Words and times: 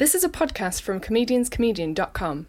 This 0.00 0.14
is 0.14 0.24
a 0.24 0.30
podcast 0.30 0.80
from 0.80 0.98
comedianscomedian.com. 0.98 2.46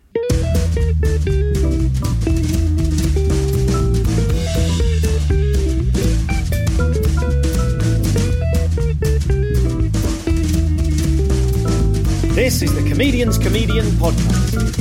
This 12.34 12.62
is 12.62 12.74
the 12.74 12.90
Comedian's 12.90 13.38
Comedian 13.38 13.86
podcast. 13.98 14.78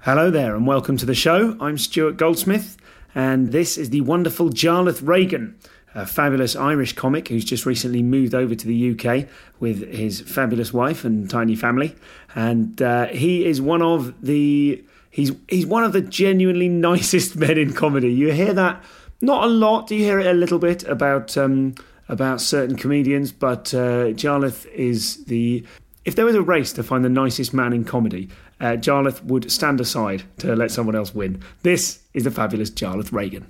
Hello 0.00 0.32
there, 0.32 0.56
and 0.56 0.66
welcome 0.66 0.96
to 0.96 1.06
the 1.06 1.14
show. 1.14 1.56
I'm 1.60 1.78
Stuart 1.78 2.16
Goldsmith, 2.16 2.76
and 3.14 3.52
this 3.52 3.78
is 3.78 3.90
the 3.90 4.00
wonderful 4.00 4.50
Jarlath 4.50 5.06
Regan, 5.06 5.56
a 5.94 6.06
fabulous 6.06 6.54
Irish 6.54 6.92
comic 6.92 7.28
who's 7.28 7.44
just 7.44 7.66
recently 7.66 8.02
moved 8.02 8.34
over 8.34 8.54
to 8.54 8.66
the 8.66 8.92
UK 8.92 9.28
with 9.58 9.88
his 9.92 10.20
fabulous 10.20 10.72
wife 10.72 11.04
and 11.04 11.28
tiny 11.28 11.56
family. 11.56 11.96
And 12.34 12.80
uh, 12.80 13.06
he 13.06 13.44
is 13.44 13.60
one 13.60 13.82
of 13.82 14.20
the 14.22 14.84
he's 15.10 15.32
he's 15.48 15.66
one 15.66 15.84
of 15.84 15.92
the 15.92 16.00
genuinely 16.00 16.68
nicest 16.88 17.36
men 17.36 17.58
in 17.58 17.72
comedy. 17.72 18.12
You 18.12 18.32
hear 18.32 18.52
that 18.54 18.82
not 19.20 19.44
a 19.44 19.48
lot. 19.48 19.88
Do 19.88 19.96
You 19.96 20.04
hear 20.04 20.18
it 20.18 20.26
a 20.26 20.32
little 20.32 20.58
bit 20.58 20.84
about 20.84 21.36
um, 21.36 21.74
about 22.08 22.40
certain 22.40 22.76
comedians, 22.76 23.32
but 23.32 23.72
uh, 23.74 24.12
Jarlath 24.14 24.66
is 24.72 25.24
the. 25.24 25.64
If 26.04 26.16
there 26.16 26.24
was 26.24 26.34
a 26.34 26.42
race 26.42 26.72
to 26.74 26.82
find 26.82 27.04
the 27.04 27.10
nicest 27.10 27.52
man 27.52 27.74
in 27.74 27.84
comedy, 27.84 28.30
uh, 28.58 28.72
Jarlath 28.72 29.22
would 29.24 29.52
stand 29.52 29.80
aside 29.80 30.22
to 30.38 30.56
let 30.56 30.70
someone 30.70 30.96
else 30.96 31.14
win. 31.14 31.42
This 31.62 32.00
is 32.14 32.24
the 32.24 32.30
fabulous 32.30 32.70
Jarlath 32.70 33.12
Regan. 33.12 33.46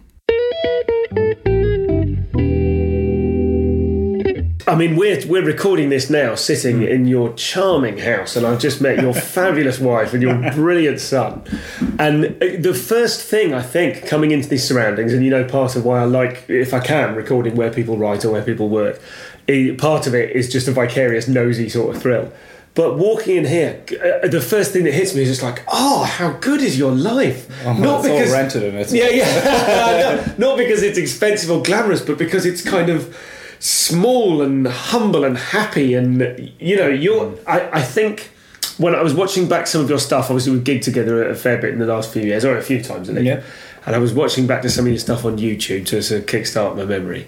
I 4.71 4.77
mean, 4.77 4.95
we're 4.95 5.21
we're 5.27 5.45
recording 5.45 5.89
this 5.89 6.09
now, 6.09 6.37
sitting 6.37 6.83
in 6.85 7.09
your 7.09 7.33
charming 7.35 7.99
house, 7.99 8.37
and 8.37 8.47
I've 8.47 8.61
just 8.61 8.81
met 8.81 9.03
your 9.03 9.13
fabulous 9.35 9.81
wife 9.81 10.15
and 10.15 10.23
your 10.23 10.53
brilliant 10.53 11.01
son. 11.01 11.43
And 11.99 12.27
uh, 12.41 12.57
the 12.61 12.73
first 12.73 13.21
thing 13.21 13.53
I 13.53 13.63
think 13.63 14.07
coming 14.07 14.31
into 14.31 14.49
these 14.49 14.67
surroundings, 14.67 15.13
and 15.13 15.25
you 15.25 15.31
know, 15.31 15.43
part 15.43 15.75
of 15.75 15.85
why 15.85 15.99
I 15.99 16.05
like, 16.05 16.49
if 16.49 16.73
I 16.73 16.79
can, 16.79 17.17
recording 17.17 17.57
where 17.57 17.73
people 17.73 17.97
write 17.99 18.25
or 18.25 18.31
where 18.31 18.45
people 18.45 18.69
work, 18.69 19.01
part 19.79 20.07
of 20.07 20.15
it 20.15 20.37
is 20.37 20.49
just 20.49 20.69
a 20.69 20.73
vicarious, 20.73 21.27
nosy 21.27 21.69
sort 21.69 21.97
of 21.97 22.01
thrill. 22.01 22.33
But 22.75 22.97
walking 22.97 23.39
in 23.39 23.47
here, 23.47 23.83
uh, 24.23 24.29
the 24.29 24.41
first 24.41 24.73
thing 24.73 24.85
that 24.85 24.95
hits 24.95 25.17
me 25.17 25.23
is 25.23 25.29
just 25.29 25.43
like, 25.43 25.65
oh, 25.67 26.05
how 26.05 26.35
good 26.35 26.61
is 26.61 26.79
your 26.79 26.93
life? 26.93 27.49
Oh, 27.67 27.73
it's 27.99 28.31
all 28.31 28.33
rented 28.33 28.63
and 28.63 28.79
it's- 28.79 28.93
yeah, 28.93 29.09
yeah, 29.09 30.33
No, 30.39 30.49
not 30.51 30.57
because 30.57 30.85
it's 30.85 30.97
expensive 30.97 31.51
or 31.51 31.61
glamorous, 31.61 32.01
but 32.01 32.17
because 32.17 32.47
it's 32.47 32.63
kind 32.63 32.89
of 32.89 33.17
small 33.61 34.43
and 34.43 34.67
humble 34.67 35.25
and 35.25 35.39
happy. 35.39 35.95
And 35.95 36.51
you 36.59 36.77
know, 36.77 36.89
you're. 36.89 37.35
I, 37.47 37.79
I 37.81 37.83
think 37.83 38.33
when 38.79 38.95
I 38.95 39.03
was 39.03 39.15
watching 39.15 39.47
back 39.49 39.69
some 39.69 39.81
of 39.83 39.89
your 39.89 40.01
stuff, 40.01 40.25
obviously 40.31 40.53
we've 40.53 40.65
gigged 40.65 40.83
together 40.83 41.29
a 41.29 41.37
fair 41.37 41.61
bit 41.61 41.73
in 41.73 41.79
the 41.79 41.87
last 41.87 42.13
few 42.13 42.23
years, 42.23 42.45
or 42.45 42.57
a 42.57 42.63
few 42.63 42.83
times, 42.83 43.09
I 43.09 43.15
think. 43.15 43.27
Yeah. 43.27 43.43
And 43.87 43.95
I 43.95 43.99
was 43.99 44.13
watching 44.13 44.47
back 44.47 44.63
to 44.63 44.71
some 44.71 44.85
of 44.87 44.91
your 44.91 44.99
stuff 44.99 45.25
on 45.25 45.39
YouTube 45.39 45.87
to 45.87 46.03
sort 46.03 46.21
of 46.21 46.27
kickstart 46.27 46.77
my 46.77 46.85
memory. 46.85 47.27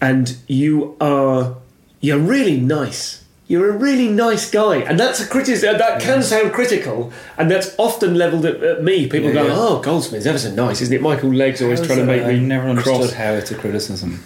And 0.00 0.36
you 0.48 0.96
are 1.00 1.56
you're 2.00 2.18
really 2.18 2.60
nice. 2.60 3.20
You're 3.48 3.70
a 3.70 3.76
really 3.76 4.08
nice 4.08 4.50
guy, 4.50 4.76
and 4.76 4.98
that's 4.98 5.20
a 5.20 5.26
criticism. 5.28 5.76
That 5.78 6.00
can 6.00 6.22
sound 6.22 6.52
critical, 6.52 7.12
and 7.36 7.50
that's 7.50 7.74
often 7.78 8.14
levelled 8.14 8.46
at, 8.46 8.62
at 8.62 8.82
me. 8.82 9.08
People 9.08 9.28
Yeah, 9.28 9.34
go, 9.34 9.46
yeah. 9.46 9.54
"Oh, 9.54 9.82
Goldsmith's 9.82 10.26
ever 10.26 10.38
so 10.38 10.52
nice, 10.54 10.80
isn't 10.80 10.94
it?" 10.94 11.02
Michael 11.02 11.34
Legg's 11.34 11.60
always 11.60 11.84
trying 11.84 11.98
to 11.98 12.04
make 12.04 12.26
me 12.26 12.40
never 12.40 12.68
understood 12.68 12.96
cross. 12.96 13.12
how 13.12 13.32
it's 13.32 13.50
a 13.50 13.54
criticism. 13.56 14.24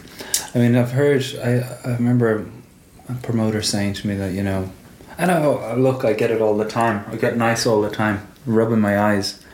I 0.57 0.59
mean, 0.61 0.75
I've 0.75 0.93
heard. 0.93 1.23
I, 1.45 1.51
I 1.85 1.93
remember 1.97 2.47
a 3.11 3.15
promoter 3.23 3.61
saying 3.63 3.93
to 3.95 4.07
me 4.09 4.15
that 4.17 4.33
you 4.33 4.43
know, 4.43 4.71
I 5.19 5.27
know. 5.27 5.75
Look, 5.77 6.05
I 6.05 6.15
get 6.15 6.31
it 6.31 6.41
all 6.41 6.57
the 6.57 6.65
time. 6.69 7.05
I 7.13 7.17
get 7.17 7.37
nice 7.37 7.67
all 7.67 7.83
the 7.83 7.91
time, 7.91 8.27
rubbing 8.47 8.81
my 8.81 8.99
eyes. 8.99 9.45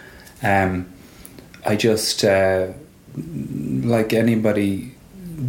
Um, 0.45 0.87
I 1.67 1.75
just 1.77 2.23
uh, 2.25 2.69
like 3.17 4.13
anybody 4.13 4.95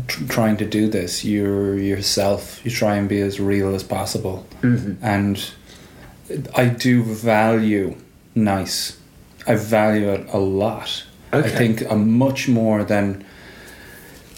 tr- 0.08 0.26
trying 0.28 0.58
to 0.58 0.66
do 0.66 0.88
this. 0.90 1.24
You're 1.24 1.78
yourself. 1.78 2.60
You 2.66 2.72
try 2.72 2.96
and 2.96 3.08
be 3.08 3.22
as 3.22 3.40
real 3.40 3.76
as 3.76 3.84
possible, 3.84 4.48
Mm-hmm. 4.64 5.06
and 5.06 5.52
I 6.56 6.66
do 6.66 7.04
value 7.04 7.96
nice. 8.34 8.98
I 9.46 9.54
value 9.56 10.10
it 10.10 10.28
a 10.34 10.40
lot. 10.40 11.04
I 11.32 11.42
think 11.44 11.84
uh, 11.92 11.96
much 11.96 12.48
more 12.48 12.84
than 12.84 13.24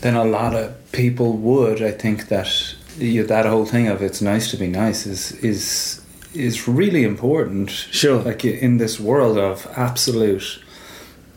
than 0.01 0.15
a 0.15 0.25
lot 0.25 0.53
of 0.55 0.75
people 0.95 1.33
would. 1.33 1.81
I 1.81 1.91
think 1.91 2.29
that 2.29 2.75
you, 2.97 3.25
that 3.27 3.45
whole 3.45 3.65
thing 3.65 3.87
of 3.87 4.01
it's 4.01 4.21
nice 4.21 4.49
to 4.51 4.57
be 4.57 4.67
nice 4.67 5.05
is 5.05 5.33
is 5.43 6.01
is 6.33 6.67
really 6.67 7.03
important. 7.03 7.69
Sure. 7.69 8.21
like 8.21 8.43
in 8.45 8.77
this 8.77 8.99
world 8.99 9.37
of 9.37 9.67
absolute 9.75 10.61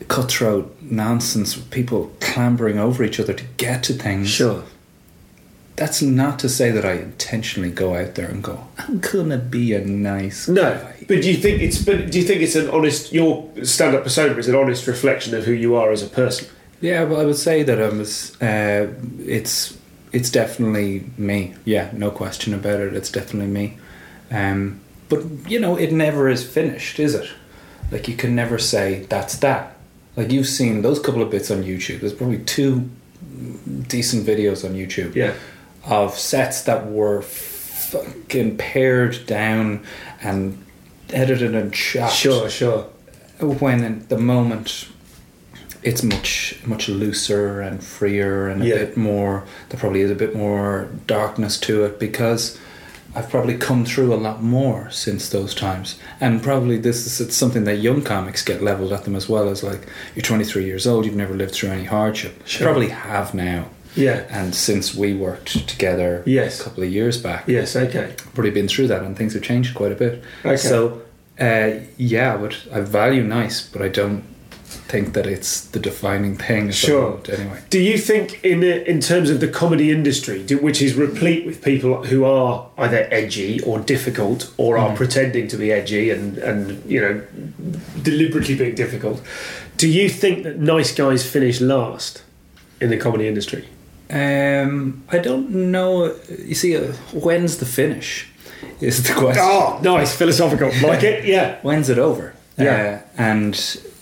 cutthroat 0.09 0.77
nonsense, 0.81 1.57
people 1.57 2.13
clambering 2.21 2.79
over 2.79 3.03
each 3.05 3.21
other 3.21 3.35
to 3.35 3.45
get 3.57 3.83
to 3.85 3.93
things. 3.93 4.29
Sure. 4.29 4.63
That's 5.77 6.03
not 6.03 6.41
to 6.41 6.49
say 6.49 6.73
that 6.73 6.85
I 6.85 6.95
intentionally 6.95 7.71
go 7.71 7.95
out 7.95 8.17
there 8.17 8.29
and 8.29 8.43
go, 8.43 8.67
I'm 8.79 8.99
gonna 8.99 9.39
be 9.39 9.75
a 9.75 9.85
nice 9.85 10.49
No, 10.49 10.63
guy." 10.63 10.95
but 11.07 11.23
do 11.23 11.31
you 11.31 11.37
think 11.37 11.63
it's? 11.63 11.81
But 11.85 12.11
do 12.11 12.19
you 12.19 12.25
think 12.25 12.43
it's 12.43 12.57
an 12.57 12.69
honest? 12.71 13.13
Your 13.13 13.49
stand-up 13.63 14.03
persona 14.03 14.35
is 14.37 14.49
an 14.49 14.57
honest 14.57 14.87
reflection 14.87 15.35
of 15.35 15.45
who 15.45 15.53
you 15.53 15.77
are 15.77 15.93
as 15.93 16.03
a 16.03 16.09
person. 16.09 16.49
Yeah, 16.81 17.05
well, 17.05 17.21
I 17.21 17.25
would 17.25 17.37
say 17.37 17.63
that 17.65 17.81
I 17.81 17.89
was. 17.89 18.41
Uh, 18.41 18.93
it's 19.21 19.77
it's 20.13 20.31
definitely 20.31 21.05
me. 21.17 21.55
Yeah, 21.65 21.91
no 21.93 22.11
question 22.11 22.55
about 22.55 22.81
it. 22.81 22.95
It's 22.95 23.11
definitely 23.11 23.51
me. 23.51 23.79
Um, 24.31 24.81
but 25.09 25.25
you 25.49 25.59
know, 25.61 25.77
it 25.77 25.93
never 25.93 26.29
is 26.29 26.45
finished, 26.47 26.99
is 27.01 27.15
it? 27.15 27.29
Like 27.91 28.07
you 28.09 28.15
can 28.17 28.35
never 28.35 28.59
say 28.59 29.07
that's 29.09 29.37
that. 29.39 29.77
Like 30.17 30.31
you've 30.33 30.47
seen 30.49 30.83
those 30.83 31.01
couple 31.01 31.23
of 31.23 31.31
bits 31.31 31.51
on 31.51 31.63
YouTube. 31.65 32.01
There's 32.01 32.13
probably 32.13 32.39
two 32.41 32.89
decent 33.89 34.27
videos 34.27 34.65
on 34.65 34.75
YouTube 34.75 35.15
Yeah. 35.15 35.35
of 35.87 36.19
sets 36.19 36.63
that 36.63 36.91
were 36.91 37.23
fucking 37.23 38.57
pared 38.59 39.27
down 39.27 39.85
and 40.23 40.63
edited 41.11 41.55
and 41.55 41.75
shot 41.75 42.13
Sure, 42.13 42.49
sure. 42.51 42.83
when 43.41 43.83
in 43.85 44.07
the 44.09 44.19
moment 44.19 44.89
it's 45.83 46.03
much 46.03 46.59
much 46.67 46.89
looser 46.89 47.61
and 47.61 47.83
freer 47.83 48.49
and 48.49 48.63
a 48.63 48.67
Yeah. 48.67 48.75
bit 48.77 48.97
more 48.97 49.45
there 49.69 49.79
probably 49.81 50.01
is 50.01 50.11
a 50.11 50.15
bit 50.15 50.35
more 50.35 50.89
darkness 51.07 51.59
to 51.61 51.85
it 51.85 51.99
because 52.01 52.59
I've 53.15 53.31
probably 53.31 53.57
come 53.57 53.85
through 53.85 54.13
a 54.13 54.17
lot 54.17 54.43
more 54.43 54.91
since 54.91 55.29
those 55.29 55.55
times 55.55 55.97
and 56.21 56.43
probably 56.43 56.77
this 56.79 57.07
is 57.07 57.21
it's 57.21 57.37
something 57.37 57.65
that 57.65 57.77
young 57.77 58.03
comics 58.03 58.43
get 58.43 58.63
leveled 58.63 58.93
at 58.93 59.05
them 59.05 59.17
as 59.17 59.29
well 59.29 59.49
as 59.49 59.63
like 59.63 59.87
you're 60.15 60.23
23 60.23 60.65
years 60.65 60.87
old 60.87 61.05
you've 61.07 61.17
never 61.17 61.35
lived 61.35 61.53
through 61.55 61.71
any 61.71 61.85
hardship 61.85 62.35
Sure. 62.45 62.67
probably 62.67 62.89
have 62.89 63.33
now 63.35 63.67
Yeah. 63.95 64.23
and 64.31 64.55
since 64.55 64.95
we 64.95 65.15
worked 65.15 65.67
together 65.69 66.23
Yes. 66.27 66.61
a 66.61 66.65
couple 66.65 66.83
of 66.85 66.91
years 66.93 67.17
back 67.19 67.45
Yes. 67.47 67.75
Okay. 67.77 68.13
probably 68.35 68.51
been 68.51 68.69
through 68.69 68.89
that 68.89 69.03
and 69.03 69.17
things 69.17 69.33
have 69.35 69.43
changed 69.43 69.75
quite 69.75 69.93
a 69.93 69.97
bit. 69.97 70.23
Okay. 70.45 70.57
So, 70.57 71.03
uh, 71.41 71.71
yeah, 71.97 72.37
but 72.37 72.57
I 72.73 72.81
value 72.81 73.23
nice, 73.25 73.61
but 73.63 73.81
I 73.81 73.89
don't 73.89 74.23
think 74.69 75.15
that 75.15 75.27
it's 75.27 75.63
the 75.63 75.79
defining 75.79 76.37
thing. 76.37 76.65
at 76.65 76.67
the 76.67 76.73
Sure. 76.73 77.21
Anyway. 77.29 77.61
Do 77.71 77.81
you 77.81 77.99
think, 77.99 78.45
in 78.45 78.61
the, 78.61 78.89
in 78.89 79.01
terms 79.01 79.31
of 79.31 79.41
the 79.41 79.49
comedy 79.49 79.91
industry, 79.91 80.43
do, 80.43 80.59
which 80.59 80.83
is 80.83 80.95
replete 80.95 81.47
with 81.47 81.63
people 81.63 82.05
who 82.05 82.25
are 82.25 82.69
either 82.79 83.09
edgy 83.11 83.61
or 83.63 83.79
difficult, 83.81 84.53
or 84.57 84.79
are 84.79 84.95
pretending 84.95 85.49
to 85.49 85.57
be 85.57 85.73
edgy 85.73 86.11
and 86.11 86.39
and 86.39 86.89
you 86.91 87.01
know 87.01 87.23
deliberately 88.03 88.55
being 88.55 88.75
difficult, 88.75 89.23
do 89.77 89.89
you 89.89 90.09
think 90.09 90.45
that 90.45 90.59
nice 90.59 90.95
guys 90.95 91.29
finish 91.29 91.61
last 91.61 92.23
in 92.81 92.91
the 92.91 92.97
comedy 92.97 93.27
industry? 93.27 93.69
Um, 94.11 95.05
I 95.11 95.19
don't 95.19 95.51
know. 95.51 96.17
You 96.29 96.55
see, 96.55 96.77
uh, 96.77 96.93
when's 97.13 97.59
the 97.59 97.67
finish? 97.67 98.29
Is 98.81 99.03
the 99.03 99.15
question. 99.15 99.43
Oh, 99.45 99.79
nice, 99.83 100.17
philosophical, 100.17 100.71
like 100.83 101.03
it, 101.03 101.25
yeah. 101.35 101.59
When's 101.63 101.89
it 101.89 101.99
over? 101.99 102.35
Yeah. 102.57 103.03
Uh, 103.17 103.23
and 103.23 103.55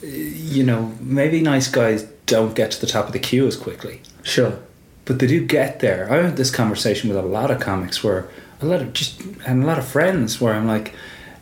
you 0.03 0.63
know, 0.63 0.93
maybe 1.01 1.41
nice 1.41 1.69
guys 1.69 2.05
don't 2.27 2.55
get 2.55 2.71
to 2.73 2.81
the 2.81 2.87
top 2.87 3.07
of 3.07 3.13
the 3.13 3.19
queue 3.19 3.47
as 3.47 3.57
quickly, 3.57 4.01
Sure. 4.23 4.59
but 5.05 5.19
they 5.19 5.27
do 5.27 5.45
get 5.47 5.81
there. 5.81 6.11
I 6.13 6.17
had 6.23 6.37
this 6.37 6.51
conversation 6.51 7.09
with 7.09 7.19
a 7.19 7.23
lot 7.23 7.51
of 7.51 7.61
comics 7.61 8.03
where 8.05 8.29
a 8.61 8.67
lot 8.67 8.81
of 8.83 8.93
just 8.93 9.21
and 9.47 9.63
a 9.63 9.67
lot 9.67 9.79
of 9.79 9.87
friends 9.87 10.41
where 10.41 10.55
I'm 10.55 10.67
like, 10.67 10.93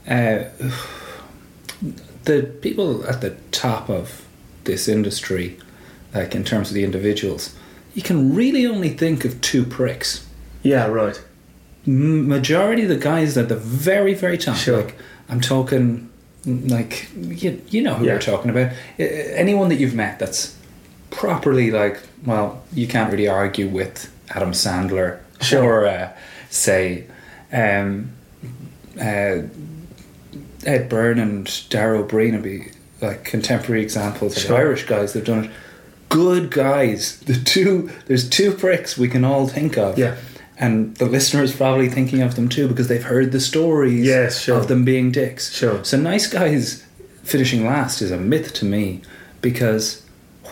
uh, 0.09 0.45
the 2.25 2.43
people 2.61 3.07
at 3.07 3.21
the 3.21 3.31
top 3.53 3.89
of 3.89 4.25
this 4.65 4.89
industry, 4.89 5.59
like 6.15 6.35
in 6.35 6.45
terms 6.45 6.69
of 6.69 6.75
the 6.75 6.85
individuals, 6.85 7.55
you 7.95 8.03
can 8.03 8.35
really 8.35 8.67
only 8.67 8.89
think 8.91 9.25
of 9.25 9.41
two 9.41 9.65
pricks. 9.65 10.27
Yeah, 10.63 10.87
right. 10.87 11.23
Majority 11.87 12.83
of 12.85 12.89
the 12.89 12.97
guys 12.97 13.37
at 13.37 13.49
the 13.51 13.57
very 13.57 14.15
very 14.15 14.39
top 14.39 14.57
Sure. 14.57 14.79
like 14.83 14.97
i'm 15.29 15.41
talking 15.41 16.09
like 16.47 17.09
you, 17.17 17.61
you 17.69 17.83
know 17.83 17.95
who 17.95 18.05
Yeah. 18.07 18.15
we're 18.15 18.19
talking 18.21 18.51
about 18.51 18.73
anyone 18.99 19.69
that 19.71 19.77
you've 19.77 19.95
met 19.95 20.19
that's 20.19 20.57
properly 21.11 21.71
like 21.71 22.01
well 22.27 22.63
you 22.73 22.87
can't 22.87 23.11
really 23.11 23.29
argue 23.29 23.69
with 23.69 24.13
adam 24.31 24.53
sandler 24.53 25.19
Sure. 25.41 25.63
or 25.63 25.87
uh, 25.87 26.13
say 26.51 27.05
um, 27.53 28.13
uh, 29.01 29.43
ed 30.67 30.89
byrne 30.89 31.19
and 31.19 31.69
Dara 31.69 31.99
Ó 32.01 32.07
Briain 32.09 32.33
would 32.33 32.43
be 32.43 32.69
like 33.01 33.25
contemporary 33.25 33.83
examples 33.83 34.37
Sure. 34.39 34.53
of 34.55 34.59
irish 34.61 34.87
guys 34.87 35.13
that've 35.13 35.27
done 35.27 35.45
it 35.45 35.51
good 36.09 36.51
guys 36.51 37.19
the 37.21 37.35
two 37.35 37.91
there's 38.07 38.29
two 38.29 38.53
pricks 38.53 38.97
we 38.99 39.09
can 39.09 39.25
all 39.25 39.47
think 39.49 39.77
of 39.79 39.99
Yeah. 39.99 40.17
And 40.59 40.97
the 40.97 41.07
listener 41.07 41.43
is 41.43 41.55
probably 41.55 41.89
thinking 41.89 42.23
of 42.23 42.37
them 42.37 42.49
too 42.49 42.69
because 42.69 42.89
they've 42.89 43.03
heard 43.03 43.33
the 43.33 43.41
stories 43.41 44.05
Yes, 44.07 44.41
sure. 44.41 44.59
of 44.59 44.69
them 44.69 44.85
being 44.85 45.11
dicks. 45.11 45.53
Sure. 45.53 45.83
So 45.85 45.97
nice 45.97 46.27
guys 46.27 46.85
finishing 47.23 47.67
last 47.67 48.01
is 48.03 48.11
a 48.11 48.19
myth 48.19 48.53
to 48.55 48.65
me 48.65 49.03
because 49.41 50.03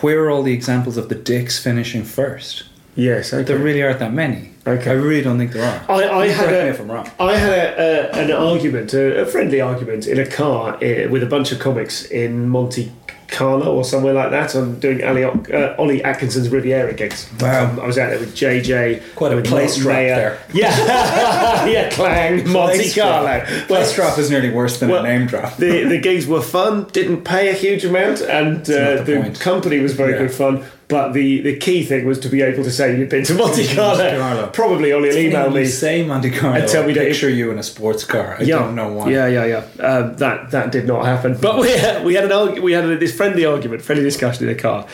where 0.01 0.23
are 0.25 0.29
all 0.29 0.43
the 0.43 0.53
examples 0.53 0.97
of 0.97 1.09
the 1.09 1.15
dicks 1.15 1.61
finishing 1.63 2.03
first? 2.03 2.63
Yes, 2.95 3.33
okay. 3.33 3.43
There 3.43 3.57
really 3.57 3.81
aren't 3.81 3.99
that 3.99 4.13
many. 4.13 4.51
Okay. 4.67 4.91
I 4.91 4.93
really 4.93 5.23
don't 5.23 5.37
think 5.39 5.51
there 5.51 5.63
are. 5.65 5.91
I, 5.91 6.09
I 6.09 6.27
had 6.27 6.49
a, 6.53 6.67
if 6.69 6.79
I'm 6.79 6.91
wrong. 6.91 7.09
I 7.19 7.35
had 7.35 7.51
a, 7.51 8.15
a, 8.15 8.23
an 8.23 8.31
argument, 8.31 8.93
a, 8.93 9.21
a 9.21 9.25
friendly 9.25 9.59
argument, 9.61 10.05
in 10.05 10.19
a 10.19 10.27
car 10.27 10.75
uh, 10.75 11.09
with 11.09 11.23
a 11.23 11.25
bunch 11.25 11.51
of 11.51 11.59
comics 11.59 12.05
in 12.05 12.47
Monte 12.49 12.91
Carlo 13.33 13.75
or 13.75 13.83
somewhere 13.83 14.13
like 14.13 14.31
that. 14.31 14.55
I'm 14.55 14.79
doing 14.79 15.03
Ali, 15.03 15.23
uh, 15.23 15.75
Ollie 15.77 16.03
Atkinson's 16.03 16.49
Riviera 16.49 16.93
gigs. 16.93 17.29
Wow. 17.39 17.71
Um, 17.71 17.79
I 17.79 17.87
was 17.87 17.97
out 17.97 18.09
there 18.11 18.19
with 18.19 18.35
JJ. 18.35 19.15
Quite 19.15 19.33
a 19.33 19.35
with 19.35 19.45
place 19.47 19.83
there. 19.83 20.39
Yeah, 20.53 21.65
yeah, 21.65 21.89
Clang, 21.89 22.47
Monte 22.49 22.91
Carlo. 22.93 23.43
Place 23.67 23.93
drop 23.95 24.17
is 24.17 24.29
nearly 24.29 24.51
worse 24.51 24.79
than 24.79 24.89
Well, 24.89 25.03
a 25.03 25.07
name 25.07 25.27
drop. 25.27 25.57
the 25.57 25.83
the 25.85 25.99
gigs 25.99 26.27
were 26.27 26.41
fun, 26.41 26.85
didn't 26.91 27.23
pay 27.23 27.49
a 27.49 27.53
huge 27.53 27.83
amount, 27.83 28.21
and 28.21 28.61
uh, 28.69 29.03
the 29.03 29.29
the, 29.33 29.39
company 29.39 29.79
was 29.79 29.93
very 29.93 30.13
Yeah. 30.13 30.19
good 30.19 30.31
fun. 30.31 30.63
But 30.89 31.13
the, 31.13 31.41
the 31.41 31.55
key 31.57 31.83
thing 31.83 32.05
was 32.05 32.19
to 32.19 32.29
be 32.29 32.41
able 32.41 32.63
to 32.63 32.71
say 32.71 32.97
you'd 32.97 33.09
been 33.09 33.23
to 33.25 33.33
Monte 33.35 33.73
Carlo. 33.73 34.09
Carlo. 34.19 34.47
Probably 34.47 34.91
Ollie 34.91 35.09
will 35.09 35.17
email 35.17 35.49
me. 35.49 35.65
say 35.65 36.05
Monte 36.05 36.29
Carlo. 36.31 36.57
And 36.59 36.67
tell 36.69 36.85
me 36.85 36.93
that- 36.93 37.07
picture 37.07 37.29
you 37.29 37.51
in 37.51 37.57
a 37.57 37.63
sports 37.63 38.03
car. 38.03 38.35
I 38.39 38.43
don't 38.45 38.75
know 38.75 38.91
why. 38.91 39.09
Yeah, 39.09 39.27
yeah, 39.27 39.45
yeah. 39.45 39.83
Um, 39.85 40.15
that 40.17 40.51
that 40.51 40.71
did 40.71 40.85
not 40.85 41.05
happen. 41.05 41.37
But 41.39 41.55
we 41.59 41.67
we 42.03 42.13
had 42.15 42.29
an 42.31 42.61
we 42.61 42.73
had 42.73 42.85
this 42.99 43.15
friendly 43.15 43.45
argument, 43.45 43.81
friendly 43.81 44.03
discussion 44.03 44.47
in 44.47 44.55
the 44.55 44.61
car, 44.61 44.85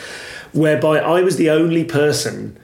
whereby 0.52 0.98
I 0.98 1.22
was 1.22 1.36
the 1.36 1.50
only 1.50 1.84
person 1.84 2.56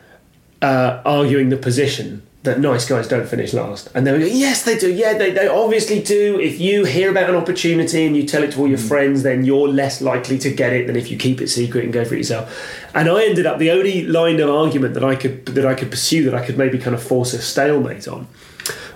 uh, 0.63 1.03
arguing 1.05 1.49
the 1.51 1.57
position 1.57 2.23
that 2.47 2.59
nice 2.59 2.89
guys 2.89 3.07
don't 3.07 3.29
finish 3.29 3.53
last, 3.53 3.89
and 3.95 4.07
they 4.07 4.13
were 4.13 4.19
going, 4.19 4.35
yes, 4.37 4.65
they 4.65 4.79
do. 4.79 4.91
Yeah, 4.91 5.13
they, 5.19 5.31
they 5.31 5.47
obviously 5.47 6.03
do. 6.03 6.41
If 6.41 6.59
you 6.59 6.85
hear 6.85 7.11
about 7.11 7.29
an 7.29 7.37
opportunity 7.37 8.07
and 8.07 8.17
you 8.17 8.25
tell 8.25 8.43
it 8.43 8.53
to 8.53 8.61
all 8.61 8.69
your 8.69 8.79
friends, 8.79 9.23
then 9.23 9.45
you're 9.45 9.69
less 9.69 10.01
likely 10.01 10.39
to 10.39 10.51
get 10.51 10.73
it 10.73 10.87
than 10.87 10.97
if 10.97 11.11
you 11.11 11.19
keep 11.19 11.41
it 11.41 11.49
secret 11.49 11.85
and 11.85 11.93
go 11.93 12.05
for 12.05 12.15
it 12.15 12.19
yourself. 12.19 12.51
And 12.95 13.09
I 13.11 13.25
ended 13.27 13.45
up 13.47 13.59
the 13.59 13.71
only 13.71 14.07
line 14.07 14.41
of 14.41 14.49
argument 14.49 14.95
that 14.95 15.05
I 15.05 15.15
could 15.15 15.45
that 15.47 15.67
I 15.67 15.75
could 15.75 15.91
pursue 15.91 16.25
that 16.25 16.35
I 16.35 16.45
could 16.45 16.57
maybe 16.57 16.79
kind 16.79 16.95
of 16.97 17.03
force 17.03 17.35
a 17.35 17.43
stalemate 17.43 18.09
on 18.09 18.27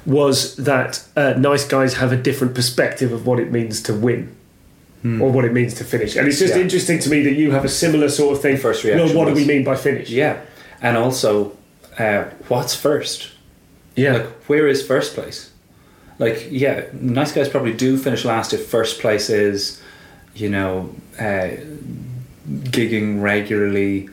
was 0.07 0.57
that 0.57 1.05
uh, 1.17 1.35
nice 1.37 1.67
guys 1.69 1.95
have 1.95 2.11
a 2.11 2.17
different 2.17 2.55
perspective 2.55 3.13
of 3.13 3.27
what 3.27 3.39
it 3.39 3.53
means 3.53 3.83
to 3.83 3.93
win. 3.95 4.35
Or 5.03 5.33
what 5.33 5.47
it 5.47 5.55
means 5.55 5.73
to 5.77 5.85
finish, 5.85 6.15
and 6.15 6.29
it's 6.29 6.39
just 6.39 6.55
Yeah. 6.55 6.61
interesting 6.61 6.99
to 6.99 7.09
me 7.09 7.23
that 7.23 7.33
you 7.33 7.53
have 7.53 7.65
a 7.65 7.71
similar 7.71 8.11
sort 8.11 8.37
of 8.37 8.43
thing. 8.43 8.59
First 8.59 8.85
reaction. 8.85 9.07
Well, 9.07 9.17
what 9.17 9.29
do 9.29 9.35
we 9.35 9.47
mean 9.47 9.65
by 9.65 9.75
finish? 9.75 10.11
Yeah. 10.11 10.41
And 10.83 10.99
also, 10.99 11.53
uh, 11.99 12.25
what's 12.49 12.75
first? 12.75 13.31
Yeah, 14.03 14.13
Like, 14.15 14.27
where 14.49 14.67
is 14.69 14.79
first 14.87 15.15
place? 15.15 15.51
Like, 16.19 16.49
yeah, 16.51 16.85
nice 16.93 17.33
guys 17.33 17.49
probably 17.49 17.73
do 17.73 17.97
finish 17.97 18.25
last 18.25 18.53
if 18.53 18.67
first 18.67 19.01
place 19.01 19.31
is, 19.31 19.81
you 20.35 20.49
know, 20.51 20.95
uh, 21.19 21.49
gigging 22.49 23.23
regularly 23.23 24.09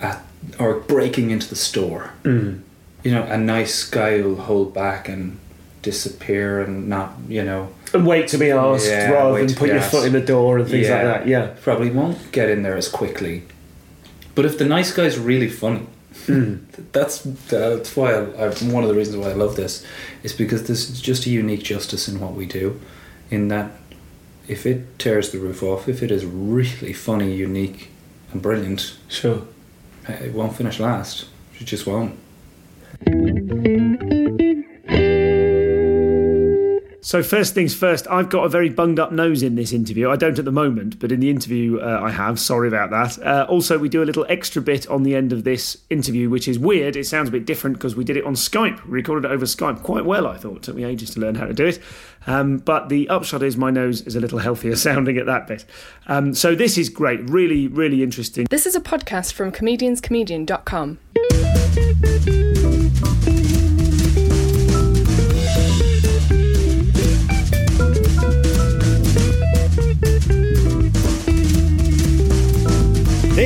at 0.00 0.22
or 0.58 0.74
breaking 0.80 1.30
into 1.30 1.48
the 1.48 1.56
store. 1.56 2.10
Mm. 2.22 2.60
You 3.04 3.10
know, 3.14 3.24
a 3.24 3.36
nice 3.38 3.84
guy 3.88 4.20
will 4.20 4.36
hold 4.36 4.72
back 4.74 5.08
and 5.08 5.38
disappear 5.82 6.60
and 6.60 6.88
not, 6.88 7.14
you 7.28 7.44
know, 7.44 7.68
and 7.94 8.06
wait 8.06 8.28
to 8.28 8.38
be 8.38 8.50
asked 8.50 8.86
Yeah, 8.88 9.10
rather 9.10 9.38
than 9.44 9.54
put 9.56 9.68
your 9.68 9.78
asked. 9.78 9.90
foot 9.90 10.06
in 10.06 10.12
the 10.12 10.20
door 10.20 10.58
and 10.58 10.68
things 10.68 10.86
Yeah. 10.88 10.94
like 10.96 11.04
that. 11.04 11.28
Yeah, 11.28 11.46
probably 11.62 11.90
won't 11.90 12.18
get 12.32 12.50
in 12.50 12.62
there 12.62 12.76
as 12.76 12.88
quickly. 12.88 13.44
But 14.34 14.44
if 14.44 14.58
the 14.58 14.64
nice 14.64 14.92
guy's 14.92 15.18
really 15.18 15.48
funny, 15.48 15.86
Hmm. 16.26 16.56
that's 16.92 17.20
that's 17.20 17.96
why 17.96 18.12
I, 18.12 18.46
I, 18.46 18.48
one 18.72 18.82
of 18.82 18.88
the 18.88 18.94
reasons 18.94 19.16
why 19.16 19.30
I 19.30 19.34
love 19.34 19.56
this 19.56 19.84
is 20.22 20.32
because 20.32 20.66
this 20.66 20.90
is 20.90 21.00
just 21.00 21.26
a 21.26 21.30
unique 21.30 21.62
justice 21.62 22.08
in 22.08 22.20
what 22.20 22.34
we 22.34 22.46
do. 22.46 22.80
In 23.30 23.48
that, 23.48 23.72
if 24.46 24.66
it 24.66 24.98
tears 24.98 25.30
the 25.30 25.38
roof 25.38 25.62
off, 25.62 25.88
if 25.88 26.02
it 26.02 26.10
is 26.10 26.24
really 26.24 26.92
funny, 26.92 27.34
unique, 27.34 27.90
and 28.32 28.40
brilliant, 28.42 28.96
sure. 29.08 29.42
it 30.08 30.32
won't 30.32 30.56
finish 30.56 30.80
last. 30.80 31.26
It 31.60 31.64
just 31.64 31.86
won't. 31.86 32.18
So 37.08 37.22
first 37.22 37.54
things 37.54 37.74
first, 37.74 38.06
I've 38.08 38.28
got 38.28 38.44
a 38.44 38.50
very 38.50 38.68
bunged 38.68 39.00
up 39.00 39.12
nose 39.12 39.42
in 39.42 39.54
this 39.54 39.72
interview. 39.72 40.10
I 40.10 40.16
don't 40.16 40.38
at 40.38 40.44
the 40.44 40.52
moment, 40.52 40.98
but 40.98 41.10
in 41.10 41.20
the 41.20 41.30
interview 41.30 41.78
uh, 41.78 42.02
I 42.02 42.10
have. 42.10 42.38
Sorry 42.38 42.68
about 42.68 42.90
that. 42.90 43.18
Uh, 43.24 43.46
also, 43.48 43.78
we 43.78 43.88
do 43.88 44.02
a 44.02 44.04
little 44.04 44.26
extra 44.28 44.60
bit 44.60 44.86
on 44.88 45.04
the 45.04 45.16
end 45.16 45.32
of 45.32 45.42
this 45.42 45.78
interview, 45.88 46.28
which 46.28 46.46
is 46.46 46.58
weird. 46.58 46.96
It 46.96 47.06
sounds 47.06 47.30
a 47.30 47.32
bit 47.32 47.46
different 47.46 47.78
because 47.78 47.96
we 47.96 48.04
did 48.04 48.18
it 48.18 48.26
on 48.26 48.34
Skype. 48.34 48.84
We 48.84 48.90
recorded 48.90 49.26
it 49.26 49.32
over 49.32 49.46
Skype 49.46 49.82
quite 49.82 50.04
well. 50.04 50.26
I 50.26 50.36
thought 50.36 50.58
it 50.58 50.62
took 50.64 50.76
me 50.76 50.84
ages 50.84 51.08
to 51.14 51.20
learn 51.20 51.36
how 51.36 51.46
to 51.46 51.54
do 51.54 51.64
it. 51.64 51.80
Um, 52.26 52.58
but 52.58 52.90
the 52.90 53.08
upshot 53.08 53.42
is 53.42 53.56
my 53.56 53.70
nose 53.70 54.02
is 54.02 54.14
a 54.14 54.20
little 54.20 54.38
healthier 54.46 54.76
sounding 54.76 55.16
at 55.16 55.24
that 55.24 55.46
bit. 55.46 55.64
Um, 56.08 56.34
so 56.34 56.54
this 56.54 56.76
is 56.76 56.90
great. 56.90 57.26
Really, 57.30 57.68
really 57.68 58.02
interesting. 58.02 58.46
This 58.50 58.66
is 58.66 58.76
a 58.76 58.82
podcast 58.82 59.32
from 59.32 59.50
comedianscomedian.com. 59.50 60.98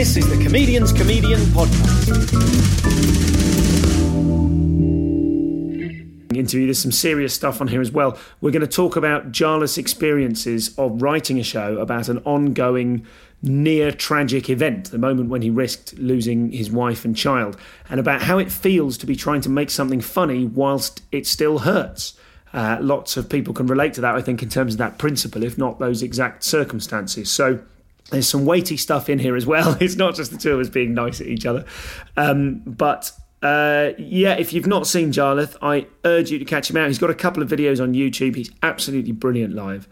This 0.02 0.16
is 0.16 0.28
the 0.28 0.44
Comedian's 0.44 0.92
Comedian 0.92 1.38
podcast. 1.52 2.10
Interview. 6.34 6.66
There's 6.66 6.80
some 6.80 6.90
serious 6.90 7.32
stuff 7.32 7.60
on 7.60 7.68
here 7.68 7.80
as 7.80 7.92
well. 7.92 8.18
We're 8.40 8.50
going 8.50 8.62
to 8.62 8.66
talk 8.66 8.96
about 8.96 9.30
Jarlath's 9.30 9.78
experiences 9.78 10.76
of 10.76 11.02
writing 11.02 11.38
a 11.38 11.44
show 11.44 11.78
about 11.78 12.08
an 12.08 12.18
ongoing, 12.24 13.06
near 13.42 13.92
tragic 13.92 14.50
event, 14.50 14.90
the 14.90 14.98
moment 14.98 15.28
when 15.28 15.40
he 15.40 15.50
risked 15.50 15.94
losing 15.94 16.50
his 16.50 16.68
wife 16.68 17.04
and 17.04 17.16
child, 17.16 17.56
and 17.88 18.00
about 18.00 18.22
how 18.22 18.38
it 18.38 18.50
feels 18.50 18.98
to 18.98 19.06
be 19.06 19.14
trying 19.14 19.42
to 19.42 19.48
make 19.48 19.70
something 19.70 20.00
funny 20.00 20.46
whilst 20.46 21.00
it 21.12 21.28
still 21.28 21.60
hurts. 21.60 22.14
Uh, 22.52 22.76
lots 22.80 23.16
of 23.16 23.28
people 23.28 23.54
can 23.54 23.68
relate 23.68 23.94
to 23.94 24.00
that, 24.00 24.16
I 24.16 24.20
think, 24.20 24.42
in 24.42 24.48
terms 24.48 24.74
of 24.74 24.78
that 24.78 24.98
principle, 24.98 25.44
if 25.44 25.56
not 25.56 25.78
those 25.78 26.02
exact 26.02 26.42
circumstances. 26.42 27.30
So 27.30 27.60
there's 28.10 28.28
some 28.28 28.44
weighty 28.44 28.76
stuff 28.76 29.08
in 29.08 29.18
here 29.18 29.36
as 29.36 29.46
well. 29.46 29.76
It's 29.80 29.96
not 29.96 30.14
just 30.14 30.30
the 30.30 30.38
two 30.38 30.52
of 30.52 30.60
us 30.60 30.68
being 30.68 30.94
nice 30.94 31.20
at 31.20 31.26
each 31.26 31.46
other. 31.46 31.64
Um, 32.16 32.62
but 32.66 33.12
uh, 33.42 33.90
yeah, 33.98 34.34
if 34.34 34.52
you've 34.52 34.66
not 34.66 34.86
seen 34.86 35.12
Jarlath, 35.12 35.56
I 35.60 35.86
urge 36.04 36.30
you 36.30 36.38
to 36.38 36.44
catch 36.44 36.70
him 36.70 36.76
out. 36.76 36.86
He's 36.86 36.98
got 36.98 37.10
a 37.10 37.14
couple 37.14 37.42
of 37.42 37.48
videos 37.48 37.82
on 37.82 37.92
YouTube. 37.94 38.36
He's 38.36 38.50
absolutely 38.62 39.12
brilliant 39.12 39.54
live. 39.54 39.88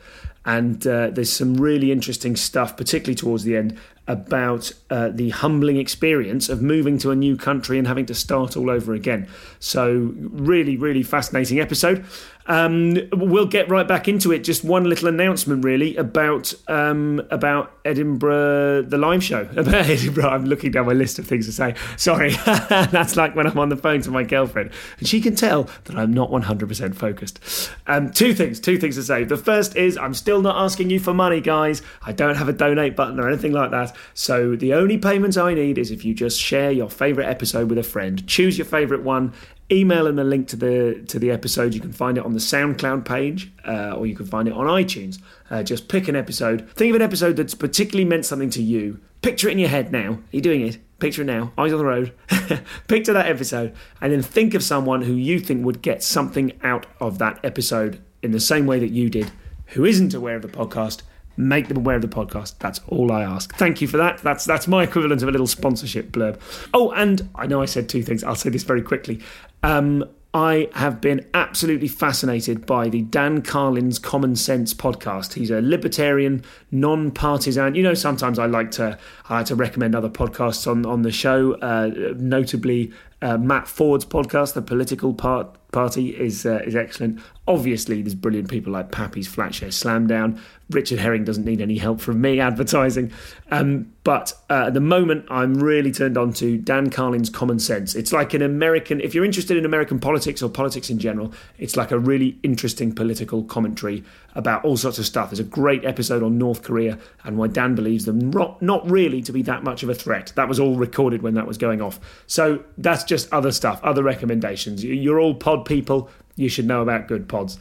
And 0.47 0.87
uh, 0.87 1.11
there's 1.11 1.31
some 1.31 1.55
really 1.55 1.93
interesting 1.93 2.35
stuff, 2.35 2.77
particularly 2.77 3.15
towards 3.15 3.45
the 3.45 3.57
end, 3.57 3.79
about 4.09 4.73
uh, 4.89 5.11
the 5.11 5.31
humbling 5.31 5.77
experience 5.77 6.49
of 6.49 6.63
moving 6.63 6.97
to 6.99 7.11
a 7.11 7.17
new 7.17 7.37
country 7.37 7.79
and 7.79 7.87
having 7.87 8.07
to 8.07 8.15
start 8.15 8.57
all 8.57 8.71
over 8.71 8.95
again. 8.95 9.29
So, 9.59 10.15
really, 10.17 10.77
really 10.77 11.03
fascinating 11.03 11.61
episode. 11.61 12.07
Um, 12.51 12.97
we'll 13.13 13.47
get 13.47 13.71
right 13.71 13.87
back 13.87 14.09
into 14.09 14.33
it. 14.33 14.41
Just 14.41 14.65
one 14.65 14.83
little 14.83 15.07
announcement, 15.07 15.65
really, 15.65 15.95
about 15.95 16.53
um, 16.67 17.23
about 17.31 17.73
Edinburgh, 17.85 18.83
the 18.83 18.99
live 18.99 19.23
show. 19.23 19.49
About 19.61 19.87
Edinburgh, 19.87 20.29
I'm 20.29 20.47
looking 20.47 20.73
down 20.73 20.87
my 20.87 20.93
list 20.93 21.19
of 21.21 21.27
things 21.27 21.47
to 21.47 21.53
say. 21.53 21.77
Sorry, 21.97 22.31
that's 22.69 23.15
like 23.15 23.37
when 23.37 23.47
I'm 23.47 23.59
on 23.59 23.69
the 23.69 23.77
phone 23.77 24.01
to 24.03 24.11
my 24.11 24.25
girlfriend, 24.25 24.71
and 24.99 25.07
she 25.07 25.21
can 25.21 25.37
tell 25.37 25.69
that 25.85 25.97
I'm 25.97 26.13
not 26.13 26.31
100% 26.31 26.95
focused. 26.97 27.71
Um, 27.87 28.11
two 28.11 28.35
things, 28.35 28.59
two 28.59 28.79
things 28.79 28.97
to 28.97 29.05
say. 29.05 29.23
The 29.23 29.37
first 29.37 29.77
is 29.77 29.97
I'm 29.97 30.15
still 30.15 30.43
not 30.43 30.57
asking 30.57 30.91
you 30.91 30.99
for 30.99 31.15
money, 31.15 31.41
guys. 31.41 31.83
I 32.03 32.11
don't 32.13 32.35
have 32.37 32.49
a 32.49 32.53
donate 32.53 32.97
button 32.97 33.21
or 33.21 33.29
anything 33.29 33.53
like 33.53 33.71
that. 33.71 33.95
So 34.15 34.57
the 34.57 34.75
only 34.75 34.99
payments 34.99 35.37
I 35.37 35.55
need 35.55 35.79
is 35.79 35.93
if 35.93 36.05
you 36.05 36.15
just 36.15 36.41
share 36.41 36.73
your 36.73 36.91
favourite 36.91 37.29
episode 37.29 37.69
with 37.69 37.79
a 37.79 37.85
friend. 37.85 38.27
Choose 38.27 38.59
your 38.59 38.65
favourite 38.67 39.05
one 39.05 39.35
email 39.71 40.05
them 40.05 40.19
a 40.19 40.25
link 40.25 40.49
to 40.49 40.57
the 40.57 41.03
to 41.09 41.19
the 41.19 41.31
episode. 41.31 41.75
You 41.75 41.81
can 41.81 41.93
find 41.93 42.19
it 42.19 42.25
on 42.25 42.33
the 42.33 42.41
SoundCloud 42.41 43.05
page, 43.05 43.53
uh, 43.67 43.93
or 43.97 44.07
you 44.07 44.15
can 44.15 44.27
find 44.27 44.49
it 44.49 44.55
on 44.55 44.67
iTunes. 44.67 45.21
Uh, 45.51 45.63
just 45.63 45.89
pick 45.89 46.09
an 46.09 46.17
episode. 46.17 46.71
Think 46.73 46.91
of 46.91 46.97
an 46.97 47.03
episode 47.03 47.37
that's 47.37 47.55
particularly 47.55 48.05
meant 48.05 48.27
something 48.27 48.51
to 48.51 48.63
you. 48.63 49.01
Picture 49.23 49.49
it 49.49 49.53
in 49.53 49.59
your 49.59 49.69
head 49.69 49.93
now. 49.93 50.13
Are 50.13 50.21
you 50.33 50.41
doing 50.41 50.67
it? 50.67 50.79
Picture 50.99 51.23
it 51.23 51.27
now. 51.27 51.53
Eyes 51.57 51.73
on 51.73 51.79
the 51.79 51.85
road. 51.85 52.13
Picture 52.89 53.13
that 53.13 53.27
episode, 53.27 53.75
and 54.01 54.13
then 54.13 54.23
think 54.23 54.55
of 54.55 54.63
someone 54.63 55.03
who 55.03 55.13
you 55.15 55.39
think 55.39 55.65
would 55.65 55.83
get 55.83 56.03
something 56.03 56.59
out 56.63 56.87
of 57.01 57.19
that 57.19 57.39
episode 57.45 58.01
in 58.23 58.33
the 58.33 58.41
same 58.41 58.67
way 58.67 58.79
that 58.79 58.91
you 58.91 59.09
did, 59.09 59.31
who 59.67 59.85
isn't 59.85 60.15
aware 60.15 60.37
of 60.37 60.43
the 60.43 60.49
podcast 60.49 61.03
make 61.41 61.69
them 61.69 61.79
aware 61.79 61.97
of 61.97 62.03
the 62.03 62.09
podcast. 62.09 62.59
That's 62.59 62.81
all 62.89 63.11
I 63.11 63.23
ask. 63.23 63.55
Thank 63.57 63.81
you 63.81 63.89
for 63.89 63.97
that. 63.97 64.19
That's 64.19 64.45
that's 64.45 64.69
my 64.69 64.83
equivalent 64.83 65.23
of 65.23 65.29
a 65.29 65.33
little 65.33 65.47
sponsorship 65.47 66.13
blurb. 66.13 66.39
Oh, 66.75 66.91
and 66.93 67.29
I 67.35 67.47
know 67.47 67.63
I 67.63 67.67
said 67.67 67.89
two 67.89 68.03
things. 68.03 68.23
I'll 68.23 68.35
say 68.35 68.51
this 68.51 68.63
very 68.63 68.83
quickly. 68.83 69.21
Um, 69.63 70.05
I 70.33 70.69
have 70.75 71.01
been 71.01 71.27
absolutely 71.35 71.89
fascinated 71.89 72.65
by 72.65 72.89
the 72.89 73.03
Dan 73.03 73.43
Carlin's 73.43 73.99
Common 73.99 74.37
Sense 74.37 74.73
podcast. 74.73 75.33
He's 75.33 75.51
a 75.51 75.61
libertarian, 75.61 76.45
non-partisan. 76.71 77.75
You 77.75 77.83
know, 77.83 77.95
sometimes 77.95 78.39
I 78.39 78.47
like 78.47 78.71
to 78.73 78.97
I 79.29 79.39
like 79.39 79.47
to 79.47 79.57
recommend 79.57 79.97
other 79.97 80.09
podcasts 80.09 80.71
on 80.71 80.87
on 80.87 81.03
the 81.03 81.11
show, 81.11 81.55
uh, 81.55 81.91
notably 82.17 82.93
uh, 83.23 83.39
Matt 83.39 83.67
Forde's 83.67 84.05
podcast, 84.05 84.55
The 84.55 84.63
Political 84.63 85.15
Part 85.15 85.49
Party, 85.73 86.11
is 86.11 86.47
uh, 86.47 86.63
is 86.65 86.77
excellent. 86.77 87.21
Obviously, 87.51 88.01
there's 88.01 88.15
brilliant 88.15 88.49
people 88.49 88.73
like 88.73 88.93
Pappy's 88.93 89.29
Flatshare 89.29 89.73
Slamdown. 89.73 90.39
Richard 90.71 91.01
Herring 91.01 91.25
doesn't 91.25 91.45
need 91.45 91.61
any 91.61 91.79
help 91.79 92.01
from 92.01 92.21
me 92.21 92.39
advertising. 92.51 93.11
Um, 93.51 93.93
but 94.05 94.33
uh, 94.49 94.67
at 94.69 94.75
the 94.75 94.81
moment, 94.81 95.27
I'm 95.29 95.55
really 95.55 95.91
turned 95.91 96.17
on 96.17 96.33
to 96.35 96.57
Dan 96.57 96.91
Carlin's 96.91 97.29
Common 97.29 97.59
Sense. 97.59 97.97
It's 97.97 98.13
like 98.13 98.35
an 98.35 98.43
American, 98.43 99.01
if 99.01 99.17
you're 99.17 99.25
interested 99.25 99.57
in 99.57 99.65
American 99.65 99.99
politics 99.99 100.43
or 100.43 100.49
politics 100.49 100.91
in 100.91 101.01
general, 101.01 101.33
it's 101.59 101.77
like 101.77 101.91
a 101.91 101.99
really 101.99 102.39
interesting 102.45 102.95
political 102.95 103.43
commentary 103.43 104.05
about 104.37 104.65
all 104.65 104.77
sorts 104.77 105.01
of 105.01 105.05
stuff. 105.05 105.31
There's 105.31 105.41
a 105.41 105.45
great 105.45 105.85
episode 105.85 106.23
on 106.23 106.39
North 106.39 106.63
Korea 106.63 106.99
and 107.25 107.37
why 107.37 107.49
Dan 107.49 107.75
believes 107.75 108.05
them 108.05 108.31
not 108.31 108.89
really 108.89 109.23
to 109.23 109.33
be 109.33 109.43
that 109.43 109.65
much 109.65 109.83
of 109.83 109.89
a 109.89 109.95
threat. 109.95 110.33
That 110.37 110.49
was 110.49 110.61
all 110.61 110.77
recorded 110.77 111.23
when 111.23 111.35
that 111.35 111.49
was 111.49 111.59
going 111.59 111.83
off. 111.83 111.99
So 112.29 112.65
that's 112.79 113.03
just 113.03 113.31
other 113.33 113.51
stuff, 113.51 113.81
other 113.83 114.05
recommendations. 114.05 114.85
You're 114.85 115.19
all 115.19 115.35
pod 115.35 115.65
people. 115.65 116.09
You 116.41 116.49
should 116.49 116.67
know 116.67 116.83
about 116.83 117.07
good 117.07 117.29
pods. 117.29 117.59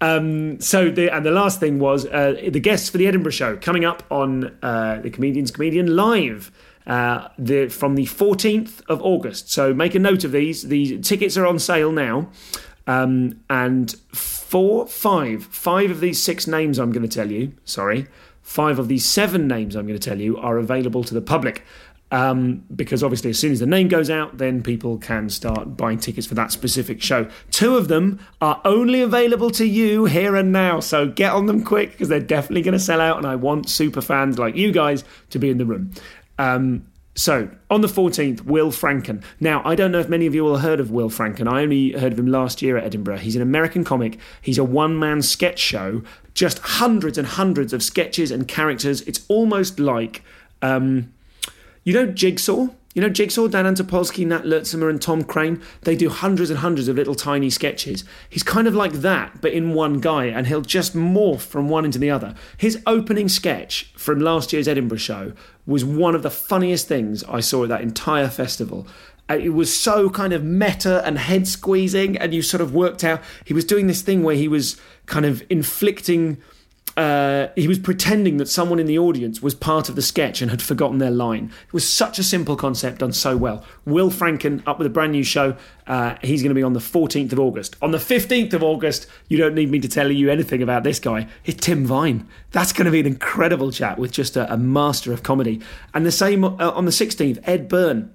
Um, 0.00 0.60
so 0.60 0.90
the 0.90 1.14
and 1.14 1.24
the 1.24 1.30
last 1.30 1.60
thing 1.60 1.78
was 1.78 2.06
uh, 2.06 2.34
the 2.48 2.60
guests 2.60 2.88
for 2.88 2.98
the 2.98 3.06
Edinburgh 3.06 3.32
show 3.32 3.56
coming 3.56 3.84
up 3.84 4.02
on 4.10 4.56
uh, 4.62 5.00
the 5.00 5.10
comedians 5.10 5.50
comedian 5.50 5.94
live. 5.94 6.50
Uh, 6.84 7.28
the, 7.38 7.68
from 7.68 7.94
the 7.94 8.06
14th 8.06 8.82
of 8.88 9.00
August. 9.02 9.52
So 9.52 9.72
make 9.72 9.94
a 9.94 10.00
note 10.00 10.24
of 10.24 10.32
these. 10.32 10.64
The 10.64 11.00
tickets 11.00 11.36
are 11.36 11.46
on 11.46 11.60
sale 11.60 11.92
now. 11.92 12.28
Um, 12.88 13.40
and 13.48 13.92
four, 14.12 14.88
five, 14.88 15.44
five 15.44 15.92
of 15.92 16.00
these 16.00 16.20
six 16.20 16.48
names 16.48 16.78
I'm 16.78 16.90
going 16.90 17.08
to 17.08 17.14
tell 17.14 17.30
you, 17.30 17.52
sorry, 17.64 18.08
five 18.42 18.78
of 18.78 18.88
these 18.88 19.04
seven 19.04 19.46
names 19.46 19.76
I'm 19.76 19.86
going 19.86 19.98
to 19.98 20.08
tell 20.10 20.20
you 20.20 20.36
are 20.38 20.58
available 20.58 21.04
to 21.04 21.14
the 21.14 21.20
public. 21.20 21.62
Um, 22.12 22.62
because 22.76 23.02
obviously, 23.02 23.30
as 23.30 23.38
soon 23.38 23.52
as 23.52 23.60
the 23.60 23.66
name 23.66 23.88
goes 23.88 24.10
out, 24.10 24.36
then 24.36 24.62
people 24.62 24.98
can 24.98 25.30
start 25.30 25.78
buying 25.78 25.98
tickets 25.98 26.26
for 26.26 26.34
that 26.34 26.52
specific 26.52 27.00
show. 27.00 27.26
Two 27.50 27.78
of 27.78 27.88
them 27.88 28.20
are 28.42 28.60
only 28.66 29.00
available 29.00 29.50
to 29.52 29.64
you 29.64 30.04
here 30.04 30.36
and 30.36 30.52
now, 30.52 30.78
so 30.78 31.08
get 31.08 31.32
on 31.32 31.46
them 31.46 31.64
quick 31.64 31.92
because 31.92 32.08
they're 32.08 32.20
definitely 32.20 32.60
going 32.60 32.74
to 32.74 32.78
sell 32.78 33.00
out, 33.00 33.16
and 33.16 33.26
I 33.26 33.36
want 33.36 33.70
super 33.70 34.02
fans 34.02 34.38
like 34.38 34.54
you 34.54 34.72
guys 34.72 35.04
to 35.30 35.38
be 35.38 35.48
in 35.48 35.56
the 35.56 35.64
room. 35.64 35.92
Um, 36.38 36.86
so, 37.14 37.48
on 37.70 37.80
the 37.80 37.88
14th, 37.88 38.42
Will 38.42 38.70
Franken. 38.70 39.24
Now, 39.40 39.62
I 39.64 39.74
don't 39.74 39.90
know 39.90 39.98
if 39.98 40.08
many 40.10 40.26
of 40.26 40.34
you 40.34 40.44
will 40.44 40.56
have 40.56 40.62
heard 40.62 40.80
of 40.80 40.90
Will 40.90 41.08
Franken. 41.08 41.50
I 41.50 41.62
only 41.62 41.92
heard 41.92 42.12
of 42.12 42.18
him 42.18 42.26
last 42.26 42.60
year 42.60 42.76
at 42.76 42.84
Edinburgh. 42.84 43.18
He's 43.18 43.36
an 43.36 43.42
American 43.42 43.84
comic. 43.84 44.18
He's 44.42 44.58
a 44.58 44.64
one 44.64 44.98
man 44.98 45.22
sketch 45.22 45.58
show, 45.58 46.02
just 46.34 46.58
hundreds 46.58 47.16
and 47.16 47.26
hundreds 47.26 47.72
of 47.72 47.82
sketches 47.82 48.30
and 48.30 48.46
characters. 48.46 49.00
It's 49.02 49.24
almost 49.28 49.80
like. 49.80 50.22
Um, 50.60 51.14
you 51.84 51.92
know 51.92 52.06
Jigsaw? 52.06 52.68
You 52.94 53.00
know 53.00 53.08
Jigsaw, 53.08 53.48
Dan 53.48 53.64
Antopolski, 53.64 54.26
Nat 54.26 54.42
Luurtsema, 54.42 54.90
and 54.90 55.00
Tom 55.00 55.24
Craine? 55.24 55.62
They 55.82 55.96
do 55.96 56.10
hundreds 56.10 56.50
and 56.50 56.58
hundreds 56.58 56.88
of 56.88 56.96
little 56.96 57.14
tiny 57.14 57.48
sketches. 57.48 58.04
He's 58.28 58.42
kind 58.42 58.68
of 58.68 58.74
like 58.74 58.92
that, 58.92 59.40
but 59.40 59.52
in 59.52 59.72
one 59.72 59.98
guy, 59.98 60.26
and 60.26 60.46
he'll 60.46 60.60
just 60.60 60.94
morph 60.94 61.40
from 61.40 61.70
one 61.70 61.86
into 61.86 61.98
the 61.98 62.10
other. 62.10 62.34
His 62.58 62.82
opening 62.86 63.30
sketch 63.30 63.92
from 63.96 64.20
last 64.20 64.52
year's 64.52 64.68
Edinburgh 64.68 64.98
show 64.98 65.32
was 65.66 65.86
one 65.86 66.14
of 66.14 66.22
the 66.22 66.30
funniest 66.30 66.86
things 66.86 67.24
I 67.24 67.40
saw 67.40 67.62
at 67.62 67.70
that 67.70 67.80
entire 67.80 68.28
festival. 68.28 68.86
Uh, 69.30 69.38
it 69.40 69.50
was 69.50 69.74
so 69.74 70.10
kind 70.10 70.34
of 70.34 70.44
meta 70.44 71.02
and 71.06 71.16
head 71.16 71.48
squeezing, 71.48 72.18
and 72.18 72.34
you 72.34 72.42
sort 72.42 72.60
of 72.60 72.74
worked 72.74 73.04
out 73.04 73.22
he 73.46 73.54
was 73.54 73.64
doing 73.64 73.86
this 73.86 74.02
thing 74.02 74.22
where 74.22 74.36
he 74.36 74.48
was 74.48 74.78
kind 75.06 75.24
of 75.24 75.42
inflicting 75.48 76.36
uh, 76.96 77.48
he 77.54 77.68
was 77.68 77.78
pretending 77.78 78.36
that 78.36 78.48
someone 78.48 78.78
in 78.78 78.86
the 78.86 78.98
audience 78.98 79.40
was 79.40 79.54
part 79.54 79.88
of 79.88 79.96
the 79.96 80.02
sketch 80.02 80.42
and 80.42 80.50
had 80.50 80.60
forgotten 80.60 80.98
their 80.98 81.10
line. 81.10 81.50
It 81.66 81.72
was 81.72 81.88
such 81.88 82.18
a 82.18 82.22
simple 82.22 82.56
concept 82.56 82.98
done 82.98 83.12
so 83.12 83.36
well. 83.36 83.64
Will 83.84 84.10
Franken 84.10 84.62
up 84.66 84.78
with 84.78 84.86
a 84.86 84.90
brand 84.90 85.12
new 85.12 85.24
show. 85.24 85.56
Uh, 85.86 86.16
he's 86.22 86.42
going 86.42 86.50
to 86.50 86.54
be 86.54 86.62
on 86.62 86.74
the 86.74 86.80
14th 86.80 87.32
of 87.32 87.40
August. 87.40 87.76
On 87.82 87.90
the 87.90 87.98
15th 87.98 88.52
of 88.52 88.62
August, 88.62 89.06
you 89.28 89.38
don't 89.38 89.54
need 89.54 89.70
me 89.70 89.80
to 89.80 89.88
tell 89.88 90.10
you 90.10 90.30
anything 90.30 90.62
about 90.62 90.84
this 90.84 91.00
guy. 91.00 91.26
It's 91.44 91.64
Tim 91.64 91.86
Vine. 91.86 92.28
That's 92.50 92.72
going 92.72 92.86
to 92.86 92.90
be 92.90 93.00
an 93.00 93.06
incredible 93.06 93.72
chat 93.72 93.98
with 93.98 94.12
just 94.12 94.36
a, 94.36 94.52
a 94.52 94.56
master 94.56 95.12
of 95.12 95.22
comedy. 95.22 95.60
And 95.94 96.04
the 96.04 96.12
same 96.12 96.44
uh, 96.44 96.56
on 96.58 96.84
the 96.84 96.90
16th, 96.90 97.40
Ed 97.44 97.68
Byrne 97.68 98.14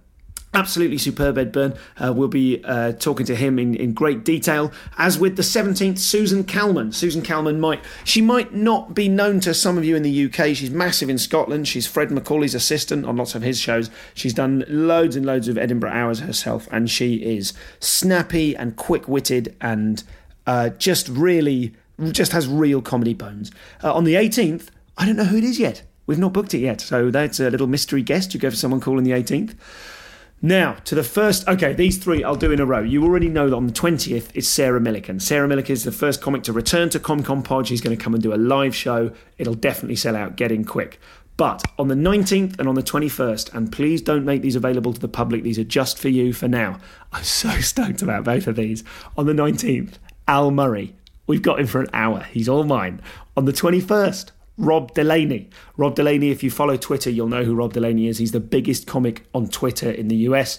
absolutely 0.58 0.98
superb 0.98 1.38
Ed 1.38 1.52
Byrne. 1.52 1.76
Uh, 1.98 2.12
we'll 2.12 2.28
be 2.28 2.64
uh, 2.66 2.92
talking 2.94 3.28
to 3.28 3.36
him 3.36 3.60
in, 3.60 3.76
in 3.76 3.94
great 3.94 4.26
detail. 4.26 4.72
As 4.98 5.20
with 5.20 5.36
the 5.36 5.44
17th, 5.44 6.00
Susan 6.00 6.44
Calman. 6.44 6.92
Susan 6.92 7.22
Calman 7.22 7.60
might, 7.60 7.84
she 8.04 8.22
might 8.22 8.56
not 8.56 8.96
be 8.96 9.08
known 9.08 9.40
to 9.42 9.54
some 9.54 9.78
of 9.78 9.86
you 9.86 9.96
in 9.96 10.02
the 10.02 10.26
UK. 10.26 10.56
She's 10.56 10.72
massive 10.72 11.10
in 11.10 11.20
Scotland. 11.20 11.68
She's 11.68 11.86
Fred 11.86 12.10
MacAulay's 12.10 12.56
assistant 12.56 13.06
on 13.06 13.18
lots 13.18 13.36
of 13.36 13.44
his 13.44 13.60
shows. 13.60 13.92
She's 14.16 14.34
done 14.34 14.66
loads 14.68 15.16
and 15.16 15.28
loads 15.28 15.48
of 15.48 15.60
Edinburgh 15.60 15.92
hours 15.92 16.22
herself, 16.22 16.68
and 16.72 16.90
she 16.90 17.16
is 17.18 17.54
snappy 17.80 18.56
and 18.56 18.76
quick 18.76 19.08
witted 19.08 19.56
and 19.62 20.04
uh, 20.48 20.70
just 20.70 21.08
really, 21.10 21.76
just 22.12 22.32
has 22.32 22.48
real 22.48 22.82
comedy 22.82 23.14
bones. 23.14 23.52
Uh, 23.84 23.94
on 23.94 24.06
the 24.06 24.16
18th, 24.16 24.70
I 24.98 25.06
don't 25.06 25.18
know 25.18 25.26
who 25.26 25.38
it 25.38 25.44
is 25.44 25.60
yet. 25.60 25.84
We've 26.08 26.18
not 26.18 26.34
booked 26.34 26.56
it 26.56 26.60
yet, 26.60 26.82
so 26.82 27.12
that's 27.12 27.40
a 27.40 27.52
little 27.52 27.68
mystery 27.68 28.02
guest. 28.02 28.34
You 28.34 28.40
go 28.40 28.50
for 28.50 28.56
someone 28.56 28.80
calling 28.80 29.04
the 29.04 29.12
18th. 29.12 29.56
Now, 30.42 30.74
to 30.86 30.94
the 30.94 31.04
first, 31.04 31.48
okay, 31.48 31.74
these 31.74 31.98
three 31.98 32.24
I'll 32.24 32.36
do 32.36 32.52
in 32.52 32.60
a 32.60 32.66
row. 32.66 32.82
You 32.82 33.04
already 33.04 33.28
know 33.28 33.50
that 33.50 33.56
on 33.56 33.66
the 33.66 33.74
20th 33.74 34.30
it's 34.36 34.48
Sarah 34.48 34.80
Millican. 34.80 35.20
Sarah 35.20 35.48
Millican 35.48 35.72
is 35.72 35.84
the 35.84 35.92
first 35.92 36.22
comic 36.22 36.44
to 36.44 36.54
return 36.54 36.90
to 36.90 37.00
ComCom 37.00 37.44
Pod. 37.44 37.68
She's 37.68 37.82
going 37.82 37.98
to 37.98 38.02
come 38.02 38.14
and 38.14 38.22
do 38.22 38.34
a 38.34 38.38
live 38.38 38.76
show. 38.76 39.12
It'll 39.40 39.56
definitely 39.56 39.96
sell 39.96 40.16
out, 40.16 40.36
get 40.36 40.52
in 40.52 40.64
quick. 40.64 41.00
But 41.38 41.64
on 41.80 41.88
the 41.88 41.96
19th 41.96 42.60
and 42.60 42.68
on 42.68 42.76
the 42.76 42.84
21st, 42.84 43.54
and 43.54 43.72
please 43.72 44.02
don't 44.02 44.26
make 44.26 44.44
these 44.44 44.56
available 44.56 44.94
to 44.94 45.00
the 45.00 45.08
public, 45.08 45.42
these 45.42 45.58
are 45.58 45.64
just 45.64 45.98
for 45.98 46.10
you 46.10 46.34
for 46.34 46.48
now. 46.48 46.80
I'm 47.12 47.24
so 47.24 47.50
stoked 47.60 48.04
about 48.04 48.24
both 48.24 48.46
of 48.46 48.56
these. 48.56 48.84
On 49.18 49.26
the 49.26 49.34
19th, 49.34 49.94
Al 50.28 50.52
Murray. 50.52 50.96
We've 51.26 51.42
got 51.42 51.60
him 51.60 51.68
for 51.68 51.82
an 51.82 51.90
hour. 51.94 52.22
He's 52.32 52.48
all 52.48 52.64
mine. 52.64 53.02
On 53.36 53.46
the 53.46 53.54
21st, 53.54 54.32
Rob 54.58 54.94
Delaney. 54.96 55.50
Rob 55.78 55.96
Delaney, 55.96 56.32
if 56.32 56.42
you 56.42 56.50
follow 56.50 56.78
Twitter, 56.78 57.12
you'll 57.12 57.28
know 57.28 57.44
who 57.44 57.54
Rob 57.54 57.74
Delaney 57.74 58.08
is. 58.08 58.18
He's 58.18 58.32
the 58.32 58.40
biggest 58.40 58.88
comic 58.88 59.26
on 59.34 59.48
Twitter 59.48 59.92
in 59.92 60.08
the 60.08 60.16
US, 60.16 60.58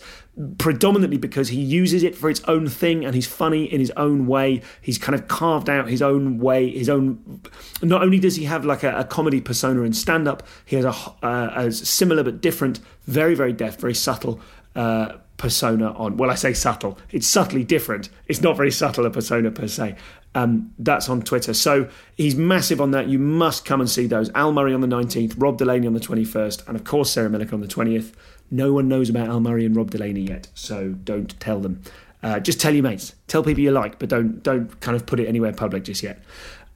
predominantly 0.58 1.18
because 1.18 1.48
he 1.48 1.60
uses 1.60 2.04
it 2.04 2.14
for 2.14 2.30
its 2.30 2.40
own 2.44 2.68
thing 2.68 3.04
and 3.04 3.14
he's 3.14 3.26
funny 3.26 3.64
in 3.64 3.80
his 3.80 3.90
own 3.96 4.28
way. 4.28 4.62
He's 4.80 4.98
kind 4.98 5.18
of 5.18 5.26
carved 5.26 5.68
out 5.68 5.88
his 5.88 6.00
own 6.00 6.38
way, 6.38 6.70
his 6.70 6.88
own. 6.88 7.42
Not 7.82 8.02
only 8.02 8.20
does 8.20 8.36
he 8.36 8.44
have 8.44 8.64
like 8.64 8.84
a, 8.84 8.98
a 8.98 9.04
comedy 9.04 9.40
persona 9.40 9.82
in 9.82 9.92
stand 9.92 10.28
up, 10.28 10.46
he 10.64 10.76
has 10.76 10.84
a, 10.84 10.94
uh, 11.24 11.52
a, 11.56 11.72
similar 11.72 12.22
but 12.22 12.40
different, 12.40 12.78
very, 13.06 13.34
very 13.34 13.52
deft, 13.52 13.80
very 13.80 13.94
subtle. 13.94 14.40
Uh, 14.76 15.16
persona 15.38 15.92
on. 15.92 16.16
Well, 16.16 16.30
I 16.30 16.34
say 16.34 16.52
subtle. 16.52 16.98
It's 17.10 17.26
subtly 17.26 17.64
different. 17.64 18.10
It's 18.26 18.42
not 18.42 18.56
very 18.56 18.70
subtle 18.70 19.06
a 19.06 19.10
persona 19.10 19.50
per 19.50 19.68
se. 19.68 19.96
Um, 20.34 20.72
that's 20.78 21.08
on 21.08 21.22
Twitter. 21.22 21.54
So 21.54 21.88
he's 22.14 22.36
massive 22.36 22.80
on 22.80 22.90
that. 22.92 23.08
You 23.08 23.18
must 23.18 23.64
come 23.64 23.80
and 23.80 23.88
see 23.88 24.06
those. 24.06 24.30
Al 24.34 24.52
Murray 24.52 24.74
on 24.74 24.80
the 24.82 24.86
19th, 24.86 25.34
Rob 25.36 25.58
Delaney 25.58 25.86
on 25.86 25.94
the 25.94 26.00
21st, 26.00 26.68
and 26.68 26.76
of 26.76 26.84
course 26.84 27.10
Sarah 27.10 27.30
Millican 27.30 27.54
on 27.54 27.60
the 27.60 27.66
20th. 27.66 28.12
No 28.50 28.72
one 28.72 28.88
knows 28.88 29.10
about 29.10 29.28
Al 29.28 29.40
Murray 29.40 29.64
and 29.64 29.74
Rob 29.74 29.90
Delaney 29.90 30.20
yet, 30.20 30.48
so 30.54 30.90
don't 30.90 31.38
tell 31.40 31.60
them. 31.60 31.82
Uh, 32.22 32.40
just 32.40 32.60
tell 32.60 32.74
your 32.74 32.82
mates. 32.82 33.14
Tell 33.26 33.42
people 33.42 33.62
you 33.62 33.70
like, 33.70 33.98
but 33.98 34.08
don't 34.08 34.42
don't 34.42 34.80
kind 34.80 34.96
of 34.96 35.06
put 35.06 35.20
it 35.20 35.26
anywhere 35.26 35.52
public 35.52 35.84
just 35.84 36.02
yet. 36.02 36.22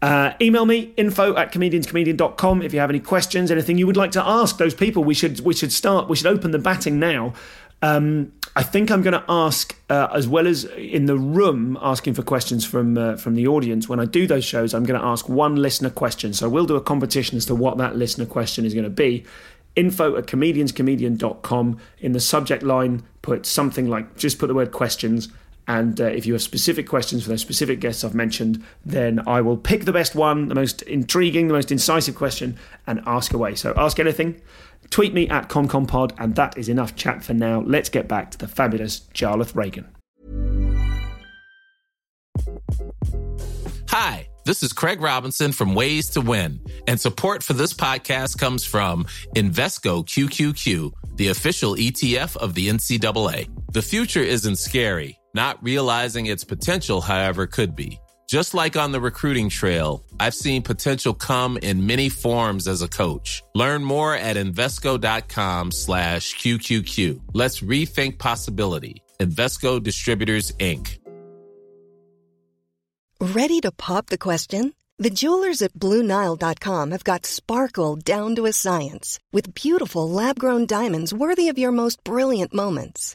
Uh, 0.00 0.34
email 0.40 0.66
me 0.66 0.92
info 0.96 1.36
at 1.36 1.52
comedianscomedian.com 1.52 2.62
if 2.62 2.74
you 2.74 2.80
have 2.80 2.90
any 2.90 2.98
questions, 2.98 3.50
anything 3.50 3.78
you 3.78 3.86
would 3.86 3.96
like 3.96 4.10
to 4.12 4.22
ask 4.24 4.58
those 4.58 4.74
people. 4.74 5.04
We 5.04 5.14
should 5.14 5.40
we 5.40 5.54
should 5.54 5.72
start. 5.72 6.08
We 6.08 6.16
should 6.16 6.26
open 6.26 6.50
the 6.50 6.58
batting 6.58 6.98
now. 6.98 7.34
Um, 7.82 8.32
I 8.54 8.62
think 8.62 8.90
I'm 8.90 9.00
going 9.00 9.14
to 9.14 9.24
ask, 9.28 9.74
uh, 9.88 10.08
as 10.12 10.28
well 10.28 10.46
as 10.46 10.64
in 10.64 11.06
the 11.06 11.16
room, 11.16 11.78
asking 11.80 12.14
for 12.14 12.22
questions 12.22 12.66
from 12.66 12.98
uh, 12.98 13.16
from 13.16 13.34
the 13.34 13.46
audience. 13.46 13.88
When 13.88 13.98
I 13.98 14.04
do 14.04 14.26
those 14.26 14.44
shows, 14.44 14.74
I'm 14.74 14.84
going 14.84 15.00
to 15.00 15.06
ask 15.06 15.28
one 15.28 15.56
listener 15.56 15.88
question. 15.90 16.34
So 16.34 16.48
we'll 16.48 16.66
do 16.66 16.76
a 16.76 16.80
competition 16.80 17.38
as 17.38 17.46
to 17.46 17.54
what 17.54 17.78
that 17.78 17.96
listener 17.96 18.26
question 18.26 18.66
is 18.66 18.74
going 18.74 18.84
to 18.84 18.90
be. 18.90 19.24
Info 19.74 20.16
at 20.16 20.26
comedianscomedian.com. 20.26 21.78
In 22.00 22.12
the 22.12 22.20
subject 22.20 22.62
line, 22.62 23.02
put 23.22 23.46
something 23.46 23.88
like 23.88 24.18
just 24.18 24.38
put 24.38 24.48
the 24.48 24.54
word 24.54 24.70
questions. 24.70 25.28
And 25.66 25.98
uh, 26.00 26.06
if 26.06 26.26
you 26.26 26.34
have 26.34 26.42
specific 26.42 26.88
questions 26.88 27.22
for 27.22 27.30
those 27.30 27.40
specific 27.40 27.80
guests 27.80 28.04
I've 28.04 28.14
mentioned, 28.14 28.62
then 28.84 29.26
I 29.26 29.40
will 29.40 29.56
pick 29.56 29.84
the 29.84 29.92
best 29.92 30.14
one, 30.14 30.48
the 30.48 30.54
most 30.54 30.82
intriguing, 30.82 31.46
the 31.46 31.54
most 31.54 31.70
incisive 31.70 32.16
question, 32.16 32.58
and 32.86 33.00
ask 33.06 33.32
away. 33.32 33.54
So 33.54 33.72
ask 33.76 33.98
anything. 34.00 34.42
Tweet 34.92 35.14
me 35.14 35.26
at 35.30 35.48
ComComPod, 35.48 36.12
and 36.18 36.34
that 36.34 36.58
is 36.58 36.68
enough 36.68 36.94
chat 36.94 37.24
for 37.24 37.32
now. 37.32 37.62
Let's 37.62 37.88
get 37.88 38.08
back 38.08 38.30
to 38.32 38.38
the 38.38 38.46
fabulous 38.46 39.00
Jarlath 39.14 39.56
Regan. 39.56 39.88
Hi, 43.88 44.28
this 44.44 44.62
is 44.62 44.74
Craig 44.74 45.00
Robinson 45.00 45.52
from 45.52 45.74
Ways 45.74 46.10
to 46.10 46.20
Win, 46.20 46.60
and 46.86 47.00
support 47.00 47.42
for 47.42 47.54
this 47.54 47.72
podcast 47.72 48.38
comes 48.38 48.66
from 48.66 49.06
Invesco 49.34 50.04
QQQ, 50.04 50.92
the 51.16 51.28
official 51.28 51.74
ETF 51.74 52.36
of 52.36 52.52
the 52.52 52.68
NCAA. 52.68 53.48
The 53.72 53.82
future 53.82 54.20
isn't 54.20 54.56
scary. 54.56 55.18
Not 55.34 55.62
realizing 55.62 56.26
its 56.26 56.44
potential, 56.44 57.00
however, 57.00 57.46
could 57.46 57.74
be. 57.74 57.98
Just 58.32 58.54
like 58.54 58.78
on 58.78 58.92
the 58.92 59.00
recruiting 59.00 59.50
trail, 59.50 60.02
I've 60.18 60.34
seen 60.34 60.62
potential 60.62 61.12
come 61.12 61.58
in 61.58 61.84
many 61.86 62.08
forms 62.08 62.66
as 62.66 62.80
a 62.80 62.88
coach. 62.88 63.42
Learn 63.54 63.84
more 63.84 64.14
at 64.14 64.36
Invesco.com 64.36 65.70
slash 65.70 66.34
QQQ. 66.36 67.20
Let's 67.34 67.60
rethink 67.60 68.18
possibility. 68.18 69.02
Invesco 69.20 69.82
Distributors, 69.82 70.50
Inc. 70.52 70.98
Ready 73.20 73.60
to 73.60 73.70
pop 73.70 74.06
the 74.06 74.16
question? 74.16 74.72
The 74.96 75.10
jewelers 75.10 75.60
at 75.60 75.74
BlueNile.com 75.74 76.92
have 76.92 77.04
got 77.04 77.26
sparkle 77.26 77.96
down 77.96 78.34
to 78.36 78.46
a 78.46 78.52
science 78.54 79.18
with 79.30 79.52
beautiful 79.52 80.08
lab 80.08 80.38
grown 80.38 80.64
diamonds 80.64 81.12
worthy 81.12 81.50
of 81.50 81.58
your 81.58 81.72
most 81.72 82.02
brilliant 82.02 82.54
moments. 82.54 83.14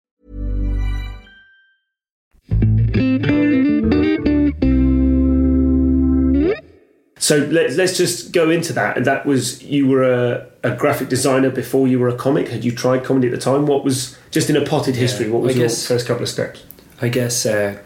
So 7.21 7.37
let's 7.51 7.75
let's 7.75 7.95
just 7.97 8.31
go 8.33 8.49
into 8.49 8.73
that. 8.73 8.97
And 8.97 9.05
that 9.05 9.25
was 9.27 9.61
you 9.63 9.87
were 9.87 10.03
a, 10.03 10.47
a 10.63 10.75
graphic 10.75 11.07
designer 11.07 11.51
before 11.51 11.87
you 11.87 11.99
were 11.99 12.09
a 12.09 12.15
comic. 12.15 12.47
Had 12.49 12.65
you 12.65 12.71
tried 12.71 13.03
comedy 13.03 13.27
at 13.27 13.31
the 13.31 13.39
time? 13.39 13.67
What 13.67 13.83
was 13.83 14.17
just 14.31 14.49
in 14.49 14.55
a 14.57 14.65
potted 14.65 14.95
history? 14.95 15.29
What 15.29 15.43
was 15.43 15.55
I 15.55 15.59
your 15.59 15.67
guess- 15.67 15.85
first 15.87 16.07
couple 16.07 16.23
of 16.23 16.29
steps? 16.29 16.63
I 16.99 17.09
guess 17.09 17.45
uh, 17.45 17.77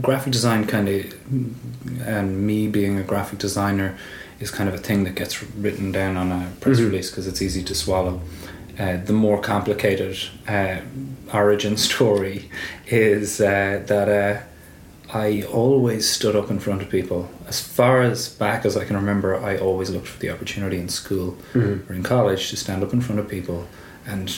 graphic 0.00 0.32
design 0.32 0.66
kind 0.66 0.88
of, 0.88 1.14
and 2.06 2.46
me 2.46 2.68
being 2.68 2.98
a 2.98 3.02
graphic 3.02 3.38
designer, 3.38 3.96
is 4.38 4.50
kind 4.50 4.68
of 4.68 4.74
a 4.74 4.78
thing 4.78 5.04
that 5.04 5.14
gets 5.14 5.42
written 5.42 5.92
down 5.92 6.16
on 6.16 6.32
a 6.32 6.50
press 6.60 6.78
Mhm. 6.78 6.86
release 6.86 7.10
because 7.10 7.26
it's 7.26 7.42
easy 7.42 7.62
to 7.64 7.74
swallow. 7.74 8.20
Uh, 8.78 8.96
the 9.04 9.12
more 9.12 9.38
complicated 9.40 10.16
uh, 10.48 10.76
origin 11.34 11.76
story 11.88 12.50
is 12.86 13.40
uh, 13.42 13.82
that 13.86 14.08
uh, 14.08 14.40
I 15.12 15.42
always 15.42 16.08
stood 16.08 16.36
up 16.36 16.50
in 16.50 16.60
front 16.60 16.82
of 16.82 16.88
people. 16.88 17.28
As 17.48 17.60
far 17.60 18.00
as 18.02 18.28
back 18.28 18.64
as 18.64 18.76
I 18.76 18.84
can 18.84 18.96
remember, 18.96 19.34
I 19.36 19.56
always 19.58 19.90
looked 19.90 20.06
for 20.08 20.18
the 20.20 20.30
opportunity 20.30 20.78
in 20.78 20.88
school 20.88 21.36
Mhm. 21.54 21.88
or 21.90 21.94
in 21.94 22.02
college 22.02 22.50
to 22.50 22.56
stand 22.56 22.82
up 22.84 22.92
in 22.92 23.00
front 23.00 23.20
of 23.20 23.28
people 23.28 23.66
and 24.06 24.32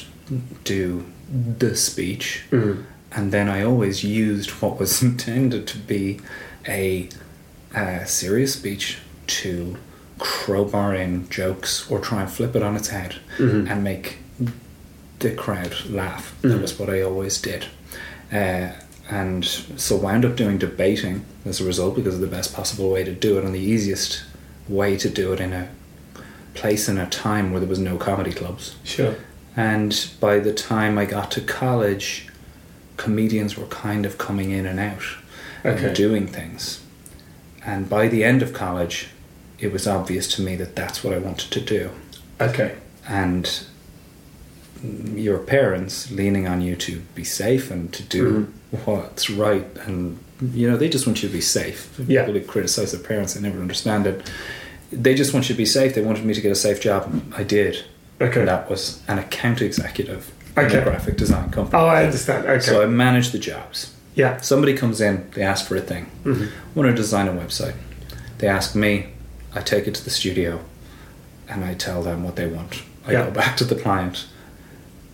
do 0.64 1.04
the 1.58 1.76
speech 1.76 2.42
Mhm. 2.50 2.84
and 3.12 3.32
then 3.32 3.48
I 3.48 3.62
always 3.62 4.02
used 4.04 4.50
what 4.62 4.78
was 4.80 5.02
intended 5.10 5.66
to 5.68 5.78
be 5.78 6.20
a, 6.66 7.08
uh 7.74 8.04
serious 8.04 8.52
speech 8.54 8.98
to 9.26 9.76
crowbar 10.18 10.94
in 10.94 11.28
jokes 11.28 11.84
or 11.90 11.98
try 11.98 12.20
and 12.22 12.30
flip 12.30 12.54
it 12.56 12.62
on 12.62 12.76
its 12.76 12.88
head 12.88 13.16
Mhm. 13.38 13.68
and 13.70 13.82
make 13.84 14.18
the 15.18 15.30
crowd 15.30 15.74
laugh. 15.90 16.34
That 16.42 16.48
Mhm. 16.58 16.62
was 16.62 16.78
what 16.78 16.88
I 16.88 17.00
always 17.02 17.38
did. 17.38 17.66
Uh, 18.32 18.68
and 19.12 19.44
so 19.44 19.94
wound 19.96 20.24
up 20.24 20.36
doing 20.36 20.56
debating 20.56 21.22
as 21.44 21.60
a 21.60 21.64
result 21.64 21.94
because 21.96 22.14
of 22.14 22.20
the 22.22 22.26
best 22.26 22.54
possible 22.54 22.90
way 22.90 23.04
to 23.04 23.12
do 23.12 23.36
it 23.36 23.44
and 23.44 23.54
the 23.54 23.60
easiest 23.60 24.24
way 24.68 24.96
to 24.96 25.10
do 25.10 25.34
it 25.34 25.40
in 25.40 25.52
a 25.52 25.68
place 26.54 26.88
and 26.88 26.98
a 26.98 27.04
time 27.06 27.50
where 27.50 27.60
there 27.60 27.68
was 27.68 27.78
no 27.78 27.98
comedy 27.98 28.32
clubs. 28.32 28.76
Sure. 28.84 29.14
And 29.54 30.10
by 30.18 30.38
the 30.38 30.54
time 30.54 30.96
I 30.96 31.04
got 31.04 31.30
to 31.32 31.42
college, 31.42 32.28
comedians 32.96 33.54
were 33.56 33.66
kind 33.66 34.06
of 34.06 34.16
coming 34.16 34.50
in 34.50 34.64
and 34.64 34.80
out 34.80 35.02
Okay. 35.64 35.86
and 35.88 35.96
doing 35.96 36.26
things. 36.26 36.80
And 37.64 37.88
by 37.90 38.08
the 38.08 38.24
end 38.24 38.40
of 38.42 38.54
college, 38.54 39.08
it 39.58 39.72
was 39.72 39.86
obvious 39.86 40.26
to 40.36 40.42
me 40.42 40.56
that 40.56 40.74
that's 40.74 41.04
what 41.04 41.12
I 41.12 41.18
wanted 41.18 41.50
to 41.50 41.60
do. 41.60 41.90
Okay. 42.40 42.76
And 43.06 43.62
your 45.14 45.38
parents 45.38 46.10
leaning 46.10 46.46
on 46.48 46.60
you 46.60 46.74
to 46.76 47.00
be 47.14 47.24
safe 47.24 47.70
and 47.70 47.92
to 47.92 48.02
do 48.02 48.52
what's 48.84 49.30
right 49.30 49.66
and 49.86 50.18
you 50.52 50.68
know 50.68 50.76
they 50.76 50.88
just 50.88 51.06
want 51.06 51.22
you 51.22 51.28
to 51.28 51.32
be 51.32 51.40
safe 51.40 51.98
Yeah. 52.08 52.24
people 52.24 52.40
who 52.40 52.46
criticize 52.46 52.90
their 52.92 53.00
parents 53.06 53.34
they 53.34 53.40
never 53.40 53.60
understand 53.60 54.06
it 54.06 54.28
they 54.90 55.14
just 55.14 55.32
want 55.32 55.48
you 55.48 55.54
to 55.54 55.58
be 55.58 55.66
safe 55.66 55.94
they 55.94 56.02
wanted 56.02 56.24
me 56.24 56.34
to 56.34 56.40
get 56.40 56.50
a 56.50 56.56
safe 56.56 56.80
job 56.80 57.22
i 57.36 57.42
did 57.44 57.84
Okay. 58.20 58.40
and 58.40 58.48
that 58.48 58.68
was 58.68 59.02
an 59.08 59.18
account 59.18 59.62
executive 59.62 60.32
in 60.56 60.64
Okay. 60.64 60.78
a 60.78 60.82
graphic 60.84 61.16
design 61.16 61.50
company 61.50 61.80
Oh, 61.80 61.86
I 61.86 62.04
understand. 62.04 62.44
Okay. 62.46 62.60
so 62.60 62.82
i 62.82 62.86
manage 62.86 63.30
the 63.30 63.38
jobs 63.38 63.94
yeah. 64.16 64.40
somebody 64.40 64.74
comes 64.74 65.00
in 65.00 65.28
they 65.34 65.42
ask 65.42 65.66
for 65.66 65.76
a 65.76 65.80
thing 65.80 66.06
Mhm. 66.24 66.48
want 66.74 66.88
to 66.90 66.94
design 66.94 67.28
a 67.28 67.32
website 67.32 67.74
they 68.38 68.48
ask 68.48 68.74
me 68.74 69.06
i 69.54 69.60
take 69.60 69.86
it 69.86 69.94
to 69.94 70.02
the 70.04 70.10
studio 70.10 70.58
and 71.48 71.64
i 71.64 71.74
tell 71.74 72.02
them 72.02 72.24
what 72.24 72.34
they 72.34 72.46
want 72.48 72.82
i 73.06 73.12
Yeah. 73.12 73.26
go 73.26 73.30
back 73.30 73.56
to 73.58 73.64
the 73.64 73.76
client 73.76 74.26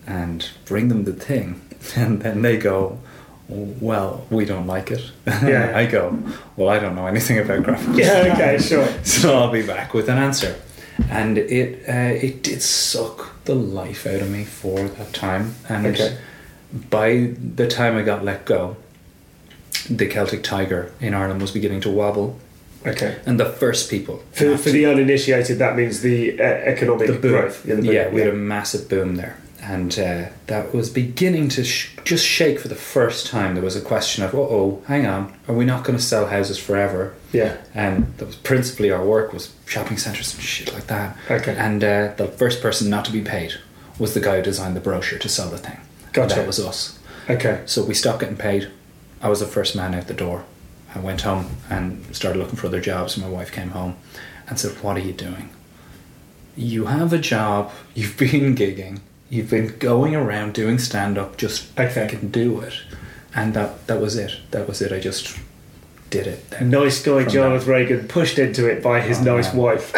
and 0.09 0.49
bring 0.64 0.88
them 0.88 1.05
the 1.05 1.12
thing 1.12 1.61
and 1.97 2.23
then 2.23 2.42
they 2.42 2.57
go 2.57 2.99
well 3.81 4.27
we 4.31 4.44
don't 4.44 4.66
like 4.66 4.90
it 4.90 5.05
Yeah. 5.27 5.73
i 5.75 5.87
go 5.87 6.05
well 6.57 6.68
i 6.68 6.79
don't 6.79 6.97
know 6.97 7.07
anything 7.07 7.38
about 7.38 7.62
graphics. 7.62 7.97
Yeah. 8.05 8.33
Okay. 8.35 8.59
Sure. 8.59 8.87
so 9.05 9.37
I'll 9.38 9.53
be 9.53 9.62
back 9.75 9.94
with 9.94 10.09
an 10.09 10.18
answer. 10.18 10.53
And 11.11 11.38
it 11.38 11.68
uh, 11.88 12.27
it 12.27 12.42
did 12.42 12.61
suck 12.62 13.18
the 13.44 13.55
life 13.55 14.03
out 14.12 14.21
of 14.21 14.31
me 14.31 14.44
for 14.44 14.79
that 14.97 15.12
time. 15.14 15.55
And 15.68 15.87
Okay. 15.87 16.11
by 16.90 17.35
the 17.57 17.66
time 17.68 17.97
I 17.97 18.03
got 18.03 18.25
let 18.25 18.44
go, 18.44 18.77
the 19.88 20.07
Celtic 20.09 20.42
Tiger 20.42 20.90
in 21.01 21.14
Ireland 21.14 21.40
was 21.40 21.53
beginning 21.53 21.81
to 21.83 21.90
wobble. 21.90 22.37
Okay. 22.85 23.16
And 23.27 23.38
the 23.38 23.44
first 23.61 23.88
people 23.90 24.16
For, 24.33 24.57
for 24.59 24.71
the 24.71 24.87
uninitiated, 24.87 25.59
that 25.59 25.77
means 25.77 26.01
the 26.01 26.38
uh, 26.40 26.44
economic 26.75 27.07
the 27.07 27.12
boom. 27.14 27.31
growth. 27.33 27.64
Yeah, 27.66 27.77
the 27.77 27.83
boom. 27.83 27.92
yeah, 27.94 28.09
we 28.14 28.21
had 28.21 28.31
a 28.35 28.37
massive 28.37 28.88
boom 28.88 29.14
there. 29.16 29.37
And 29.69 29.93
uh, 29.99 30.31
that 30.47 30.73
was 30.75 30.89
beginning 30.89 31.51
to 31.51 31.63
sh- 31.63 31.95
just 32.05 32.25
shake 32.25 32.59
for 32.59 32.69
the 32.69 32.75
first 32.75 33.27
time. 33.27 33.55
There 33.55 33.63
was 33.63 33.77
a 33.77 33.83
question 33.83 34.25
of, 34.25 34.35
oh, 34.35 34.49
oh, 34.51 34.83
hang 34.87 35.05
on, 35.07 35.35
are 35.47 35.55
we 35.55 35.67
not 35.67 35.85
going 35.85 35.99
to 35.99 36.03
sell 36.03 36.27
houses 36.27 36.59
forever? 36.59 37.15
yeah. 37.33 37.59
and 37.75 38.17
that 38.17 38.25
was 38.25 38.37
principally 38.37 38.91
our 38.91 39.05
work 39.05 39.35
was 39.35 39.55
shopping 39.67 39.99
centres 39.99 40.33
and 40.33 40.43
shit 40.43 40.73
like 40.73 40.87
that. 40.87 41.15
Okay. 41.31 41.55
And 41.55 41.85
uh, 41.85 42.15
the 42.17 42.27
first 42.27 42.63
person 42.63 42.89
not 42.89 43.05
to 43.05 43.13
be 43.13 43.21
paid 43.21 43.53
was 43.99 44.15
the 44.15 44.21
guy 44.21 44.37
who 44.37 44.43
designed 44.43 44.75
the 44.75 44.81
brochure 44.81 45.19
to 45.19 45.29
sell 45.29 45.51
the 45.51 45.59
thing. 45.59 45.79
And 46.05 46.13
Gotcha. 46.15 46.37
that 46.37 46.47
was 46.47 46.59
us. 46.59 46.99
Okay. 47.29 47.63
So 47.67 47.85
we 47.85 47.93
stopped 47.93 48.21
getting 48.21 48.39
paid. 48.39 48.71
I 49.21 49.29
was 49.29 49.41
the 49.41 49.47
first 49.47 49.77
man 49.77 49.95
out 49.95 50.07
the 50.07 50.15
door. 50.15 50.47
I 50.95 51.01
went 51.01 51.21
home 51.21 51.51
and 51.69 52.03
started 52.17 52.39
looking 52.39 52.57
for 52.57 52.69
other 52.69 52.81
jobs. 52.81 53.19
My 53.19 53.29
wife 53.29 53.53
came 53.53 53.71
home 53.71 53.97
and 54.49 54.59
said, 54.59 54.73
"What 54.83 54.97
are 54.97 55.01
you 55.01 55.13
doing? 55.13 55.51
you 56.57 56.87
have 56.87 57.13
a 57.13 57.19
job, 57.19 57.71
you've 57.95 58.17
been 58.25 58.55
gigging, 58.57 58.99
you've 59.31 59.51
been 59.51 59.77
going 59.79 60.14
around 60.14 60.55
doing 60.55 60.79
stand 60.79 61.19
up, 61.19 61.37
just 61.37 61.79
Okay. 61.79 62.07
can 62.09 62.29
do 62.31 62.61
it. 62.61 62.75
And 63.35 63.55
that 63.55 63.87
that 63.87 64.01
was 64.01 64.17
it. 64.17 64.33
That 64.53 64.67
was 64.67 64.81
it. 64.83 64.91
I 64.93 64.99
just 65.01 65.37
did 66.11 66.27
it. 66.27 66.49
then. 66.51 66.71
Nice 66.71 67.03
guy 67.03 67.23
From 67.25 67.33
Jonathan 67.33 67.69
Regan 67.69 68.09
pushed 68.09 68.38
into 68.38 68.67
it 68.67 68.83
by 68.83 69.01
his 69.01 69.19
Oh, 69.21 69.25
nice 69.37 69.53
man. 69.53 69.62
wife. 69.62 69.93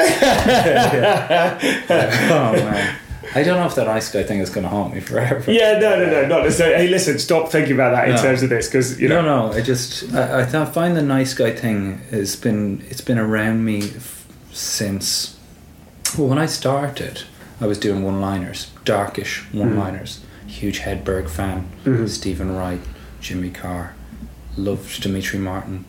oh 1.90 2.52
man. 2.52 2.96
I 3.32 3.44
don't 3.44 3.58
know 3.60 3.66
if 3.66 3.76
that 3.76 3.86
ice 3.86 4.10
guy 4.10 4.24
thing 4.24 4.40
is 4.40 4.50
going 4.50 4.64
to 4.64 4.70
haunt 4.70 4.92
me 4.94 5.00
forever. 5.00 5.52
Yeah, 5.52 5.78
no, 5.78 5.96
no, 6.00 6.10
no, 6.10 6.26
not 6.26 6.42
necessarily. 6.42 6.84
Hey, 6.86 6.88
listen, 6.90 7.18
stop 7.20 7.48
thinking 7.50 7.74
about 7.74 7.90
that 7.92 8.08
in 8.08 8.16
No. 8.16 8.22
terms 8.22 8.42
of 8.42 8.48
this 8.48 8.66
because 8.66 9.00
you 9.00 9.08
know. 9.08 9.20
No, 9.22 9.48
no. 9.50 9.56
I 9.56 9.60
just 9.60 10.12
I, 10.12 10.40
I 10.40 10.64
find 10.64 10.96
the 10.96 11.02
nice 11.02 11.32
guy 11.34 11.52
thing 11.52 11.98
has 12.10 12.34
been 12.34 12.84
it's 12.90 13.00
been 13.02 13.18
around 13.18 13.64
me 13.64 13.82
f- 13.84 14.26
since 14.52 15.36
well 16.18 16.26
when 16.28 16.38
I 16.38 16.46
started. 16.46 17.22
I 17.60 17.66
was 17.66 17.78
doing 17.78 18.02
one-liners, 18.02 18.70
darkish 18.84 19.42
mm-hmm. 19.44 19.58
one-liners. 19.60 20.20
Huge 20.46 20.80
Hedberg 20.80 21.28
fan, 21.28 21.70
mm-hmm. 21.84 22.06
Steven 22.06 22.56
Wright, 22.56 22.80
Jimmy 23.20 23.50
Carr, 23.50 23.94
loved 24.56 25.00
Demetri 25.00 25.38
Martin, 25.38 25.84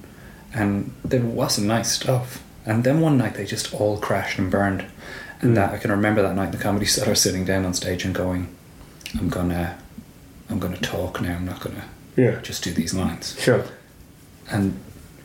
and 0.54 0.94
there 1.04 1.22
was 1.22 1.56
some 1.56 1.66
nice 1.66 1.92
stuff. 1.92 2.44
And 2.64 2.84
then 2.84 3.02
one 3.02 3.18
night 3.18 3.34
they 3.34 3.46
just 3.46 3.74
all 3.74 3.98
crashed 3.98 4.38
and 4.38 4.52
burned, 4.52 4.82
and 4.82 4.92
mm-hmm. 5.42 5.54
that 5.56 5.74
I 5.74 5.78
can 5.80 5.90
remember 5.90 6.22
that 6.22 6.36
night 6.36 6.48
in 6.48 6.52
the 6.52 6.58
comedy 6.64 6.86
cellar 6.86 7.16
sitting 7.16 7.44
down 7.44 7.66
on 7.66 7.74
stage 7.74 8.06
and 8.06 8.14
going, 8.14 8.56
"I'm 9.18 9.30
gonna, 9.30 9.80
I'm 10.48 10.60
gonna 10.60 10.78
talk 10.78 11.22
now. 11.22 11.38
I'm 11.38 11.46
not 11.46 11.60
gonna." 11.60 11.86
Yeah, 12.16 12.40
just 12.42 12.64
do 12.64 12.72
these 12.72 12.94
lines. 12.94 13.40
sure. 13.40 13.66
And 14.52 14.80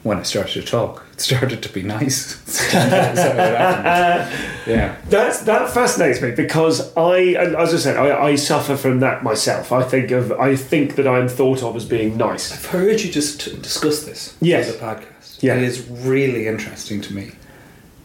when 0.06 0.18
I 0.18 0.22
started 0.22 0.52
to 0.52 0.62
talk, 0.62 1.04
it 1.12 1.20
started 1.20 1.62
to 1.62 1.68
be 1.72 1.82
nice. 1.82 2.36
So 2.46 2.78
that's 2.78 3.20
how 3.20 3.30
it 3.30 3.56
happened. 3.58 4.38
yeah. 4.66 4.96
That's 5.08 5.40
that 5.42 5.70
fascinates 5.70 6.20
me 6.22 6.30
because 6.30 6.76
I, 6.96 7.18
as 7.64 7.74
I 7.74 7.78
said, 7.78 7.96
I, 7.96 8.08
I 8.30 8.36
suffer 8.36 8.76
from 8.76 9.00
that 9.00 9.22
myself. 9.22 9.72
I 9.72 9.82
think 9.82 10.10
of, 10.12 10.32
I 10.32 10.56
think 10.56 10.94
that 10.96 11.06
I'm 11.06 11.28
thought 11.28 11.62
of 11.62 11.76
as 11.76 11.84
being 11.84 12.16
nice. 12.16 12.52
I've 12.52 12.66
heard 12.66 13.00
you 13.02 13.10
just 13.10 13.60
discuss 13.62 14.04
this 14.04 14.36
Yes. 14.40 14.72
the 14.72 14.78
podcast. 14.78 15.42
Yeah. 15.42 15.56
It 15.56 15.62
is 15.64 15.86
really 15.88 16.46
interesting 16.46 17.00
to 17.02 17.14
me. 17.14 17.32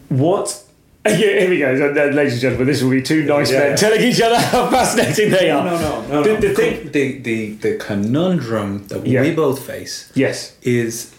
What? 0.10 0.64
Yeah, 1.06 1.16
here 1.40 1.50
we 1.50 1.58
go, 1.60 1.70
uh, 1.72 2.14
ladies 2.14 2.34
and 2.34 2.42
gentlemen. 2.42 2.68
This 2.68 2.82
will 2.84 2.92
be 2.92 3.02
two 3.02 3.24
nice 3.24 3.52
Yeah. 3.52 3.60
men 3.70 3.78
telling 3.78 4.02
each 4.02 4.22
other 4.22 4.38
how 4.40 4.70
fascinating 4.70 5.32
they 5.32 5.50
are. 5.50 5.64
no, 5.66 5.78
The, 6.24 6.34
no. 6.34 6.40
the 6.40 6.54
thing, 6.54 6.92
The, 6.92 7.20
the, 7.20 7.54
the 7.56 7.78
conundrum 7.78 8.88
that 8.88 9.06
Yeah. 9.08 9.22
we 9.22 9.32
both 9.34 9.66
face 9.66 10.12
yes, 10.14 10.56
is 10.62 11.14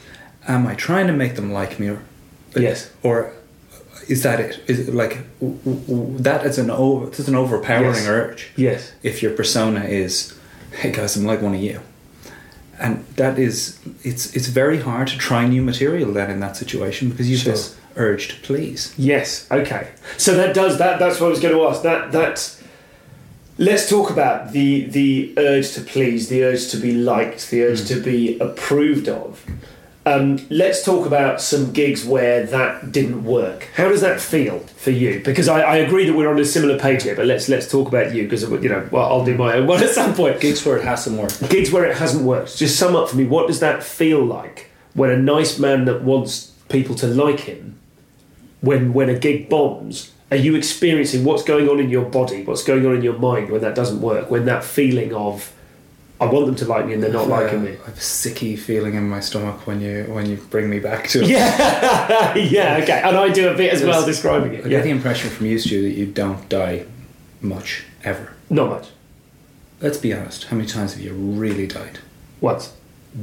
am 0.48 0.66
I 0.66 0.74
trying 0.74 1.06
to 1.06 1.12
make 1.12 1.36
them 1.36 1.52
like 1.52 1.78
me 1.78 1.88
or, 1.88 2.02
Yes. 2.56 2.90
or 3.02 3.32
is 4.08 4.22
that 4.22 4.40
it? 4.40 4.60
Is 4.66 4.88
it 4.88 4.94
like 4.94 5.18
that 5.40 6.44
is 6.44 6.58
an 6.58 6.70
over, 6.70 7.06
it's 7.08 7.28
an 7.28 7.34
overpowering 7.34 7.94
Yes. 7.94 8.08
urge? 8.08 8.50
yes, 8.56 8.92
if 9.02 9.22
your 9.22 9.32
persona 9.32 9.84
is 9.84 10.34
hey 10.80 10.90
guys 10.90 11.16
i'm 11.16 11.26
like 11.26 11.42
one 11.42 11.54
of 11.54 11.60
you 11.60 11.78
and 12.78 13.04
that 13.16 13.38
is 13.38 13.78
it's 14.02 14.34
it's 14.34 14.48
very 14.48 14.80
hard 14.80 15.06
to 15.06 15.18
try 15.18 15.46
new 15.46 15.62
material 15.62 16.12
then 16.12 16.30
in 16.30 16.40
that 16.40 16.56
situation 16.56 17.10
because 17.10 17.30
you've 17.30 17.40
Sure. 17.40 17.52
this 17.52 17.76
urge 17.96 18.28
to 18.28 18.34
please 18.40 18.94
yes. 18.96 19.46
Okay, 19.50 19.88
so 20.16 20.34
that 20.34 20.54
does 20.54 20.78
that. 20.78 20.98
That's 20.98 21.20
what 21.20 21.26
I 21.26 21.30
was 21.30 21.40
going 21.40 21.54
to 21.54 21.62
ask. 21.66 21.82
That 21.82 22.12
that. 22.12 22.56
Let's 23.58 23.88
talk 23.88 24.10
about 24.10 24.52
the 24.52 24.86
the 24.86 25.34
urge 25.36 25.72
to 25.72 25.82
please, 25.82 26.28
the 26.30 26.42
urge 26.42 26.70
to 26.70 26.78
be 26.78 26.92
liked, 26.92 27.50
the 27.50 27.62
urge 27.64 27.80
hmm. 27.80 27.86
to 27.88 28.00
be 28.00 28.38
approved 28.38 29.08
of. 29.08 29.44
Um, 30.04 30.44
let's 30.50 30.84
talk 30.84 31.06
about 31.06 31.40
some 31.40 31.72
gigs 31.72 32.04
where 32.04 32.44
that 32.46 32.90
didn't 32.90 33.24
work. 33.24 33.68
How 33.76 33.88
does 33.88 34.00
that 34.00 34.20
feel 34.20 34.58
for 34.58 34.90
you? 34.90 35.22
Because 35.24 35.46
I, 35.46 35.60
I 35.60 35.76
agree 35.76 36.06
that 36.06 36.14
we're 36.14 36.28
on 36.28 36.40
a 36.40 36.44
similar 36.44 36.76
page 36.76 37.04
here, 37.04 37.14
but 37.14 37.26
let's 37.26 37.48
let's 37.48 37.70
talk 37.70 37.86
about 37.86 38.12
you 38.12 38.24
because 38.24 38.42
you 38.42 38.68
know 38.68 38.88
well 38.90 39.06
I'll 39.06 39.24
do 39.24 39.36
my 39.36 39.54
own 39.54 39.68
one 39.68 39.80
at 39.82 39.90
some 39.90 40.14
point. 40.14 40.40
gigs 40.40 40.66
where 40.66 40.76
it 40.76 40.84
hasn't 40.84 41.18
worked 41.18 41.48
gigs 41.48 41.70
where 41.70 41.84
it 41.84 41.96
hasn't 41.96 42.24
worked. 42.24 42.56
Just 42.56 42.78
sum 42.78 42.96
up 42.96 43.10
for 43.10 43.16
me. 43.16 43.24
What 43.24 43.46
does 43.46 43.60
that 43.60 43.84
feel 43.84 44.24
like 44.24 44.70
when 44.94 45.10
a 45.10 45.16
nice 45.16 45.58
man 45.58 45.84
that 45.84 46.02
wants 46.02 46.52
people 46.68 46.96
to 46.96 47.06
like 47.06 47.40
him, 47.40 47.78
when 48.60 48.92
when 48.92 49.08
a 49.08 49.16
gig 49.16 49.48
bombs, 49.48 50.10
are 50.32 50.36
you 50.36 50.56
experiencing 50.56 51.24
what's 51.24 51.44
going 51.44 51.68
on 51.68 51.78
in 51.78 51.90
your 51.90 52.06
body, 52.06 52.42
what's 52.42 52.64
going 52.64 52.84
on 52.86 52.96
in 52.96 53.02
your 53.02 53.18
mind 53.18 53.50
when 53.50 53.60
that 53.60 53.76
doesn't 53.76 54.00
work? 54.00 54.30
When 54.32 54.46
that 54.46 54.64
feeling 54.64 55.14
of 55.14 55.52
I 56.22 56.26
want 56.32 56.46
them 56.46 56.54
to 56.56 56.64
like 56.66 56.86
me 56.86 56.94
and 56.94 57.02
they're 57.02 57.12
not 57.12 57.28
liking 57.28 57.62
me. 57.64 57.72
I 57.72 57.86
have 57.90 57.96
a 57.96 58.00
sicky 58.00 58.58
feeling 58.58 58.94
in 58.94 59.08
my 59.08 59.20
stomach 59.20 59.66
when 59.66 59.80
you 59.80 60.04
when 60.04 60.26
you 60.30 60.36
bring 60.50 60.68
me 60.70 60.78
back 60.78 61.08
to 61.08 61.20
it 61.22 61.28
Yeah, 61.28 62.34
yeah, 62.56 62.78
okay. 62.82 63.00
And 63.04 63.16
I 63.16 63.28
do 63.28 63.48
a 63.50 63.56
bit 63.56 63.72
as 63.72 63.82
well 63.82 64.04
describing 64.06 64.54
it. 64.54 64.64
I 64.64 64.66
it. 64.66 64.70
get 64.70 64.82
the 64.84 64.90
impression 64.90 65.30
from 65.30 65.46
you 65.46 65.58
Stu 65.58 65.82
that 65.82 65.94
you 66.00 66.06
don't 66.06 66.48
die 66.48 66.84
much 67.40 67.84
ever 68.04 68.32
Not 68.50 68.68
much. 68.70 68.86
let's 69.80 69.98
be 69.98 70.12
honest 70.14 70.44
how 70.44 70.56
many 70.56 70.68
times 70.68 70.94
have 70.94 71.02
you 71.02 71.12
really 71.12 71.66
died 71.66 71.98
Once. 72.40 72.72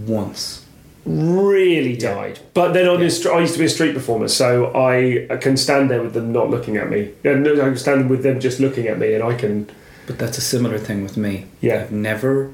once 0.05 0.65
Really 1.05 1.93
Yeah. 1.97 2.13
died. 2.13 2.39
But 2.53 2.73
then 2.73 2.87
on 2.87 2.99
Yeah. 3.01 3.07
str- 3.09 3.31
I 3.31 3.39
used 3.39 3.53
to 3.53 3.59
be 3.59 3.65
a 3.65 3.69
street 3.69 3.93
performer, 3.95 4.27
so 4.27 4.65
I, 4.75 5.25
I 5.29 5.37
can 5.37 5.55
stand 5.57 5.89
there 5.89 6.01
with 6.03 6.13
them 6.13 6.31
not 6.33 6.49
looking 6.49 6.75
at 6.77 6.89
me. 6.89 7.11
And 7.23 7.47
I 7.47 7.55
can 7.55 7.77
stand 7.77 8.09
with 8.09 8.21
them 8.21 8.39
just 8.39 8.59
looking 8.59 8.85
at 8.87 8.99
me, 8.99 9.13
and 9.15 9.23
I 9.23 9.33
can. 9.33 9.67
But 10.05 10.19
that's 10.19 10.37
a 10.37 10.41
similar 10.41 10.77
thing 10.77 11.01
with 11.01 11.15
me. 11.17 11.45
Yeah. 11.61 11.81
I've 11.83 11.91
never 11.93 12.51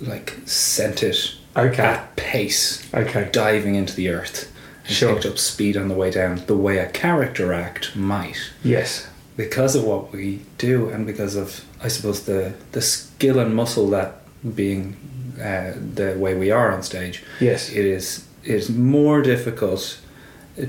like 0.00 0.36
sent 0.46 1.02
it 1.02 1.34
Okay. 1.56 1.82
at 1.82 2.16
pace, 2.16 2.82
Okay. 2.94 3.28
diving 3.32 3.74
into 3.74 3.94
the 3.94 4.08
earth 4.08 4.50
and 4.86 4.94
Sure. 4.96 5.14
picked 5.14 5.26
up 5.26 5.38
speed 5.38 5.76
on 5.76 5.88
the 5.88 5.94
way 5.94 6.10
down, 6.10 6.42
the 6.46 6.56
way 6.56 6.78
a 6.78 6.86
character 6.86 7.52
act 7.52 7.94
might. 7.96 8.36
Yes. 8.62 9.06
Because 9.36 9.74
of 9.74 9.84
what 9.84 10.12
we 10.12 10.40
do 10.58 10.88
and 10.90 11.06
because 11.06 11.34
of 11.36 11.62
I 11.82 11.88
suppose 11.88 12.20
the 12.22 12.52
the 12.72 12.82
skill 12.82 13.38
and 13.38 13.54
muscle 13.54 13.88
that 13.90 14.20
being 14.54 14.96
uh, 15.42 15.72
the 15.94 16.14
way 16.18 16.34
we 16.34 16.50
are 16.50 16.70
on 16.72 16.82
stage, 16.82 17.22
Yes. 17.40 17.70
it 17.70 17.84
is 17.86 18.24
it 18.44 18.54
is 18.54 18.68
more 18.70 19.22
difficult 19.22 19.98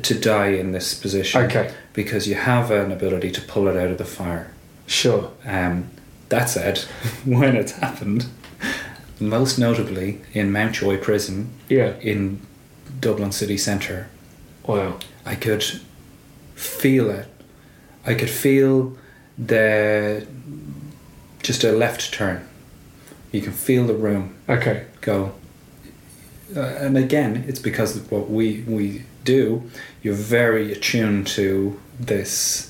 to 0.02 0.14
die 0.14 0.48
in 0.60 0.72
this 0.72 0.94
position. 0.94 1.44
Okay. 1.44 1.72
Because 1.94 2.28
you 2.28 2.36
have 2.36 2.72
an 2.72 2.92
ability 2.92 3.32
to 3.32 3.42
pull 3.42 3.68
it 3.68 3.76
out 3.78 3.92
of 3.92 3.98
the 3.98 4.06
fire. 4.06 4.48
Sure. 4.88 5.32
Um, 5.46 5.86
that 6.30 6.50
said, 6.50 6.78
when 7.26 7.56
it's 7.58 7.74
happened, 7.74 8.26
most 9.22 9.58
notably 9.60 10.22
in 10.34 10.52
Mountjoy 10.52 10.98
Prison 10.98 11.50
Yeah. 11.70 11.94
in 12.02 12.40
Dublin 13.00 13.32
city 13.32 13.58
centre, 13.58 14.08
Wow. 14.66 15.00
I 15.26 15.36
could 15.36 15.64
feel 16.56 17.10
it. 17.10 17.28
I 18.06 18.14
could 18.14 18.30
feel 18.30 18.96
the 19.38 20.26
just 21.44 21.64
a 21.64 21.72
left 21.72 22.14
turn. 22.14 22.42
You 23.32 23.42
can 23.42 23.54
feel 23.54 23.86
the 23.88 23.94
room 23.96 24.36
Okay. 24.50 24.84
go. 25.02 25.34
Uh, 26.56 26.60
and 26.60 26.98
again, 26.98 27.46
it's 27.48 27.60
because 27.60 27.96
of 27.96 28.12
what 28.12 28.30
we 28.30 28.64
we 28.68 29.04
do. 29.24 29.64
You're 30.04 30.14
very 30.14 30.72
attuned 30.72 31.28
to 31.28 31.80
this. 32.00 32.70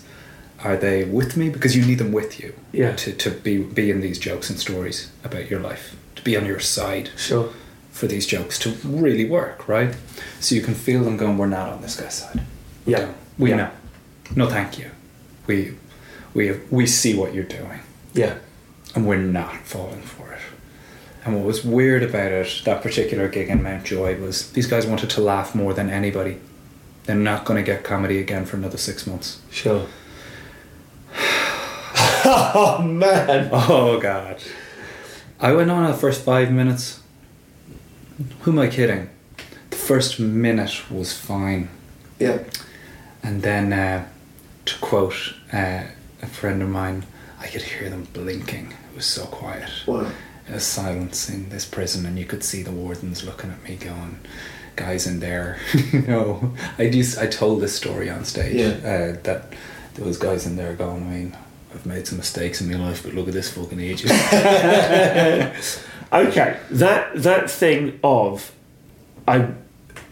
Are 0.64 0.78
they 0.78 1.04
with 1.04 1.36
me? 1.36 1.50
Because 1.50 1.76
you 1.76 1.84
need 1.86 1.98
them 1.98 2.12
with 2.12 2.40
you. 2.40 2.54
Yeah. 2.72 2.92
To 2.96 3.12
to 3.12 3.32
be 3.32 3.58
be 3.58 3.90
in 3.90 4.02
these 4.02 4.20
jokes 4.20 4.50
and 4.50 4.60
stories 4.60 5.10
about 5.24 5.50
your 5.50 5.60
life. 5.60 5.96
To 6.21 6.25
be 6.25 6.38
on 6.38 6.45
your 6.45 6.60
side 6.60 7.10
Sure. 7.17 7.49
for 7.91 8.05
these 8.05 8.27
jokes 8.27 8.60
to 8.60 8.69
really 8.84 9.25
work, 9.27 9.67
right? 9.67 9.95
So 10.39 10.53
you 10.53 10.62
can 10.62 10.75
feel 10.75 11.03
them 11.03 11.17
going. 11.17 11.36
We're 11.39 11.47
not 11.47 11.69
on 11.69 11.81
this 11.81 11.95
guy's 11.99 12.13
side. 12.13 12.41
Yeah. 12.86 12.99
don't. 12.99 13.15
We 13.39 13.49
Yeah. 13.49 13.55
know. 13.55 13.69
No, 14.36 14.47
thank 14.47 14.77
you. 14.77 14.91
We 15.47 15.73
we 16.36 16.60
we 16.69 16.86
see 16.86 17.15
what 17.15 17.34
you're 17.34 17.43
doing 17.43 17.79
Yeah. 18.13 18.36
and 18.93 19.07
we're 19.07 19.17
not 19.17 19.65
falling 19.65 20.03
for 20.03 20.31
it. 20.31 20.39
And 21.25 21.36
what 21.36 21.43
was 21.45 21.63
weird 21.65 22.03
about 22.03 22.31
it, 22.31 22.62
that 22.65 22.84
particular 22.84 23.27
gig 23.27 23.49
in 23.49 23.63
Mountjoy, 23.63 24.19
was 24.19 24.51
these 24.51 24.67
guys 24.67 24.86
wanted 24.86 25.10
to 25.12 25.21
laugh 25.21 25.55
more 25.55 25.73
than 25.73 25.89
anybody. 25.89 26.38
They're 27.05 27.15
not 27.15 27.45
going 27.45 27.57
to 27.57 27.71
get 27.71 27.84
comedy 27.84 28.19
again 28.19 28.45
for 28.45 28.57
another 28.57 28.77
six 28.77 29.07
months. 29.07 29.39
Sure. 29.49 29.88
oh 32.25 32.79
man. 32.84 33.49
Oh 33.51 33.99
God! 33.99 34.38
I 35.41 35.54
went 35.54 35.71
on 35.71 35.86
in 35.86 35.91
the 35.91 35.97
first 35.97 36.23
five 36.23 36.51
minutes. 36.51 37.01
Who 38.41 38.51
am 38.51 38.60
I 38.60 38.67
kidding? 38.67 39.10
The 39.71 39.75
first 39.77 40.19
minute 40.19 40.91
was 40.91 41.13
fine, 41.13 41.69
Yeah. 42.19 42.39
and 43.23 43.41
then, 43.41 43.73
uh, 43.73 44.06
to 44.65 44.77
quote 44.80 45.34
uh, 45.51 45.84
a 46.21 46.27
friend 46.27 46.62
of 46.62 46.69
mine, 46.69 47.06
I 47.39 47.47
could 47.47 47.63
hear 47.63 47.89
them 47.89 48.08
blinking. 48.13 48.67
It 48.91 48.95
was 48.95 49.06
so 49.06 49.25
quiet. 49.25 49.69
Wow. 49.88 50.08
a 50.49 50.60
silence 50.60 51.30
in 51.30 51.47
this 51.49 51.65
prison 51.65 52.06
and 52.06 52.19
you 52.19 52.25
could 52.25 52.43
see 52.43 52.62
the 52.62 52.71
wardens 52.71 53.23
looking 53.23 53.51
at 53.51 53.63
me 53.63 53.75
going 53.77 54.19
guys 54.75 55.08
in 55.08 55.19
there 55.21 55.60
you 55.93 56.01
know 56.01 56.54
i 56.77 56.89
just 56.89 57.17
i 57.17 57.25
told 57.27 57.62
this 57.62 57.73
story 57.75 58.10
on 58.10 58.25
stage 58.25 58.56
Yeah. 58.56 58.73
uh, 58.84 59.21
that 59.23 59.54
there 59.93 60.04
was 60.04 60.17
guys 60.17 60.45
in 60.45 60.58
there 60.58 60.73
going 60.73 61.04
i 61.04 61.10
mean 61.10 61.38
i've 61.73 61.86
made 61.86 62.05
some 62.07 62.17
mistakes 62.17 62.62
in 62.62 62.71
my 62.71 62.77
life 62.77 63.03
but 63.03 63.13
look 63.13 63.27
at 63.27 63.34
this 63.34 63.51
fucking 63.51 63.79
idiot 63.79 64.12
Okay. 66.13 66.60
That 66.69 67.23
that 67.23 67.49
thing 67.49 67.99
of 68.03 68.51
I 69.27 69.49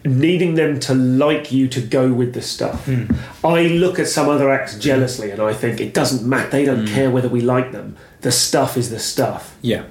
needing 0.02 0.54
them 0.54 0.80
to 0.80 0.94
like 0.94 1.52
you 1.52 1.68
to 1.68 1.80
go 1.80 2.12
with 2.12 2.32
the 2.32 2.40
stuff. 2.40 2.86
Hmm. 2.86 3.04
I 3.44 3.66
look 3.66 3.98
at 3.98 4.08
some 4.08 4.28
other 4.28 4.50
acts 4.50 4.78
jealously 4.78 5.30
and 5.30 5.42
I 5.42 5.52
think 5.52 5.80
it 5.80 5.92
doesn't 5.92 6.26
matter. 6.26 6.50
They 6.50 6.64
don't 6.64 6.88
hmm. 6.88 6.94
care 6.94 7.10
whether 7.10 7.28
we 7.28 7.42
like 7.42 7.72
them. 7.72 7.96
The 8.22 8.32
stuff 8.32 8.76
is 8.76 8.90
the 8.90 8.98
stuff. 8.98 9.56
Yeah. 9.60 9.84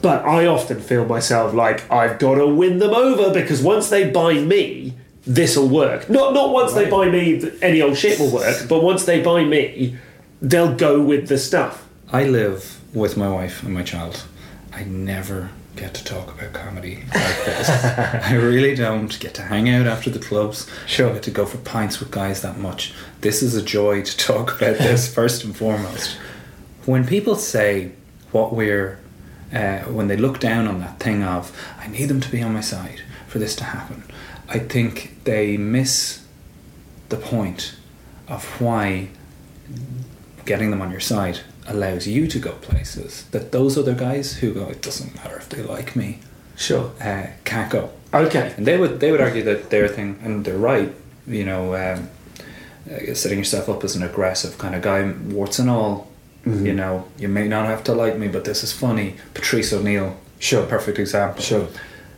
But 0.00 0.24
I 0.24 0.46
often 0.46 0.80
feel 0.80 1.04
myself 1.04 1.54
like 1.54 1.90
I've 1.90 2.18
got 2.18 2.36
to 2.36 2.46
win 2.46 2.78
them 2.78 2.94
over 2.94 3.32
because 3.32 3.62
once 3.62 3.88
they 3.88 4.10
buy 4.10 4.34
me, 4.34 4.94
this 5.26 5.56
will 5.56 5.68
work. 5.68 6.10
Not 6.10 6.34
not 6.34 6.50
once 6.50 6.72
they 6.72 6.88
buy 6.88 7.10
me, 7.10 7.50
any 7.62 7.80
old 7.80 7.96
shit 7.96 8.18
will 8.18 8.30
work. 8.30 8.68
But 8.68 8.82
once 8.82 9.04
they 9.04 9.22
buy 9.22 9.44
me, 9.44 9.96
they'll 10.44 10.74
go 10.74 11.00
with 11.02 11.28
the 11.28 11.38
stuff. 11.38 11.88
I 12.12 12.24
live 12.24 12.78
with 12.92 13.16
my 13.16 13.28
wife 13.28 13.62
and 13.62 13.72
my 13.72 13.82
child. 13.82 14.24
I 14.72 14.84
never 14.84 15.50
get 15.74 15.94
to 15.94 16.04
talk 16.04 16.32
about 16.32 16.52
comedy 16.52 16.96
like 17.14 17.44
this. 17.44 17.68
I 18.24 18.34
really 18.34 18.74
don't 18.74 19.18
get 19.18 19.34
to 19.34 19.42
hang 19.42 19.68
out 19.70 19.86
after 19.86 20.10
the 20.10 20.18
clubs. 20.18 20.70
Sure. 20.86 21.10
I 21.10 21.14
get 21.14 21.22
to 21.24 21.30
go 21.30 21.46
for 21.46 21.56
pints 21.58 21.98
with 21.98 22.10
guys 22.10 22.42
that 22.42 22.58
much. 22.58 22.92
This 23.22 23.42
is 23.42 23.56
a 23.56 23.62
joy 23.62 24.02
to 24.02 24.16
talk 24.16 24.60
about 24.60 24.76
this 24.78 25.12
first 25.14 25.44
and 25.44 25.56
foremost. 25.56 26.18
When 26.84 27.06
people 27.06 27.36
say 27.36 27.92
what 28.30 28.54
we're, 28.54 29.00
uh, 29.52 29.78
when 29.80 30.08
they 30.08 30.16
look 30.16 30.40
down 30.40 30.68
on 30.68 30.78
that 30.80 31.00
thing 31.00 31.24
of, 31.24 31.56
I 31.80 31.88
need 31.88 32.06
them 32.06 32.20
to 32.20 32.30
be 32.30 32.42
on 32.42 32.52
my 32.52 32.60
side 32.60 33.00
for 33.26 33.38
this 33.38 33.56
to 33.56 33.64
happen, 33.64 34.04
I 34.48 34.58
think 34.58 35.24
they 35.24 35.56
miss 35.56 36.24
the 37.08 37.16
point 37.16 37.74
of 38.28 38.44
why 38.60 39.08
getting 40.44 40.70
them 40.70 40.82
on 40.82 40.90
your 40.90 41.00
side 41.00 41.40
allows 41.66 42.06
you 42.06 42.26
to 42.28 42.38
go 42.38 42.52
places 42.52 43.24
that 43.30 43.52
those 43.52 43.78
other 43.78 43.94
guys 43.94 44.34
who 44.36 44.52
go, 44.52 44.68
it 44.68 44.82
doesn't 44.82 45.14
matter 45.16 45.36
if 45.36 45.48
they 45.48 45.62
like 45.62 45.96
me, 45.96 46.18
Sure. 46.56 46.92
uh, 47.00 47.26
can't 47.44 47.70
go. 47.70 47.90
Okay. 48.12 48.52
And 48.56 48.66
they 48.66 48.76
would 48.78 49.00
they 49.00 49.10
would 49.10 49.20
argue 49.20 49.42
that 49.44 49.70
their 49.70 49.88
thing, 49.88 50.18
and 50.22 50.44
they're 50.44 50.56
right. 50.56 50.94
You 51.26 51.44
know, 51.44 51.74
um, 51.74 52.08
uh, 52.90 53.14
setting 53.14 53.38
yourself 53.38 53.68
up 53.68 53.82
as 53.82 53.96
an 53.96 54.02
aggressive 54.02 54.56
kind 54.58 54.74
of 54.74 54.82
guy, 54.82 55.10
warts 55.32 55.58
and 55.58 55.68
all. 55.70 56.08
You 56.46 56.74
know, 56.74 57.06
you 57.18 57.26
may 57.28 57.48
not 57.48 57.64
have 57.64 57.82
to 57.84 57.94
like 57.94 58.18
me, 58.18 58.28
but 58.28 58.44
this 58.44 58.62
is 58.62 58.70
funny. 58.70 59.16
Patrice 59.32 59.72
O'Neal, 59.72 60.18
Sure. 60.38 60.66
perfect 60.66 60.98
example. 60.98 61.42
Sure. 61.42 61.68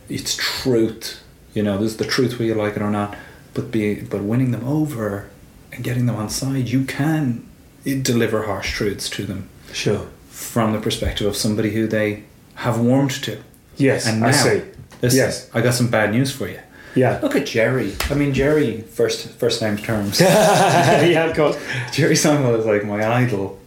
it's 0.09 0.35
truth. 0.35 1.21
You 1.53 1.63
know, 1.63 1.77
there's 1.77 1.95
the 1.95 2.03
truth 2.05 2.33
whether 2.33 2.43
you 2.43 2.53
like 2.55 2.75
it 2.75 2.81
or 2.81 2.91
not. 2.91 3.15
But 3.53 3.71
be 3.71 3.95
but 4.01 4.21
winning 4.21 4.51
them 4.51 4.67
over 4.67 5.29
and 5.71 5.81
getting 5.83 6.05
them 6.07 6.17
on 6.17 6.29
side, 6.29 6.67
you 6.67 6.83
can 6.83 7.47
deliver 7.95 8.43
harsh 8.43 8.73
truths 8.73 9.09
to 9.11 9.25
them 9.25 9.49
Sure. 9.73 10.07
from 10.29 10.73
the 10.73 10.79
perspective 10.79 11.27
of 11.27 11.35
somebody 11.35 11.71
who 11.71 11.87
they 11.87 12.23
have 12.55 12.79
warmed 12.79 13.11
to. 13.23 13.37
Yes. 13.77 14.07
And 14.07 14.23
I 14.23 14.31
now, 14.31 14.37
see. 14.43 14.61
listen, 15.01 15.17
Yes. 15.19 15.49
I 15.53 15.61
got 15.61 15.73
some 15.73 15.87
bad 15.89 16.11
news 16.11 16.31
for 16.31 16.47
you. 16.47 16.59
Yeah. 16.95 17.19
Look 17.21 17.35
at 17.35 17.45
Jerry. 17.45 17.93
I 18.09 18.15
mean, 18.15 18.33
Jerry, 18.33 18.81
first 18.81 19.29
first 19.37 19.61
name 19.61 19.77
terms. 19.77 20.19
yeah, 20.21 21.25
of 21.25 21.35
course. 21.35 21.57
Jerry 21.91 22.15
Seinfeld 22.15 22.59
is 22.59 22.65
like 22.65 22.83
my 22.85 23.05
idol. 23.23 23.59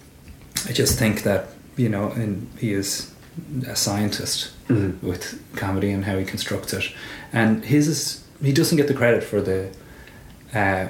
I 0.69 0.73
just 0.73 0.99
think 0.99 1.23
that 1.23 1.47
you 1.77 1.89
know, 1.89 2.11
and 2.11 2.49
he 2.59 2.73
is 2.73 3.13
a 3.69 3.77
scientist 3.77 4.51
with 5.03 5.41
comedy 5.57 5.93
and 5.93 6.05
how 6.05 6.19
he 6.19 6.25
constructs 6.25 6.73
it, 6.73 6.93
and 7.33 7.65
his 7.65 7.87
is 7.87 8.25
he 8.43 8.53
doesn't 8.53 8.77
get 8.77 8.89
the 8.89 8.95
credit 8.95 9.23
for 9.23 9.41
the 9.41 9.69
uh, 10.53 10.89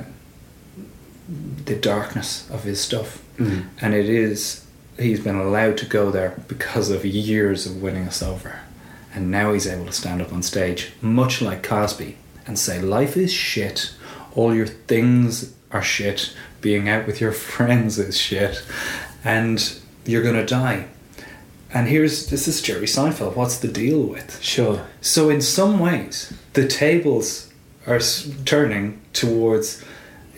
the 1.64 1.76
darkness 1.76 2.48
of 2.50 2.64
his 2.64 2.80
stuff, 2.80 3.22
mm. 3.36 3.66
and 3.80 3.94
it 3.94 4.08
is 4.08 4.66
he's 4.98 5.20
been 5.20 5.36
allowed 5.36 5.78
to 5.78 5.86
go 5.86 6.10
there 6.10 6.42
because 6.48 6.90
of 6.90 7.04
years 7.04 7.66
of 7.66 7.80
winning 7.82 8.06
us 8.06 8.22
over, 8.22 8.60
and 9.14 9.30
now 9.30 9.52
he's 9.52 9.66
able 9.66 9.86
to 9.86 9.92
stand 9.92 10.20
up 10.20 10.32
on 10.32 10.42
stage, 10.42 10.92
much 11.00 11.40
like 11.40 11.62
Cosby, 11.62 12.16
and 12.46 12.58
say 12.58 12.80
life 12.80 13.16
is 13.16 13.32
shit, 13.32 13.94
all 14.34 14.54
your 14.54 14.66
things 14.66 15.54
are 15.70 15.82
shit, 15.82 16.34
being 16.60 16.88
out 16.88 17.06
with 17.06 17.20
your 17.20 17.32
friends 17.54 17.98
is 17.98 18.18
shit, 18.18 18.62
and 19.24 19.78
you're 20.04 20.22
gonna 20.22 20.46
die. 20.46 20.86
And 21.72 21.86
here's 21.86 22.26
this 22.26 22.48
is 22.48 22.60
Jerry 22.60 22.86
Seinfeld. 22.86 23.36
What's 23.36 23.58
the 23.58 23.68
deal 23.68 24.02
with? 24.02 24.42
Sure. 24.42 24.84
So 25.00 25.30
in 25.30 25.40
some 25.40 25.78
ways, 25.78 26.32
the 26.54 26.66
tables 26.66 27.52
are 27.86 28.00
turning 28.44 29.00
towards 29.12 29.84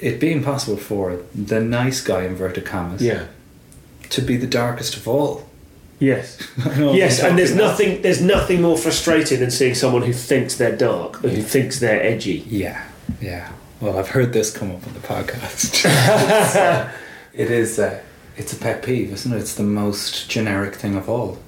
it 0.03 0.19
being 0.21 0.43
possible 0.43 0.77
for 0.77 1.23
the 1.35 1.61
nice 1.61 2.01
guy 2.03 2.25
inverted 2.25 2.67
commas 2.67 3.01
Yeah. 3.01 3.27
to 4.11 4.21
be 4.21 4.37
the 4.37 4.47
darkest 4.47 4.97
of 4.97 5.07
all. 5.09 5.49
Yes. 5.99 6.39
Yes, 6.77 7.23
and 7.23 7.39
there's 7.39 7.55
nothing 7.55 8.03
there's 8.03 8.21
nothing 8.21 8.61
more 8.61 8.77
frustrating 8.77 9.39
than 9.41 9.51
seeing 9.51 9.75
someone 9.75 10.03
who 10.03 10.13
thinks 10.13 10.57
they're 10.57 10.77
dark, 10.77 11.17
who 11.19 11.43
thinks 11.43 11.79
they're 11.79 12.03
edgy. 12.03 12.45
Yeah, 12.49 12.85
yeah. 13.21 13.53
Well, 13.81 13.99
I've 13.99 14.09
heard 14.11 14.33
this 14.33 14.57
come 14.57 14.71
up 14.73 14.87
on 14.87 14.95
the 14.95 15.01
podcast. 15.01 15.85
it 17.33 17.51
is. 17.51 17.79
Uh, 17.79 18.01
it's 18.37 18.53
a 18.53 18.57
pet 18.57 18.83
peeve, 18.83 19.13
isn't 19.13 19.33
it? 19.33 19.39
It's 19.39 19.55
the 19.55 19.63
most 19.63 20.29
generic 20.29 20.75
thing 20.75 20.97
of 20.97 21.09
all. 21.09 21.39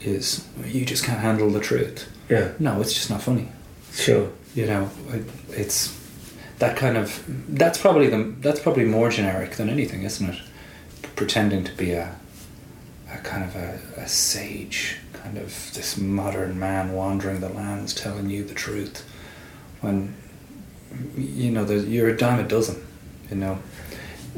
Is 0.00 0.46
you 0.64 0.84
just 0.84 1.04
can't 1.04 1.20
handle 1.20 1.48
the 1.50 1.60
truth. 1.60 2.10
Yeah. 2.28 2.52
No, 2.58 2.80
it's 2.80 2.92
just 2.92 3.08
not 3.10 3.22
funny. 3.22 3.48
Sure. 3.92 4.28
You 4.54 4.66
know, 4.66 4.90
it, 5.10 5.24
it's 5.50 5.88
that 6.62 6.76
kind 6.76 6.96
of. 6.96 7.24
That's 7.48 7.76
probably 7.76 8.08
the. 8.08 8.36
That's 8.38 8.60
probably 8.60 8.84
more 8.84 9.10
generic 9.10 9.56
than 9.56 9.68
anything, 9.68 10.04
isn't 10.04 10.30
it? 10.30 10.40
Pretending 11.16 11.64
to 11.64 11.72
be 11.72 11.90
a, 11.90 12.14
a 13.12 13.18
kind 13.18 13.42
of 13.42 13.56
a, 13.56 13.80
a 13.96 14.08
sage, 14.08 14.98
kind 15.12 15.38
of 15.38 15.48
this 15.74 15.98
modern 15.98 16.60
man 16.60 16.92
wandering 16.92 17.40
the 17.40 17.48
lands, 17.48 17.92
telling 17.92 18.30
you 18.30 18.44
the 18.44 18.54
truth, 18.54 19.04
when 19.80 20.14
you 21.16 21.50
know 21.50 21.68
you're 21.68 22.10
a 22.10 22.16
dime 22.16 22.38
a 22.38 22.46
dozen. 22.46 22.80
You 23.28 23.36
know. 23.36 23.58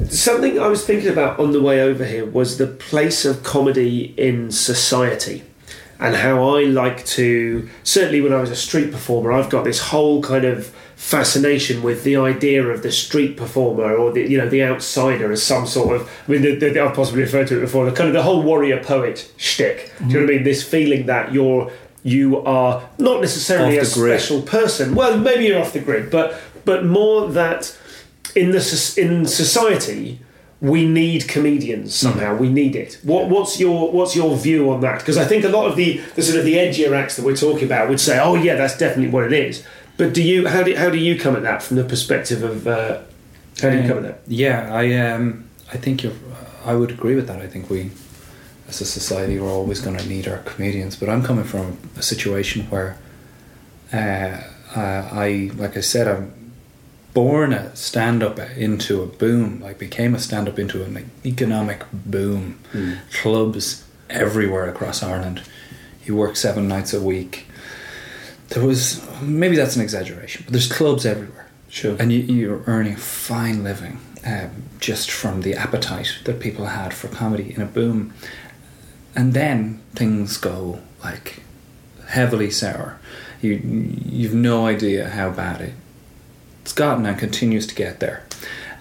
Something 0.09 0.59
I 0.59 0.67
was 0.67 0.83
thinking 0.83 1.09
about 1.09 1.39
on 1.39 1.51
the 1.51 1.61
way 1.61 1.79
over 1.79 2.03
here 2.03 2.25
was 2.25 2.57
the 2.57 2.67
place 2.67 3.23
of 3.23 3.43
comedy 3.43 4.15
in 4.17 4.51
society 4.51 5.43
and 5.99 6.15
how 6.17 6.57
I 6.57 6.63
like 6.63 7.05
to 7.05 7.69
certainly 7.83 8.19
when 8.19 8.33
I 8.33 8.41
was 8.41 8.51
a 8.51 8.57
street 8.57 8.91
performer 8.91 9.31
I've 9.31 9.49
got 9.49 9.63
this 9.63 9.79
whole 9.79 10.21
kind 10.21 10.43
of 10.43 10.75
fascination 11.05 11.83
with 11.83 12.03
the 12.03 12.15
idea 12.15 12.65
of 12.67 12.81
the 12.81 12.91
street 12.91 13.37
performer 13.37 13.95
or 13.95 14.11
the 14.11 14.27
you 14.27 14.39
know 14.39 14.49
the 14.49 14.63
outsider 14.63 15.31
as 15.31 15.43
some 15.43 15.67
sort 15.67 15.95
of 15.95 16.09
I 16.27 16.31
mean 16.31 16.41
the, 16.41 16.55
the, 16.55 16.79
I've 16.79 16.95
possibly 16.95 17.21
referred 17.21 17.47
to 17.49 17.59
it 17.59 17.61
before 17.61 17.85
the 17.85 17.91
kind 17.91 18.07
of 18.07 18.15
the 18.15 18.23
whole 18.23 18.41
warrior 18.41 18.83
poet 18.83 19.31
shtick. 19.37 19.93
Do 19.99 20.05
you 20.05 20.13
know 20.13 20.19
what 20.21 20.31
I 20.31 20.33
mean? 20.37 20.43
This 20.43 20.67
feeling 20.67 21.05
that 21.05 21.31
you're 21.31 21.71
you 22.01 22.39
are 22.39 22.89
not 22.97 23.21
necessarily 23.21 23.77
a 23.77 23.85
grid. 23.85 24.19
special 24.19 24.41
person. 24.41 24.95
Well 24.95 25.15
maybe 25.19 25.45
you're 25.45 25.61
off 25.61 25.73
the 25.73 25.79
grid 25.79 26.09
but 26.09 26.41
but 26.65 26.83
more 26.83 27.29
that 27.29 27.77
in 28.35 28.49
the 28.49 28.93
in 28.97 29.27
society 29.27 30.21
we 30.59 30.87
need 30.87 31.27
comedians 31.27 32.01
hmm. 32.01 32.07
somehow. 32.07 32.35
We 32.35 32.49
need 32.49 32.75
it. 32.75 32.97
What 33.03 33.29
what's 33.29 33.59
your 33.59 33.91
what's 33.91 34.15
your 34.15 34.35
view 34.35 34.71
on 34.71 34.81
that? 34.81 34.97
Because 35.01 35.19
i 35.19 35.25
think 35.25 35.45
a 35.45 35.49
lot 35.49 35.67
of 35.67 35.75
the 35.75 36.01
the 36.15 36.23
sort 36.23 36.39
of 36.39 36.45
the 36.45 36.55
edgier 36.55 36.93
acts 36.97 37.15
that 37.17 37.23
we're 37.23 37.35
talking 37.35 37.65
about 37.65 37.89
would 37.89 37.99
say 37.99 38.17
oh 38.19 38.33
yeah 38.33 38.55
that's 38.55 38.75
definitely 38.75 39.11
what 39.11 39.25
it 39.31 39.33
is 39.33 39.63
but 39.97 40.13
do 40.13 40.21
you 40.21 40.47
how 40.47 40.63
do 40.63 40.75
how 40.75 40.89
do 40.89 40.97
you 40.97 41.17
come 41.17 41.35
at 41.35 41.43
that 41.43 41.63
from 41.63 41.77
the 41.77 41.83
perspective 41.83 42.43
of 42.43 42.67
uh, 42.67 43.01
how 43.61 43.69
do 43.69 43.77
you 43.81 43.87
come 43.87 43.97
at 43.97 44.03
that 44.03 44.19
Yeah, 44.27 44.73
I 44.73 44.93
um, 44.95 45.45
I 45.73 45.77
think 45.77 46.03
you're. 46.03 46.13
I 46.65 46.73
would 46.73 46.91
agree 46.91 47.15
with 47.15 47.27
that. 47.27 47.41
I 47.41 47.47
think 47.47 47.69
we, 47.69 47.91
as 48.67 48.81
a 48.81 48.85
society, 48.85 49.39
we're 49.39 49.51
always 49.51 49.79
going 49.79 49.97
to 49.97 50.07
need 50.07 50.27
our 50.27 50.39
comedians. 50.39 50.95
But 50.95 51.09
I'm 51.09 51.21
coming 51.23 51.43
from 51.45 51.77
a 51.95 52.01
situation 52.01 52.63
where, 52.71 52.97
uh, 53.93 54.41
uh, 54.75 55.09
I 55.11 55.51
like 55.55 55.77
I 55.77 55.81
said, 55.81 56.07
I'm 56.07 56.33
born 57.13 57.53
a 57.53 57.73
stand 57.75 58.23
up 58.23 58.39
into 58.39 59.01
a 59.03 59.05
boom. 59.05 59.63
I 59.63 59.73
became 59.73 60.15
a 60.15 60.19
stand 60.19 60.49
up 60.49 60.57
into 60.59 60.83
an 60.83 61.09
economic 61.25 61.83
boom. 61.93 62.59
Clubs 63.21 63.85
everywhere 64.09 64.67
across 64.69 65.01
Ireland. 65.03 65.41
You 66.03 66.15
work 66.15 66.35
seven 66.35 66.67
nights 66.67 66.93
a 66.93 67.01
week. 67.01 67.47
There 68.49 68.65
was 68.65 69.05
maybe 69.21 69.55
that's 69.55 69.75
an 69.75 69.81
exaggeration, 69.81 70.43
but 70.45 70.53
there's 70.53 70.71
clubs 70.71 71.05
everywhere. 71.05 71.49
Sure. 71.69 71.95
And 71.99 72.11
you, 72.11 72.19
you're 72.19 72.63
earning 72.67 72.93
a 72.93 72.97
fine 72.97 73.63
living 73.63 73.99
um, 74.25 74.63
just 74.79 75.11
from 75.11 75.41
the 75.41 75.55
appetite 75.55 76.19
that 76.23 76.39
people 76.39 76.65
had 76.67 76.93
for 76.93 77.07
comedy 77.07 77.53
in 77.53 77.61
a 77.61 77.65
boom. 77.65 78.13
And 79.15 79.33
then 79.33 79.81
things 79.93 80.37
go 80.37 80.79
like 81.03 81.41
heavily 82.07 82.51
sour. 82.51 82.99
You 83.41 83.53
you've 83.55 84.33
no 84.33 84.65
idea 84.67 85.09
how 85.09 85.31
bad 85.31 85.61
it, 85.61 85.73
it's 86.61 86.73
gotten 86.73 87.05
and 87.05 87.17
continues 87.17 87.67
to 87.67 87.75
get 87.75 87.99
there. 87.99 88.23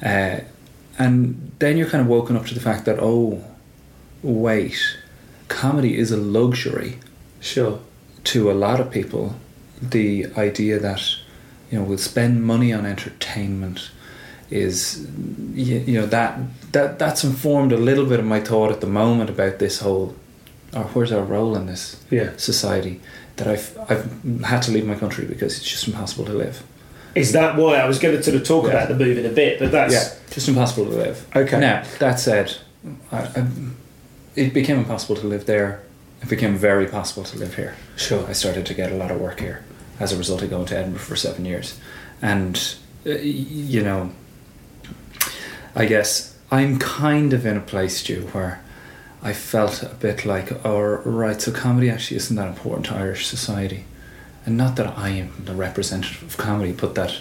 Uh, 0.02 0.40
and 0.98 1.52
then 1.58 1.76
you're 1.76 1.88
kind 1.88 2.02
of 2.02 2.06
woken 2.06 2.36
up 2.36 2.46
to 2.46 2.54
the 2.54 2.60
fact 2.60 2.84
that 2.84 2.98
oh, 3.00 3.42
wait, 4.22 4.96
comedy 5.48 5.96
is 5.96 6.10
a 6.10 6.16
luxury 6.16 6.98
sure 7.40 7.80
to 8.24 8.50
a 8.50 8.54
lot 8.54 8.80
of 8.80 8.90
people 8.90 9.36
the 9.82 10.26
idea 10.36 10.78
that 10.78 11.02
you 11.70 11.78
know 11.78 11.84
we'll 11.84 11.98
spend 11.98 12.42
money 12.44 12.72
on 12.72 12.86
entertainment 12.86 13.90
is 14.50 15.06
you, 15.54 15.78
you 15.80 16.00
know 16.00 16.06
that 16.06 16.38
that 16.72 16.98
that's 16.98 17.24
informed 17.24 17.72
a 17.72 17.76
little 17.76 18.06
bit 18.06 18.20
of 18.20 18.26
my 18.26 18.40
thought 18.40 18.70
at 18.70 18.80
the 18.80 18.86
moment 18.86 19.30
about 19.30 19.58
this 19.58 19.80
whole 19.80 20.14
or 20.74 20.82
where's 20.84 21.12
our 21.12 21.22
role 21.24 21.56
in 21.56 21.66
this 21.66 21.96
Yeah. 22.10 22.30
society 22.36 23.00
that 23.36 23.46
I've 23.48 23.76
I've 23.88 24.42
had 24.44 24.60
to 24.62 24.72
leave 24.72 24.86
my 24.86 24.94
country 24.94 25.24
because 25.24 25.56
it's 25.58 25.68
just 25.68 25.86
impossible 25.88 26.24
to 26.26 26.32
live 26.34 26.62
Is 27.14 27.32
that 27.32 27.56
why 27.56 27.76
I 27.76 27.86
was 27.86 27.98
going 27.98 28.16
to 28.16 28.22
sort 28.22 28.36
of 28.36 28.44
talk 28.44 28.64
Yeah. 28.64 28.70
about 28.70 28.88
the 28.88 28.96
move 29.04 29.18
in 29.18 29.26
a 29.26 29.30
bit? 29.34 29.58
But 29.58 29.70
that's 29.72 29.92
Yeah, 29.94 30.08
just 30.30 30.48
impossible 30.48 30.86
to 30.90 30.96
live. 30.96 31.26
Okay. 31.34 31.58
Now 31.60 31.84
that 31.98 32.20
said, 32.20 32.56
I, 33.12 33.18
I, 33.18 33.46
it 34.36 34.52
became 34.52 34.78
impossible 34.78 35.16
to 35.16 35.26
live 35.26 35.46
there. 35.46 35.80
It 36.24 36.30
became 36.30 36.56
very 36.56 36.86
possible 36.86 37.22
to 37.22 37.38
live 37.38 37.56
here. 37.56 37.76
Sure. 37.96 38.26
I 38.26 38.32
started 38.32 38.64
to 38.64 38.72
get 38.72 38.90
a 38.90 38.94
lot 38.94 39.10
of 39.10 39.20
work 39.20 39.40
here 39.40 39.62
as 40.00 40.10
a 40.10 40.16
result 40.16 40.40
of 40.40 40.48
going 40.48 40.64
to 40.64 40.78
Edinburgh 40.78 41.00
for 41.00 41.16
seven 41.16 41.44
years, 41.44 41.78
and 42.22 42.76
uh, 43.04 43.10
you 43.10 43.82
know, 43.82 44.10
I 45.76 45.84
guess 45.84 46.34
I'm 46.50 46.78
kind 46.78 47.34
of 47.34 47.44
in 47.44 47.58
a 47.58 47.60
place, 47.60 47.98
Stu, 47.98 48.22
where 48.32 48.64
I 49.22 49.34
felt 49.34 49.82
a 49.82 49.94
bit 50.00 50.24
like, 50.24 50.64
oh, 50.64 51.02
right, 51.04 51.38
so 51.38 51.52
comedy 51.52 51.90
actually 51.90 52.16
isn't 52.16 52.36
that 52.36 52.48
important 52.48 52.86
to 52.86 52.94
Irish 52.94 53.26
society, 53.26 53.84
and 54.46 54.56
not 54.56 54.76
that 54.76 54.96
I 54.96 55.10
am 55.10 55.44
the 55.44 55.54
representative 55.54 56.22
of 56.22 56.38
comedy, 56.38 56.72
but 56.72 56.94
that 56.94 57.18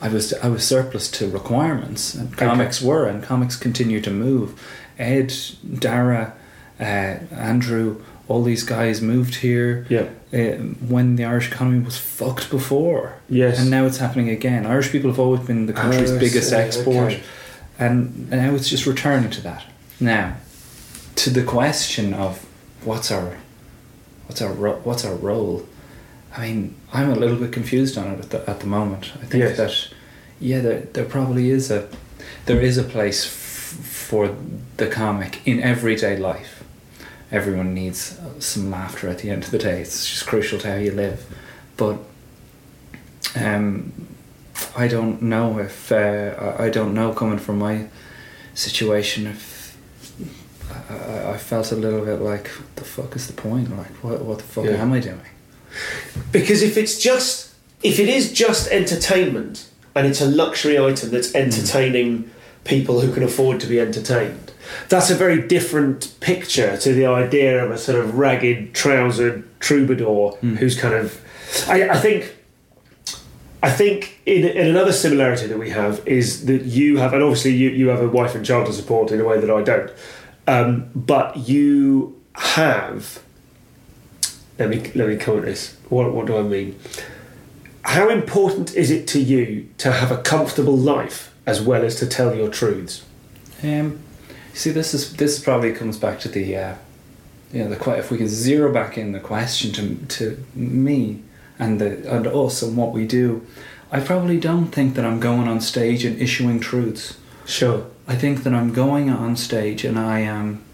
I 0.00 0.08
was 0.08 0.32
I 0.32 0.48
was 0.48 0.66
surplus 0.66 1.10
to 1.10 1.28
requirements, 1.28 2.14
and 2.14 2.34
comics 2.34 2.80
were, 2.80 3.06
and 3.06 3.22
comics 3.22 3.54
continue 3.54 4.00
to 4.00 4.10
move. 4.10 4.58
Ed, 4.98 5.34
Dara, 5.78 6.32
uh, 6.80 6.82
Andrew, 7.30 8.02
all 8.28 8.42
these 8.42 8.64
guys 8.64 9.00
moved 9.00 9.36
here 9.36 9.86
Yeah. 9.88 10.06
uh, 10.32 10.56
when 10.88 11.16
the 11.16 11.24
Irish 11.24 11.50
economy 11.52 11.84
was 11.84 11.96
fucked 11.96 12.50
before. 12.50 13.14
Yes. 13.28 13.58
And 13.60 13.70
now 13.70 13.86
it's 13.86 13.98
happening 13.98 14.28
again. 14.28 14.66
Irish 14.66 14.90
people 14.90 15.10
have 15.10 15.20
always 15.20 15.40
been 15.46 15.66
the 15.66 15.72
country's 15.72 16.10
Oh, 16.10 16.18
biggest 16.18 16.52
export, 16.52 17.12
okay. 17.12 17.22
and 17.78 18.28
now 18.30 18.54
it's 18.54 18.68
just 18.68 18.84
returning 18.86 19.30
to 19.30 19.40
that. 19.42 19.64
Now, 20.00 20.36
to 21.16 21.30
the 21.30 21.42
question 21.42 22.12
of 22.14 22.44
what's 22.84 23.10
our 23.10 23.36
what's 24.26 24.42
our 24.42 24.52
ro- 24.52 24.80
what's 24.84 25.04
our 25.04 25.14
role? 25.14 25.64
I 26.36 26.48
mean, 26.48 26.74
I'm 26.92 27.10
a 27.10 27.14
little 27.14 27.36
bit 27.36 27.52
confused 27.52 27.96
on 27.96 28.08
it 28.12 28.18
at 28.18 28.30
the, 28.30 28.50
at 28.50 28.60
the 28.60 28.66
moment. 28.66 29.12
I 29.22 29.24
think 29.26 29.42
Yes. 29.44 29.56
that 29.56 29.88
yeah, 30.40 30.60
there, 30.60 30.80
there 30.92 31.04
probably 31.04 31.50
is 31.50 31.70
a 31.70 31.88
there 32.46 32.60
is 32.60 32.76
a 32.76 32.82
place 32.82 33.24
f- 33.24 33.32
for 33.32 34.34
the 34.76 34.86
comic 34.88 35.40
in 35.46 35.62
everyday 35.62 36.16
life. 36.16 36.55
Everyone 37.32 37.74
needs 37.74 38.18
some 38.38 38.70
laughter 38.70 39.08
at 39.08 39.18
the 39.18 39.30
end 39.30 39.44
of 39.44 39.50
the 39.50 39.58
day. 39.58 39.80
It's 39.82 40.08
just 40.08 40.26
crucial 40.26 40.58
to 40.60 40.68
how 40.70 40.76
you 40.76 40.92
live. 40.92 41.24
But 41.76 41.98
um, 43.34 43.92
I 44.76 44.88
don't 44.88 45.22
know 45.22 45.58
if 45.58 45.90
uh, 45.92 46.54
I- 46.58 46.70
don't 46.70 46.94
know 46.94 47.12
coming 47.12 47.38
from 47.38 47.58
my 47.58 47.86
situation 48.54 49.26
if 49.26 49.76
I, 50.90 51.32
I- 51.32 51.36
felt 51.38 51.72
a 51.72 51.76
little 51.76 52.04
bit 52.04 52.20
like 52.20 52.48
what 52.48 52.76
the 52.76 52.84
fuck 52.84 53.16
is 53.16 53.26
the 53.26 53.32
point? 53.32 53.76
Like 53.76 53.90
what 54.02 54.22
what 54.22 54.38
the 54.38 54.44
fuck 54.44 54.64
Yeah. 54.64 54.82
am 54.82 54.92
I 54.92 55.00
doing? 55.00 55.20
Because 56.32 56.62
if 56.62 56.76
it's 56.76 56.98
just 56.98 57.52
if 57.82 57.98
it 57.98 58.08
is 58.08 58.32
just 58.32 58.68
entertainment 58.70 59.68
and 59.94 60.06
it's 60.06 60.20
a 60.20 60.26
luxury 60.26 60.78
item 60.78 61.10
that's 61.10 61.34
entertaining 61.34 62.30
people 62.64 63.00
who 63.00 63.12
can 63.12 63.22
afford 63.22 63.60
to 63.60 63.66
be 63.66 63.78
entertained, 63.78 64.45
that's 64.88 65.10
a 65.10 65.14
very 65.14 65.46
different 65.46 66.14
picture 66.20 66.76
to 66.76 66.92
the 66.92 67.06
idea 67.06 67.64
of 67.64 67.70
a 67.70 67.78
sort 67.78 67.98
of 67.98 68.18
ragged 68.18 68.74
trousered 68.74 69.44
troubadour 69.60 70.36
who's 70.36 70.78
kind 70.78 70.94
of 70.94 71.20
I, 71.68 71.90
I 71.90 71.96
think 71.98 72.36
I 73.62 73.70
think 73.70 74.20
in, 74.26 74.44
in 74.44 74.68
another 74.68 74.92
similarity 74.92 75.48
that 75.48 75.58
we 75.58 75.70
have 75.70 76.06
is 76.06 76.46
that 76.46 76.66
you 76.66 76.98
have, 76.98 77.12
and 77.14 77.22
obviously 77.22 77.52
you, 77.52 77.70
you 77.70 77.88
have 77.88 78.00
a 78.00 78.08
wife 78.08 78.34
and 78.36 78.46
child 78.46 78.66
to 78.66 78.72
support 78.72 79.10
in 79.10 79.20
a 79.20 79.24
way 79.24 79.40
that 79.40 79.50
I 79.50 79.62
don't, 79.62 79.90
um, 80.46 80.90
but 80.94 81.48
you 81.48 82.20
have. 82.34 83.20
Let 84.58 84.68
me 84.68 84.92
let 84.94 85.08
me 85.08 85.16
come 85.16 85.38
at 85.38 85.44
this. 85.44 85.76
What 85.88 86.12
what 86.12 86.26
do 86.26 86.38
I 86.38 86.42
mean? 86.42 86.78
How 87.82 88.08
important 88.08 88.74
is 88.74 88.90
it 88.90 89.06
to 89.08 89.20
you 89.20 89.68
to 89.78 89.90
have 89.90 90.12
a 90.12 90.18
comfortable 90.18 90.76
life 90.76 91.34
as 91.44 91.60
well 91.60 91.84
as 91.84 91.96
to 91.96 92.06
tell 92.06 92.34
your 92.34 92.48
truths? 92.48 93.04
Um, 93.64 93.98
see, 94.56 94.70
this 94.70 94.94
is 94.94 95.14
this 95.16 95.38
probably 95.38 95.72
comes 95.72 95.98
back 95.98 96.18
to 96.20 96.28
the, 96.28 96.56
uh, 96.56 96.74
you 97.52 97.62
know, 97.62 97.74
the 97.74 97.98
if 97.98 98.10
we 98.10 98.18
can 98.18 98.28
zero 98.28 98.72
back 98.72 98.98
in 98.98 99.12
the 99.12 99.20
question 99.20 99.72
to 99.72 99.96
to 100.18 100.44
me 100.54 101.22
and 101.58 101.80
the 101.80 102.10
and 102.10 102.26
us 102.26 102.62
and 102.62 102.76
what 102.76 102.92
we 102.92 103.06
do, 103.06 103.46
I 103.92 104.00
probably 104.00 104.40
don't 104.40 104.68
think 104.68 104.94
that 104.94 105.04
I'm 105.04 105.20
going 105.20 105.46
on 105.46 105.60
stage 105.60 106.04
and 106.04 106.20
issuing 106.20 106.60
truths. 106.60 107.18
Sure. 107.44 107.86
I 108.08 108.16
think 108.16 108.42
that 108.44 108.52
I'm 108.52 108.72
going 108.72 109.10
on 109.10 109.36
stage 109.36 109.84
and 109.84 109.98
I 109.98 110.20
am, 110.20 110.64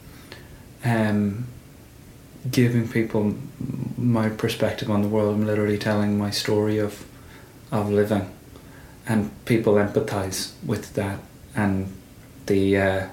um, 0.85 1.47
giving 2.51 2.89
people 2.89 3.35
my 3.97 4.29
perspective 4.29 4.91
on 4.91 5.03
the 5.03 5.09
world. 5.09 5.35
I'm 5.35 5.47
literally 5.47 5.79
telling 5.79 6.19
my 6.19 6.31
story 6.31 6.79
of, 6.79 7.05
of 7.71 7.91
living, 7.91 8.31
and 9.07 9.31
people 9.45 9.75
empathise 9.75 10.53
with 10.65 10.95
that 10.95 11.21
and 11.55 11.93
the 12.47 12.77
uh, 12.77 13.07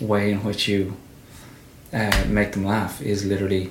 way 0.00 0.30
in 0.32 0.44
which 0.44 0.68
you 0.68 0.96
uh, 1.92 2.24
make 2.28 2.52
them 2.52 2.64
laugh 2.64 3.00
is 3.02 3.24
literally 3.24 3.70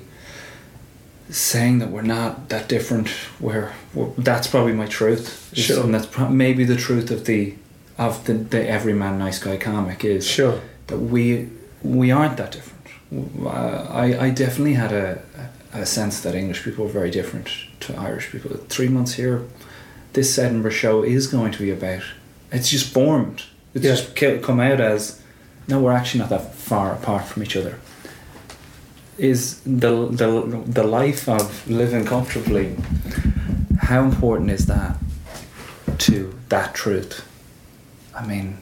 saying 1.30 1.80
that 1.80 1.90
we're 1.90 2.02
not 2.02 2.48
that 2.50 2.68
different. 2.68 3.10
We're, 3.40 3.72
we're 3.94 4.10
that's 4.18 4.46
probably 4.46 4.72
my 4.72 4.86
truth, 4.86 5.50
Sure. 5.54 5.82
and 5.84 5.94
that's 5.94 6.06
pro- 6.06 6.28
maybe 6.28 6.64
the 6.64 6.76
truth 6.76 7.10
of 7.10 7.24
the 7.26 7.54
of 7.98 8.24
the, 8.26 8.34
the 8.34 8.68
everyman 8.68 9.18
nice 9.18 9.38
guy 9.38 9.56
comic 9.56 10.04
is 10.04 10.26
Sure. 10.26 10.60
that 10.86 10.98
we 10.98 11.48
we 11.82 12.10
aren't 12.10 12.36
that 12.36 12.52
different. 12.52 12.76
I 13.46 14.26
I 14.26 14.30
definitely 14.30 14.74
had 14.74 14.92
a 14.92 15.22
a 15.72 15.84
sense 15.84 16.20
that 16.22 16.34
English 16.34 16.62
people 16.64 16.86
are 16.86 16.90
very 16.90 17.10
different 17.10 17.48
to 17.80 17.94
Irish 17.96 18.30
people. 18.30 18.56
Three 18.68 18.88
months 18.88 19.14
here, 19.14 19.42
this 20.12 20.38
Edinburgh 20.38 20.70
show 20.70 21.02
is 21.02 21.26
going 21.26 21.52
to 21.52 21.58
be 21.58 21.70
about. 21.70 22.02
It's 22.52 22.70
just 22.70 22.92
formed. 22.92 23.42
It's 23.74 23.84
Yeah. 23.84 23.94
just 23.96 24.42
come 24.42 24.60
out 24.60 24.80
as 24.80 25.20
no, 25.68 25.80
we're 25.80 25.92
actually 25.92 26.20
not 26.20 26.30
that 26.30 26.54
far 26.54 26.92
apart 26.92 27.24
from 27.24 27.42
each 27.42 27.56
other. 27.56 27.78
Is 29.18 29.60
the 29.62 30.08
the 30.08 30.62
the 30.66 30.82
life 30.82 31.28
of 31.28 31.68
living 31.68 32.04
comfortably? 32.04 32.76
How 33.80 34.04
important 34.04 34.50
is 34.50 34.66
that 34.66 34.96
to 35.98 36.38
that 36.48 36.74
truth? 36.74 37.26
I 38.14 38.26
mean, 38.26 38.58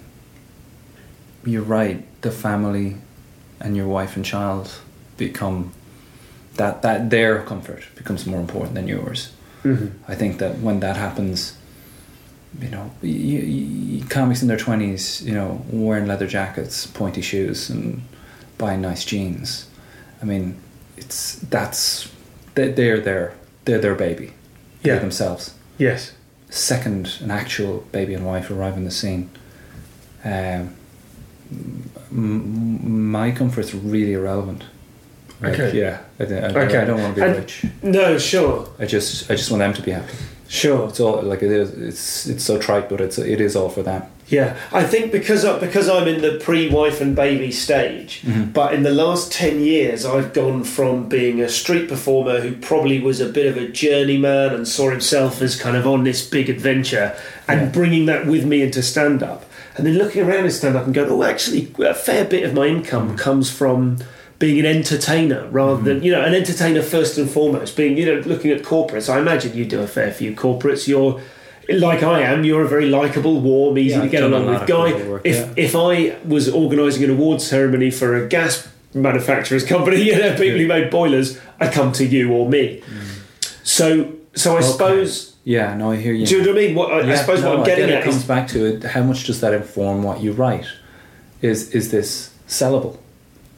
you're 1.44 1.62
right. 1.62 2.04
The 2.22 2.30
family 2.30 2.96
and 3.60 3.76
your 3.76 3.88
wife 3.88 4.16
and 4.16 4.24
child 4.24 4.70
become 5.16 5.72
that 6.56 6.82
that 6.82 7.10
their 7.10 7.42
comfort 7.42 7.84
becomes 7.96 8.26
more 8.26 8.40
important 8.40 8.74
than 8.74 8.88
yours. 8.88 9.32
Mm-hmm. 9.64 10.10
I 10.10 10.14
think 10.14 10.38
that 10.38 10.58
when 10.58 10.80
that 10.80 10.96
happens, 10.96 11.56
you 12.60 12.68
know, 12.68 12.90
y 13.02 13.08
y 13.08 14.00
y 14.00 14.08
comics 14.08 14.42
in 14.42 14.48
their 14.48 14.56
twenties, 14.58 15.22
you 15.22 15.34
know, 15.34 15.62
wearing 15.70 16.06
leather 16.06 16.26
jackets, 16.26 16.86
pointy 16.86 17.20
shoes, 17.22 17.68
and 17.70 18.02
buying 18.58 18.80
nice 18.80 19.04
jeans. 19.04 19.66
I 20.22 20.24
mean, 20.24 20.56
it's 20.96 21.36
that's 21.50 22.08
they, 22.54 22.68
they're 22.70 23.00
their 23.00 23.34
they're 23.64 23.80
their 23.80 23.94
baby, 23.94 24.32
Yeah. 24.82 24.98
Themselves 24.98 25.54
Yes. 25.78 26.12
second 26.50 27.18
an 27.20 27.30
actual 27.30 27.84
baby 27.92 28.14
and 28.14 28.24
wife 28.24 28.50
arrive 28.50 28.74
on 28.74 28.84
the 28.84 28.90
scene, 28.90 29.28
um, 30.24 30.74
m- 32.12 33.10
my 33.10 33.30
comfort's 33.32 33.74
really 33.74 34.12
irrelevant. 34.12 34.64
Like, 35.40 35.54
Okay. 35.58 35.78
Yeah. 35.78 35.98
I, 36.20 36.22
I, 36.22 36.26
Okay. 36.64 36.78
I 36.78 36.84
don't 36.84 37.00
want 37.00 37.14
to 37.16 37.20
be 37.20 37.26
And- 37.26 37.36
rich. 37.38 37.64
No. 37.82 38.18
Sure. 38.18 38.68
I 38.78 38.86
just 38.86 39.30
I 39.30 39.34
just 39.34 39.50
want 39.50 39.60
them 39.60 39.72
to 39.74 39.82
be 39.82 39.90
happy. 39.90 40.14
Sure. 40.54 40.88
It's 40.88 41.00
all 41.00 41.20
like 41.22 41.42
it 41.42 41.50
is. 41.50 41.70
It's 41.72 42.26
it's 42.26 42.44
so 42.44 42.58
trite, 42.58 42.88
but 42.88 43.00
it's 43.00 43.18
it 43.18 43.40
is 43.40 43.56
all 43.56 43.68
for 43.68 43.82
them. 43.82 44.04
Yeah, 44.28 44.56
I 44.72 44.84
think 44.84 45.10
because 45.10 45.44
I, 45.44 45.58
because 45.58 45.88
I'm 45.88 46.06
in 46.06 46.22
the 46.22 46.38
pre-wife 46.42 47.00
and 47.00 47.14
baby 47.14 47.50
stage, 47.50 48.22
mm-hmm. 48.22 48.52
but 48.52 48.72
in 48.72 48.84
the 48.84 48.90
last 48.90 49.32
ten 49.32 49.60
years, 49.60 50.06
I've 50.06 50.32
gone 50.32 50.62
from 50.62 51.08
being 51.08 51.40
a 51.40 51.48
street 51.48 51.88
performer 51.88 52.40
who 52.40 52.54
probably 52.56 53.00
was 53.00 53.20
a 53.20 53.28
bit 53.28 53.46
of 53.46 53.56
a 53.56 53.68
journeyman 53.68 54.54
and 54.54 54.66
saw 54.66 54.90
himself 54.90 55.42
as 55.42 55.60
kind 55.60 55.76
of 55.76 55.86
on 55.88 56.04
this 56.04 56.26
big 56.26 56.48
adventure, 56.48 57.16
and 57.48 57.60
Yeah. 57.60 57.68
bringing 57.70 58.06
that 58.06 58.26
with 58.26 58.46
me 58.46 58.62
into 58.62 58.80
stand-up, 58.80 59.44
and 59.76 59.84
then 59.86 59.98
looking 59.98 60.22
around 60.22 60.44
in 60.44 60.52
stand-up 60.52 60.84
and 60.86 60.94
going, 60.94 61.10
oh, 61.10 61.24
actually, 61.24 61.70
a 61.80 61.94
fair 61.94 62.24
bit 62.24 62.44
of 62.44 62.54
my 62.54 62.66
income 62.66 63.08
mm-hmm. 63.08 63.16
comes 63.16 63.50
from 63.50 63.98
being 64.44 64.58
an 64.64 64.66
entertainer 64.66 65.48
rather 65.50 65.80
than 65.82 65.96
mm-hmm. 65.96 66.06
you 66.06 66.12
know 66.12 66.22
an 66.22 66.34
entertainer 66.34 66.82
first 66.82 67.16
and 67.18 67.30
foremost 67.30 67.76
being 67.76 67.96
you 67.96 68.06
know 68.06 68.18
looking 68.32 68.50
at 68.50 68.60
corporates 68.62 69.08
i 69.14 69.18
imagine 69.18 69.56
you 69.56 69.64
do 69.64 69.80
a 69.80 69.86
fair 69.86 70.10
few 70.12 70.30
corporates 70.34 70.86
you're 70.86 71.20
like 71.68 72.02
I 72.02 72.20
am, 72.20 72.44
you're 72.44 72.62
a 72.62 72.68
very 72.68 72.88
likable, 72.90 73.40
warm, 73.40 73.78
easy 73.78 73.94
Yeah, 73.94 74.02
to 74.02 74.08
get 74.08 74.22
along 74.22 74.46
with 74.46 74.66
guy. 74.66 74.92
work, 75.08 75.22
if 75.24 75.36
yeah. 75.36 75.64
if 75.66 75.74
I 75.74 76.16
was 76.34 76.48
organising 76.62 77.04
an 77.04 77.10
awards 77.16 77.46
ceremony 77.46 77.90
for 77.90 78.14
a 78.14 78.28
gas 78.28 78.68
manufacturer's 78.92 79.64
company, 79.64 80.02
you 80.08 80.14
know, 80.18 80.36
people 80.36 80.58
who 80.58 80.66
made 80.66 80.90
boilers, 80.90 81.40
I'd 81.60 81.72
come 81.72 81.90
to 81.92 82.04
you 82.04 82.32
or 82.32 82.48
me. 82.48 82.82
Mm. 82.82 83.66
So 83.66 84.12
so 84.34 84.56
I 84.56 84.58
Okay. 84.58 84.66
suppose 84.72 85.36
Yeah. 85.44 85.74
No, 85.74 85.92
I 85.92 85.96
hear 85.96 86.12
you. 86.12 86.26
do 86.26 86.36
you 86.36 86.42
know 86.42 86.52
what 86.52 86.58
I 86.58 86.66
mean? 86.66 86.74
What 86.74 86.92
I, 86.92 87.12
I 87.12 87.14
suppose 87.14 87.40
no, 87.42 87.48
what 87.48 87.56
I'm 87.60 87.62
I 87.62 87.66
getting 87.66 87.90
at 87.90 88.00
it 88.00 88.04
comes 88.04 88.16
is 88.16 88.24
back 88.24 88.46
to 88.48 88.58
it. 88.66 88.82
How 88.84 89.02
much 89.02 89.24
does 89.24 89.40
that 89.40 89.54
inform 89.54 90.02
what 90.02 90.20
you 90.20 90.32
write? 90.32 90.66
Is 91.40 91.70
is 91.70 91.90
this 91.90 92.30
sellable? 92.46 92.98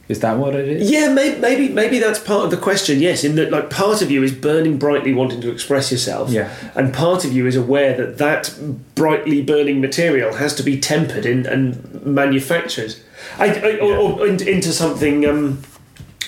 Is 0.09 0.21
that 0.21 0.37
what 0.37 0.55
it 0.55 0.67
is? 0.69 0.89
Yeah, 0.89 1.13
maybe, 1.13 1.37
maybe 1.39 1.69
maybe 1.69 1.99
that's 1.99 2.19
part 2.19 2.45
of 2.45 2.51
the 2.51 2.57
question. 2.57 3.01
Yes, 3.01 3.23
in 3.25 3.35
that 3.35 3.51
like 3.51 3.69
part 3.69 4.01
of 4.01 4.09
you 4.09 4.23
is 4.23 4.31
burning 4.31 4.77
brightly, 4.77 5.13
wanting 5.13 5.41
to 5.41 5.51
express 5.51 5.91
yourself. 5.91 6.29
Yeah. 6.29 6.49
and 6.75 6.93
part 6.93 7.25
of 7.25 7.33
you 7.33 7.45
is 7.45 7.55
aware 7.57 7.95
that 7.97 8.17
that 8.17 8.57
brightly 8.95 9.41
burning 9.41 9.81
material 9.81 10.35
has 10.35 10.55
to 10.55 10.63
be 10.63 10.79
tempered 10.79 11.25
in, 11.25 11.45
and 11.45 12.05
manufactured, 12.05 12.95
I, 13.37 13.47
I, 13.53 13.77
or, 13.79 13.97
or 13.97 14.27
in- 14.27 14.47
into 14.47 14.71
something. 14.71 15.25
Um, 15.25 15.61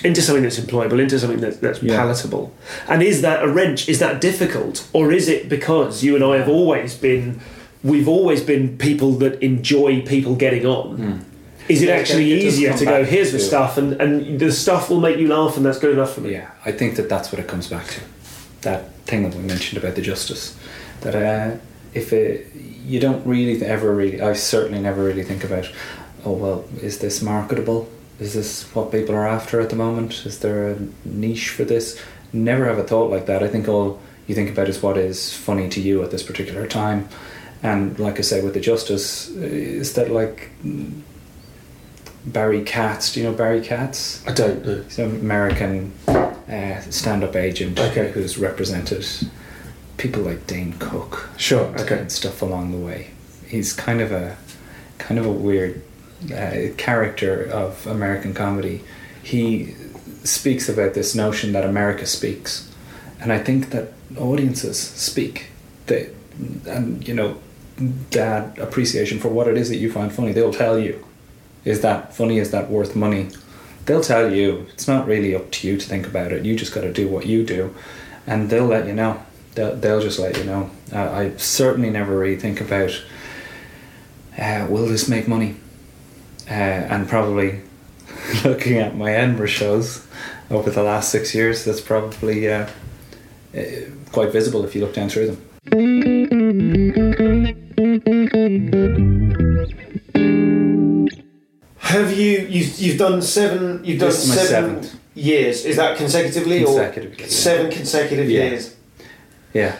into 0.02 0.22
something 0.22 0.42
that's 0.42 0.58
employable, 0.58 0.98
into 0.98 1.18
something 1.18 1.40
that, 1.40 1.60
that's 1.60 1.82
Yeah. 1.82 1.94
palatable. 1.96 2.54
And 2.88 3.02
is 3.02 3.20
that 3.20 3.42
a 3.42 3.48
wrench? 3.48 3.86
Is 3.86 3.98
that 3.98 4.18
difficult? 4.18 4.88
Or 4.94 5.12
is 5.12 5.28
it 5.28 5.46
because 5.50 6.02
you 6.02 6.14
and 6.14 6.24
I 6.24 6.38
have 6.38 6.48
always 6.48 6.94
been, 6.96 7.38
we've 7.84 8.08
always 8.08 8.42
been 8.42 8.78
people 8.78 9.12
that 9.18 9.42
enjoy 9.42 10.00
people 10.00 10.36
getting 10.36 10.64
on? 10.64 11.22
Is 11.68 11.82
it 11.82 11.88
Yeah, 11.88 11.94
actually 11.94 12.32
it 12.32 12.44
easier 12.44 12.76
to 12.76 12.84
go, 12.84 13.04
here's 13.04 13.32
the 13.32 13.38
stuff, 13.38 13.76
and, 13.76 13.92
and 14.00 14.40
the 14.40 14.50
stuff 14.50 14.90
will 14.90 15.00
make 15.00 15.18
you 15.18 15.28
laugh, 15.28 15.56
and 15.56 15.64
that's 15.64 15.78
good 15.78 15.92
enough 15.92 16.14
for 16.14 16.20
me? 16.20 16.32
Yeah, 16.32 16.50
I 16.64 16.72
think 16.72 16.96
that 16.96 17.08
that's 17.08 17.30
what 17.30 17.40
it 17.40 17.48
comes 17.48 17.68
back 17.68 17.86
to. 17.88 18.00
That 18.62 18.92
thing 19.06 19.22
that 19.22 19.34
we 19.34 19.42
mentioned 19.42 19.82
about 19.82 19.94
the 19.94 20.02
justice. 20.02 20.58
That 21.02 21.14
uh, 21.14 21.58
if 21.94 22.12
it, 22.12 22.52
you 22.54 23.00
don't 23.00 23.24
really 23.26 23.64
ever 23.64 23.94
really, 23.94 24.20
I 24.20 24.32
certainly 24.34 24.80
never 24.80 25.04
really 25.04 25.22
think 25.22 25.44
about, 25.44 25.70
oh 26.24 26.32
well, 26.32 26.64
is 26.82 26.98
this 26.98 27.22
marketable? 27.22 27.88
Is 28.18 28.34
this 28.34 28.64
what 28.74 28.92
people 28.92 29.14
are 29.14 29.26
after 29.26 29.60
at 29.60 29.70
the 29.70 29.76
moment? 29.76 30.26
Is 30.26 30.40
there 30.40 30.70
a 30.70 30.78
niche 31.04 31.50
for 31.50 31.64
this? 31.64 32.00
Never 32.32 32.66
have 32.66 32.78
a 32.78 32.84
thought 32.84 33.10
like 33.10 33.26
that. 33.26 33.42
I 33.42 33.48
think 33.48 33.66
all 33.66 34.00
you 34.26 34.34
think 34.34 34.50
about 34.50 34.68
is 34.68 34.82
what 34.82 34.98
is 34.98 35.34
funny 35.34 35.68
to 35.70 35.80
you 35.80 36.02
at 36.02 36.10
this 36.10 36.22
particular 36.22 36.66
time. 36.66 37.08
And 37.62 37.98
like 37.98 38.18
I 38.18 38.22
say, 38.22 38.42
with 38.42 38.54
the 38.54 38.60
justice, 38.60 39.28
is 39.30 39.94
that 39.94 40.10
like 40.10 40.50
Barry 42.24 42.62
Katz? 42.62 43.12
Do 43.12 43.20
you 43.20 43.26
know 43.26 43.32
Barry 43.34 43.60
Katz? 43.60 44.26
I 44.26 44.32
don't 44.32 44.64
know. 44.64 44.82
He's 44.82 44.98
an 44.98 45.10
American 45.20 45.92
uh, 46.06 46.80
stand-up 46.90 47.34
agent 47.36 47.78
Okay. 47.80 48.10
who's 48.12 48.36
represented 48.38 49.06
people 49.96 50.22
like 50.22 50.46
Dane 50.46 50.74
Cook 50.78 51.28
Sure, 51.36 51.66
okay. 51.80 51.98
and 52.00 52.12
stuff 52.12 52.42
along 52.42 52.72
the 52.72 52.78
way. 52.78 53.08
He's 53.46 53.72
kind 53.72 54.00
of 54.00 54.12
a 54.12 54.36
kind 54.98 55.18
of 55.18 55.26
a 55.26 55.32
weird 55.32 55.82
uh, 56.34 56.72
character 56.76 57.44
of 57.44 57.86
American 57.86 58.34
comedy. 58.34 58.82
He 59.22 59.74
speaks 60.24 60.68
about 60.68 60.94
this 60.94 61.14
notion 61.14 61.52
that 61.52 61.64
America 61.64 62.06
speaks, 62.06 62.70
and 63.20 63.32
I 63.32 63.38
think 63.38 63.70
that 63.70 63.92
audiences 64.18 64.78
speak. 64.78 65.46
They 65.86 66.10
and 66.66 67.06
you 67.06 67.14
know 67.14 67.38
that 68.10 68.58
appreciation 68.58 69.18
for 69.18 69.28
what 69.28 69.48
it 69.48 69.56
is 69.56 69.68
that 69.70 69.76
you 69.78 69.90
find 69.90 70.12
funny. 70.12 70.32
They'll 70.32 70.52
tell 70.52 70.78
you, 70.78 71.04
is 71.64 71.80
that 71.82 72.14
funny? 72.14 72.38
Is 72.38 72.50
that 72.50 72.70
worth 72.70 72.96
money? 72.96 73.28
They'll 73.86 74.02
tell 74.02 74.32
you. 74.32 74.66
It's 74.72 74.86
not 74.86 75.06
really 75.06 75.34
up 75.34 75.50
to 75.52 75.68
you 75.68 75.76
to 75.76 75.86
think 75.86 76.06
about 76.06 76.32
it. 76.32 76.44
You 76.44 76.56
just 76.56 76.74
got 76.74 76.82
to 76.82 76.92
do 76.92 77.08
what 77.08 77.26
you 77.26 77.44
do, 77.44 77.74
and 78.26 78.50
they'll 78.50 78.66
let 78.66 78.86
you 78.86 78.94
know. 78.94 79.22
They'll, 79.54 79.76
they'll 79.76 80.00
just 80.00 80.18
let 80.18 80.36
you 80.38 80.44
know. 80.44 80.70
Uh, 80.92 81.10
I 81.10 81.36
certainly 81.36 81.90
never 81.90 82.16
really 82.16 82.36
think 82.36 82.60
about 82.60 83.02
uh, 84.38 84.66
will 84.68 84.86
this 84.86 85.08
make 85.08 85.28
money? 85.28 85.56
Uh, 86.48 86.52
and 86.52 87.08
probably 87.08 87.60
looking 88.44 88.78
at 88.78 88.96
my 88.96 89.12
Edinburgh 89.12 89.46
shows 89.46 90.06
over 90.50 90.70
the 90.70 90.82
last 90.82 91.10
six 91.10 91.34
years, 91.34 91.64
that's 91.64 91.80
probably 91.80 92.50
uh, 92.50 92.68
uh, 93.56 93.62
quite 94.12 94.32
visible 94.32 94.64
if 94.64 94.74
you 94.74 94.80
look 94.80 94.94
down 94.94 95.08
through 95.08 95.26
them. 95.26 96.39
You've, 102.80 102.98
done 102.98 103.22
seven? 103.22 103.84
You've 103.84 104.00
done 104.00 104.08
This 104.08 104.22
is 104.24 104.28
my 104.28 104.34
seven 104.36 104.82
seventh. 104.82 105.00
years. 105.14 105.64
Is 105.64 105.76
that 105.76 105.96
consecutively, 105.98 106.60
Consecutively, 106.64 107.16
or 107.18 107.20
yeah. 107.20 107.26
seven 107.28 107.70
consecutive 107.70 108.28
Yeah. 108.30 108.44
years? 108.44 108.74
Yeah. 109.52 109.76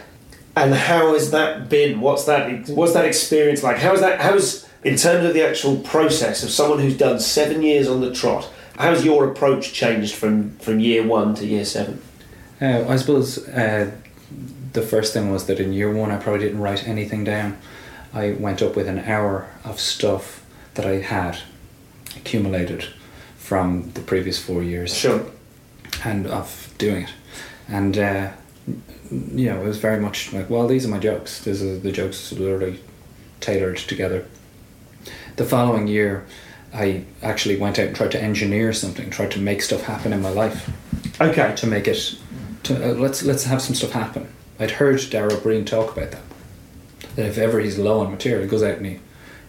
And 0.57 0.75
how 0.75 1.15
has 1.15 1.31
that 1.31 1.69
been? 1.69 2.01
What's 2.01 2.25
that? 2.25 2.69
What's 2.69 2.93
that 2.93 3.05
experience 3.05 3.63
like? 3.63 3.79
How 3.79 3.93
is 3.95 4.01
that? 4.01 4.21
How's 4.21 4.67
in 4.83 4.97
terms 4.97 5.25
of 5.27 5.33
the 5.35 5.47
actual 5.47 5.77
process 5.77 6.43
of 6.43 6.51
someone 6.51 6.81
who's 6.81 6.97
done 6.97 7.21
seven 7.21 7.63
years 7.63 7.89
on 7.89 8.01
the 8.01 8.13
trot? 8.13 8.51
How's 8.77 9.05
your 9.05 9.31
approach 9.31 9.73
changed 9.73 10.15
from 10.15 10.51
from 10.59 10.81
year 10.81 11.07
one 11.07 11.35
to 11.37 11.47
year 11.47 11.65
seven? 11.65 12.01
Uh, 12.61 12.85
I 12.89 12.97
suppose 12.97 13.47
uh, 13.49 13.91
the 14.73 14.83
first 14.83 15.13
thing 15.15 15.31
was 15.31 15.47
that 15.47 15.61
in 15.61 15.73
year 15.73 15.93
one 15.93 16.11
I 16.11 16.17
probably 16.17 16.41
didn't 16.47 16.61
write 16.61 16.87
anything 16.87 17.23
down. 17.25 17.57
I 18.13 18.33
went 18.33 18.61
up 18.61 18.75
with 18.75 18.89
an 18.89 18.99
hour 18.99 19.47
of 19.65 19.79
stuff 19.79 20.45
that 20.75 20.85
I 20.85 20.97
had 21.01 21.39
accumulated 22.21 22.85
from 23.39 23.91
the 23.95 24.01
previous 24.01 24.39
four 24.39 24.63
years 24.63 24.95
Sure. 24.95 25.25
and 26.05 26.27
of 26.27 26.73
doing 26.79 27.05
it. 27.05 27.11
And, 27.69 27.99
uh, 27.99 28.29
you 29.35 29.47
know, 29.51 29.61
it 29.61 29.65
was 29.67 29.79
very 29.79 29.99
much 30.01 30.33
like, 30.33 30.49
well, 30.51 30.67
these 30.69 30.85
are 30.87 30.89
my 30.89 30.99
jokes. 30.99 31.41
This 31.41 31.61
is 31.61 31.83
the 31.83 31.93
jokes 31.93 32.33
literally 32.33 32.79
tailored 33.41 33.79
together. 33.79 34.25
The 35.37 35.45
following 35.45 35.87
year, 35.89 36.25
I 36.75 37.05
actually 37.23 37.57
went 37.57 37.79
out 37.79 37.87
and 37.89 37.97
tried 37.97 38.13
to 38.13 38.23
engineer 38.23 38.73
something, 38.73 39.11
tried 39.11 39.31
to 39.33 39.41
make 39.41 39.63
stuff 39.63 39.83
happen 39.83 40.13
in 40.13 40.23
my 40.23 40.31
life 40.31 40.71
Okay. 41.21 41.55
to 41.57 41.67
make 41.67 41.89
it 41.89 42.15
to 42.63 42.75
uh, 42.91 42.95
let's 42.95 43.23
let's 43.25 43.45
have 43.45 43.61
some 43.63 43.75
stuff 43.75 43.93
happen. 43.93 44.29
I'd 44.61 44.71
heard 44.73 45.01
Dara 45.11 45.33
Ó 45.33 45.37
Briain 45.41 45.65
talk 45.67 45.97
about 45.97 46.11
that. 46.13 46.23
That 47.17 47.27
if 47.27 47.39
ever 47.39 47.59
he's 47.61 47.79
low 47.79 48.01
on 48.01 48.11
material, 48.13 48.43
he 48.43 48.49
goes 48.49 48.63
out 48.63 48.77
and 48.77 48.87
he, 48.87 48.99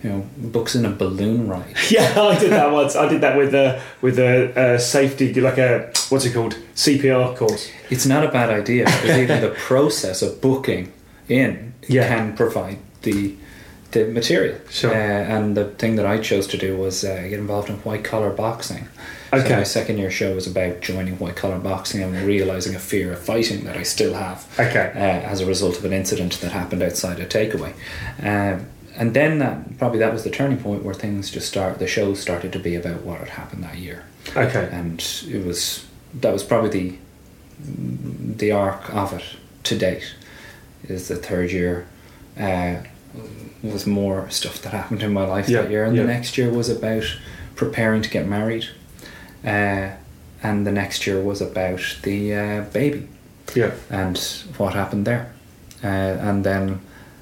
you 0.04 0.10
know, 0.10 0.26
books 0.38 0.76
in 0.76 0.86
a 0.86 0.90
balloon 0.90 1.48
ride. 1.48 1.76
Yeah, 1.92 2.14
I 2.20 2.38
did 2.40 2.52
that 2.52 2.72
once. 2.72 2.96
I 2.96 3.08
did 3.08 3.22
that 3.22 3.38
with 3.38 3.54
a 3.54 3.82
with 4.02 4.18
a, 4.20 4.54
uh 4.60 4.78
safety, 4.78 5.34
like 5.42 5.58
a 5.58 5.92
what's 6.10 6.26
it 6.26 6.34
called, 6.34 6.56
CPR 6.76 7.36
course. 7.38 7.70
It's 7.90 8.06
not 8.06 8.24
a 8.26 8.32
bad 8.32 8.50
idea 8.50 8.86
because 8.86 9.18
even 9.18 9.42
the 9.42 9.50
process 9.68 10.22
of 10.22 10.42
booking 10.42 10.92
in 11.30 11.74
Yeah. 11.88 12.08
can 12.08 12.36
provide 12.36 12.78
the 13.04 13.36
the 13.92 14.06
material. 14.06 14.58
Sure. 14.70 14.92
Uh, 14.92 14.96
and 15.36 15.56
the 15.58 15.66
thing 15.66 15.98
that 15.98 16.06
I 16.06 16.18
chose 16.20 16.48
to 16.48 16.58
do 16.58 16.78
was 16.78 17.04
uh, 17.04 17.28
get 17.30 17.40
involved 17.40 17.70
in 17.70 17.76
white 17.84 18.06
collar 18.06 18.30
boxing. 18.32 18.88
So 19.32 19.38
Okay. 19.40 19.56
my 19.58 19.64
second 19.64 19.98
year 19.98 20.10
show 20.12 20.34
was 20.34 20.48
about 20.48 20.80
joining 20.82 21.16
white 21.20 21.36
collar 21.36 21.60
boxing 21.60 22.02
and 22.02 22.16
realizing 22.26 22.74
a 22.76 22.80
fear 22.80 23.12
of 23.14 23.20
fighting 23.20 23.66
that 23.66 23.76
I 23.76 23.84
still 23.84 24.14
have. 24.14 24.46
Okay. 24.58 24.92
Uh, 24.96 25.30
as 25.32 25.42
a 25.42 25.46
result 25.46 25.78
of 25.78 25.84
an 25.86 25.92
incident 25.94 26.40
that 26.42 26.52
happened 26.54 26.82
outside 26.84 27.20
a 27.20 27.26
takeaway. 27.26 27.74
Um, 28.24 28.68
and 29.02 29.14
then 29.16 29.40
that 29.40 29.78
probably 29.80 30.00
that 30.00 30.14
was 30.14 30.24
the 30.24 30.30
turning 30.30 30.60
point 30.60 30.84
where 30.86 30.94
things 30.94 31.32
just 31.32 31.48
start. 31.48 31.80
The 31.80 31.88
show 31.88 32.14
started 32.14 32.52
to 32.54 32.60
be 32.60 32.76
about 32.76 33.02
what 33.02 33.18
had 33.20 33.30
happened 33.30 33.64
that 33.64 33.78
year 33.78 34.04
Okay. 34.38 34.70
and 34.72 35.00
it 35.28 35.44
was 35.46 35.86
that 36.22 36.32
was 36.32 36.44
probably 36.44 36.70
the 36.80 36.98
the 38.38 38.52
arc 38.52 38.94
of 38.94 39.14
it 39.14 39.24
to 39.64 39.78
date 39.78 40.16
is 40.88 41.08
the 41.08 41.16
third 41.16 41.52
year 41.52 41.86
uh, 42.40 42.76
was 43.64 43.86
more 43.86 44.30
stuff 44.30 44.62
that 44.62 44.72
happened 44.74 45.04
in 45.04 45.14
my 45.14 45.26
life 45.26 45.48
Yeah, 45.50 45.62
that 45.64 45.72
year 45.72 45.84
and 45.86 45.96
yeah. 45.96 46.04
the 46.04 46.08
next 46.08 46.38
year 46.38 46.50
was 46.52 46.70
about 46.70 47.06
preparing 47.56 48.02
to 48.02 48.10
get 48.10 48.28
married 48.28 48.66
uh, 49.46 49.90
and 50.44 50.66
the 50.68 50.72
next 50.72 51.06
year 51.08 51.22
was 51.22 51.42
about 51.42 51.82
the 52.04 52.34
uh, 52.36 52.62
baby 52.74 53.08
Yeah. 53.56 53.72
and 53.90 54.18
what 54.58 54.74
happened 54.74 55.06
there 55.06 55.26
uh, 55.84 55.88
and 56.30 56.44
then 56.44 56.82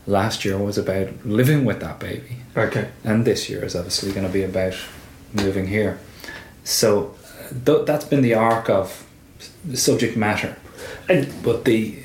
last 0.09 0.43
year 0.45 0.57
was 0.57 0.77
about 0.77 1.07
living 1.25 1.65
with 1.65 1.79
that 1.81 1.99
baby 1.99 2.37
Okay. 2.57 2.87
and 3.03 3.25
this 3.25 3.49
year 3.49 3.63
is 3.63 3.75
obviously 3.75 4.11
going 4.11 4.25
to 4.25 4.33
be 4.33 4.43
about 4.43 4.73
moving 5.33 5.67
here. 5.67 5.99
So 6.63 7.13
th- 7.65 7.85
that's 7.85 8.05
been 8.05 8.21
the 8.21 8.33
arc 8.33 8.69
of 8.69 9.05
the 9.63 9.77
subject 9.77 10.17
matter. 10.17 10.55
And 11.07 11.27
But 11.43 11.65
the 11.65 11.95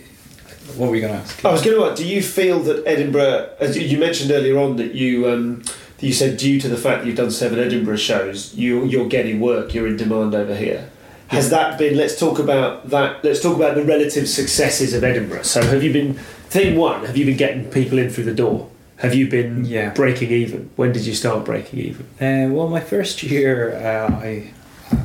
what 0.77 0.89
were 0.91 0.97
you 0.97 1.03
going 1.03 1.15
to 1.15 1.21
ask? 1.21 1.45
I 1.45 1.53
was 1.53 1.63
going 1.63 1.77
to 1.79 1.85
ask, 1.87 1.97
do 1.97 2.07
you 2.07 2.23
feel 2.23 2.59
that 2.61 2.83
Edinburgh, 2.87 3.51
as 3.61 3.77
you- 3.77 3.99
mentioned 3.99 4.31
earlier 4.31 4.59
on, 4.59 4.77
that 4.77 4.95
you 4.95 5.29
um, 5.29 5.63
you 6.01 6.13
said 6.13 6.37
due 6.37 6.61
to 6.61 6.69
the 6.69 6.77
fact 6.77 7.01
that 7.01 7.07
you've 7.07 7.17
done 7.17 7.31
seven 7.31 7.59
Edinburgh 7.59 7.97
shows, 7.97 8.55
you 8.55 8.85
you're 8.85 9.09
getting 9.09 9.41
work, 9.41 9.73
you're 9.75 9.87
in 9.87 9.97
demand 9.97 10.35
over 10.35 10.55
here. 10.55 10.91
Has 11.29 11.49
that 11.51 11.79
been? 11.79 11.97
Let's 11.97 12.19
talk 12.19 12.39
about 12.39 12.91
that. 12.91 13.25
Let's 13.25 13.41
talk 13.41 13.57
about 13.57 13.75
the 13.77 13.85
relative 13.85 14.29
successes 14.29 14.93
of 14.93 15.03
Edinburgh. 15.03 15.43
So, 15.45 15.63
have 15.63 15.83
you 15.83 15.93
been 15.93 16.19
thing 16.55 16.77
one? 16.77 17.05
Have 17.05 17.17
you 17.17 17.27
been 17.27 17.37
getting 17.37 17.65
people 17.71 17.99
in 17.99 18.11
through 18.11 18.25
the 18.25 18.35
door? 18.35 18.71
Have 18.99 19.15
you 19.15 19.29
been 19.29 19.65
Yeah. 19.65 19.91
breaking 19.93 20.31
even? 20.31 20.71
When 20.77 20.93
did 20.93 21.05
you 21.05 21.15
start 21.15 21.45
breaking 21.45 21.79
even? 21.81 22.05
Uh, 22.21 22.53
well, 22.55 22.69
my 22.69 22.81
first 22.81 23.23
year, 23.23 23.55
uh, 23.75 24.09
I 24.29 24.33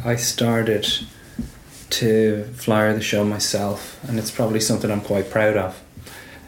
I 0.05 0.15
started 0.15 0.85
to 2.01 2.45
flyer 2.55 2.93
the 2.93 3.01
show 3.01 3.23
myself, 3.23 3.79
and 4.07 4.19
it's 4.19 4.29
probably 4.29 4.59
something 4.59 4.91
I'm 4.91 5.01
quite 5.01 5.27
proud 5.31 5.57
of. 5.57 5.71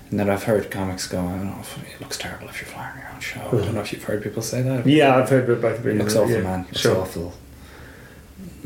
And 0.10 0.20
that 0.20 0.30
I've 0.30 0.44
heard 0.44 0.70
comics 0.70 1.08
go, 1.08 1.20
I 1.20 1.32
don't 1.38 1.46
know, 1.46 1.58
if 1.62 1.78
it 1.96 2.02
looks 2.02 2.18
terrible 2.18 2.48
if 2.50 2.62
you're 2.62 2.70
flying 2.76 2.98
your 3.02 3.10
own 3.14 3.22
show. 3.22 3.40
I 3.48 3.66
don't 3.66 3.74
know 3.74 3.82
if 3.82 3.92
you've 3.94 4.04
heard 4.04 4.22
people 4.22 4.42
say 4.44 4.62
that. 4.62 4.86
Yeah, 4.86 5.16
I've 5.18 5.30
heard 5.30 5.48
both 5.48 5.80
of 5.80 5.88
It 5.88 5.98
looks 5.98 6.16
awful, 6.16 6.42
man. 6.42 6.66
It's 6.70 6.82
Sure. 6.82 6.98
awful. 6.98 7.34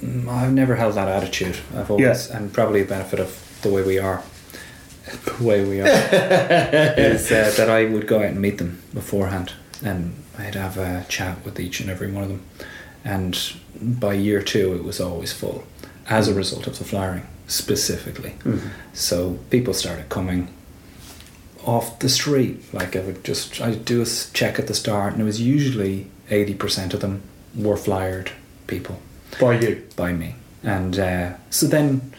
Mm, 0.01 0.27
I've 0.27 0.51
never 0.53 0.75
held 0.75 0.95
that 0.95 1.07
attitude. 1.07 1.57
I've 1.77 1.89
always, 1.91 2.29
and 2.29 2.51
probably 2.51 2.81
a 2.81 2.86
benefit 2.86 3.19
of 3.19 3.29
the 3.61 3.69
way 3.69 3.83
we 3.83 3.99
are, 3.99 4.21
the 5.38 5.43
way 5.43 5.63
we 5.63 5.82
are, 5.82 5.88
is 6.97 7.32
uh, 7.32 7.53
that 7.57 7.70
I 7.70 7.86
would 7.86 8.07
go 8.07 8.20
out 8.20 8.26
and 8.26 8.41
meet 8.41 8.57
them 8.57 8.82
beforehand, 8.93 9.53
and 9.84 10.13
I'd 10.38 10.55
have 10.55 10.78
a 10.78 11.05
chat 11.09 11.43
with 11.45 11.59
each 11.59 11.80
and 11.80 11.89
every 11.89 12.11
one 12.11 12.24
of 12.24 12.30
them, 12.30 12.45
and 13.03 13.53
by 13.82 14.13
year 14.13 14.41
two, 14.41 14.74
it 14.76 14.84
was 14.84 14.99
always 14.99 15.32
full 15.34 15.63
as 16.09 16.28
a 16.28 16.34
result 16.34 16.68
of 16.68 16.78
the 16.78 16.84
flyering 16.84 17.28
specifically. 17.47 18.34
So 18.93 19.39
people 19.49 19.74
started 19.74 20.09
coming 20.09 20.53
off 21.66 21.99
the 21.99 22.09
street. 22.09 22.74
Like 22.74 22.95
I 22.95 22.99
would 23.01 23.24
just, 23.24 23.59
I'd 23.61 23.86
do 23.86 24.01
a 24.01 24.05
check 24.05 24.59
at 24.59 24.68
the 24.68 24.74
start, 24.74 25.13
and 25.13 25.22
it 25.22 25.26
was 25.26 25.41
usually 25.41 26.07
80% 26.30 26.93
of 26.93 27.01
them 27.01 27.22
were 27.55 27.78
flyered 27.78 28.32
people 28.68 28.99
By 29.39 29.59
you. 29.59 29.84
by 29.95 30.13
me. 30.13 30.36
And 30.63 30.97
uh, 30.99 31.34
so 31.49 31.68
then 31.68 32.13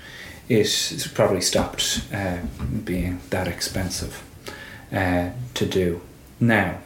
it 0.48 1.08
probably 1.14 1.40
stopped 1.40 2.02
uh, 2.12 2.38
being 2.84 3.20
that 3.30 3.48
expensive 3.48 4.22
uh, 4.92 5.30
to 5.54 5.66
do. 5.66 6.00
Now, 6.40 6.78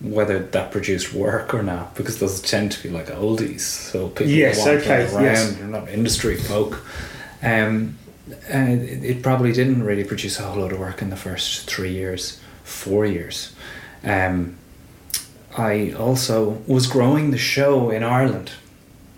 whether 0.00 0.38
that 0.40 0.72
produced 0.72 1.14
work 1.14 1.54
or 1.54 1.62
not, 1.62 1.94
because 1.94 2.18
those 2.18 2.40
tend 2.40 2.72
to 2.72 2.82
be 2.82 2.88
like 2.88 3.06
oldies, 3.06 3.60
so 3.60 4.08
people 4.08 4.32
Yes, 4.32 4.58
want 4.58 4.80
okay, 4.80 5.04
around, 5.04 5.24
yes. 5.24 5.54
they're 5.54 5.66
not 5.66 5.88
industry 5.88 6.36
folk. 6.36 6.84
Um, 7.42 7.96
uh, 8.30 8.56
it 8.56 9.04
it 9.04 9.22
probably 9.22 9.52
didn't 9.52 9.82
really 9.82 10.04
produce 10.04 10.40
a 10.40 10.42
whole 10.42 10.62
lot 10.62 10.72
of 10.72 10.78
work 10.78 11.02
in 11.02 11.10
the 11.10 11.16
first 11.16 11.68
three 11.70 11.92
years, 11.92 12.40
four 12.64 13.04
years. 13.06 13.54
Um, 14.02 14.56
I 15.56 15.92
also 15.92 16.62
was 16.66 16.86
growing 16.86 17.30
the 17.30 17.38
show 17.38 17.90
in 17.90 18.02
Ireland. 18.02 18.50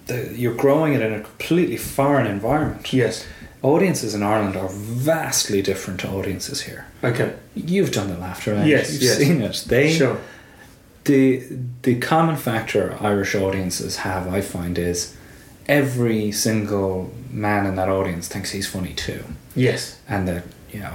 The, 0.07 0.33
you're 0.37 0.55
growing 0.55 0.93
it 0.93 1.01
in 1.01 1.13
a 1.13 1.21
completely 1.21 1.77
foreign 1.77 2.27
environment. 2.27 2.93
Yes. 2.93 3.25
Audiences 3.63 4.15
in 4.15 4.23
Ireland 4.23 4.57
are 4.57 4.69
vastly 4.69 5.63
different 5.63 6.01
to 6.01 6.09
audiences 6.09 6.63
here. 6.63 6.87
Okay. 7.03 7.35
You've 7.55 7.91
done 7.93 8.09
the 8.09 8.19
laughter. 8.19 8.55
Yes, 8.67 8.93
You've 8.93 9.03
yes. 9.03 9.19
seen 9.19 9.41
it. 9.43 9.65
They 9.67 9.93
Sure. 9.95 10.19
the 11.05 11.43
the 11.83 11.97
common 11.97 12.37
factor 12.37 12.97
Irish 13.01 13.35
audiences 13.35 13.97
have, 13.99 14.29
I 14.33 14.41
find, 14.41 14.79
is 14.79 15.15
every 15.69 16.31
single 16.33 17.13
man 17.31 17.67
in 17.67 17.77
that 17.77 17.89
audience 17.89 18.29
thinks 18.29 18.51
he's 18.51 18.67
funny 18.67 18.93
too, 18.95 19.25
Yes. 19.55 19.99
and 20.09 20.29
that 20.29 20.45
you 20.73 20.81
know, 20.81 20.95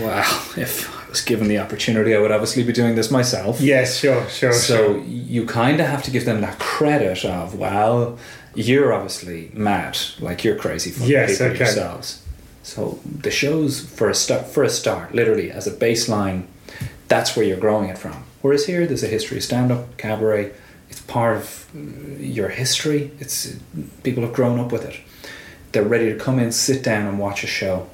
well, 0.00 0.20
if 0.56 0.88
was 1.08 1.20
given 1.22 1.48
the 1.48 1.58
opportunity, 1.58 2.14
I 2.14 2.18
would 2.18 2.30
obviously 2.30 2.62
be 2.62 2.72
doing 2.72 2.94
this 2.94 3.10
myself. 3.10 3.60
Yes. 3.60 3.98
Sure. 3.98 4.28
Sure. 4.28 4.52
So 4.52 4.76
sure. 4.76 4.98
you 5.04 5.46
kind 5.46 5.80
of 5.80 5.86
have 5.86 6.02
to 6.04 6.10
give 6.10 6.24
them 6.24 6.40
that 6.40 6.58
credit 6.58 7.24
of, 7.24 7.54
well, 7.54 8.18
you're 8.54 8.92
obviously 8.92 9.50
mad, 9.54 9.98
like 10.20 10.44
you're 10.44 10.56
crazy 10.56 10.90
for 10.90 11.04
Yes, 11.04 11.40
okay. 11.40 11.58
yourselves. 11.58 12.24
So 12.62 12.98
the 13.04 13.30
shows 13.30 13.80
for 13.80 14.10
a 14.10 14.14
start, 14.14 14.46
for 14.46 14.62
a 14.62 14.68
start, 14.68 15.14
literally 15.14 15.50
as 15.50 15.66
a 15.66 15.70
baseline, 15.70 16.44
that's 17.06 17.36
where 17.36 17.44
you're 17.44 17.56
growing 17.56 17.88
it 17.88 17.96
from. 17.96 18.24
Whereas 18.42 18.66
here, 18.66 18.86
there's 18.86 19.02
a 19.02 19.08
history 19.08 19.38
of 19.38 19.44
stand-up, 19.44 19.96
cabaret. 19.96 20.52
It's 20.90 21.00
part 21.00 21.36
of 21.36 21.66
uh, 21.74 21.78
your 22.20 22.50
history. 22.50 23.10
It's 23.18 23.56
people 24.02 24.22
have 24.22 24.32
grown 24.32 24.58
up 24.58 24.72
with 24.72 24.84
it. 24.84 25.00
They're 25.72 25.82
ready 25.82 26.12
to 26.12 26.18
come 26.18 26.38
in, 26.38 26.52
sit 26.52 26.82
down, 26.82 27.06
and 27.06 27.18
watch 27.18 27.44
a 27.44 27.46
show. 27.46 27.88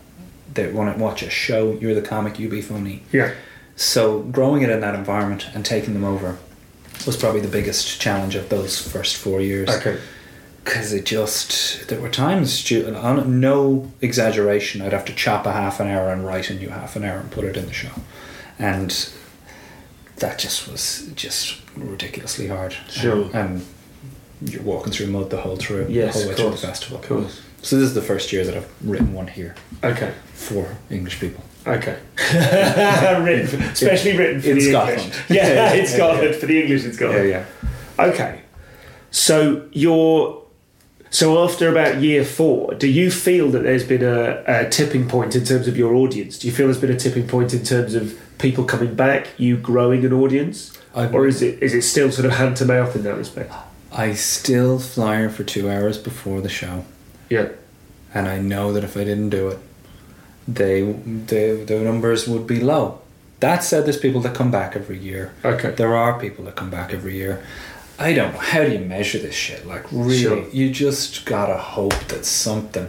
They 0.53 0.71
want 0.71 0.97
to 0.97 1.03
watch 1.03 1.23
a 1.23 1.31
show. 1.31 1.73
You're 1.81 1.95
the 1.95 2.03
comic. 2.03 2.39
You 2.39 2.49
be 2.49 2.61
funny. 2.61 3.03
Yeah. 3.13 3.33
So 3.77 4.21
growing 4.21 4.63
it 4.63 4.71
in 4.71 4.81
that 4.81 4.95
environment 4.95 5.49
and 5.55 5.65
taking 5.65 5.95
them 5.95 6.05
over 6.05 6.39
was 7.07 7.17
probably 7.17 7.41
the 7.41 7.49
biggest 7.49 8.01
challenge 8.01 8.35
of 8.37 8.49
those 8.49 8.81
first 8.81 9.17
four 9.17 9.41
years. 9.41 9.69
Okay. 9.69 9.99
Because 10.63 10.93
it 10.95 11.05
just 11.05 11.89
there 11.89 12.01
were 12.01 12.09
times, 12.09 12.71
on 12.73 13.41
no 13.41 13.93
exaggeration, 14.01 14.81
I'd 14.81 14.93
have 14.95 15.05
to 15.07 15.15
chop 15.15 15.45
a 15.45 15.53
half 15.53 15.79
an 15.79 15.89
hour 15.89 16.11
and 16.11 16.25
write 16.25 16.49
a 16.49 16.55
new 16.55 16.71
half 16.71 16.97
an 16.97 17.05
hour 17.05 17.19
and 17.19 17.31
put 17.31 17.45
it 17.45 17.55
in 17.57 17.67
the 17.67 17.73
show, 17.75 17.91
and 18.59 19.11
that 20.17 20.39
just 20.39 20.67
was 20.67 21.11
just 21.17 21.61
ridiculously 21.77 22.47
hard. 22.47 22.73
Sure. 22.89 23.25
And, 23.35 23.35
and 23.35 23.67
you're 24.51 24.63
walking 24.63 24.91
through 24.91 25.09
mud 25.09 25.29
the 25.29 25.43
whole 25.43 25.57
through 25.57 25.89
Yes, 25.91 26.15
the 26.15 26.21
whole 26.21 26.29
way 26.31 26.35
through 26.35 26.51
the 26.53 26.57
festival. 26.57 26.99
of 26.99 27.05
course. 27.05 27.43
So 27.65 27.77
this 27.77 27.89
is 27.89 27.95
the 27.95 28.03
first 28.03 28.33
year 28.33 28.45
that 28.45 28.55
I've 28.55 28.69
written 28.89 29.13
one 29.15 29.27
here 29.27 29.55
Okay. 29.83 30.13
for 30.35 30.77
English 30.91 31.19
people. 31.19 31.43
Okay. 31.67 31.97
written, 33.23 33.63
especially 33.63 34.17
written 34.19 34.41
for 34.43 34.49
in 34.51 34.57
the 34.59 34.71
Scotland. 34.71 35.01
English. 35.01 35.31
Yeah, 35.31 35.73
in 35.73 35.87
Scotland 35.87 36.35
for 36.37 36.47
the 36.47 36.61
English 36.63 36.85
in 36.85 36.93
Scotland. 36.93 37.29
yeah. 37.29 37.45
Yeah. 37.99 38.05
Okay. 38.05 38.41
So 39.11 39.67
you're 39.73 40.43
so 41.11 41.43
after 41.45 41.69
about 41.71 42.03
year 42.03 42.25
four, 42.25 42.75
do 42.75 42.89
you 42.89 43.11
feel 43.11 43.49
that 43.53 43.63
there's 43.63 43.85
been 43.85 44.03
a, 44.03 44.43
a 44.47 44.69
tipping 44.69 45.09
point 45.09 45.35
in 45.37 45.45
terms 45.45 45.69
of 45.69 45.77
your 45.77 45.95
audience? 45.95 46.39
Do 46.39 46.49
you 46.49 46.53
feel 46.53 46.67
there's 46.67 46.81
been 46.81 46.91
a 46.91 46.99
tipping 46.99 47.27
point 47.29 47.55
in 47.55 47.63
terms 47.63 47.95
of 47.95 48.19
people 48.39 48.65
coming 48.65 48.95
back, 48.95 49.29
you 49.39 49.57
growing 49.57 50.05
an 50.05 50.13
audience, 50.13 50.77
I- 50.95 51.07
or 51.09 51.27
is 51.27 51.41
it 51.41 51.63
is 51.63 51.73
it 51.73 51.83
still 51.83 52.11
sort 52.13 52.27
of 52.27 52.33
hand 52.33 52.57
to 52.59 52.65
mouth 52.67 52.95
in 52.97 53.05
that 53.05 53.17
respect? 53.17 53.53
I 53.93 54.13
still 54.15 54.79
flyer 54.81 55.31
for 55.31 55.45
two 55.45 55.71
hours 55.71 55.97
before 55.99 56.41
the 56.41 56.49
show, 56.49 56.85
Yeah. 57.31 57.49
and 58.15 58.29
I 58.29 58.39
know 58.39 58.73
that 58.73 58.85
if 58.85 58.97
I 58.97 59.05
didn't 59.05 59.31
do 59.31 59.49
it, 59.49 59.59
they 60.47 60.83
the 60.83 61.65
the 61.67 61.79
numbers 61.81 62.29
would 62.29 62.47
be 62.47 62.61
low. 62.61 63.01
That 63.41 63.63
said, 63.65 63.85
there's 63.85 63.99
people 63.99 64.21
that 64.23 64.35
come 64.35 64.51
back 64.51 64.77
every 64.77 64.99
year. 64.99 65.33
Okay. 65.45 65.71
There 65.73 65.95
are 65.97 66.19
people 66.19 66.45
that 66.47 66.55
come 66.57 66.71
back 66.71 66.93
every 66.95 67.15
year. 67.17 67.43
I 67.99 68.13
don't 68.15 68.33
know 68.33 68.39
how 68.41 68.65
do 68.65 68.73
you 68.73 68.79
measure 68.79 69.19
this 69.19 69.35
shit. 69.35 69.67
Like 69.67 69.85
really, 69.93 70.17
Sure. 70.19 70.45
you 70.51 70.71
just 70.71 71.25
gotta 71.27 71.57
hope 71.59 71.99
that 72.09 72.25
something. 72.25 72.89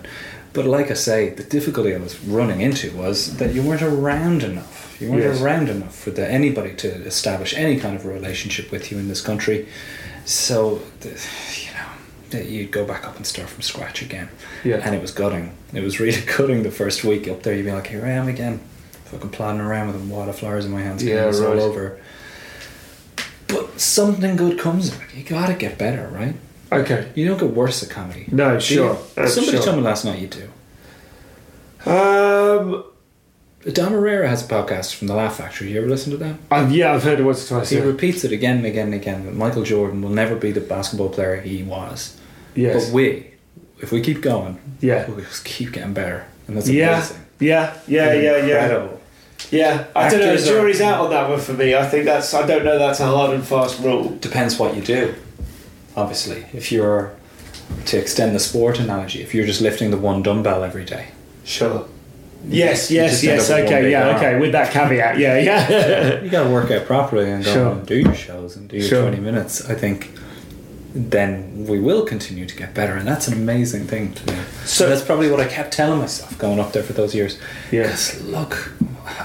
But 0.54 0.66
like 0.66 0.90
I 0.92 0.94
say, 0.96 1.30
the 1.30 1.44
difficulty 1.44 1.94
I 1.94 1.98
was 1.98 2.20
running 2.24 2.62
into 2.62 2.92
was 2.96 3.36
that 3.38 3.54
you 3.54 3.62
weren't 3.62 3.82
around 3.82 4.44
enough. 4.44 4.96
You 5.02 5.12
weren't 5.12 5.24
Yes. 5.24 5.42
around 5.42 5.68
enough 5.70 5.94
for 6.04 6.12
the, 6.12 6.26
anybody 6.32 6.74
to 6.76 6.88
establish 7.06 7.54
any 7.58 7.78
kind 7.78 7.96
of 7.98 8.06
a 8.06 8.10
relationship 8.10 8.72
with 8.72 8.92
you 8.92 8.98
in 8.98 9.08
this 9.10 9.22
country. 9.22 9.68
So, 10.24 10.82
the, 11.02 11.10
that 12.32 12.47
you'd 12.47 12.71
go 12.71 12.86
back 12.86 13.05
up 13.05 13.15
and 13.15 13.26
start 13.26 13.49
from 13.49 13.61
scratch 13.61 14.01
again. 14.01 14.30
Yeah. 14.63 14.78
And 14.78 14.95
it 14.95 15.01
was 15.01 15.11
gutting. 15.11 15.55
It 15.73 15.82
was 15.82 15.99
really 15.99 16.21
gutting 16.38 16.63
the 16.63 16.71
first 16.71 17.03
week 17.03 17.28
up 17.28 17.43
there. 17.43 17.55
You'd 17.55 17.65
be 17.65 17.71
like, 17.71 17.88
here 17.88 18.05
I 18.05 18.11
am 18.11 18.28
again, 18.28 18.59
fucking 19.05 19.30
plodding 19.30 19.61
around 19.61 19.88
with 19.88 19.95
a 19.97 20.13
wad 20.13 20.30
of 20.30 20.38
flowers 20.38 20.65
in 20.65 20.71
my 20.71 20.82
hands. 20.82 21.03
Yeah, 21.03 21.26
right. 21.26 21.36
all 21.36 21.59
over. 21.59 21.99
But 23.47 23.80
something 23.80 24.36
good 24.36 24.57
comes 24.59 24.89
of 24.89 25.01
it. 25.01 25.15
You 25.15 25.23
gotta 25.23 25.53
get 25.53 25.78
better, 25.78 26.07
right? 26.07 26.36
Okay. 26.71 27.11
You 27.15 27.28
don't 27.28 27.39
get 27.39 27.51
worse 27.51 27.84
at 27.84 27.89
comedy. 27.89 28.26
No, 28.32 28.53
you? 28.55 28.59
sure. 28.59 28.97
Uh, 29.15 29.28
Somebody 29.28 29.57
sure. 29.57 29.65
told 29.65 29.78
me 29.78 29.84
last 29.84 30.03
night 30.03 30.19
you 30.19 30.28
do. 30.28 31.89
Um. 31.89 32.84
Dom 33.74 33.93
Irrera 33.93 34.28
has 34.28 34.45
a 34.45 34.47
podcast 34.47 34.93
from 34.95 35.07
the 35.07 35.16
Laugh 35.16 35.38
Factory. 35.38 35.72
You 35.72 35.80
ever 35.80 35.89
listen 35.89 36.11
to 36.11 36.18
that? 36.18 36.36
I've, 36.51 36.72
yeah, 36.72 36.93
I've 36.93 37.03
heard 37.03 37.20
it 37.20 37.24
once 37.24 37.45
or 37.51 37.55
twice. 37.57 37.72
He 37.72 37.78
Yeah. 37.78 37.84
repeats 37.84 38.24
it 38.24 38.32
again 38.32 38.57
and 38.57 38.66
again 38.66 38.86
and 38.86 38.93
again 38.93 39.26
that 39.26 39.34
Michael 39.34 39.63
Jordan 39.63 40.01
will 40.03 40.11
never 40.11 40.36
be 40.36 40.51
the 40.51 40.61
basketball 40.61 41.09
player 41.09 41.41
he 41.41 41.63
was. 41.63 42.16
Yes. 42.53 42.86
But 42.86 42.93
we, 42.93 43.28
if 43.82 43.91
we 43.91 44.01
keep 44.01 44.22
going, 44.22 44.59
Yeah. 44.82 45.07
we'll 45.07 45.22
just 45.26 45.45
keep 45.45 45.72
getting 45.72 45.93
better. 45.93 46.26
And 46.47 46.55
that's 46.55 46.70
Yeah. 46.70 46.97
amazing. 46.97 47.18
Yeah. 47.39 47.74
Yeah. 47.88 48.13
Yeah. 48.13 48.38
Yeah. 48.45 48.63
Incredible. 48.63 49.01
Yeah. 49.49 49.84
I 49.95 50.09
don't 50.09 50.20
know. 50.20 50.26
The 50.26 50.32
Actors 50.34 50.47
are- 50.47 50.51
jury's 50.51 50.82
out 50.82 51.01
on 51.05 51.09
that 51.09 51.28
one 51.30 51.39
for 51.39 51.53
me. 51.53 51.76
I 51.76 51.86
think 51.88 52.05
that's. 52.05 52.34
I 52.36 52.45
don't 52.45 52.63
know. 52.66 52.78
That's 52.78 52.99
a 52.99 53.05
hard 53.07 53.34
and 53.34 53.43
fast 53.43 53.80
rule. 53.80 54.16
Depends 54.22 54.59
what 54.59 54.76
you 54.76 54.82
do, 54.84 55.16
obviously. 55.97 56.45
If 56.53 56.72
you're, 56.72 57.13
to 57.88 57.97
extend 57.97 58.36
the 58.36 58.39
sport 58.39 58.80
analogy, 58.80 59.22
if 59.24 59.34
you're 59.34 59.45
just 59.47 59.61
lifting 59.61 59.89
the 59.89 59.97
one 59.97 60.22
dumbbell 60.22 60.63
every 60.63 60.86
day, 60.86 61.07
Sure. 61.43 61.86
Yes, 62.48 62.92
yes, 62.92 63.24
yes. 63.24 63.50
up 63.50 63.58
with 63.58 63.66
one 63.66 63.74
Okay, 63.80 63.92
yeah, 63.92 64.08
arm. 64.08 64.16
okay. 64.18 64.40
With 64.40 64.52
that 64.52 64.72
caveat, 64.72 65.18
yeah, 65.18 65.38
yeah. 65.40 66.22
you 66.24 66.30
got 66.30 66.44
to 66.44 66.50
work 66.50 66.70
out 66.72 66.86
properly 66.86 67.30
and 67.32 67.44
go 67.44 67.54
Sure. 67.54 67.72
and 67.72 67.86
do 67.88 67.96
your 67.98 68.14
shows 68.16 68.56
and 68.56 68.68
do 68.70 68.78
your 68.78 68.88
Sure. 68.88 69.02
20 69.10 69.20
minutes. 69.20 69.68
I 69.70 69.74
think 69.74 70.12
then 70.94 71.66
we 71.68 71.80
will 71.80 72.06
continue 72.06 72.46
to 72.46 72.56
get 72.56 72.74
better, 72.74 72.94
and 72.96 73.08
that's 73.08 73.28
an 73.28 73.34
amazing 73.34 73.86
thing 73.88 74.14
to 74.14 74.32
me. 74.32 74.40
So- 74.64 74.86
So 74.86 74.90
that's 74.90 75.02
probably 75.02 75.30
what 75.30 75.40
I 75.40 75.46
kept 75.46 75.74
telling 75.74 76.00
myself 76.00 76.38
going 76.38 76.60
up 76.60 76.72
there 76.72 76.84
for 76.84 76.94
those 76.94 77.14
years. 77.16 77.38
Yes. 77.72 78.22
look, 78.22 78.72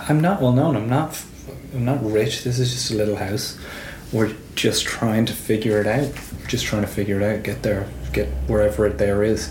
I'm 0.09 0.21
not 0.21 0.41
well 0.41 0.53
known. 0.53 0.77
I'm 0.77 0.89
not. 0.89 1.19
I'm 1.75 1.85
not 1.85 1.99
rich. 2.05 2.43
This 2.43 2.59
is 2.59 2.73
just 2.73 2.91
a 2.91 2.95
little 2.95 3.17
house. 3.17 3.57
We're 4.13 4.33
just 4.57 4.85
trying 4.87 5.27
to 5.27 5.33
figure 5.33 5.81
it 5.81 5.87
out. 5.87 6.11
Just 6.49 6.65
trying 6.65 6.83
to 6.83 6.89
figure 6.89 7.21
it 7.21 7.23
out. 7.23 7.45
Get 7.45 7.63
there. 7.63 7.87
Get 8.13 8.27
wherever 8.49 8.87
it 8.87 8.99
there 8.99 9.23
is. 9.23 9.51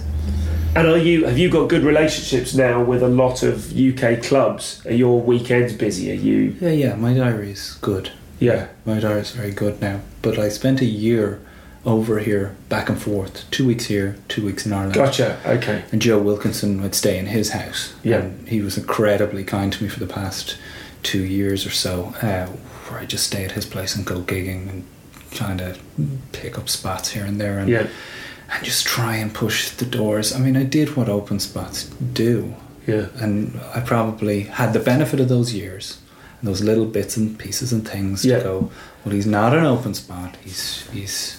And 0.75 0.87
are 0.87 0.97
you? 0.97 1.25
Have 1.25 1.37
you 1.37 1.49
got 1.49 1.67
good 1.67 1.83
relationships 1.83 2.53
now 2.53 2.81
with 2.83 3.01
a 3.01 3.07
lot 3.07 3.43
of 3.43 3.75
UK 3.77 4.21
clubs? 4.23 4.85
Are 4.85 4.93
your 4.93 5.19
weekends 5.19 5.73
busy? 5.73 6.11
Are 6.11 6.15
you? 6.15 6.55
Yeah, 6.61 6.69
yeah. 6.69 6.95
My 6.95 7.13
diary's 7.13 7.73
good. 7.81 8.11
Yeah. 8.39 8.67
My 8.85 8.99
diary's 8.99 9.31
very 9.31 9.51
good 9.51 9.81
now. 9.81 10.01
But 10.21 10.37
I 10.37 10.47
spent 10.49 10.79
a 10.81 10.85
year 10.85 11.41
over 11.85 12.19
here, 12.19 12.55
back 12.69 12.87
and 12.87 13.01
forth. 13.01 13.49
Two 13.51 13.65
weeks 13.67 13.85
here, 13.85 14.17
two 14.27 14.45
weeks 14.45 14.65
in 14.65 14.71
Ireland. 14.71 14.93
Gotcha. 14.93 15.39
Okay. 15.45 15.83
And 15.91 16.01
Joe 16.01 16.19
Wilkinson 16.19 16.81
would 16.81 16.93
stay 16.95 17.17
in 17.17 17.25
his 17.25 17.49
house. 17.51 17.93
Yeah. 18.03 18.17
And 18.19 18.47
he 18.47 18.61
was 18.61 18.77
incredibly 18.77 19.43
kind 19.43 19.73
to 19.73 19.83
me 19.83 19.89
for 19.89 19.99
the 19.99 20.07
past 20.07 20.57
two 21.03 21.23
years 21.23 21.65
or 21.65 21.71
so, 21.71 22.13
uh, 22.21 22.45
where 22.89 22.99
I 23.01 23.05
just 23.05 23.25
stay 23.25 23.43
at 23.43 23.51
his 23.53 23.65
place 23.65 23.95
and 23.95 24.05
go 24.05 24.19
gigging 24.21 24.69
and 24.69 24.85
kind 25.31 25.61
of 25.61 25.79
pick 26.31 26.57
up 26.59 26.69
spots 26.69 27.09
here 27.11 27.25
and 27.25 27.39
there. 27.41 27.57
And, 27.59 27.69
Yeah. 27.69 27.87
And 28.51 28.63
just 28.65 28.85
try 28.85 29.15
and 29.15 29.33
push 29.33 29.69
the 29.71 29.85
doors. 29.85 30.33
I 30.33 30.39
mean, 30.39 30.57
I 30.57 30.63
did 30.63 30.95
what 30.95 31.07
open 31.09 31.39
spots 31.39 31.85
do. 32.13 32.55
Yeah. 32.87 33.07
And 33.21 33.59
I 33.75 33.79
probably 33.81 34.41
had 34.43 34.73
the 34.73 34.79
benefit 34.79 35.19
of 35.19 35.29
those 35.29 35.53
years 35.53 35.99
and 36.41 36.47
those 36.49 36.61
little 36.63 36.85
bits 36.85 37.17
and 37.17 37.37
pieces 37.37 37.71
and 37.71 37.87
things 37.87 38.25
Yeah. 38.25 38.37
to 38.39 38.43
go, 38.43 38.71
well, 39.05 39.13
he's 39.13 39.27
not 39.27 39.53
an 39.55 39.65
open 39.65 39.93
spot. 39.93 40.35
He's 40.43 40.83
he's 40.91 41.37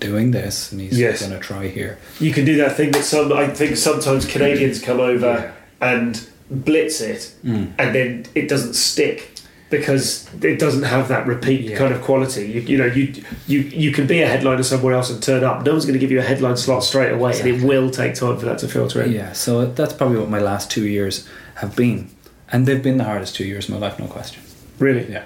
doing 0.00 0.32
this, 0.32 0.70
and 0.72 0.80
he's 0.82 0.98
Yes. 0.98 1.20
going 1.20 1.32
to 1.32 1.38
try 1.38 1.68
here. 1.68 1.96
You 2.20 2.32
can 2.32 2.44
do 2.44 2.56
that 2.56 2.76
thing 2.76 2.90
that 2.92 3.04
some 3.04 3.32
I 3.32 3.46
think 3.46 3.76
sometimes 3.76 4.26
Canadians 4.26 4.78
come 4.80 5.00
over 5.00 5.52
and 5.80 6.20
blitz 6.50 7.00
it, 7.00 7.32
Mm. 7.44 7.68
and 7.78 7.94
then 7.94 8.26
it 8.34 8.48
doesn't 8.48 8.74
stick 8.74 9.33
because 9.78 10.28
it 10.42 10.58
doesn't 10.58 10.82
have 10.84 11.08
that 11.08 11.26
repeat 11.26 11.62
Yeah. 11.62 11.78
kind 11.78 11.92
of 11.94 12.02
quality. 12.02 12.46
You, 12.46 12.60
you 12.62 12.78
know, 12.78 12.86
you 12.86 13.12
you 13.46 13.60
you 13.60 13.92
can 13.92 14.06
be 14.06 14.22
a 14.22 14.26
headliner 14.28 14.62
somewhere 14.62 14.94
else 14.94 15.10
and 15.10 15.22
turn 15.22 15.44
up. 15.44 15.64
No 15.64 15.72
one's 15.72 15.84
going 15.84 15.94
to 15.94 15.98
give 15.98 16.10
you 16.10 16.18
a 16.20 16.22
headline 16.22 16.56
slot 16.56 16.84
straight 16.84 17.12
away, 17.12 17.38
and 17.38 17.48
it 17.48 17.62
will 17.62 17.90
take 17.90 18.14
time 18.14 18.36
for 18.38 18.46
that 18.46 18.58
to 18.58 18.68
filter 18.68 19.02
in. 19.02 19.12
Yeah, 19.12 19.32
so 19.32 19.66
that's 19.66 19.92
probably 19.92 20.18
what 20.18 20.28
my 20.30 20.40
last 20.40 20.70
two 20.70 20.86
years 20.86 21.28
have 21.56 21.74
been, 21.76 22.10
and 22.52 22.66
they've 22.66 22.82
been 22.82 22.98
the 22.98 23.04
hardest 23.04 23.34
two 23.36 23.44
years 23.44 23.68
of 23.68 23.74
my 23.74 23.86
life, 23.86 23.98
no 23.98 24.06
question. 24.06 24.42
Really, 24.78 25.10
Yeah, 25.10 25.24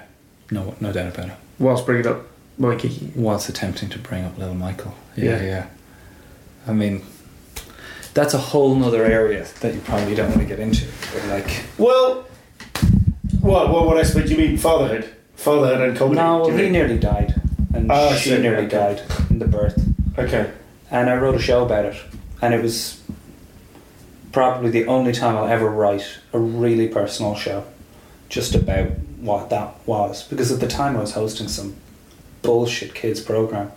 no, 0.51 0.75
no 0.79 0.91
doubt 0.91 1.13
about 1.15 1.27
it. 1.29 1.35
whilst 1.57 1.85
bringing 1.85 2.07
up 2.07 2.25
Mikey. 2.57 3.11
Whilst 3.15 3.47
attempting 3.49 3.89
to 3.89 3.99
bring 3.99 4.23
up 4.25 4.37
little 4.37 4.53
Michael. 4.55 4.93
Yeah. 5.15 5.37
Yeah, 5.37 5.41
yeah. 5.43 5.65
I 6.67 6.73
mean, 6.73 7.01
that's 8.13 8.33
a 8.33 8.37
whole 8.37 8.75
nother 8.75 9.05
area 9.05 9.45
that 9.61 9.73
you 9.73 9.79
probably 9.81 10.13
don't 10.13 10.29
want 10.29 10.41
to 10.41 10.45
get 10.45 10.59
into. 10.59 10.85
Like, 11.29 11.63
Well, 11.77 12.25
what 13.49 13.69
what 13.69 13.85
what 13.87 13.97
aspect 13.99 14.29
you 14.29 14.37
mean? 14.37 14.57
Fatherhood, 14.57 15.11
fatherhood 15.35 15.81
and 15.89 15.97
comedy. 15.97 16.19
no, 16.21 16.41
well, 16.41 16.49
he 16.51 16.63
mean? 16.63 16.71
nearly 16.71 16.97
died, 16.99 17.33
and 17.73 17.91
Oh, 17.91 18.15
she 18.15 18.37
nearly 18.37 18.65
okay. 18.67 18.77
died 18.77 19.01
in 19.29 19.39
the 19.39 19.47
birth. 19.47 19.77
Okay. 20.17 20.51
and 20.91 21.09
I 21.09 21.15
wrote 21.15 21.35
a 21.35 21.39
show 21.39 21.65
about 21.65 21.85
it, 21.85 21.95
and 22.41 22.53
it 22.53 22.61
was 22.61 23.01
probably 24.31 24.69
the 24.69 24.85
only 24.85 25.11
time 25.13 25.35
I'll 25.37 25.47
ever 25.47 25.69
write 25.69 26.05
a 26.33 26.39
really 26.39 26.87
personal 26.87 27.35
show, 27.35 27.63
just 28.29 28.53
about 28.55 28.89
what 29.19 29.49
that 29.49 29.75
was. 29.87 30.23
Because 30.27 30.51
at 30.51 30.59
the 30.59 30.67
time 30.67 30.95
I 30.95 30.99
was 31.01 31.13
hosting 31.13 31.47
some 31.47 31.75
bullshit 32.41 32.93
kids 32.93 33.19
program 33.21 33.71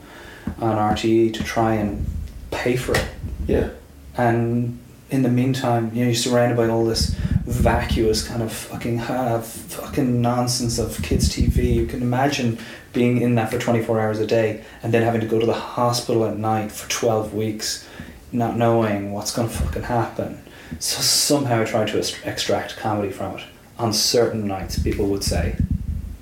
on 0.60 0.76
RTE 0.76 1.32
to 1.34 1.42
try 1.44 1.74
and 1.74 2.04
pay 2.50 2.76
for 2.76 2.92
it, 2.94 3.06
Yeah. 3.46 3.68
and 4.16 4.78
in 5.12 5.22
the 5.22 5.28
meantime, 5.28 5.90
you 5.92 6.00
know, 6.00 6.06
you're 6.06 6.14
surrounded 6.14 6.56
by 6.56 6.68
all 6.68 6.86
this 6.86 7.10
vacuous 7.44 8.26
kind 8.26 8.42
of 8.42 8.50
fucking 8.50 8.96
have 8.96 9.46
fucking 9.46 10.22
nonsense 10.22 10.78
of 10.78 11.00
kids 11.02 11.28
TV. 11.28 11.74
You 11.74 11.86
can 11.86 12.00
imagine 12.00 12.58
being 12.94 13.20
in 13.20 13.34
that 13.34 13.50
for 13.50 13.58
24 13.58 14.00
hours 14.00 14.18
a 14.20 14.26
day 14.26 14.64
and 14.82 14.92
then 14.92 15.02
having 15.02 15.20
to 15.20 15.26
go 15.26 15.38
to 15.38 15.44
the 15.44 15.52
hospital 15.52 16.24
at 16.24 16.38
night 16.38 16.72
for 16.72 16.88
12 16.88 17.34
weeks, 17.34 17.86
not 18.32 18.56
knowing 18.56 19.12
what's 19.12 19.32
going 19.36 19.48
to 19.48 19.54
fucking 19.54 19.82
happen. 19.82 20.42
So 20.78 21.02
somehow 21.02 21.60
I 21.60 21.64
tried 21.66 21.88
to 21.88 21.98
est- 21.98 22.24
extract 22.24 22.78
comedy 22.78 23.12
from 23.12 23.36
it. 23.36 23.44
On 23.78 23.92
certain 23.92 24.46
nights, 24.46 24.78
people 24.78 25.06
would 25.08 25.24
say, 25.24 25.56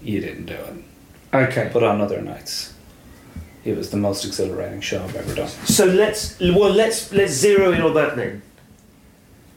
"You 0.02 0.20
didn't 0.20 0.46
do 0.46 0.54
it," 0.54 0.74
Okay. 1.34 1.70
but 1.72 1.82
on 1.84 2.00
other 2.00 2.20
nights, 2.22 2.72
it 3.64 3.76
was 3.76 3.90
the 3.90 3.96
most 3.96 4.24
exhilarating 4.24 4.80
show 4.80 5.02
I've 5.04 5.14
ever 5.14 5.34
done. 5.34 5.48
So 5.66 5.84
let's 5.84 6.38
well 6.40 6.70
let's 6.72 7.12
let's 7.12 7.32
zero 7.32 7.72
in 7.72 7.82
on 7.82 7.94
that 7.94 8.16
then. 8.16 8.42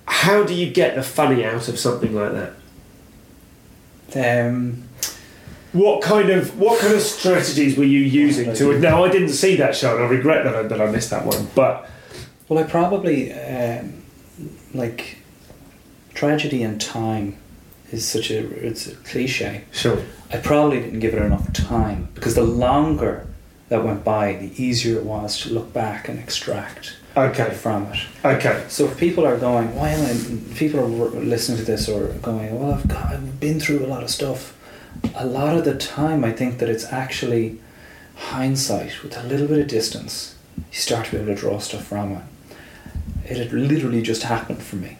How 0.05 0.43
do 0.43 0.53
you 0.53 0.69
get 0.71 0.95
the 0.95 1.03
funny 1.03 1.43
out 1.45 1.67
of 1.67 1.79
something 1.79 2.13
like 2.13 2.31
that? 2.33 2.53
Um, 4.49 4.83
What 5.71 6.03
kind 6.03 6.29
of 6.29 6.57
what 6.59 6.79
kind 6.79 6.93
of 6.93 7.01
strategies 7.01 7.77
were 7.77 7.83
you 7.83 7.99
using 8.01 8.53
to? 8.53 8.71
It? 8.71 8.79
Now 8.79 9.03
I 9.03 9.09
didn't 9.09 9.29
see 9.29 9.55
that 9.55 9.75
show, 9.75 9.95
and 9.95 10.03
I 10.05 10.07
regret 10.07 10.43
that 10.43 10.55
I, 10.55 10.63
that 10.63 10.79
I 10.81 10.91
missed 10.91 11.09
that 11.09 11.25
one. 11.25 11.47
But 11.55 11.89
Well, 12.47 12.63
I 12.63 12.63
probably 12.63 13.33
um, 13.33 14.03
like 14.73 15.17
tragedy 16.13 16.61
and 16.63 16.79
time 16.79 17.37
is 17.91 18.07
such 18.07 18.29
a 18.29 18.37
it's 18.67 18.87
a 18.87 18.95
cliche. 18.97 19.63
sure, 19.71 20.03
I 20.31 20.37
probably 20.37 20.79
didn't 20.79 20.99
give 20.99 21.13
it 21.15 21.21
enough 21.21 21.51
time 21.53 22.09
because 22.13 22.35
the 22.35 22.43
longer 22.43 23.25
that 23.69 23.83
went 23.83 24.03
by, 24.03 24.33
the 24.33 24.51
easier 24.63 24.97
it 24.97 25.05
was 25.05 25.39
to 25.41 25.49
look 25.53 25.73
back 25.73 26.07
and 26.07 26.19
extract 26.19 26.97
okay, 27.15 27.53
from 27.53 27.91
it. 27.91 27.99
okay, 28.25 28.65
So 28.67 28.85
if 28.85 28.97
people 28.97 29.25
are 29.25 29.37
going, 29.37 29.75
why 29.75 29.89
am 29.89 30.05
I? 30.05 30.55
People 30.55 30.79
are 30.79 30.87
listening 30.87 31.57
to 31.59 31.63
this 31.63 31.87
or 31.87 32.07
going, 32.21 32.59
well, 32.59 32.73
I've 32.73 32.87
got, 32.87 33.05
I've 33.05 33.39
been 33.39 33.59
through 33.59 33.85
a 33.85 33.87
lot 33.87 34.03
of 34.03 34.09
stuff. 34.09 34.57
A 35.15 35.25
lot 35.25 35.57
of 35.57 35.65
the 35.65 35.75
time, 35.75 36.23
I 36.23 36.31
think 36.31 36.59
that 36.59 36.69
it's 36.69 36.85
actually 36.85 37.59
hindsight 38.15 39.01
with 39.03 39.17
a 39.17 39.23
little 39.23 39.47
bit 39.47 39.59
of 39.59 39.67
distance. 39.67 40.35
You 40.57 40.79
start 40.79 41.05
to 41.07 41.11
be 41.11 41.17
able 41.17 41.27
to 41.27 41.35
draw 41.35 41.59
stuff 41.59 41.85
from 41.85 42.13
it. 42.13 42.23
It 43.25 43.37
had 43.37 43.53
literally 43.53 44.01
just 44.01 44.23
happened 44.23 44.61
for 44.61 44.75
me. 44.75 44.97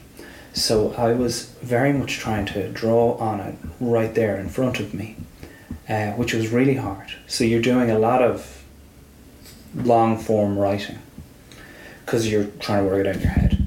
So 0.54 0.94
I 0.98 1.14
was 1.14 1.46
very 1.62 1.94
much 1.94 2.18
trying 2.18 2.46
to 2.48 2.70
draw 2.70 3.16
on 3.18 3.40
it 3.40 3.56
right 3.80 4.14
there 4.14 4.38
in 4.38 4.50
front 4.50 4.80
of 4.80 4.94
me, 4.94 5.16
uh, 5.90 6.12
which 6.12 6.34
was 6.34 6.50
really 6.50 6.76
hard. 6.76 7.14
So 7.28 7.44
you're 7.44 7.62
doing 7.62 7.90
a 7.90 7.98
lot 7.98 8.22
of 8.22 8.64
long 9.76 10.18
form 10.18 10.58
writing 10.58 11.00
because 12.06 12.30
you're 12.30 12.46
trying 12.60 12.84
to 12.84 12.90
work 12.90 13.00
it 13.06 13.08
out 13.08 13.16
in 13.16 13.22
your 13.22 13.32
head, 13.32 13.64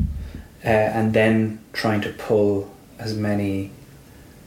uh, 0.65 0.69
and 0.69 1.13
then 1.15 1.59
trying 1.73 2.01
to 2.03 2.11
pull 2.11 2.71
as 2.99 3.15
many 3.15 3.71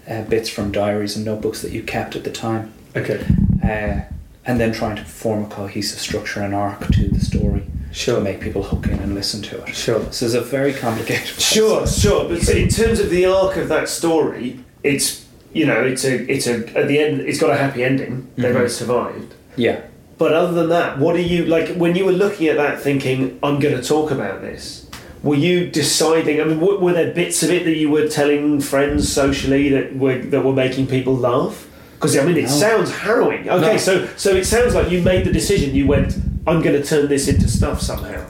uh, 0.09 0.23
bits 0.23 0.49
from 0.49 0.71
diaries 0.71 1.15
and 1.15 1.25
notebooks 1.25 1.61
that 1.61 1.71
you 1.71 1.83
kept 1.83 2.15
at 2.15 2.23
the 2.23 2.31
time, 2.31 2.73
okay, 2.95 3.23
uh, 3.63 4.01
and 4.45 4.59
then 4.59 4.71
trying 4.71 4.95
to 4.95 5.03
form 5.05 5.43
a 5.43 5.47
cohesive 5.47 5.99
structure 5.99 6.41
and 6.41 6.53
arc 6.55 6.87
to 6.87 7.07
the 7.09 7.19
story 7.19 7.63
Sure. 7.91 8.15
to 8.17 8.21
make 8.21 8.39
people 8.39 8.63
hook 8.63 8.85
in 8.87 8.99
and 8.99 9.15
listen 9.15 9.41
to 9.43 9.63
it. 9.63 9.75
Sure. 9.75 9.99
So 10.11 10.25
it's 10.25 10.35
a 10.35 10.41
very 10.41 10.73
complicated. 10.73 11.27
sure, 11.27 11.79
process. 11.79 11.99
sure. 12.01 12.29
But 12.29 12.41
so 12.43 12.53
in 12.53 12.69
terms 12.69 12.99
of 12.99 13.09
the 13.09 13.25
arc 13.25 13.57
of 13.57 13.67
that 13.69 13.89
story, 13.89 14.59
it's 14.83 15.25
you 15.53 15.65
know 15.65 15.81
it's 15.83 16.05
a 16.05 16.31
it's 16.31 16.45
a 16.45 16.57
at 16.77 16.87
the 16.87 16.99
end 16.99 17.21
it's 17.21 17.39
got 17.39 17.49
a 17.49 17.57
happy 17.57 17.83
ending. 17.83 18.27
They 18.35 18.49
Mhm. 18.51 18.53
both 18.53 18.71
survived. 18.71 19.33
Yeah. 19.55 19.81
But 20.19 20.33
other 20.33 20.53
than 20.53 20.69
that, 20.69 20.99
what 20.99 21.15
are 21.15 21.21
you 21.21 21.45
like 21.45 21.69
when 21.75 21.95
you 21.95 22.05
were 22.05 22.11
looking 22.11 22.47
at 22.47 22.57
that, 22.57 22.79
thinking 22.81 23.39
I'm 23.41 23.59
going 23.59 23.75
to 23.75 23.81
talk 23.81 24.11
about 24.11 24.41
this? 24.41 24.85
Were 25.23 25.35
you 25.35 25.67
deciding? 25.69 26.39
I 26.39 26.43
mean, 26.43 26.59
w- 26.59 26.79
were 26.79 26.93
there 26.93 27.13
bits 27.13 27.41
of 27.41 27.49
it 27.49 27.63
that 27.65 27.75
you 27.77 27.89
were 27.89 28.07
telling 28.07 28.59
friends 28.61 29.11
socially 29.11 29.69
that 29.69 29.95
were 29.95 30.17
that 30.17 30.43
were 30.43 30.53
making 30.53 30.87
people 30.87 31.15
laugh? 31.15 31.65
Because 31.95 32.17
I 32.17 32.23
mean, 32.25 32.37
it 32.37 32.43
No. 32.43 32.47
sounds 32.49 32.91
harrowing. 32.91 33.49
Okay, 33.49 33.71
No. 33.73 33.77
so 33.77 34.07
so 34.17 34.29
it 34.35 34.45
sounds 34.45 34.75
like 34.75 34.91
you 34.91 35.01
made 35.01 35.25
the 35.25 35.31
decision. 35.31 35.73
You 35.73 35.87
went, 35.87 36.15
I'm 36.45 36.61
going 36.61 36.79
to 36.81 36.85
turn 36.85 37.07
this 37.07 37.27
into 37.29 37.47
stuff 37.47 37.81
somehow. 37.81 38.25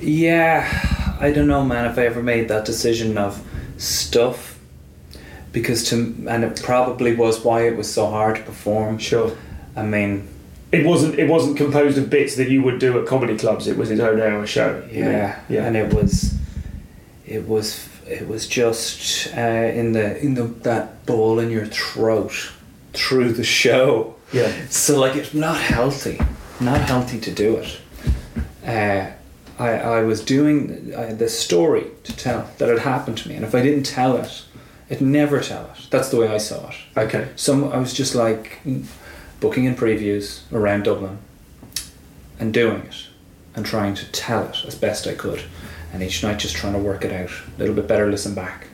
Yeah, 0.00 1.16
I 1.20 1.30
don't 1.32 1.48
know, 1.48 1.64
man, 1.64 1.90
if 1.90 1.98
I 1.98 2.06
ever 2.06 2.22
made 2.22 2.48
that 2.48 2.64
decision 2.64 3.16
of 3.18 3.42
stuff. 3.78 4.58
Because 5.52 5.84
to, 5.88 5.96
and 6.28 6.44
it 6.44 6.62
probably 6.62 7.14
was 7.16 7.40
why 7.42 7.66
it 7.66 7.76
was 7.76 7.92
so 7.92 8.06
hard 8.10 8.36
to 8.36 8.42
perform. 8.42 8.98
Sure. 8.98 9.32
I 9.76 9.82
mean, 9.82 10.28
It 10.72 10.84
wasn't. 10.84 11.18
It 11.18 11.28
wasn't 11.28 11.56
composed 11.56 11.96
of 11.98 12.10
bits 12.10 12.36
that 12.36 12.48
you 12.48 12.62
would 12.62 12.78
do 12.78 12.98
at 12.98 13.06
comedy 13.06 13.36
clubs. 13.38 13.66
It 13.66 13.76
was 13.76 13.88
his 13.88 14.00
own 14.00 14.20
hour 14.20 14.46
show. 14.46 14.82
you 14.90 15.04
mean? 15.04 15.12
yeah, 15.12 15.40
yeah. 15.48 15.66
and 15.66 15.76
it 15.76 15.92
was, 15.94 16.34
it 17.26 17.46
was, 17.46 17.88
it 18.08 18.26
was 18.26 18.46
just 18.48 19.28
uh, 19.36 19.40
in 19.40 19.92
the 19.92 20.18
in 20.20 20.34
the 20.34 20.44
that 20.64 21.06
ball 21.06 21.38
in 21.38 21.50
your 21.50 21.66
throat 21.66 22.52
through 22.92 23.32
the 23.32 23.44
show. 23.44 24.16
yeah. 24.32 24.50
So 24.70 24.98
like 24.98 25.14
it's 25.14 25.34
not 25.34 25.56
healthy, 25.58 26.18
not 26.60 26.80
healthy 26.80 27.20
to 27.20 27.30
do 27.30 27.56
it. 27.56 27.80
Uh, 28.66 29.12
I 29.58 29.68
I 29.98 30.02
was 30.02 30.24
doing 30.24 30.92
uh, 30.94 31.14
the 31.14 31.28
story 31.28 31.86
to 32.04 32.16
tell 32.16 32.50
that 32.58 32.68
had 32.68 32.80
happened 32.80 33.18
to 33.18 33.28
me, 33.28 33.36
and 33.36 33.44
if 33.44 33.54
I 33.54 33.62
didn't 33.62 33.84
tell 33.84 34.16
it, 34.16 34.44
it'd 34.88 35.06
never 35.06 35.40
tell 35.40 35.70
it. 35.74 35.86
That's 35.90 36.08
the 36.08 36.16
way 36.16 36.28
I 36.28 36.38
saw 36.38 36.68
it. 36.70 36.76
Okay. 36.96 37.28
So 37.36 37.70
I 37.70 37.78
was 37.78 37.92
just 37.94 38.14
like 38.14 38.60
booking 39.40 39.64
in 39.64 39.74
previews 39.74 40.40
around 40.52 40.84
Dublin 40.84 41.18
and 42.38 42.52
doing 42.52 42.82
it 42.82 43.06
and 43.54 43.64
trying 43.64 43.94
to 43.94 44.10
tell 44.12 44.44
it 44.48 44.64
as 44.66 44.74
best 44.74 45.06
I 45.06 45.14
could. 45.14 45.42
And 45.92 46.02
each 46.02 46.22
night 46.22 46.38
just 46.38 46.54
trying 46.56 46.74
to 46.74 46.78
work 46.78 47.04
it 47.04 47.12
out. 47.12 47.30
A 47.30 47.58
little 47.58 47.74
bit 47.74 47.86
better, 47.88 48.10
listen 48.10 48.34
back. 48.34 48.66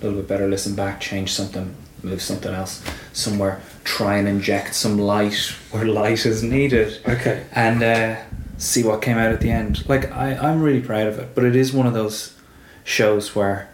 A 0.00 0.04
little 0.04 0.20
bit 0.20 0.28
better, 0.28 0.46
listen 0.48 0.76
back, 0.76 1.00
change 1.00 1.32
something, 1.32 1.74
move 2.02 2.22
something 2.22 2.52
else 2.54 2.84
somewhere, 3.12 3.60
try 3.82 4.16
and 4.18 4.28
inject 4.28 4.74
some 4.74 4.98
light 4.98 5.34
where 5.72 5.84
light 5.84 6.24
is 6.24 6.42
needed 6.42 7.00
Okay. 7.08 7.44
and 7.52 7.82
uh, 7.82 8.16
see 8.58 8.84
what 8.84 9.02
came 9.02 9.18
out 9.18 9.32
at 9.32 9.40
the 9.40 9.50
end. 9.50 9.88
Like 9.88 10.12
I, 10.12 10.34
I'm 10.36 10.62
really 10.62 10.80
proud 10.80 11.08
of 11.08 11.18
it, 11.18 11.34
but 11.34 11.44
it 11.44 11.56
is 11.56 11.72
one 11.72 11.86
of 11.86 11.94
those 11.94 12.36
shows 12.84 13.34
where 13.34 13.68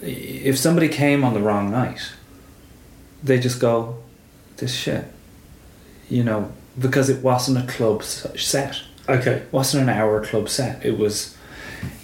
if 0.00 0.58
somebody 0.58 0.88
came 0.88 1.24
on 1.24 1.34
the 1.34 1.40
wrong 1.40 1.70
night, 1.70 2.12
they 3.22 3.38
just 3.38 3.60
go, 3.60 3.98
"This 4.58 4.72
shit," 4.74 5.04
you 6.08 6.22
know, 6.24 6.52
because 6.78 7.08
it 7.10 7.22
wasn't 7.22 7.58
a 7.58 7.72
club 7.72 8.02
set. 8.02 8.80
Okay. 9.08 9.32
It 9.32 9.52
wasn't 9.52 9.84
an 9.84 9.88
hour 9.88 10.24
club 10.24 10.48
set. 10.48 10.84
It 10.84 10.98
was, 10.98 11.36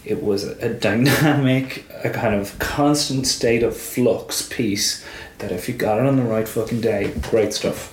it 0.05 0.23
was 0.23 0.45
a, 0.45 0.73
dynamic, 0.75 1.85
a 2.03 2.11
kind 2.11 2.35
of 2.35 2.59
constant 2.59 3.27
state 3.27 3.63
of 3.63 3.77
flux 3.77 4.49
piece. 4.49 5.05
That 5.39 5.53
if 5.53 5.69
you 5.69 5.75
got 5.75 5.99
it 5.99 6.07
on 6.07 6.17
the 6.17 6.23
right 6.23 6.47
fucking 6.49 6.81
day, 6.81 7.13
great 7.31 7.53
stuff. 7.53 7.93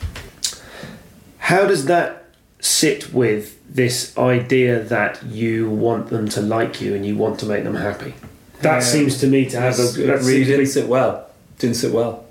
How 1.40 1.66
does 1.66 1.86
that 1.86 2.26
sit 2.60 3.14
with 3.14 3.58
this 3.74 4.16
idea 4.18 4.80
that 4.84 5.24
you 5.26 5.70
want 5.70 6.10
them 6.10 6.30
to 6.30 6.42
like 6.42 6.80
you 6.82 6.94
and 6.96 7.06
you 7.06 7.16
want 7.18 7.40
to 7.40 7.46
make 7.46 7.64
them 7.64 7.76
happy? 7.76 8.14
That 8.62 8.76
Yeah. 8.76 8.80
seems 8.82 9.20
to 9.22 9.28
me 9.28 9.50
to 9.50 9.60
have 9.60 9.80
a. 9.80 9.84
That 9.84 10.20
really 10.22 10.46
didn't 10.46 10.68
sit 10.68 10.88
well. 10.88 11.28
Didn't 11.58 11.78
sit 11.78 11.92
well. 11.92 12.26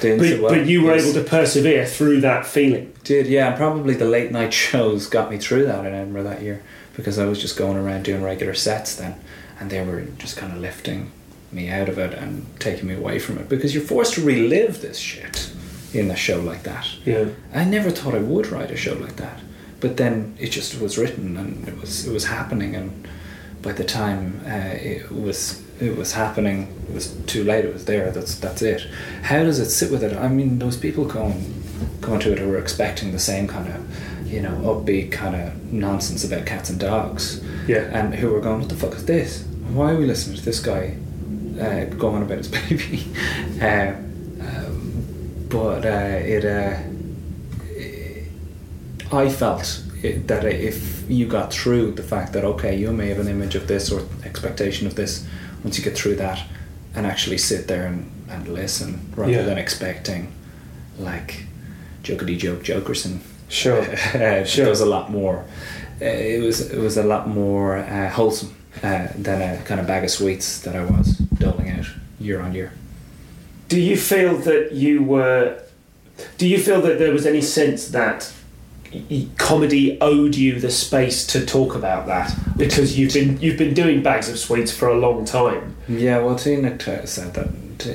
Didn't 0.00 0.18
But, 0.18 0.26
sit 0.28 0.42
well. 0.42 0.52
but 0.54 0.66
you 0.66 0.82
were 0.82 0.94
Yes. 0.94 1.04
able 1.04 1.14
to 1.22 1.28
persevere 1.28 1.86
through 1.86 2.20
that 2.22 2.46
feeling. 2.46 2.92
Did 3.04 3.26
yeah, 3.26 3.48
and 3.48 3.56
probably 3.56 3.94
the 3.94 4.04
late 4.06 4.32
night 4.32 4.52
shows 4.66 5.06
got 5.06 5.30
me 5.30 5.38
through 5.38 5.66
that 5.66 5.84
in 5.86 5.94
Edinburgh 5.94 6.24
that 6.24 6.42
year 6.42 6.62
because 6.96 7.18
I 7.18 7.26
was 7.26 7.40
just 7.40 7.56
going 7.56 7.76
around 7.76 8.04
doing 8.04 8.22
regular 8.22 8.54
sets 8.54 8.94
then, 8.94 9.14
and 9.60 9.70
they 9.70 9.84
were 9.84 10.02
just 10.18 10.36
kind 10.36 10.52
of 10.52 10.58
lifting 10.58 11.10
me 11.52 11.68
out 11.70 11.88
of 11.88 11.98
it 11.98 12.12
and 12.14 12.46
taking 12.58 12.88
me 12.88 12.94
away 12.94 13.18
from 13.18 13.38
it 13.38 13.48
because 13.48 13.74
you're 13.74 13.82
forced 13.84 14.14
to 14.14 14.20
relive 14.24 14.80
this 14.80 14.98
shit 14.98 15.50
in 15.92 16.10
a 16.10 16.16
show 16.16 16.40
like 16.40 16.64
that. 16.64 16.88
Yeah. 17.04 17.26
I 17.54 17.64
never 17.64 17.90
thought 17.90 18.14
I 18.14 18.18
would 18.18 18.48
write 18.48 18.72
a 18.72 18.76
show 18.76 18.94
like 18.94 19.16
that, 19.16 19.38
but 19.80 19.96
then 19.96 20.34
it 20.40 20.48
just 20.50 20.80
was 20.80 20.98
written 20.98 21.36
and 21.36 21.68
it 21.68 21.80
was 21.80 22.06
it 22.06 22.12
was 22.12 22.24
happening, 22.24 22.74
and 22.74 23.06
by 23.62 23.70
the 23.72 23.84
time 23.84 24.40
uh, 24.46 24.74
it 24.74 25.10
was 25.12 25.62
it 25.84 25.96
was 25.96 26.12
happening, 26.12 26.68
it 26.88 26.94
was 26.94 27.12
too 27.26 27.44
late. 27.44 27.64
It 27.64 27.72
was 27.72 27.84
there. 27.84 28.10
That's 28.10 28.34
that's 28.38 28.62
it. 28.62 28.86
How 29.22 29.42
does 29.44 29.58
it 29.58 29.70
sit 29.70 29.90
with 29.90 30.02
it? 30.02 30.16
I 30.16 30.28
mean, 30.28 30.58
those 30.58 30.76
people 30.76 31.04
going 31.04 31.52
going 32.00 32.20
to 32.20 32.32
it 32.32 32.38
who 32.38 32.48
were 32.48 32.58
expecting 32.58 33.12
the 33.12 33.18
same 33.18 33.46
kind 33.48 33.68
of 33.68 34.26
you 34.32 34.40
know 34.40 34.50
upbeat 34.64 35.12
kind 35.12 35.34
of 35.36 35.72
nonsense 35.72 36.24
about 36.24 36.46
cats 36.46 36.70
and 36.70 36.78
dogs, 36.80 37.42
Yeah. 37.66 37.88
and 37.92 38.14
who 38.14 38.30
were 38.30 38.40
going, 38.40 38.60
what 38.60 38.68
the 38.68 38.74
fuck 38.76 38.94
is 38.94 39.04
this? 39.06 39.44
Why 39.72 39.92
are 39.92 39.96
we 39.96 40.06
listening 40.06 40.36
to 40.36 40.44
this 40.44 40.60
guy 40.60 40.96
uh, 41.60 41.84
go 41.96 42.08
on 42.10 42.22
about 42.22 42.38
his 42.38 42.48
baby? 42.68 43.04
uh, 43.60 43.92
um, 44.40 45.46
but 45.48 45.84
uh, 45.84 46.18
it, 46.24 46.44
uh, 46.44 46.76
I 49.12 49.28
felt 49.28 49.82
it, 50.02 50.26
that 50.28 50.44
if 50.44 51.08
you 51.08 51.26
got 51.26 51.52
through 51.52 51.92
the 51.92 52.02
fact 52.02 52.32
that 52.32 52.44
okay, 52.44 52.76
you 52.76 52.92
may 52.92 53.08
have 53.08 53.18
an 53.20 53.28
image 53.28 53.54
of 53.54 53.66
this 53.68 53.92
or 53.92 54.02
expectation 54.24 54.86
of 54.86 54.94
this, 54.94 55.26
once 55.64 55.76
you 55.78 55.84
get 55.84 55.96
through 55.96 56.14
that 56.16 56.40
and 56.94 57.06
actually 57.06 57.38
sit 57.38 57.66
there 57.66 57.86
and, 57.86 58.10
and 58.30 58.46
listen 58.48 59.00
rather 59.16 59.32
Yeah. 59.32 59.42
than 59.42 59.58
expecting 59.58 60.32
like 60.98 61.46
jokety 62.04 62.38
joke 62.38 62.62
jokerson 62.62 63.18
Sure. 63.48 63.80
uh, 64.14 64.44
Sure. 64.44 64.68
Was 64.68 64.80
a 64.80 64.86
lot 64.86 65.10
more. 65.10 65.44
Uh, 66.00 66.04
it 66.06 66.42
was 66.42 66.60
it 66.72 66.78
was 66.78 66.96
a 66.96 67.02
lot 67.02 67.28
more 67.28 67.76
uh, 67.78 68.10
wholesome 68.10 68.54
uh, 68.82 69.08
than 69.16 69.40
a 69.42 69.62
kind 69.64 69.80
of 69.80 69.86
bag 69.86 70.02
of 70.04 70.10
sweets 70.10 70.60
that 70.60 70.74
I 70.74 70.84
was 70.84 71.18
doling 71.38 71.70
out 71.70 71.86
year 72.18 72.40
on 72.40 72.54
year. 72.54 72.72
Do 73.68 73.78
you 73.78 73.96
feel 73.96 74.36
that 74.38 74.72
you 74.72 75.02
were? 75.02 75.60
Do 76.38 76.46
you 76.48 76.58
feel 76.58 76.80
that 76.82 76.98
there 76.98 77.12
was 77.12 77.26
any 77.26 77.40
sense 77.42 77.88
that 77.88 78.32
comedy 79.36 79.98
owed 80.00 80.34
you 80.34 80.60
the 80.60 80.70
space 80.70 81.26
to 81.28 81.44
talk 81.44 81.74
about 81.74 82.06
that 82.06 82.34
because 82.56 82.98
you've 82.98 83.12
been 83.12 83.40
you've 83.40 83.58
been 83.58 83.74
doing 83.74 84.02
bags 84.02 84.28
of 84.28 84.38
sweets 84.38 84.72
for 84.72 84.88
a 84.88 84.98
long 84.98 85.24
time? 85.24 85.76
Yeah, 85.88 86.18
well, 86.18 86.36
Tina 86.36 86.78
said 87.06 87.34
that. 87.34 87.50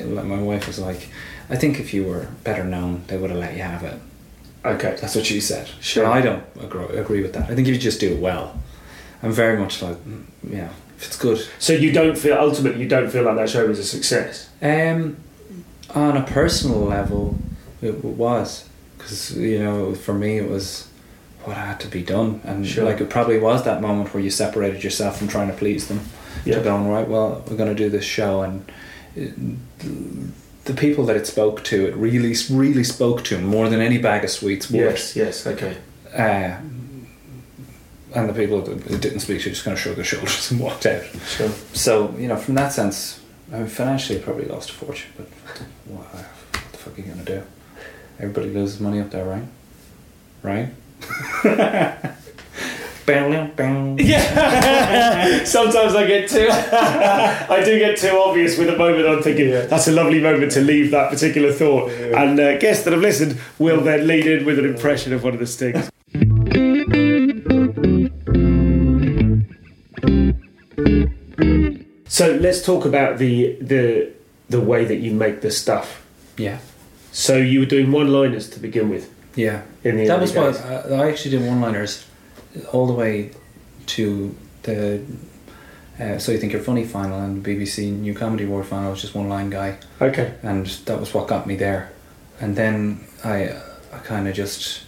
My 0.08 0.42
wife 0.42 0.68
was 0.68 0.78
like, 0.78 1.10
"I 1.50 1.56
think 1.56 1.80
if 1.80 1.94
you 1.94 2.04
were 2.04 2.28
better 2.44 2.64
known, 2.64 3.04
they 3.08 3.18
would 3.18 3.30
have 3.30 3.40
let 3.40 3.56
you 3.56 3.64
have 3.64 3.84
it." 3.84 4.00
Okay. 4.66 4.98
That's 5.00 5.16
what 5.16 5.26
she 5.26 5.40
said. 5.40 5.70
Sure. 5.80 6.04
And 6.04 6.14
I 6.14 6.22
don't 6.22 6.44
agree, 6.60 6.86
agree 6.98 7.22
with 7.22 7.34
that. 7.34 7.50
I 7.50 7.56
think 7.56 7.68
if 7.68 7.74
you 7.74 7.80
just 7.80 8.00
do 8.00 8.14
it 8.14 8.20
well, 8.20 8.60
I'm 9.24 9.32
very 9.32 9.58
much 9.58 9.82
like, 9.82 9.98
mm, 10.06 10.24
yeah, 10.48 10.70
if 10.98 11.08
it's 11.08 11.18
good. 11.18 11.46
So 11.60 11.74
you 11.74 11.92
don't 11.92 12.18
feel 12.18 12.38
ultimately 12.38 12.82
you 12.82 12.90
don't 12.90 13.10
feel 13.10 13.24
like 13.24 13.38
that 13.38 13.50
show 13.50 13.66
was 13.68 13.80
a 13.80 13.84
success. 13.84 14.50
Um, 14.62 15.18
on 15.96 16.18
a 16.18 16.24
personal 16.24 16.80
level, 16.80 17.38
it 17.82 18.04
was 18.04 18.68
because 18.98 19.36
you 19.38 19.64
know 19.64 19.96
for 19.96 20.14
me 20.14 20.38
it 20.38 20.50
was 20.50 20.89
what 21.44 21.56
had 21.58 21.80
to 21.82 21.88
be 21.88 22.02
done, 22.04 22.42
and 22.44 22.66
Sure. 22.68 22.84
like 22.86 23.00
it 23.02 23.10
probably 23.10 23.40
was 23.40 23.64
that 23.64 23.82
moment 23.82 24.14
where 24.14 24.22
you 24.22 24.30
separated 24.30 24.84
yourself 24.84 25.18
from 25.18 25.28
trying 25.28 25.48
to 25.48 25.54
please 25.56 25.88
them 25.88 26.02
Yeah. 26.46 26.56
to 26.56 26.62
going 26.62 26.88
right. 26.90 27.08
Well, 27.08 27.44
we're 27.50 27.56
going 27.58 27.70
to 27.76 27.84
do 27.84 27.90
this 27.90 28.04
show, 28.06 28.42
and 28.42 28.70
it, 29.16 29.34
the 30.66 30.74
people 30.74 31.06
that 31.06 31.16
it 31.16 31.26
spoke 31.26 31.64
to, 31.66 31.88
it 31.88 31.96
really, 31.96 32.36
really 32.52 32.84
spoke 32.84 33.24
to 33.26 33.40
more 33.40 33.70
than 33.70 33.80
any 33.82 33.98
bag 33.98 34.24
of 34.24 34.30
sweets 34.30 34.70
would. 34.70 34.80
Yes. 34.82 35.16
Yes. 35.16 35.48
Okay. 35.48 35.78
Uh, 36.14 36.58
and 38.16 38.28
the 38.28 38.34
people 38.34 38.62
that 38.62 38.86
it 38.92 39.02
didn't 39.02 39.20
speak 39.20 39.42
to 39.44 39.50
just 39.50 39.64
kind 39.64 39.74
of 39.74 39.80
shrugged 39.80 39.98
their 39.98 40.06
shoulders 40.14 40.52
and 40.52 40.60
walked 40.60 40.86
out. 40.86 41.04
Sure. 41.28 41.50
So 41.74 42.14
you 42.18 42.28
know, 42.28 42.36
from 42.36 42.56
that 42.56 42.74
sense, 42.74 43.20
I 43.54 43.60
mean, 43.60 43.68
financially, 43.68 44.20
I 44.20 44.22
probably 44.22 44.46
lost 44.46 44.70
a 44.72 44.74
fortune. 44.74 45.12
But 45.16 45.28
what, 45.86 46.06
what 46.06 46.72
the 46.72 46.78
fuck 46.78 46.98
are 46.98 47.02
you 47.02 47.08
gonna 47.08 47.24
do? 47.24 47.44
Everybody 48.20 48.50
loses 48.50 48.80
money 48.80 49.00
up 49.00 49.12
there, 49.12 49.26
right? 49.26 49.44
Right? 50.44 50.70
Yeah. 54.00 55.44
Sometimes 55.44 55.96
I 55.96 56.06
get 56.06 56.30
too. 56.30 56.48
I 56.52 57.62
do 57.66 57.80
get 57.80 57.98
too 57.98 58.16
obvious 58.18 58.58
with 58.58 58.70
a 58.70 58.78
moment. 58.78 59.08
I'm 59.08 59.24
thinking 59.24 59.50
that's 59.52 59.88
a 59.88 59.92
lovely 59.92 60.22
moment 60.22 60.52
to 60.54 60.62
leave 60.62 60.92
that 60.92 61.10
particular 61.10 61.52
thought, 61.52 61.90
and 61.92 62.40
uh, 62.40 62.58
guests 62.60 62.84
that 62.84 62.94
have 62.94 63.02
listened 63.02 63.40
will 63.58 63.82
then 63.82 64.06
lead 64.06 64.28
in 64.28 64.46
with 64.46 64.60
an 64.60 64.66
impression 64.66 65.14
of 65.14 65.24
one 65.24 65.34
of 65.34 65.40
the 65.40 65.48
stings. 65.48 65.90
So 72.08 72.32
let's 72.34 72.62
talk 72.64 72.86
about 72.86 73.18
the 73.18 73.56
the 73.62 74.12
the 74.50 74.60
way 74.60 74.84
that 74.86 74.98
you 74.98 75.12
make 75.14 75.42
the 75.42 75.52
stuff. 75.52 76.06
Yeah, 76.38 76.60
So 77.12 77.38
you 77.38 77.60
were 77.60 77.66
doing 77.66 77.92
one-liners 77.92 78.50
to 78.52 78.60
begin 78.60 78.90
with 78.90 79.10
yeah. 79.44 79.62
That 79.84 80.20
was 80.22 80.34
what 80.34 80.54
days. 80.54 80.62
uh, 80.62 81.00
I 81.02 81.10
actually 81.10 81.32
did 81.38 81.48
one-liners 81.48 82.06
all 82.74 82.86
the 82.88 82.94
way 82.94 83.32
to 83.96 84.36
the. 84.64 85.02
Uh, 86.00 86.18
so 86.18 86.32
you 86.32 86.38
think 86.38 86.54
you're 86.54 86.62
funny 86.62 86.86
final 86.86 87.20
and 87.20 87.44
the 87.44 87.56
BBC 87.56 87.92
New 87.92 88.14
Comedy 88.14 88.46
Award 88.46 88.66
final 88.66 88.88
I 88.88 88.92
was 88.92 89.02
just 89.02 89.16
one 89.16 89.28
line 89.28 89.50
guy. 89.50 89.78
Okay. 90.02 90.34
and 90.44 90.66
that 90.88 90.98
was 91.00 91.14
what 91.14 91.28
got 91.28 91.46
me 91.46 91.56
there. 91.58 91.92
And 92.40 92.56
then 92.56 93.06
I, 93.24 93.50
I 93.94 93.98
kind 94.06 94.26
of 94.30 94.34
just, 94.34 94.84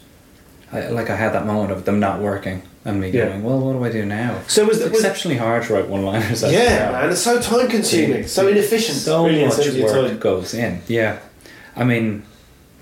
I, 0.71 0.87
like 0.87 1.09
I 1.09 1.17
had 1.17 1.33
that 1.33 1.45
moment 1.45 1.71
of 1.71 1.83
them 1.83 1.99
not 1.99 2.21
working 2.21 2.61
and 2.85 3.01
me 3.01 3.09
Yeah. 3.09 3.25
going, 3.27 3.43
well, 3.43 3.59
what 3.59 3.73
do 3.73 3.83
I 3.83 3.91
do 3.91 4.05
now? 4.05 4.39
So 4.47 4.63
was 4.65 4.79
It's 4.79 4.89
was 4.89 4.99
exceptionally 5.01 5.35
hard 5.37 5.63
to 5.65 5.73
write 5.73 5.89
one-liners. 5.89 6.43
as 6.45 6.51
yeah, 6.53 6.91
man, 6.93 7.09
it's 7.11 7.21
so 7.21 7.41
time 7.41 7.67
consuming, 7.67 8.25
so 8.25 8.47
inefficient. 8.47 8.97
So 8.99 9.25
really, 9.25 9.43
much 9.45 9.55
terms 9.55 9.67
of 9.67 9.75
your 9.75 9.93
work 9.93 10.19
goes 10.21 10.53
in. 10.53 10.81
Yeah, 10.87 11.19
I 11.75 11.83
mean, 11.83 12.23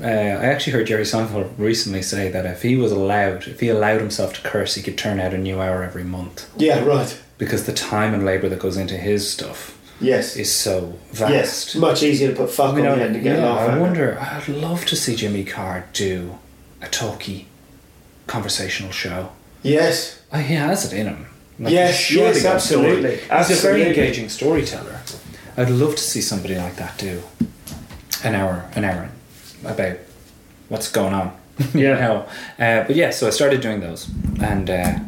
uh, 0.02 0.06
I 0.06 0.46
actually 0.46 0.74
heard 0.74 0.88
Jerry 0.88 1.04
Seinfeld 1.04 1.52
recently 1.58 2.02
say 2.02 2.30
that 2.30 2.46
if 2.46 2.62
he 2.62 2.76
was 2.78 2.92
allowed, 2.92 3.48
if 3.48 3.60
he 3.60 3.70
allowed 3.70 4.00
himself 4.00 4.34
to 4.34 4.42
curse, 4.42 4.76
he 4.76 4.82
could 4.82 4.98
turn 4.98 5.20
out 5.20 5.34
a 5.34 5.38
new 5.38 5.60
hour 5.60 5.84
every 5.84 6.04
month 6.04 6.50
Yeah, 6.58 6.84
right. 6.86 7.22
because 7.38 7.66
the 7.66 7.74
time 7.74 8.14
and 8.14 8.26
labor 8.26 8.48
that 8.50 8.60
goes 8.60 8.78
into 8.78 8.96
his 8.98 9.30
stuff 9.30 9.78
Yes. 10.02 10.36
is 10.38 10.50
so 10.54 10.94
vast. 11.12 11.32
Yes. 11.34 11.76
Much 11.76 12.04
easier 12.04 12.30
to 12.32 12.36
put 12.36 12.50
fuck 12.50 12.76
You 12.78 12.84
know, 12.84 12.94
on 12.94 13.00
the 13.00 13.06
end 13.06 13.14
to 13.16 13.20
get 13.20 13.38
yeah, 13.40 13.52
I 13.54 13.66
of 13.66 13.78
it. 13.78 13.82
wonder. 13.82 14.18
I'd 14.20 14.48
love 14.48 14.86
to 14.86 14.96
see 14.96 15.16
Jimmy 15.16 15.44
Carr 15.44 15.86
do 15.92 16.38
a 16.82 16.88
talky, 16.88 17.48
conversational 18.28 18.92
show. 18.92 19.30
Yes. 19.64 20.22
Oh, 20.32 20.38
he 20.40 20.54
has 20.56 20.86
it 20.92 20.98
in 20.98 21.08
him. 21.08 21.26
Like, 21.60 21.74
Yes, 21.74 22.10
yes, 22.12 22.46
absolutely. 22.46 23.18
He's 23.18 23.52
a 23.52 23.56
very 23.62 23.84
engaging 23.86 24.30
storyteller. 24.30 25.02
I'd 25.58 25.70
love 25.70 25.96
to 25.98 26.02
see 26.04 26.22
somebody 26.22 26.56
like 26.56 26.78
that 26.78 26.98
do 26.98 27.22
an 28.24 28.36
hour, 28.36 28.70
an 28.76 28.86
hour 28.86 29.10
about 29.66 29.98
what's 30.70 30.92
going 30.92 31.14
on. 31.14 31.32
you 31.74 31.82
Yeah. 31.88 31.96
know? 32.00 32.26
Uh, 32.60 32.84
but 32.88 32.96
yeah, 32.96 33.10
so 33.12 33.28
I 33.28 33.32
started 33.32 33.62
doing 33.62 33.80
those, 33.82 34.10
and 34.42 34.70
uh, 34.70 35.00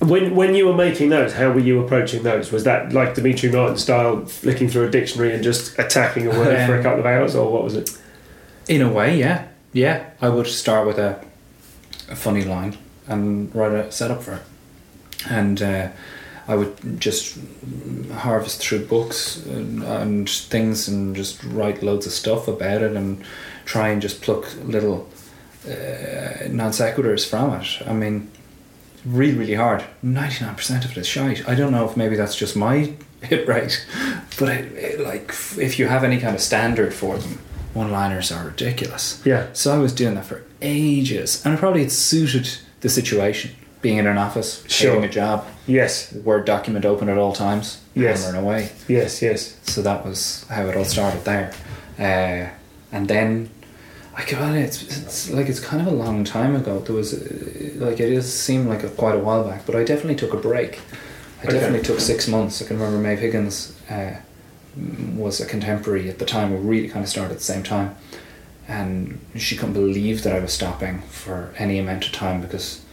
When 0.00 0.34
when 0.36 0.54
you 0.54 0.66
were 0.68 0.74
making 0.76 1.10
those, 1.10 1.32
how 1.34 1.50
were 1.50 1.60
you 1.60 1.80
approaching 1.80 2.22
those? 2.22 2.52
Was 2.52 2.62
that 2.64 2.92
like 2.92 3.14
Demetri 3.16 3.50
Martin 3.50 3.76
style, 3.76 4.24
flicking 4.26 4.68
through 4.68 4.86
a 4.86 4.90
dictionary 4.90 5.34
and 5.34 5.42
just 5.42 5.76
attacking 5.78 6.26
a 6.26 6.30
word 6.30 6.66
for 6.66 6.74
a 6.74 6.78
Um, 6.78 6.82
couple 6.82 7.00
of 7.00 7.06
hours, 7.06 7.34
or 7.34 7.50
what 7.52 7.64
was 7.64 7.74
it? 7.74 7.90
in 8.68 8.82
a 8.82 8.88
way, 8.92 9.18
yeah, 9.18 9.44
yeah, 9.72 10.04
I 10.20 10.28
would 10.28 10.46
start 10.46 10.86
with 10.86 10.98
a, 10.98 11.18
a 12.10 12.14
funny 12.14 12.44
line 12.44 12.76
and 13.06 13.50
write 13.54 13.72
a 13.72 13.90
setup 13.90 14.22
for 14.22 14.34
it, 14.34 14.42
and 15.30 15.60
uh, 15.62 15.88
I 16.46 16.54
would 16.54 17.00
just 17.00 17.38
harvest 18.14 18.60
through 18.60 18.84
books 18.86 19.44
and, 19.46 19.82
and 19.82 20.28
things 20.28 20.86
and 20.88 21.16
just 21.16 21.42
write 21.44 21.82
loads 21.82 22.06
of 22.06 22.12
stuff 22.12 22.46
about 22.48 22.82
it 22.82 22.94
and 22.96 23.22
try 23.68 23.88
and 23.92 24.00
just 24.02 24.22
pluck 24.22 24.44
little 24.64 25.06
uh, 25.66 26.48
non 26.50 26.72
sequiturs 26.72 27.28
from 27.28 27.60
it. 27.60 27.68
I 27.86 27.92
mean, 27.92 28.30
really, 29.04 29.34
really 29.38 29.54
hard. 29.54 29.84
Ninety 30.02 30.44
nine 30.44 30.54
percent 30.54 30.84
of 30.84 30.90
it 30.92 30.96
is 30.96 31.06
shite. 31.06 31.48
I 31.48 31.54
don't 31.54 31.72
know 31.72 31.88
if 31.88 31.96
maybe 31.96 32.16
that's 32.16 32.34
just 32.36 32.56
my 32.56 32.92
hit 33.22 33.46
rate, 33.46 33.86
but 34.38 34.48
it, 34.48 34.72
it, 34.72 35.00
like 35.00 35.30
if 35.58 35.78
you 35.78 35.86
have 35.88 36.04
any 36.04 36.18
kind 36.18 36.34
of 36.34 36.40
standard 36.40 36.94
for 36.94 37.18
them, 37.18 37.38
one 37.74 37.90
liners 37.92 38.32
are 38.32 38.46
ridiculous. 38.46 39.20
Yeah. 39.24 39.46
So 39.52 39.74
I 39.74 39.78
was 39.78 39.92
doing 39.92 40.14
that 40.14 40.24
for 40.24 40.42
ages, 40.62 41.44
and 41.44 41.58
probably 41.58 41.82
it 41.82 41.92
suited 41.92 42.48
the 42.80 42.88
situation. 42.88 43.50
Being 43.80 43.98
in 43.98 44.08
an 44.08 44.18
office, 44.18 44.64
Sure. 44.66 44.94
having 44.94 45.08
a 45.08 45.12
job, 45.12 45.46
Yes. 45.68 46.12
Word 46.12 46.44
document 46.46 46.84
open 46.84 47.08
at 47.08 47.16
all 47.16 47.32
times, 47.32 47.78
Yes. 47.94 48.24
hammering 48.24 48.42
away. 48.44 48.68
Yes. 48.88 49.22
Yes. 49.22 49.54
So 49.62 49.82
that 49.82 50.04
was 50.04 50.44
how 50.50 50.66
it 50.66 50.76
all 50.76 50.84
started 50.84 51.24
there. 51.24 51.52
Uh, 51.96 52.50
and 52.90 53.06
then, 53.06 53.50
I 54.18 54.24
got 54.24 54.54
it. 54.56 54.62
It's, 54.64 54.82
it's 54.98 55.30
like 55.30 55.48
it's 55.48 55.60
kind 55.60 55.80
of 55.80 55.86
a 55.92 55.96
long 55.96 56.24
time 56.24 56.56
ago. 56.56 56.80
There 56.80 56.94
was 56.94 57.12
like 57.76 58.00
it 58.00 58.10
is 58.12 58.30
seemed 58.32 58.68
like 58.68 58.82
a, 58.82 58.88
quite 58.90 59.14
a 59.14 59.18
while 59.20 59.44
back, 59.44 59.64
but 59.64 59.74
I 59.76 59.84
definitely 59.84 60.16
took 60.16 60.34
a 60.34 60.36
break. 60.36 60.80
I 61.40 61.44
Okay. 61.46 61.52
definitely 61.52 61.82
took 61.86 62.00
six 62.00 62.26
months. 62.26 62.60
I 62.60 62.66
can 62.66 62.78
remember 62.80 62.98
Maeve 63.08 63.20
Higgins 63.20 63.80
uh, 63.88 64.16
was 65.14 65.40
a 65.40 65.46
contemporary 65.46 66.10
at 66.10 66.18
the 66.18 66.24
time. 66.26 66.50
We 66.50 66.56
really 66.76 66.88
kind 66.88 67.04
of 67.04 67.08
started 67.08 67.30
at 67.32 67.38
the 67.38 67.44
same 67.44 67.62
time, 67.62 67.94
and 68.66 69.20
she 69.36 69.56
couldn't 69.56 69.74
believe 69.74 70.24
that 70.24 70.34
I 70.34 70.40
was 70.40 70.52
stopping 70.52 71.02
for 71.02 71.54
any 71.56 71.78
amount 71.78 72.04
of 72.06 72.10
time 72.12 72.40
because 72.40 72.84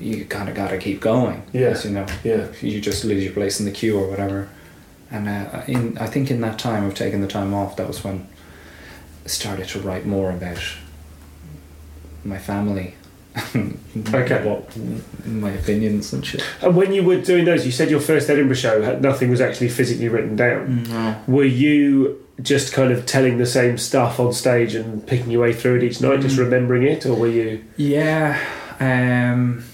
you 0.00 0.24
kind 0.24 0.48
of 0.48 0.54
got 0.54 0.70
to 0.70 0.78
keep 0.78 1.00
going. 1.02 1.42
Yeah. 1.52 1.78
You 1.84 1.90
know, 1.90 2.06
Yeah. 2.24 2.46
you 2.62 2.80
just 2.80 3.04
lose 3.04 3.22
your 3.22 3.34
place 3.34 3.60
in 3.60 3.66
the 3.66 3.72
queue 3.72 3.98
or 3.98 4.08
whatever. 4.08 4.48
And 5.10 5.28
uh, 5.28 5.62
in, 5.68 5.98
I 5.98 6.06
think 6.06 6.30
in 6.30 6.40
that 6.40 6.58
time 6.58 6.84
of 6.86 6.94
taking 6.94 7.20
the 7.20 7.28
time 7.28 7.52
off, 7.52 7.76
that 7.76 7.86
was 7.86 8.02
when 8.02 8.26
started 9.26 9.68
to 9.68 9.80
write 9.80 10.06
more 10.06 10.30
about 10.30 10.60
my 12.24 12.38
family. 12.38 12.94
Okay. 13.56 14.44
What 14.44 14.76
my 15.26 15.50
opinions 15.50 16.12
and 16.12 16.24
shit. 16.24 16.44
And 16.60 16.76
when 16.76 16.92
you 16.92 17.02
were 17.02 17.20
doing 17.20 17.44
those, 17.44 17.64
you 17.64 17.72
said 17.72 17.90
your 17.90 18.00
first 18.00 18.28
Edinburgh 18.28 18.56
show, 18.56 18.82
had- 18.82 19.00
nothing 19.02 19.30
was 19.30 19.40
actually 19.40 19.68
physically 19.68 20.08
written 20.08 20.36
down. 20.36 20.82
No. 20.84 21.16
Were 21.26 21.44
you 21.44 22.18
just 22.42 22.72
kind 22.72 22.92
of 22.92 23.06
telling 23.06 23.38
the 23.38 23.46
same 23.46 23.78
stuff 23.78 24.18
on 24.20 24.32
stage 24.32 24.74
and 24.74 25.06
picking 25.06 25.30
your 25.30 25.42
way 25.42 25.52
through 25.52 25.76
it 25.76 25.82
each 25.82 26.00
night, 26.00 26.20
just 26.20 26.38
remembering 26.38 26.82
it, 26.82 27.06
or 27.06 27.14
were 27.14 27.28
you? 27.28 27.62
Yeah, 27.76 28.38
um, 28.80 29.64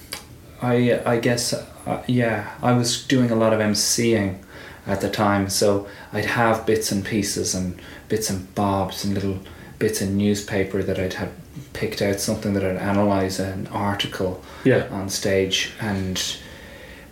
I 0.60 1.00
I 1.06 1.18
guess 1.18 1.52
uh, 1.54 2.02
yeah, 2.06 2.52
I 2.62 2.72
was 2.72 3.04
doing 3.06 3.30
a 3.30 3.36
lot 3.36 3.52
of 3.52 3.60
MCing 3.60 4.38
at 4.86 5.00
the 5.00 5.08
time, 5.10 5.48
so 5.48 5.86
I'd 6.12 6.26
have 6.26 6.66
bits 6.66 6.92
and 6.92 7.04
pieces 7.04 7.54
and 7.54 7.80
bits 8.08 8.30
and 8.30 8.54
bobs 8.54 9.04
and 9.04 9.14
little 9.14 9.38
bits 9.78 10.00
of 10.00 10.08
newspaper 10.10 10.82
that 10.82 10.98
I'd 10.98 11.14
had 11.14 11.30
picked 11.72 12.02
out 12.02 12.18
something 12.20 12.54
that 12.54 12.64
I'd 12.64 12.76
analyse 12.76 13.38
an 13.38 13.66
article 13.68 14.42
Yeah. 14.64 14.86
on 14.90 15.08
stage 15.08 15.72
and 15.80 16.20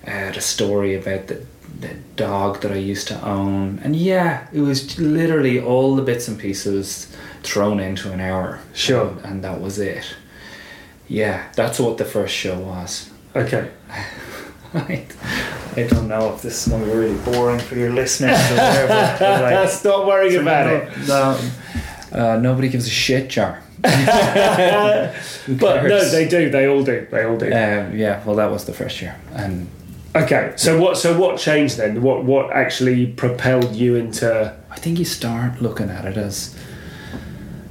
I 0.07 0.11
had 0.11 0.37
a 0.37 0.41
story 0.41 0.95
about 0.95 1.27
the, 1.29 1.45
the 1.81 1.95
dog 2.17 2.61
that 2.63 2.73
I 2.73 2.77
used 2.77 3.09
to 3.09 3.25
own 3.25 3.81
and 3.85 3.95
yeah 3.95 4.47
it 4.53 4.61
was 4.61 4.99
literally 4.99 5.61
all 5.61 5.95
the 5.97 6.03
bits 6.03 6.27
and 6.29 6.39
pieces 6.39 7.15
thrown 7.43 7.79
into 7.81 8.11
an 8.13 8.21
hour 8.21 8.61
Sure. 8.73 9.09
and, 9.09 9.25
and 9.25 9.45
that 9.45 9.61
was 9.61 9.79
it 9.79 10.15
yeah 11.09 11.51
that's 11.55 11.79
what 11.79 11.99
the 11.99 12.05
first 12.05 12.35
show 12.35 12.59
was 12.59 13.11
Okay. 13.37 13.71
I, 14.77 15.07
I 15.77 15.87
don't 15.89 16.09
know 16.09 16.33
if 16.35 16.43
this 16.43 16.67
is 16.67 16.73
going 16.73 16.85
to 16.85 16.91
be 16.91 16.97
really 16.97 17.19
boring 17.25 17.59
for 17.61 17.77
your 17.77 17.93
listeners 17.93 18.39
or 18.51 18.55
whatever 18.55 19.43
like, 19.57 19.69
Stop 19.71 20.07
worrying 20.07 20.41
about 20.41 20.67
it. 20.69 21.09
no, 21.09 21.41
uh, 22.13 22.37
nobody 22.37 22.69
gives 22.69 22.87
a 22.87 22.91
shit 22.91 23.29
jar 23.29 23.63
But 23.83 25.15
no, 25.49 26.11
they 26.11 26.27
do. 26.29 26.51
They 26.51 26.67
all 26.67 26.83
do. 26.83 27.07
They 27.11 27.25
all 27.25 27.37
do. 27.37 27.47
um, 27.47 27.97
yeah 27.97 28.25
well 28.25 28.37
that 28.37 28.51
was 28.51 28.65
the 28.65 28.73
first 28.73 29.03
year 29.03 29.17
and 29.33 29.69
Okay. 30.17 30.55
So 30.57 30.81
what? 30.81 30.97
So 30.97 31.19
what 31.21 31.39
changed 31.39 31.77
then? 31.77 32.01
What? 32.01 32.25
What 32.25 32.51
actually 32.51 33.07
propelled 33.07 33.77
you 33.77 33.97
into? 33.97 34.57
I 34.71 34.77
think 34.77 34.99
you 34.99 35.05
start 35.05 35.61
looking 35.61 35.91
at 35.91 36.07
it 36.07 36.17
as 36.17 36.57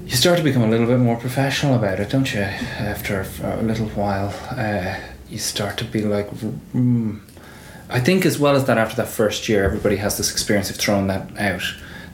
you 0.06 0.16
start 0.16 0.38
to 0.38 0.44
become 0.44 0.62
a 0.62 0.68
little 0.68 0.86
bit 0.86 1.00
more 1.00 1.16
professional 1.16 1.74
about 1.74 2.00
it, 2.00 2.12
don't 2.12 2.32
you? 2.32 2.42
After 2.42 3.26
a 3.44 3.64
little 3.64 3.88
while, 3.90 4.32
uh, 4.52 4.96
you 5.30 5.38
start 5.38 5.78
to 5.78 5.84
be 5.86 6.02
like, 6.02 6.30
mm. 6.30 7.20
I 7.90 8.00
think 8.00 8.26
as 8.26 8.40
well 8.40 8.56
as 8.56 8.66
that, 8.66 8.78
after 8.78 8.96
that 8.98 9.08
first 9.08 9.48
year, 9.48 9.64
everybody 9.64 9.98
has 9.98 10.18
this 10.18 10.32
experience 10.32 10.70
of 10.70 10.78
throwing 10.78 11.08
that 11.08 11.38
out. 11.38 11.64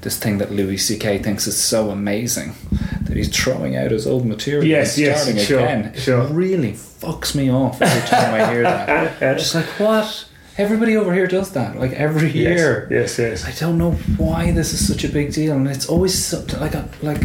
This 0.01 0.17
thing 0.17 0.39
that 0.39 0.51
Louis 0.51 0.77
C.K. 0.77 1.19
thinks 1.19 1.45
is 1.45 1.61
so 1.61 1.91
amazing 1.91 2.55
that 3.03 3.15
he's 3.15 3.29
throwing 3.29 3.75
out 3.75 3.91
his 3.91 4.07
old 4.07 4.25
material 4.25 4.65
Yes, 4.65 4.97
and 4.97 5.05
yes, 5.05 5.45
sure, 5.45 5.59
again. 5.59 5.93
sure. 5.95 6.23
It 6.23 6.31
really 6.31 6.71
fucks 6.73 7.35
me 7.35 7.51
off 7.51 7.81
every 7.81 8.07
time 8.09 8.33
I 8.33 8.51
hear 8.51 8.63
that. 8.63 9.21
I'm 9.21 9.37
just 9.37 9.53
like, 9.53 9.65
what? 9.79 10.27
Everybody 10.57 10.97
over 10.97 11.13
here 11.13 11.27
does 11.27 11.51
that, 11.51 11.77
like 11.79 11.91
every 11.93 12.31
year. 12.31 12.87
Yes. 12.89 13.17
Yes. 13.19 13.45
I 13.45 13.51
don't 13.51 13.77
know 13.77 13.91
why 14.17 14.51
this 14.51 14.73
is 14.73 14.85
such 14.87 15.03
a 15.03 15.07
big 15.09 15.33
deal, 15.33 15.53
and 15.53 15.67
it's 15.67 15.87
always 15.87 16.13
something 16.25 16.59
like 16.59 16.73
a, 16.73 16.89
like 17.01 17.21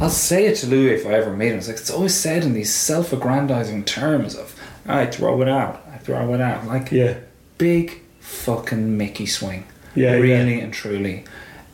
I'll 0.00 0.08
say 0.10 0.46
it 0.46 0.56
to 0.56 0.66
Louis 0.66 0.94
if 0.94 1.06
I 1.06 1.10
ever 1.12 1.36
meet 1.36 1.48
him. 1.52 1.58
It's 1.58 1.68
like 1.68 1.76
it's 1.76 1.90
always 1.90 2.14
said 2.14 2.42
in 2.42 2.54
these 2.54 2.74
self-aggrandizing 2.74 3.84
terms 3.84 4.34
of 4.34 4.54
ah, 4.88 4.98
I 5.00 5.06
throw 5.06 5.42
it 5.42 5.48
out, 5.48 5.84
I 5.92 5.98
throw 5.98 6.32
it 6.34 6.40
out, 6.40 6.66
like 6.66 6.90
Yeah. 6.90 7.14
big 7.58 8.00
fucking 8.20 8.96
Mickey 8.96 9.26
swing. 9.26 9.64
Yeah, 9.94 10.12
really 10.12 10.60
and 10.60 10.72
truly, 10.72 11.24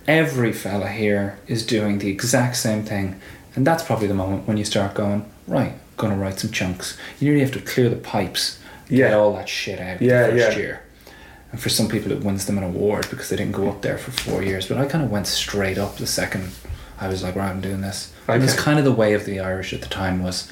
every 0.08 0.52
fella 0.52 0.88
here 0.88 1.38
is 1.46 1.64
doing 1.64 1.98
the 1.98 2.08
exact 2.08 2.56
same 2.56 2.82
thing, 2.82 3.20
and 3.54 3.66
that's 3.66 3.84
probably 3.84 4.08
the 4.08 4.14
moment 4.14 4.48
when 4.48 4.56
you 4.56 4.64
start 4.64 4.94
going 4.94 5.24
right. 5.46 5.74
Gonna 5.96 6.16
write 6.16 6.40
some 6.40 6.50
chunks. 6.50 6.96
You 7.20 7.30
really 7.30 7.42
have 7.44 7.52
to 7.52 7.60
clear 7.60 7.88
the 7.88 7.96
pipes, 7.96 8.58
get 8.88 9.14
all 9.14 9.32
that 9.34 9.48
shit 9.48 9.80
out 9.80 10.02
Yeah, 10.02 10.26
the 10.26 10.32
first 10.32 10.56
yeah. 10.56 10.62
year. 10.62 10.82
And 11.52 11.60
for 11.60 11.68
some 11.68 11.88
people, 11.88 12.10
it 12.12 12.24
wins 12.24 12.44
them 12.46 12.58
an 12.58 12.64
award 12.64 13.06
because 13.08 13.28
they 13.30 13.36
didn't 13.36 13.52
go 13.54 13.68
up 13.70 13.80
there 13.82 13.96
for 13.96 14.10
four 14.10 14.42
years. 14.42 14.66
But 14.66 14.78
I 14.78 14.84
kind 14.86 15.04
of 15.04 15.10
went 15.10 15.26
straight 15.26 15.78
up 15.78 15.96
the 15.96 16.06
second 16.06 16.50
I 16.98 17.08
was 17.08 17.22
like, 17.22 17.36
right, 17.36 17.50
I'm 17.50 17.60
doing 17.60 17.82
this. 17.82 18.12
And 18.28 18.42
it's 18.42 18.54
Okay. 18.54 18.62
kind 18.62 18.78
of 18.78 18.84
the 18.84 18.92
way 18.92 19.14
of 19.14 19.24
the 19.24 19.40
Irish 19.40 19.72
at 19.72 19.80
the 19.82 19.88
time 19.88 20.22
was, 20.22 20.48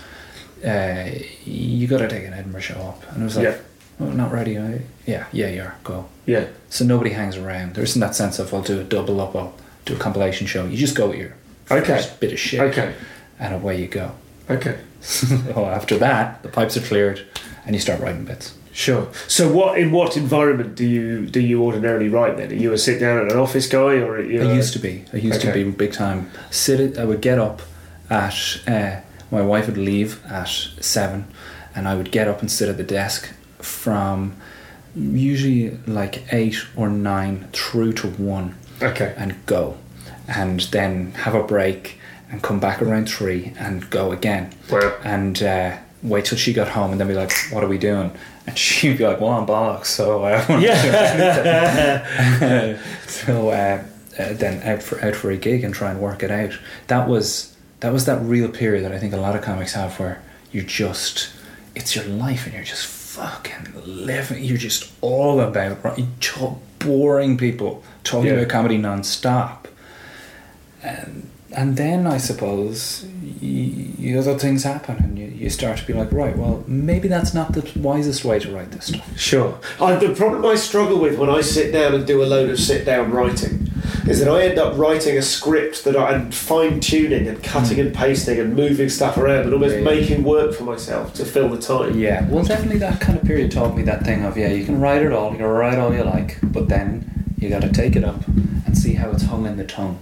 uh, 0.64 1.06
you 1.44 1.86
got 1.86 1.98
to 1.98 2.08
take 2.08 2.26
an 2.26 2.32
Edinburgh 2.32 2.60
show 2.60 2.74
up. 2.76 3.02
And 3.12 3.22
it 3.22 3.24
was 3.24 3.36
like, 3.36 3.44
Yeah. 3.44 3.56
oh, 4.00 4.04
not 4.10 4.32
ready. 4.32 4.58
I, 4.58 4.80
yeah, 5.06 5.24
yeah, 5.32 5.48
you 5.48 5.62
are. 5.62 5.74
Go. 5.84 6.06
Yeah. 6.26 6.46
So 6.70 6.84
nobody 6.84 7.10
hangs 7.10 7.36
around. 7.36 7.74
There 7.74 7.84
isn't 7.84 8.00
that 8.00 8.14
sense 8.14 8.38
of, 8.38 8.52
I'll 8.54 8.62
do 8.62 8.80
a 8.80 8.84
double 8.84 9.20
up, 9.20 9.34
I'll 9.36 9.54
do 9.84 9.94
a 9.94 9.98
compilation 9.98 10.46
show. 10.46 10.66
You 10.66 10.76
just 10.76 10.94
go 10.94 11.08
with 11.08 11.18
your 11.18 11.34
Okay. 11.70 11.84
first 11.86 12.20
bit 12.20 12.32
of 12.32 12.38
shit. 12.38 12.60
Okay. 12.60 12.94
And 13.38 13.54
away 13.54 13.80
you 13.80 13.88
go. 13.88 14.12
Okay. 14.48 14.76
so 15.00 15.66
after 15.66 15.98
that, 15.98 16.42
the 16.42 16.48
pipes 16.48 16.76
are 16.76 16.80
cleared 16.80 17.20
and 17.66 17.74
you 17.74 17.80
start 17.80 18.00
writing 18.00 18.24
bits. 18.24 18.54
Sure. 18.74 19.06
So, 19.28 19.50
what 19.52 19.78
in 19.78 19.92
what 19.92 20.16
environment 20.16 20.74
do 20.74 20.84
you 20.84 21.26
do 21.26 21.38
you 21.40 21.62
ordinarily 21.62 22.08
write 22.08 22.36
then? 22.36 22.50
Are 22.50 22.54
you 22.54 22.72
a 22.72 22.78
sit 22.78 22.98
down 22.98 23.24
at 23.24 23.30
an 23.30 23.38
office 23.38 23.68
guy, 23.68 23.94
or 24.02 24.20
you? 24.20 24.42
I 24.42 24.52
used 24.52 24.72
to 24.72 24.80
be. 24.80 25.04
I 25.12 25.18
used 25.18 25.40
to 25.42 25.52
be 25.52 25.62
big 25.70 25.92
time. 25.92 26.28
Sit. 26.50 26.98
I 26.98 27.04
would 27.04 27.20
get 27.20 27.38
up 27.38 27.62
at. 28.10 28.34
Uh, 28.66 29.00
my 29.30 29.42
wife 29.42 29.66
would 29.66 29.78
leave 29.78 30.24
at 30.26 30.48
seven, 30.80 31.26
and 31.74 31.86
I 31.86 31.94
would 31.94 32.10
get 32.10 32.26
up 32.26 32.40
and 32.40 32.50
sit 32.50 32.68
at 32.68 32.76
the 32.76 32.82
desk 32.82 33.32
from 33.58 34.34
usually 34.96 35.78
like 35.86 36.24
eight 36.32 36.56
or 36.76 36.88
nine 36.88 37.48
through 37.52 37.92
to 37.92 38.08
one, 38.08 38.56
Okay. 38.82 39.14
and 39.16 39.34
go, 39.46 39.76
and 40.28 40.60
then 40.72 41.12
have 41.12 41.34
a 41.36 41.42
break 41.44 41.98
and 42.30 42.42
come 42.42 42.58
back 42.58 42.82
around 42.82 43.08
three 43.08 43.52
and 43.58 43.88
go 43.90 44.10
again. 44.10 44.52
Wow. 44.70 44.96
And 45.04 45.40
uh, 45.42 45.76
wait 46.02 46.24
till 46.24 46.38
she 46.38 46.52
got 46.52 46.68
home 46.70 46.90
and 46.90 47.00
then 47.00 47.06
be 47.06 47.14
like, 47.14 47.32
"What 47.52 47.62
are 47.62 47.68
we 47.68 47.78
doing?" 47.78 48.10
And 48.46 48.58
she'd 48.64 48.98
be 48.98 49.06
like, 49.06 49.20
"Well, 49.20 49.30
I'm 49.30 49.46
bollocks." 49.46 49.86
So 49.86 50.24
uh, 50.24 50.44
Yeah. 50.60 51.98
so 53.06 53.48
uh, 53.50 53.82
uh, 54.18 54.32
then 54.34 54.62
out 54.68 54.82
for 54.82 55.00
out 55.04 55.16
for 55.16 55.30
a 55.30 55.36
gig 55.36 55.64
and 55.64 55.74
try 55.74 55.90
and 55.90 56.00
work 56.00 56.22
it 56.22 56.30
out. 56.30 56.58
That 56.88 57.08
was 57.08 57.56
that 57.80 57.92
was 57.92 58.04
that 58.06 58.20
real 58.22 58.48
period 58.48 58.84
that 58.84 58.92
I 58.92 58.98
think 58.98 59.12
a 59.12 59.18
lot 59.18 59.36
of 59.36 59.42
comics 59.42 59.72
have 59.74 59.98
where 59.98 60.22
you're 60.52 60.64
just 60.64 61.30
it's 61.74 61.96
your 61.96 62.04
life 62.04 62.44
and 62.46 62.54
you're 62.54 62.64
just 62.64 62.86
fucking 62.86 63.72
living. 63.84 64.44
You're 64.44 64.58
just 64.58 64.90
all 65.00 65.40
about 65.40 65.82
right, 65.84 65.98
you 65.98 66.06
talk, 66.20 66.58
boring 66.78 67.36
people 67.36 67.82
talking 68.04 68.28
Yeah. 68.28 68.34
about 68.34 68.48
comedy 68.48 68.76
non-stop. 68.78 69.68
And 70.82 71.28
and 71.56 71.76
then 71.76 72.06
I 72.06 72.18
suppose 72.18 73.06
y 73.40 74.14
other 74.18 74.38
things 74.38 74.62
happen 74.64 74.96
and 74.96 75.18
you, 75.18 75.26
you 75.26 75.50
start 75.50 75.78
to 75.78 75.86
be 75.86 75.92
like, 75.92 76.12
right, 76.12 76.36
well, 76.36 76.62
maybe 76.66 77.08
that's 77.08 77.34
not 77.34 77.52
the 77.52 77.78
wisest 77.78 78.24
way 78.24 78.38
to 78.38 78.54
write 78.54 78.70
this 78.70 78.86
stuff. 78.86 79.18
Sure. 79.18 79.58
I, 79.80 79.96
the 79.96 80.14
problem 80.14 80.44
I 80.46 80.54
struggle 80.54 80.98
with 80.98 81.18
when 81.18 81.30
I 81.30 81.40
sit 81.40 81.72
down 81.72 81.94
and 81.94 82.06
do 82.06 82.22
a 82.22 82.26
load 82.26 82.50
of 82.50 82.58
sit 82.58 82.84
down 82.84 83.10
writing 83.10 83.68
is 84.06 84.20
that 84.20 84.28
I 84.28 84.44
end 84.44 84.58
up 84.58 84.76
writing 84.78 85.16
a 85.16 85.22
script 85.22 85.84
that 85.84 85.96
I'm 85.96 86.30
fine 86.30 86.80
tuning 86.80 87.26
and 87.26 87.42
cutting 87.42 87.78
hmm. 87.78 87.86
and 87.86 87.94
pasting 87.94 88.38
and 88.38 88.54
moving 88.54 88.88
stuff 88.88 89.16
around 89.16 89.44
and 89.44 89.54
almost 89.54 89.74
Really? 89.74 89.84
making 89.84 90.24
work 90.24 90.54
for 90.54 90.64
myself 90.64 91.14
to 91.14 91.24
fill 91.24 91.48
the 91.48 91.58
time. 91.58 91.98
Yeah, 91.98 92.28
well, 92.28 92.44
definitely 92.44 92.78
that 92.78 93.00
kind 93.00 93.18
of 93.18 93.24
period 93.24 93.50
taught 93.50 93.76
me 93.76 93.82
that 93.84 94.04
thing 94.04 94.24
of 94.24 94.36
yeah, 94.36 94.48
you 94.48 94.64
can 94.64 94.80
write 94.80 95.02
it 95.02 95.12
all, 95.12 95.32
you 95.32 95.38
can 95.38 95.46
write 95.46 95.78
all 95.78 95.92
you 95.92 96.04
like, 96.04 96.38
but 96.42 96.68
then 96.68 97.34
you 97.38 97.48
got 97.48 97.62
to 97.62 97.72
take 97.72 97.96
it 97.96 98.04
up 98.04 98.26
and 98.28 98.76
see 98.76 98.94
how 98.94 99.10
it's 99.10 99.24
hung 99.24 99.46
in 99.46 99.56
the 99.56 99.64
tongue. 99.64 99.98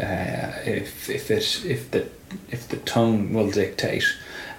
Uh, 0.00 0.52
if 0.64 1.08
if 1.10 1.30
it 1.30 1.64
if 1.64 1.90
the 1.90 2.06
if 2.50 2.68
the 2.68 2.76
tone 2.78 3.32
will 3.34 3.50
dictate, 3.50 4.04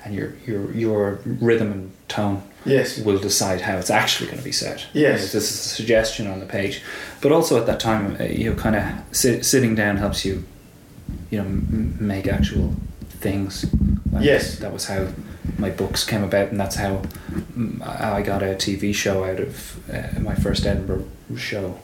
and 0.06 0.14
your 0.14 0.34
your 0.46 0.72
your 0.74 1.20
rhythm 1.26 1.72
and 1.72 1.92
tone 2.08 2.42
Yes. 2.66 3.00
will 3.00 3.18
decide 3.18 3.62
how 3.62 3.78
it's 3.78 3.90
actually 3.90 4.28
going 4.28 4.38
to 4.38 4.44
be 4.44 4.52
said. 4.52 4.84
Yes. 4.94 5.32
this 5.32 5.50
is 5.52 5.66
a 5.66 5.70
suggestion 5.70 6.28
on 6.28 6.40
the 6.40 6.46
page, 6.46 6.82
but 7.22 7.32
also 7.32 7.58
at 7.58 7.66
that 7.66 7.80
time, 7.80 8.18
uh, 8.20 8.26
you 8.26 8.50
know, 8.52 8.56
kind 8.56 8.76
of 8.76 8.84
sit, 9.12 9.44
sitting 9.46 9.74
down 9.74 9.98
helps 9.98 10.24
you, 10.26 10.44
you 11.32 11.40
know, 11.40 11.46
m- 11.46 11.98
make 12.00 12.28
actual 12.28 12.76
things. 13.10 13.66
Like, 14.12 14.24
Yes. 14.26 14.60
that 14.60 14.72
was 14.74 14.86
how 14.88 15.08
my 15.58 15.70
books 15.72 16.04
came 16.04 16.24
about, 16.24 16.50
and 16.52 16.60
that's 16.60 16.76
how 16.76 17.02
mm, 17.58 17.82
I 17.82 18.18
I 18.18 18.22
got 18.22 18.44
a 18.44 18.54
TV 18.56 18.94
show 18.94 19.24
out 19.24 19.40
of 19.40 19.78
uh, 19.92 20.20
my 20.20 20.36
first 20.36 20.66
Edinburgh 20.66 21.06
show. 21.38 21.80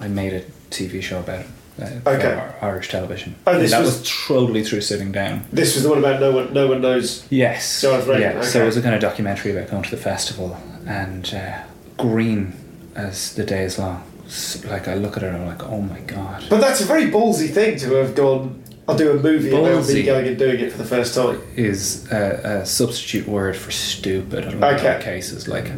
I 0.00 0.08
made 0.08 0.32
a 0.32 0.42
TV 0.70 1.02
show 1.02 1.18
about 1.20 1.40
it. 1.40 1.46
Uh, 1.80 1.86
Okay. 2.06 2.28
Ir- 2.28 2.54
Irish 2.62 2.88
television. 2.88 3.34
Oh, 3.46 3.52
And 3.52 3.60
this 3.62 3.72
that 3.72 3.80
was- 3.80 3.98
was, 4.00 4.12
totally 4.28 4.62
through 4.62 4.80
sitting 4.82 5.10
down. 5.12 5.42
This 5.52 5.74
was 5.74 5.82
the 5.82 5.88
one 5.90 5.98
about 5.98 6.20
no 6.20 6.30
one. 6.32 6.52
No 6.52 6.66
one 6.68 6.80
knows. 6.80 7.24
Yes. 7.30 7.66
So 7.68 7.96
I've 7.96 8.06
read 8.06 8.20
yeah. 8.20 8.38
it, 8.38 8.44
So 8.44 8.62
it 8.62 8.66
was 8.66 8.76
a 8.76 8.82
kind 8.82 8.94
of 8.94 9.00
documentary 9.00 9.50
about 9.56 9.70
going 9.70 9.82
to 9.82 9.90
the 9.90 9.96
festival 10.02 10.56
and 10.86 11.34
uh, 11.34 11.58
green 11.96 12.52
as 12.94 13.34
the 13.34 13.44
day 13.44 13.64
is 13.64 13.78
long. 13.78 14.02
S- 14.26 14.64
Like 14.70 14.86
I 14.88 14.94
look 14.94 15.16
at 15.16 15.22
it, 15.22 15.26
and 15.26 15.36
I'm 15.38 15.46
like, 15.46 15.64
oh 15.68 15.80
my 15.80 15.98
god. 16.00 16.44
But 16.48 16.60
that's 16.60 16.80
a 16.80 16.84
very 16.84 17.10
ballsy 17.10 17.50
thing 17.50 17.76
to 17.78 17.94
have 17.94 18.14
gone. 18.14 18.60
I'll 18.86 18.96
do 18.96 19.10
a 19.12 19.14
movie 19.14 19.48
about 19.48 19.64
me 19.64 19.70
Ballsy. 19.70 20.04
going 20.04 20.28
and 20.28 20.38
doing 20.38 20.60
it 20.60 20.70
for 20.70 20.76
the 20.78 20.84
first 20.84 21.14
time. 21.14 21.40
is 21.56 22.06
a, 22.12 22.60
a 22.62 22.66
substitute 22.66 23.26
word 23.26 23.56
for 23.56 23.70
stupid 23.70 24.44
in 24.44 24.52
a 24.54 24.56
lot 24.58 24.74
Okay. 24.74 24.94
of 24.96 25.02
cases. 25.02 25.48
Like, 25.48 25.70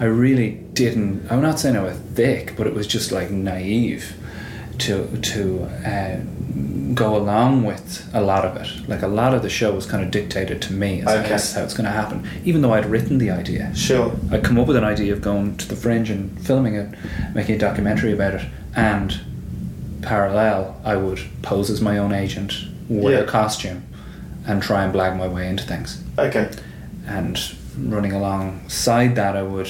I 0.00 0.06
really 0.06 0.50
didn't. 0.72 1.26
I'm 1.30 1.42
not 1.42 1.60
saying 1.60 1.76
I 1.76 1.82
was 1.82 1.96
thick, 2.14 2.54
but 2.56 2.66
it 2.66 2.72
was 2.74 2.86
just 2.86 3.12
like 3.12 3.30
naive 3.30 4.14
to 4.78 5.06
to 5.20 5.62
uh, 5.86 6.16
go 6.94 7.16
along 7.16 7.64
with 7.64 8.08
a 8.14 8.20
lot 8.20 8.44
of 8.44 8.56
it. 8.56 8.88
Like 8.88 9.02
a 9.02 9.08
lot 9.08 9.34
of 9.34 9.42
the 9.42 9.48
show 9.50 9.72
was 9.74 9.86
kind 9.86 10.04
of 10.04 10.10
dictated 10.10 10.62
to 10.62 10.72
me 10.72 11.00
as 11.02 11.08
Okay. 11.08 11.32
as 11.34 11.52
how 11.54 11.62
it's 11.62 11.74
going 11.74 11.86
to 11.86 11.90
happen, 11.92 12.26
even 12.44 12.62
though 12.62 12.72
I'd 12.72 12.86
written 12.86 13.18
the 13.18 13.30
idea. 13.30 13.74
Sure. 13.74 14.12
I'd 14.30 14.44
come 14.44 14.58
up 14.58 14.66
with 14.68 14.76
an 14.76 14.84
idea 14.84 15.12
of 15.12 15.20
going 15.20 15.56
to 15.56 15.68
the 15.68 15.76
fringe 15.76 16.10
and 16.10 16.38
filming 16.46 16.74
it, 16.76 16.94
making 17.34 17.56
a 17.56 17.58
documentary 17.58 18.12
about 18.12 18.34
it, 18.34 18.42
and 18.76 19.18
parallel, 20.02 20.80
I 20.84 20.96
would 20.96 21.20
pose 21.42 21.70
as 21.70 21.80
my 21.80 21.98
own 21.98 22.12
agent, 22.12 22.52
wear 22.88 23.14
Yeah. 23.14 23.20
a 23.20 23.26
costume, 23.26 23.82
and 24.46 24.62
try 24.62 24.84
and 24.84 24.92
blag 24.94 25.16
my 25.16 25.26
way 25.26 25.48
into 25.48 25.64
things. 25.64 26.02
Okay. 26.18 26.48
And 27.06 27.40
running 27.78 28.12
alongside 28.12 29.14
that, 29.16 29.36
I 29.36 29.42
would 29.42 29.68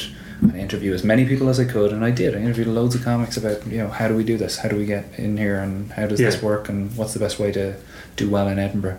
interview 0.54 0.92
as 0.92 1.04
many 1.04 1.24
people 1.26 1.48
as 1.48 1.58
I 1.60 1.64
could, 1.64 1.92
and 1.92 2.04
I 2.04 2.10
did. 2.10 2.34
I 2.34 2.38
interviewed 2.40 2.66
loads 2.68 2.94
of 2.94 3.02
comics 3.02 3.36
about, 3.36 3.66
you 3.66 3.78
know, 3.78 3.88
how 3.88 4.08
do 4.08 4.14
we 4.16 4.24
do 4.24 4.36
this? 4.36 4.58
How 4.58 4.68
do 4.68 4.76
we 4.76 4.86
get 4.86 5.04
in 5.18 5.36
here? 5.36 5.58
And 5.58 5.92
how 5.92 6.06
does 6.06 6.18
this 6.18 6.42
work? 6.42 6.68
And 6.68 6.94
what's 6.96 7.12
the 7.12 7.18
best 7.20 7.38
way 7.38 7.52
to 7.52 7.76
do 8.16 8.28
well 8.30 8.48
in 8.48 8.58
Edinburgh? 8.58 8.98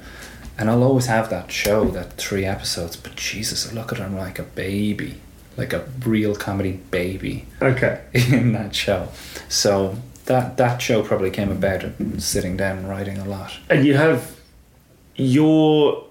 And 0.57 0.69
I'll 0.69 0.83
always 0.83 1.07
have 1.07 1.29
that 1.29 1.51
show, 1.51 1.85
that 1.89 2.13
three 2.13 2.45
episodes. 2.45 2.95
But 2.95 3.15
Jesus, 3.15 3.69
I 3.69 3.73
look 3.73 3.91
at 3.91 3.97
him 3.99 4.15
like 4.17 4.39
a 4.39 4.43
baby, 4.43 5.19
like 5.57 5.73
a 5.73 5.87
real 6.05 6.35
comedy 6.35 6.79
baby 6.91 7.45
Okay. 7.61 8.01
in 8.13 8.53
that 8.53 8.73
show. 8.73 9.09
So 9.49 9.97
that 10.25 10.57
that 10.57 10.81
show 10.81 11.03
probably 11.03 11.29
came 11.31 11.51
about 11.51 11.83
sitting 12.17 12.57
down 12.57 12.79
and 12.79 12.89
writing 12.89 13.17
a 13.17 13.25
lot. 13.25 13.53
And 13.69 13.85
you 13.85 13.95
have 13.95 14.35
your 15.15 16.05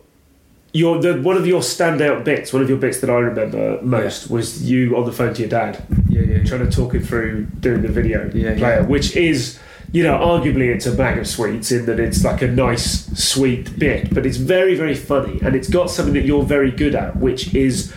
your 0.74 1.00
the 1.00 1.14
one 1.22 1.36
of 1.38 1.46
your 1.46 1.60
standout 1.62 2.24
bits. 2.24 2.52
One 2.52 2.60
of 2.60 2.68
your 2.68 2.78
bits 2.78 3.00
that 3.00 3.08
I 3.08 3.14
remember 3.14 3.78
most 3.80 4.28
was 4.28 4.68
you 4.70 4.96
on 4.98 5.06
the 5.06 5.12
phone 5.12 5.32
to 5.34 5.40
your 5.40 5.48
dad, 5.48 5.82
Yeah, 6.08 6.22
yeah. 6.22 6.44
trying 6.44 6.68
to 6.68 6.70
talk 6.70 6.92
him 6.94 7.02
through 7.02 7.46
doing 7.60 7.80
the 7.82 7.88
video 7.88 8.30
Yeah, 8.34 8.54
player, 8.58 8.80
yeah. 8.80 8.86
which 8.86 9.16
is. 9.16 9.58
You 9.92 10.02
know, 10.02 10.18
arguably 10.18 10.74
it's 10.74 10.86
a 10.86 10.92
bag 10.92 11.18
of 11.18 11.26
sweets 11.28 11.70
in 11.70 11.86
that 11.86 12.00
it's 12.00 12.24
like 12.24 12.42
a 12.42 12.48
nice, 12.48 13.06
sweet 13.16 13.78
bit, 13.78 14.12
but 14.12 14.26
it's 14.26 14.38
very, 14.38 14.74
very 14.74 14.94
funny, 14.96 15.38
and 15.40 15.54
it's 15.54 15.68
got 15.70 15.88
something 15.88 16.14
that 16.14 16.24
you're 16.24 16.42
very 16.42 16.72
good 16.72 16.96
at, 16.96 17.14
which 17.16 17.54
is 17.54 17.92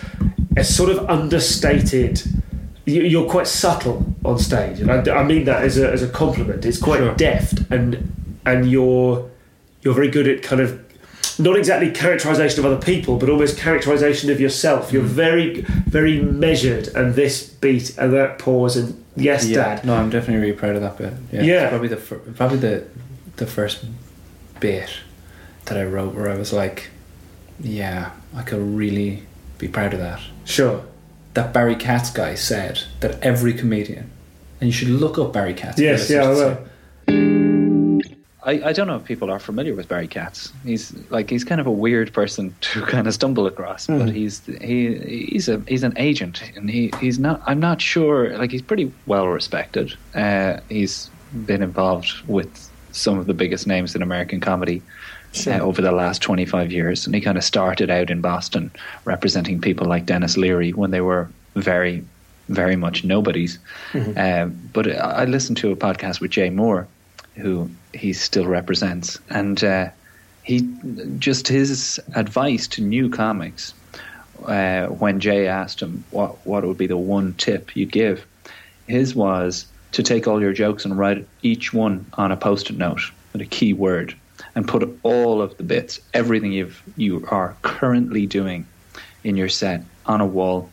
a 0.56 0.64
sort 0.64 0.92
of 0.92 1.10
understated. 1.10 2.22
you- 2.86 3.02
You're 3.02 3.28
quite 3.28 3.48
subtle 3.48 4.06
on 4.24 4.38
stage, 4.38 4.80
and 4.80 4.92
I, 4.92 4.98
I 5.22 5.24
mean 5.24 5.46
that 5.46 5.64
as 5.64 5.80
a, 5.80 5.90
as 5.92 6.04
a 6.04 6.08
compliment. 6.08 6.66
It's 6.66 6.78
quite 6.78 7.00
Sure. 7.00 7.16
deft, 7.16 7.62
and 7.72 8.14
and 8.46 8.70
you're 8.70 9.28
you're 9.82 9.96
very 9.96 10.10
good 10.12 10.28
at 10.28 10.44
kind 10.44 10.62
of 10.62 10.80
not 11.40 11.58
exactly 11.58 11.92
characterization 11.92 12.60
of 12.60 12.72
other 12.72 12.82
people, 12.84 13.18
but 13.18 13.30
almost 13.30 13.58
characterization 13.58 14.30
of 14.30 14.40
yourself. 14.40 14.92
You're 14.92 15.04
hmm. 15.04 15.08
very 15.10 15.62
very 15.62 16.22
measured, 16.22 16.88
and 16.90 17.16
this 17.16 17.48
beat 17.48 17.98
and 17.98 18.14
that 18.14 18.40
pause 18.40 18.78
and 18.78 19.04
yes, 19.16 19.48
dad. 19.48 19.86
No, 19.86 19.96
I'm 19.96 20.10
definitely 20.10 20.42
really 20.42 20.58
proud 20.58 20.76
of 20.76 20.82
that 20.82 20.98
bit. 20.98 21.14
Yeah, 21.32 21.42
Yeah. 21.42 21.70
Probably 21.70 21.88
the 21.88 21.98
fir- 21.98 22.20
probably 22.20 22.58
the 22.58 22.86
the 23.38 23.48
first 23.48 23.86
bit 24.60 24.90
that 25.66 25.78
I 25.78 25.84
wrote 25.84 26.14
where 26.16 26.30
I 26.30 26.38
was 26.38 26.54
like, 26.54 26.90
yeah, 27.60 28.12
I 28.36 28.42
could 28.42 28.60
really 28.60 29.24
be 29.58 29.68
proud 29.68 29.94
of 29.94 30.00
that. 30.00 30.22
Sure. 30.46 30.84
That 31.34 31.54
Barry 31.54 31.76
Katz 31.76 32.10
guy 32.10 32.36
said 32.36 32.84
that 33.02 33.22
every 33.24 33.54
comedian, 33.54 34.10
and 34.60 34.68
you 34.68 34.72
should 34.72 34.90
look 34.90 35.18
up 35.20 35.34
Barry 35.34 35.54
Katz. 35.54 35.80
Yes, 35.80 36.10
yeah, 36.10 36.24
I 36.24 36.30
will. 36.30 36.58
I, 38.48 38.70
I 38.70 38.74
don't 38.74 38.88
know 38.88 38.96
if 38.96 39.04
people 39.04 39.30
are 39.30 39.40
familiar 39.40 39.76
with 39.76 39.90
Barry 39.90 40.08
Katz. 40.08 40.54
He's 40.64 40.94
like 41.10 41.30
he's 41.30 41.44
kind 41.44 41.60
of 41.60 41.68
a 41.68 41.72
weird 41.72 42.14
person 42.14 42.56
to 42.62 42.82
kind 42.86 43.06
of 43.06 43.14
stumble 43.14 43.46
across, 43.46 43.88
but 43.88 44.10
he's 44.10 44.44
he 44.62 44.96
he's 44.98 45.50
a 45.50 45.62
he's 45.68 45.84
an 45.84 45.94
agent, 45.98 46.42
and 46.56 46.70
he 46.70 46.92
he's 47.00 47.20
not. 47.20 47.42
I'm 47.46 47.60
not 47.60 47.82
sure. 47.82 48.38
Like 48.38 48.52
he's 48.52 48.62
pretty 48.62 48.92
well 49.06 49.28
respected. 49.28 49.94
Uh, 50.16 50.62
he's 50.70 51.10
been 51.46 51.62
involved 51.62 52.14
with 52.28 52.72
some 52.94 53.20
of 53.20 53.28
the 53.28 53.34
biggest 53.34 53.68
names 53.68 53.96
in 53.96 54.02
American 54.02 54.40
comedy 54.40 54.82
uh, 55.46 55.60
over 55.60 55.82
the 55.82 55.92
last 55.92 56.22
25 56.22 56.72
years, 56.72 57.06
and 57.06 57.14
he 57.14 57.20
kind 57.22 57.38
of 57.38 57.44
started 57.44 57.90
out 57.92 58.10
in 58.10 58.22
Boston 58.22 58.72
representing 59.04 59.60
people 59.60 59.86
like 59.86 60.06
Denis 60.06 60.38
Leary 60.38 60.72
when 60.72 60.92
they 60.92 61.02
were 61.02 61.30
very 61.56 62.04
very 62.48 62.78
much 62.78 63.04
nobodies. 63.04 63.60
Um, 64.16 64.58
but 64.72 64.88
I 64.88 65.24
I 65.24 65.26
listened 65.26 65.58
to 65.58 65.72
a 65.72 65.76
podcast 65.76 66.22
with 66.22 66.32
Jay 66.32 66.50
Mohr, 66.50 66.88
who 67.38 67.70
he 67.94 68.14
still 68.14 68.48
represents, 68.48 69.20
and 69.30 69.64
uh, 69.64 69.90
he 70.44 70.68
just 71.20 71.48
his 71.48 72.00
advice 72.16 72.68
to 72.68 72.82
new 72.82 73.10
comics 73.10 73.74
uh, 74.46 74.88
when 74.88 75.20
Jay 75.20 75.48
asked 75.48 75.82
him 75.82 76.04
what 76.12 76.46
what 76.46 76.66
would 76.66 76.78
be 76.78 76.88
the 76.88 76.98
one 76.98 77.34
tip 77.34 77.76
you'd 77.76 77.92
give, 77.92 78.26
his 78.88 79.16
was 79.16 79.66
to 79.94 80.04
take 80.04 80.28
all 80.28 80.42
your 80.42 80.54
jokes 80.54 80.86
and 80.86 80.98
write 80.98 81.28
each 81.42 81.74
one 81.74 82.06
on 82.14 82.32
a 82.32 82.38
post-it 82.38 82.78
note 82.78 83.02
with 83.34 83.42
a 83.42 83.46
key 83.46 83.74
word 83.74 84.16
and 84.56 84.68
put 84.68 84.98
all 85.04 85.42
of 85.42 85.56
the 85.58 85.64
bits, 85.64 86.00
everything 86.14 86.52
you've 86.52 86.82
you 86.96 87.26
are 87.30 87.56
currently 87.62 88.26
doing 88.26 88.68
in 89.24 89.38
your 89.38 89.50
set 89.50 89.84
on 90.06 90.22
a 90.22 90.26
wall 90.26 90.70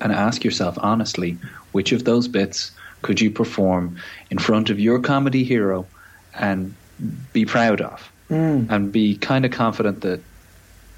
and 0.00 0.12
ask 0.12 0.44
yourself 0.44 0.78
honestly 0.80 1.38
which 1.72 1.92
of 1.92 2.04
those 2.04 2.28
bits 2.28 2.72
could 3.02 3.20
you 3.20 3.30
perform 3.30 3.96
in 4.30 4.38
front 4.38 4.70
of 4.70 4.78
your 4.78 4.98
comedy 4.98 5.44
hero 5.44 5.86
and 6.34 6.74
be 7.32 7.44
proud 7.44 7.80
of 7.80 8.12
and 8.30 8.92
be 8.92 9.16
kind 9.16 9.44
of 9.44 9.50
confident 9.50 10.02
that 10.02 10.20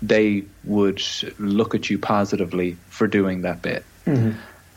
they 0.03 0.45
would 0.65 1.03
look 1.39 1.75
at 1.75 1.89
you 1.89 1.99
positively 1.99 2.77
for 2.89 3.07
doing 3.07 3.43
that 3.43 3.63
bit. 3.63 3.85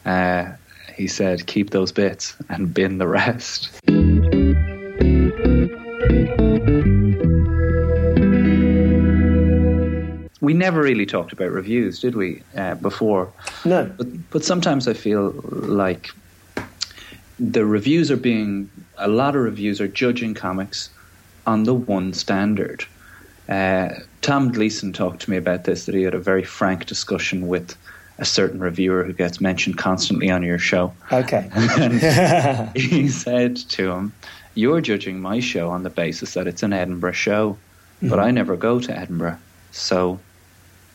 Uh, 0.05 0.51
he 0.95 1.07
said, 1.07 1.47
keep 1.47 1.71
those 1.71 1.91
bits 1.91 2.35
and 2.47 2.73
bin 2.73 2.99
the 2.99 3.07
rest. 3.07 3.71
We 10.41 10.53
never 10.53 10.81
really 10.81 11.07
talked 11.07 11.33
about 11.33 11.51
reviews, 11.51 11.99
did 11.99 12.15
we, 12.15 12.43
uh, 12.55 12.75
before? 12.75 13.33
No. 13.65 13.91
But, 13.97 14.29
but 14.29 14.45
sometimes 14.45 14.87
I 14.87 14.93
feel 14.93 15.31
like 15.49 16.11
the 17.39 17.65
reviews 17.65 18.11
are 18.11 18.17
being, 18.17 18.69
a 18.97 19.07
lot 19.07 19.35
of 19.35 19.41
reviews 19.41 19.81
are 19.81 19.87
judging 19.87 20.33
comics 20.33 20.89
on 21.45 21.63
the 21.63 21.73
one 21.73 22.13
standard. 22.13 22.85
Uh, 23.49 23.89
Tom 24.21 24.51
Gleeson 24.51 24.93
talked 24.93 25.21
to 25.21 25.29
me 25.29 25.37
about 25.37 25.65
this, 25.65 25.85
that 25.85 25.95
he 25.95 26.03
had 26.03 26.13
a 26.13 26.19
very 26.19 26.43
frank 26.43 26.85
discussion 26.85 27.47
with 27.47 27.75
a 28.17 28.25
certain 28.25 28.59
reviewer 28.59 29.03
who 29.03 29.13
gets 29.13 29.41
mentioned 29.41 29.77
constantly 29.77 30.29
on 30.31 30.41
your 30.41 30.57
show. 30.57 30.93
Okay. 31.11 31.49
And 31.77 32.75
he 32.75 33.09
said 33.09 33.57
to 33.57 33.91
him, 33.91 34.13
You're 34.55 34.81
judging 34.81 35.19
my 35.19 35.39
show 35.39 35.69
on 35.69 35.83
the 35.83 35.89
basis 35.89 36.33
that 36.33 36.47
it's 36.47 36.63
an 36.63 36.73
Edinburgh 36.73 37.11
show, 37.11 37.57
but 38.01 38.19
I 38.19 38.31
never 38.31 38.55
go 38.55 38.79
to 38.79 38.97
Edinburgh. 38.97 39.37
So 39.71 40.19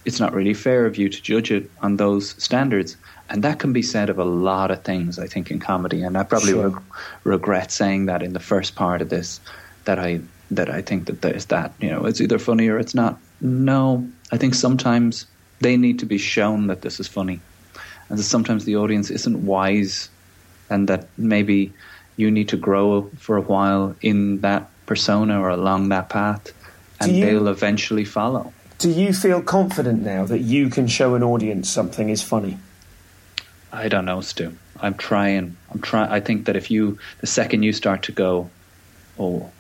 it's 0.05 0.19
not 0.19 0.33
really 0.33 0.55
fair 0.55 0.87
of 0.87 0.97
you 0.97 1.09
to 1.09 1.23
judge 1.23 1.51
it 1.51 1.71
on 1.83 1.97
those 1.97 2.31
standards. 2.43 2.97
And 3.31 3.45
that 3.45 3.61
can 3.61 3.73
be 3.73 3.83
said 3.83 4.11
of 4.11 4.19
a 4.19 4.25
lot 4.25 4.71
of 4.73 4.83
things, 4.83 5.19
I 5.19 5.27
think, 5.29 5.51
in 5.53 5.61
comedy. 5.61 6.03
And 6.03 6.19
I 6.19 6.25
probably 6.25 6.51
Sure. 6.53 6.69
reg- 6.69 6.83
regret 7.25 7.71
saying 7.71 8.07
that 8.07 8.23
in 8.23 8.33
the 8.33 8.41
first 8.41 8.75
part 8.75 9.01
of 9.01 9.09
this, 9.09 9.41
that 9.85 9.99
I 9.99 10.21
that 10.53 10.69
I 10.69 10.83
think 10.83 11.07
that 11.07 11.23
there's 11.23 11.45
that, 11.47 11.73
you 11.81 11.89
know, 11.89 12.07
it's 12.07 12.21
either 12.21 12.37
funny 12.41 12.67
or 12.67 12.77
it's 12.77 12.93
not. 12.93 13.17
No, 13.41 14.05
I 14.33 14.37
think 14.37 14.57
sometimes 14.57 15.27
they 15.61 15.77
need 15.77 16.01
to 16.01 16.07
be 16.07 16.19
shown 16.19 16.67
that 16.67 16.83
this 16.83 16.99
is 16.99 17.07
funny. 17.07 17.39
And 18.09 18.19
that 18.19 18.25
sometimes 18.25 18.65
the 18.65 18.75
audience 18.75 19.11
isn't 19.13 19.47
wise 19.47 20.09
and 20.69 20.89
that 20.89 21.07
maybe 21.17 21.73
you 22.17 22.33
need 22.33 22.49
to 22.49 22.57
grow 22.57 23.09
for 23.17 23.37
a 23.37 23.41
while 23.43 23.95
in 24.03 24.41
that 24.41 24.69
persona 24.87 25.41
or 25.41 25.51
along 25.51 25.91
that 25.91 26.09
path 26.09 26.51
and 27.01 27.13
you- 27.13 27.25
they'll 27.25 27.47
eventually 27.47 28.05
follow. 28.05 28.53
Do 28.79 28.91
you 28.91 29.13
feel 29.13 29.43
confident 29.43 30.03
now 30.03 30.25
that 30.25 30.41
you 30.41 30.69
can 30.69 30.89
show 30.89 31.15
an 31.15 31.23
audience 31.23 31.71
something 31.71 32.09
is 32.11 32.23
funny? 32.23 32.59
I 33.73 33.89
don't 33.89 34.05
know, 34.05 34.21
Stu. 34.21 34.57
I'm 34.81 34.95
trying. 34.95 35.57
I'm 35.71 35.81
trying. 35.81 36.11
I 36.11 36.21
think 36.21 36.47
that 36.47 36.57
if 36.57 36.71
you, 36.71 36.99
the 37.21 37.27
second 37.27 37.63
you 37.63 37.73
start 37.73 38.03
to 38.05 38.13
go, 38.13 38.51
oh, 39.19 39.51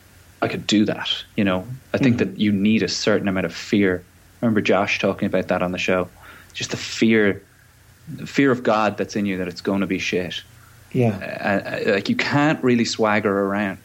I 0.42 0.48
could 0.48 0.66
do 0.66 0.86
that, 0.86 1.11
you 1.36 1.44
know, 1.44 1.66
I 1.92 1.98
think 1.98 2.18
that 2.18 2.38
you 2.38 2.50
need 2.50 2.82
a 2.82 2.88
certain 2.88 3.28
amount 3.28 3.46
of 3.46 3.54
fear. 3.54 4.02
I 4.40 4.46
remember 4.46 4.62
Josh 4.62 4.98
talking 4.98 5.26
about 5.26 5.48
that 5.48 5.62
on 5.62 5.72
the 5.72 5.78
show. 5.78 6.08
Just 6.54 6.70
the 6.70 6.78
fear, 6.78 7.42
the 8.08 8.26
fear 8.26 8.50
of 8.50 8.62
God 8.62 8.96
that's 8.96 9.16
in 9.16 9.26
you 9.26 9.36
that 9.38 9.48
it's 9.48 9.61
going 9.61 9.82
to 9.82 9.86
be 9.86 9.98
shit. 9.98 10.42
Yeah. 10.92 11.11
Uh, 11.11 11.90
uh, 11.90 11.94
like 11.94 12.08
you 12.08 12.16
can't 12.16 12.62
really 12.64 12.86
swagger 12.86 13.38
around. 13.38 13.80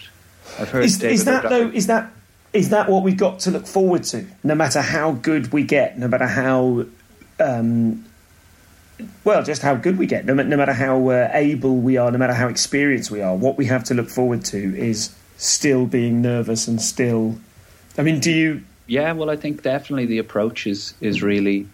I've 0.58 0.70
heard 0.70 0.86
Is, 0.86 1.04
is 1.04 1.26
that 1.26 1.50
though? 1.50 1.70
Is 1.70 1.88
that 1.88 2.12
is 2.54 2.70
that 2.70 2.90
what 2.90 3.04
we've 3.04 3.18
got 3.18 3.40
to 3.42 3.52
look 3.52 3.68
forward 3.68 4.04
to? 4.06 4.26
No 4.44 4.56
matter 4.56 4.82
how 4.82 5.12
good 5.12 5.52
we 5.52 5.64
get, 5.64 6.00
no 6.00 6.08
matter 6.08 6.26
how, 6.26 6.86
um, 7.38 8.06
well, 9.24 9.44
just 9.44 9.62
how 9.62 9.76
good 9.76 9.98
we 9.98 10.06
get, 10.06 10.26
no, 10.26 10.34
no 10.34 10.58
matter 10.58 10.74
how 10.74 11.10
uh, 11.10 11.30
able 11.34 11.78
we 11.78 11.98
are, 11.98 12.12
no 12.12 12.18
matter 12.18 12.34
how 12.34 12.48
experienced 12.48 13.12
we 13.12 13.22
are, 13.22 13.36
what 13.36 13.58
we 13.58 13.66
have 13.66 13.84
to 13.86 13.94
look 13.94 14.10
forward 14.10 14.44
to 14.46 14.58
is 14.78 15.14
still 15.38 15.86
being 15.86 16.22
nervous 16.22 16.68
and 16.68 16.82
still 16.82 17.38
I 17.98 18.04
mean, 18.04 18.20
do 18.20 18.32
you? 18.32 18.62
Yeah, 18.88 19.14
well, 19.14 19.30
I 19.30 19.36
think 19.38 19.64
definitely 19.64 20.06
the 20.06 20.18
approach 20.20 20.68
is 20.68 20.94
is 21.02 21.24
really 21.24 21.68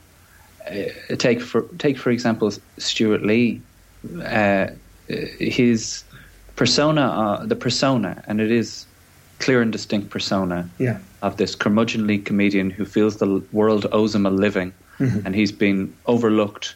uh, 0.69 1.15
take 1.17 1.41
for 1.41 1.63
take 1.77 1.97
for 1.97 2.09
example 2.11 2.51
Stewart 2.77 3.23
Lee, 3.23 3.61
uh, 4.23 4.67
his 5.07 6.03
persona, 6.55 7.01
uh, 7.01 7.45
the 7.45 7.55
persona, 7.55 8.23
and 8.27 8.39
it 8.39 8.51
is 8.51 8.85
clear 9.39 9.61
and 9.61 9.71
distinct 9.71 10.09
persona 10.11 10.69
Yeah. 10.77 10.99
of 11.23 11.37
this 11.37 11.55
curmudgeonly 11.55 12.23
comedian 12.23 12.69
who 12.69 12.85
feels 12.85 13.17
the 13.17 13.41
world 13.51 13.87
owes 13.91 14.13
him 14.15 14.25
a 14.25 14.29
living, 14.31 14.71
Mm-hmm. 14.99 15.25
and 15.25 15.33
he's 15.35 15.51
been 15.51 15.91
overlooked, 16.05 16.75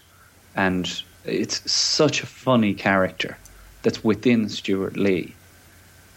and 0.56 1.02
it's 1.26 1.70
such 1.72 2.22
a 2.24 2.26
funny 2.26 2.74
character 2.74 3.38
that's 3.84 4.04
within 4.04 4.50
Stewart 4.50 4.98
Lee 4.98 5.34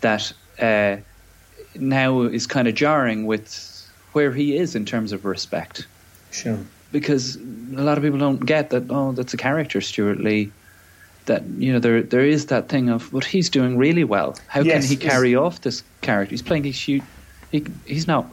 that 0.01 0.33
uh, 0.61 0.97
now 1.75 2.23
is 2.23 2.47
kind 2.47 2.69
of 2.69 2.75
jarring 2.75 3.27
with 3.27 3.51
where 4.13 4.33
he 4.33 4.57
is 4.57 4.75
in 4.75 4.85
terms 4.85 5.13
of 5.13 5.25
respect 5.25 5.87
Sure. 6.31 6.59
because 6.93 7.37
a 7.37 7.83
lot 7.83 7.99
of 7.99 8.05
people 8.05 8.19
don't 8.19 8.45
get 8.45 8.71
that. 8.71 8.85
Oh, 8.91 9.13
that's 9.13 9.35
a 9.35 9.37
character, 9.37 9.81
Stewart 9.81 10.21
Lee. 10.21 10.51
That 11.27 11.45
you 11.59 11.73
know, 11.73 11.79
there 11.79 12.03
there 12.03 12.25
is 12.25 12.47
that 12.47 12.69
thing 12.71 12.89
of, 12.89 13.13
what 13.13 13.25
he's 13.25 13.51
doing 13.51 13.77
really 13.77 14.05
well. 14.05 14.37
How 14.47 14.63
Yes, 14.63 14.87
can 14.89 14.89
he 14.91 14.97
carry 14.97 15.35
off 15.37 15.61
this 15.61 15.83
character? 16.01 16.31
He's 16.31 16.41
playing 16.43 16.63
these 16.63 16.81
huge. 16.81 17.03
He 17.53 17.65
he's 17.87 18.07
not. 18.07 18.27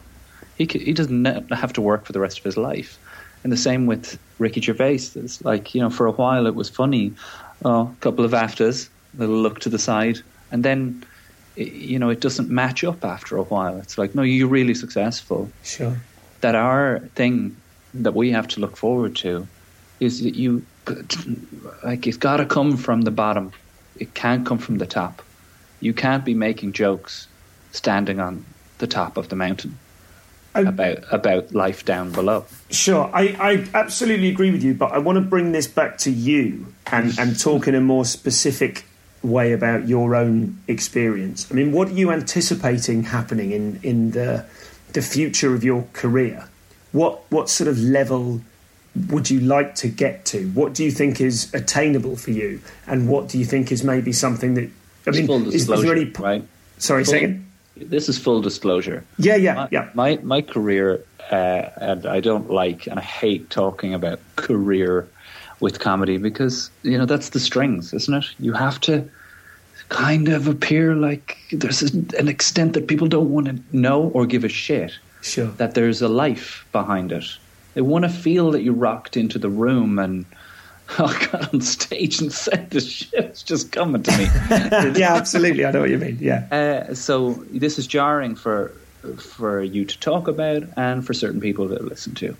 He 0.56 0.64
he 0.64 0.94
doesn't 0.94 1.26
have 1.50 1.72
to 1.74 1.82
work 1.82 2.06
for 2.06 2.12
the 2.12 2.20
rest 2.20 2.38
of 2.38 2.44
his 2.44 2.56
life. 2.56 2.98
And 3.44 3.52
the 3.52 3.56
same 3.58 3.86
with 3.86 4.18
Ricky 4.38 4.60
Gervais. 4.60 5.00
It's 5.14 5.44
like 5.44 5.74
you 5.74 5.80
know, 5.80 5.90
for 5.90 6.06
a 6.06 6.12
while 6.12 6.46
it 6.46 6.54
was 6.54 6.68
funny. 6.68 7.12
Oh, 7.64 7.82
a 7.82 8.00
couple 8.00 8.24
of 8.24 8.34
afters, 8.34 8.90
a 9.16 9.20
little 9.20 9.36
look 9.36 9.60
to 9.60 9.68
the 9.68 9.78
side, 9.78 10.18
and 10.50 10.64
then. 10.64 11.04
You 11.58 11.98
know, 11.98 12.10
it 12.10 12.20
doesn't 12.20 12.50
match 12.50 12.84
up 12.84 13.02
after 13.02 13.38
a 13.38 13.42
while. 13.42 13.78
It's 13.78 13.96
like, 13.96 14.14
no, 14.14 14.20
you're 14.20 14.46
really 14.46 14.74
successful 14.74 15.50
Sure. 15.64 15.96
that 16.42 16.54
our 16.54 16.98
thing 17.14 17.56
that 17.94 18.14
we 18.14 18.30
have 18.30 18.46
to 18.48 18.60
look 18.60 18.76
forward 18.76 19.16
to 19.16 19.48
is 19.98 20.22
that 20.22 20.34
you 20.34 20.66
like 21.82 22.06
it's 22.06 22.18
got 22.18 22.36
to 22.36 22.44
come 22.44 22.76
from 22.76 23.00
the 23.02 23.10
bottom 23.10 23.52
it 23.98 24.12
can't 24.12 24.44
come 24.44 24.58
from 24.58 24.76
the 24.76 24.86
top 24.86 25.22
you 25.80 25.94
can't 25.94 26.26
be 26.26 26.34
making 26.34 26.72
jokes 26.74 27.26
standing 27.72 28.20
on 28.20 28.44
the 28.76 28.86
top 28.86 29.16
of 29.16 29.30
the 29.30 29.36
mountain 29.36 29.78
I- 30.56 30.68
about 30.68 30.98
about 31.12 31.54
life 31.54 31.84
down 31.84 32.12
below 32.12 32.44
Sure, 32.70 33.08
I, 33.14 33.36
I 33.38 33.68
absolutely 33.74 34.28
agree 34.28 34.50
with 34.50 34.64
you, 34.64 34.74
but 34.74 34.90
I 34.90 34.98
want 34.98 35.16
to 35.16 35.22
bring 35.22 35.52
this 35.52 35.68
back 35.68 35.98
to 35.98 36.10
you 36.10 36.66
and, 36.90 37.16
and 37.16 37.38
talk 37.38 37.68
in 37.68 37.76
a 37.76 37.80
more 37.80 38.04
specific 38.04 38.84
way 39.22 39.52
about 39.52 39.86
your 39.86 40.16
own 40.16 40.60
experience. 40.66 41.46
I 41.50 41.54
mean, 41.54 41.70
what 41.70 41.88
are 41.88 41.92
you 41.92 42.10
anticipating 42.10 43.04
happening 43.04 43.52
in, 43.52 43.78
in 43.82 44.10
the 44.10 44.44
the 44.92 45.02
future 45.02 45.54
of 45.54 45.62
your 45.62 45.86
career? 45.92 46.48
What 46.92 47.20
what 47.30 47.48
sort 47.48 47.68
of 47.68 47.78
level 47.78 48.40
would 49.10 49.30
you 49.30 49.40
like 49.40 49.74
to 49.76 49.88
get 49.88 50.24
to? 50.26 50.48
What 50.50 50.74
do 50.74 50.82
you 50.82 50.90
think 50.90 51.20
is 51.20 51.52
attainable 51.54 52.16
for 52.16 52.32
you, 52.32 52.60
and 52.86 53.08
what 53.08 53.28
do 53.28 53.38
you 53.38 53.44
think 53.44 53.70
is 53.70 53.84
maybe 53.84 54.12
something 54.12 54.54
that 54.54 54.70
I 55.06 55.10
mean? 55.10 55.30
is, 55.46 55.54
is 55.54 55.66
there 55.68 55.92
any? 55.94 56.06
right 56.18 56.44
Sorry, 56.78 57.04
Full- 57.04 57.12
second. 57.12 57.45
This 57.76 58.08
is 58.08 58.18
full 58.18 58.40
disclosure 58.40 59.04
Yeah, 59.18 59.36
yeah, 59.36 59.54
my, 59.54 59.68
yeah. 59.70 59.88
my 59.94 60.18
my 60.22 60.42
career, 60.42 61.00
uh, 61.30 61.68
and 61.80 62.06
I 62.06 62.20
don't 62.20 62.50
like 62.50 62.86
and 62.86 62.98
I 62.98 63.02
hate 63.02 63.50
talking 63.50 63.94
about 63.94 64.18
career 64.36 65.06
with 65.60 65.78
comedy 65.80 66.18
because 66.18 66.70
you 66.82 66.96
know 66.98 67.06
that's 67.06 67.30
the 67.30 67.40
strings, 67.40 67.92
isn't 67.92 68.14
it? 68.14 68.24
You 68.38 68.52
have 68.54 68.80
to 68.82 69.08
kind 69.88 70.28
of 70.28 70.48
appear 70.48 70.94
like 70.94 71.36
there's 71.52 71.82
an 71.82 72.28
extent 72.28 72.72
that 72.72 72.88
people 72.88 73.06
don't 73.08 73.30
want 73.30 73.46
to 73.46 73.56
know 73.72 74.10
or 74.14 74.26
give 74.26 74.44
a 74.44 74.48
shit 74.48 74.92
Sure. 75.22 75.46
that 75.58 75.74
there's 75.74 76.02
a 76.02 76.08
life 76.08 76.66
behind 76.72 77.12
it. 77.12 77.24
They 77.74 77.82
want 77.82 78.04
to 78.04 78.08
feel 78.10 78.50
that 78.52 78.62
you 78.62 78.72
rocked 78.72 79.16
into 79.16 79.38
the 79.38 79.50
room 79.50 79.98
and. 79.98 80.24
I 80.98 81.28
got 81.30 81.52
on 81.52 81.60
stage 81.60 82.20
and 82.20 82.32
said 82.32 82.70
the 82.70 82.80
shit's 82.80 83.42
just 83.42 83.72
coming 83.72 84.02
to 84.02 84.18
me. 84.18 84.24
yeah, 84.98 85.14
absolutely. 85.14 85.64
I 85.64 85.72
know 85.72 85.80
what 85.80 85.90
you 85.90 85.98
mean. 85.98 86.18
Yeah. 86.20 86.46
Uh, 86.50 86.94
so 86.94 87.32
this 87.50 87.78
is 87.78 87.86
jarring 87.86 88.34
for 88.34 88.72
for 89.18 89.62
you 89.62 89.84
to 89.84 89.98
talk 90.00 90.26
about 90.26 90.64
and 90.76 91.06
for 91.06 91.14
certain 91.14 91.40
people 91.40 91.68
to 91.68 91.82
listen 91.82 92.14
to. 92.14 92.36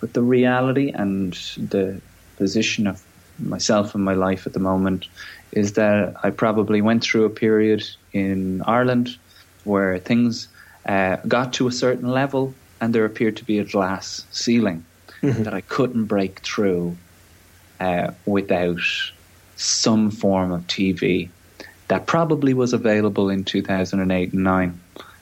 But 0.00 0.14
the 0.14 0.22
reality 0.22 0.90
and 0.90 1.32
the 1.56 2.00
position 2.36 2.86
of 2.86 3.02
myself 3.38 3.94
and 3.94 4.04
my 4.04 4.14
life 4.14 4.46
at 4.46 4.52
the 4.52 4.60
moment 4.60 5.06
is 5.52 5.74
that 5.74 6.14
I 6.22 6.30
probably 6.30 6.82
went 6.82 7.02
through 7.02 7.24
a 7.24 7.30
period 7.30 7.84
in 8.12 8.62
Ireland 8.62 9.16
where 9.64 9.98
things 9.98 10.48
uh, 10.86 11.16
got 11.28 11.52
to 11.54 11.68
a 11.68 11.72
certain 11.72 12.10
level 12.10 12.54
and 12.80 12.94
there 12.94 13.04
appeared 13.04 13.36
to 13.36 13.44
be 13.44 13.58
a 13.58 13.64
glass 13.64 14.26
ceiling 14.32 14.84
that 15.22 15.54
I 15.54 15.60
couldn't 15.60 16.06
break 16.06 16.40
through 16.40 16.96
uh, 17.82 18.12
without 18.26 18.80
some 19.56 20.10
form 20.10 20.52
of 20.52 20.62
TV 20.66 21.28
that 21.88 22.06
probably 22.06 22.54
was 22.54 22.72
available 22.72 23.28
in 23.28 23.44
2008 23.44 24.32
and 24.32 24.44
9. 24.44 24.80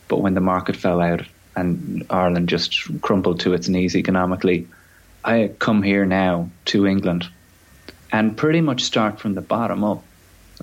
But 0.08 0.20
when 0.20 0.34
the 0.34 0.40
market 0.40 0.76
fell 0.76 1.00
out 1.00 1.22
and 1.56 2.04
Ireland 2.10 2.48
just 2.48 2.72
crumbled 3.02 3.40
to 3.40 3.54
its 3.54 3.68
knees 3.68 3.96
economically, 3.96 4.66
I 5.24 5.50
come 5.58 5.82
here 5.82 6.04
now 6.06 6.48
to 6.66 6.86
England 6.86 7.28
and 8.12 8.36
pretty 8.36 8.60
much 8.60 8.82
start 8.82 9.18
from 9.20 9.34
the 9.34 9.40
bottom 9.40 9.84
up. 9.84 10.02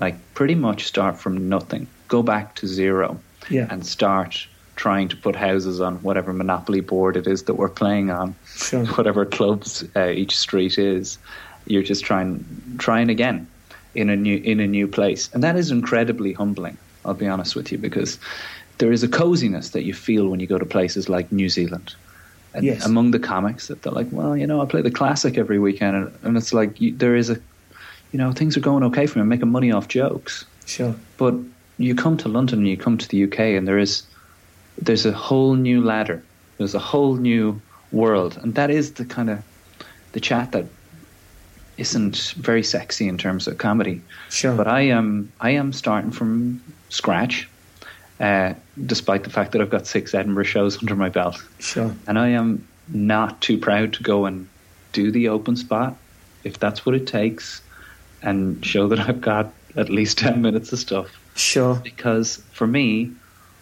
Like, 0.00 0.16
pretty 0.34 0.54
much 0.54 0.84
start 0.84 1.18
from 1.18 1.48
nothing, 1.48 1.88
go 2.06 2.22
back 2.22 2.54
to 2.56 2.66
zero, 2.68 3.18
Yeah. 3.50 3.66
and 3.70 3.84
start 3.84 4.46
trying 4.76 5.08
to 5.08 5.16
put 5.16 5.34
houses 5.34 5.80
on 5.80 5.96
whatever 6.04 6.32
monopoly 6.32 6.80
board 6.80 7.16
it 7.16 7.26
is 7.26 7.42
that 7.44 7.54
we're 7.54 7.68
playing 7.68 8.10
on 8.10 8.36
Sure. 8.46 8.84
whatever 8.96 9.24
clubs 9.26 9.84
uh, 9.96 10.08
each 10.10 10.36
street 10.36 10.78
is. 10.78 11.18
You're 11.68 11.82
just 11.82 12.04
trying 12.04 12.44
trying 12.78 13.10
again 13.10 13.46
in 13.94 14.10
a 14.10 14.16
new 14.16 14.36
in 14.38 14.60
a 14.60 14.66
new 14.66 14.88
place, 14.88 15.30
and 15.32 15.42
that 15.42 15.56
is 15.56 15.70
incredibly 15.70 16.32
humbling. 16.32 16.76
I'll 17.04 17.14
be 17.14 17.26
honest 17.26 17.54
with 17.56 17.72
you 17.72 17.78
because 17.78 18.18
there 18.78 18.92
is 18.92 19.02
a 19.02 19.08
coziness 19.08 19.70
that 19.70 19.84
you 19.84 19.94
feel 19.94 20.28
when 20.28 20.40
you 20.40 20.46
go 20.46 20.58
to 20.58 20.66
places 20.66 21.08
like 21.08 21.32
New 21.32 21.48
Zealand. 21.48 21.94
And 22.54 22.64
Yes. 22.64 22.84
Among 22.84 23.10
the 23.10 23.18
comics, 23.18 23.68
that 23.68 23.82
they're 23.82 23.92
like, 23.92 24.08
well, 24.10 24.36
you 24.36 24.46
know, 24.46 24.62
I 24.62 24.66
play 24.66 24.82
the 24.82 24.90
classic 24.90 25.36
every 25.36 25.58
weekend, 25.58 25.96
and, 25.96 26.18
and 26.22 26.36
it's 26.36 26.52
like 26.52 26.80
you, 26.80 26.96
there 26.96 27.14
is 27.14 27.28
a, 27.28 27.34
you 28.12 28.18
know, 28.18 28.32
things 28.32 28.56
are 28.56 28.60
going 28.60 28.82
okay 28.84 29.06
for 29.06 29.18
me. 29.18 29.22
I'm 29.22 29.28
making 29.28 29.50
money 29.50 29.70
off 29.70 29.88
jokes. 29.88 30.44
Sure. 30.66 30.94
But 31.18 31.34
you 31.76 31.94
come 31.94 32.16
to 32.18 32.28
London 32.28 32.60
and 32.60 32.68
you 32.68 32.76
come 32.76 32.98
to 32.98 33.08
the 33.08 33.24
UK, 33.24 33.40
and 33.56 33.68
there 33.68 33.78
is 33.78 34.02
there's 34.80 35.06
a 35.06 35.12
whole 35.12 35.54
new 35.54 35.82
ladder. 35.82 36.22
There's 36.56 36.74
a 36.74 36.78
whole 36.78 37.16
new 37.16 37.60
world, 37.92 38.38
and 38.42 38.54
that 38.54 38.70
is 38.70 38.94
the 38.94 39.04
kind 39.04 39.30
of 39.30 39.42
the 40.12 40.20
chat 40.20 40.52
that 40.52 40.66
isn't 41.78 42.34
very 42.36 42.62
sexy 42.62 43.08
in 43.08 43.16
terms 43.16 43.46
of 43.46 43.56
comedy. 43.58 44.02
Sure. 44.28 44.54
But 44.54 44.66
I 44.68 44.82
am 44.82 45.32
I 45.40 45.50
am 45.50 45.72
starting 45.72 46.10
from 46.10 46.60
scratch, 46.90 47.48
uh, 48.20 48.54
despite 48.86 49.24
the 49.24 49.30
fact 49.30 49.52
that 49.52 49.60
I've 49.62 49.70
got 49.70 49.86
six 49.86 50.12
Edinburgh 50.14 50.44
shows 50.44 50.78
under 50.82 50.94
my 50.96 51.08
belt, 51.08 51.42
Sure. 51.60 51.94
and 52.06 52.18
I 52.18 52.28
am 52.28 52.66
not 52.88 53.40
too 53.40 53.58
proud 53.58 53.92
to 53.94 54.02
go 54.02 54.26
and 54.26 54.46
do 54.92 55.10
the 55.10 55.28
open 55.28 55.56
spot 55.56 55.96
if 56.44 56.58
that's 56.58 56.84
what 56.86 56.94
it 56.94 57.06
takes, 57.06 57.60
and 58.22 58.64
show 58.64 58.88
that 58.88 59.00
I've 59.00 59.20
got 59.20 59.52
at 59.76 59.88
least 59.90 60.18
ten 60.18 60.42
minutes 60.42 60.72
of 60.72 60.78
stuff 60.78 61.08
Sure. 61.36 61.76
because 61.76 62.42
for 62.52 62.66
me, 62.66 63.12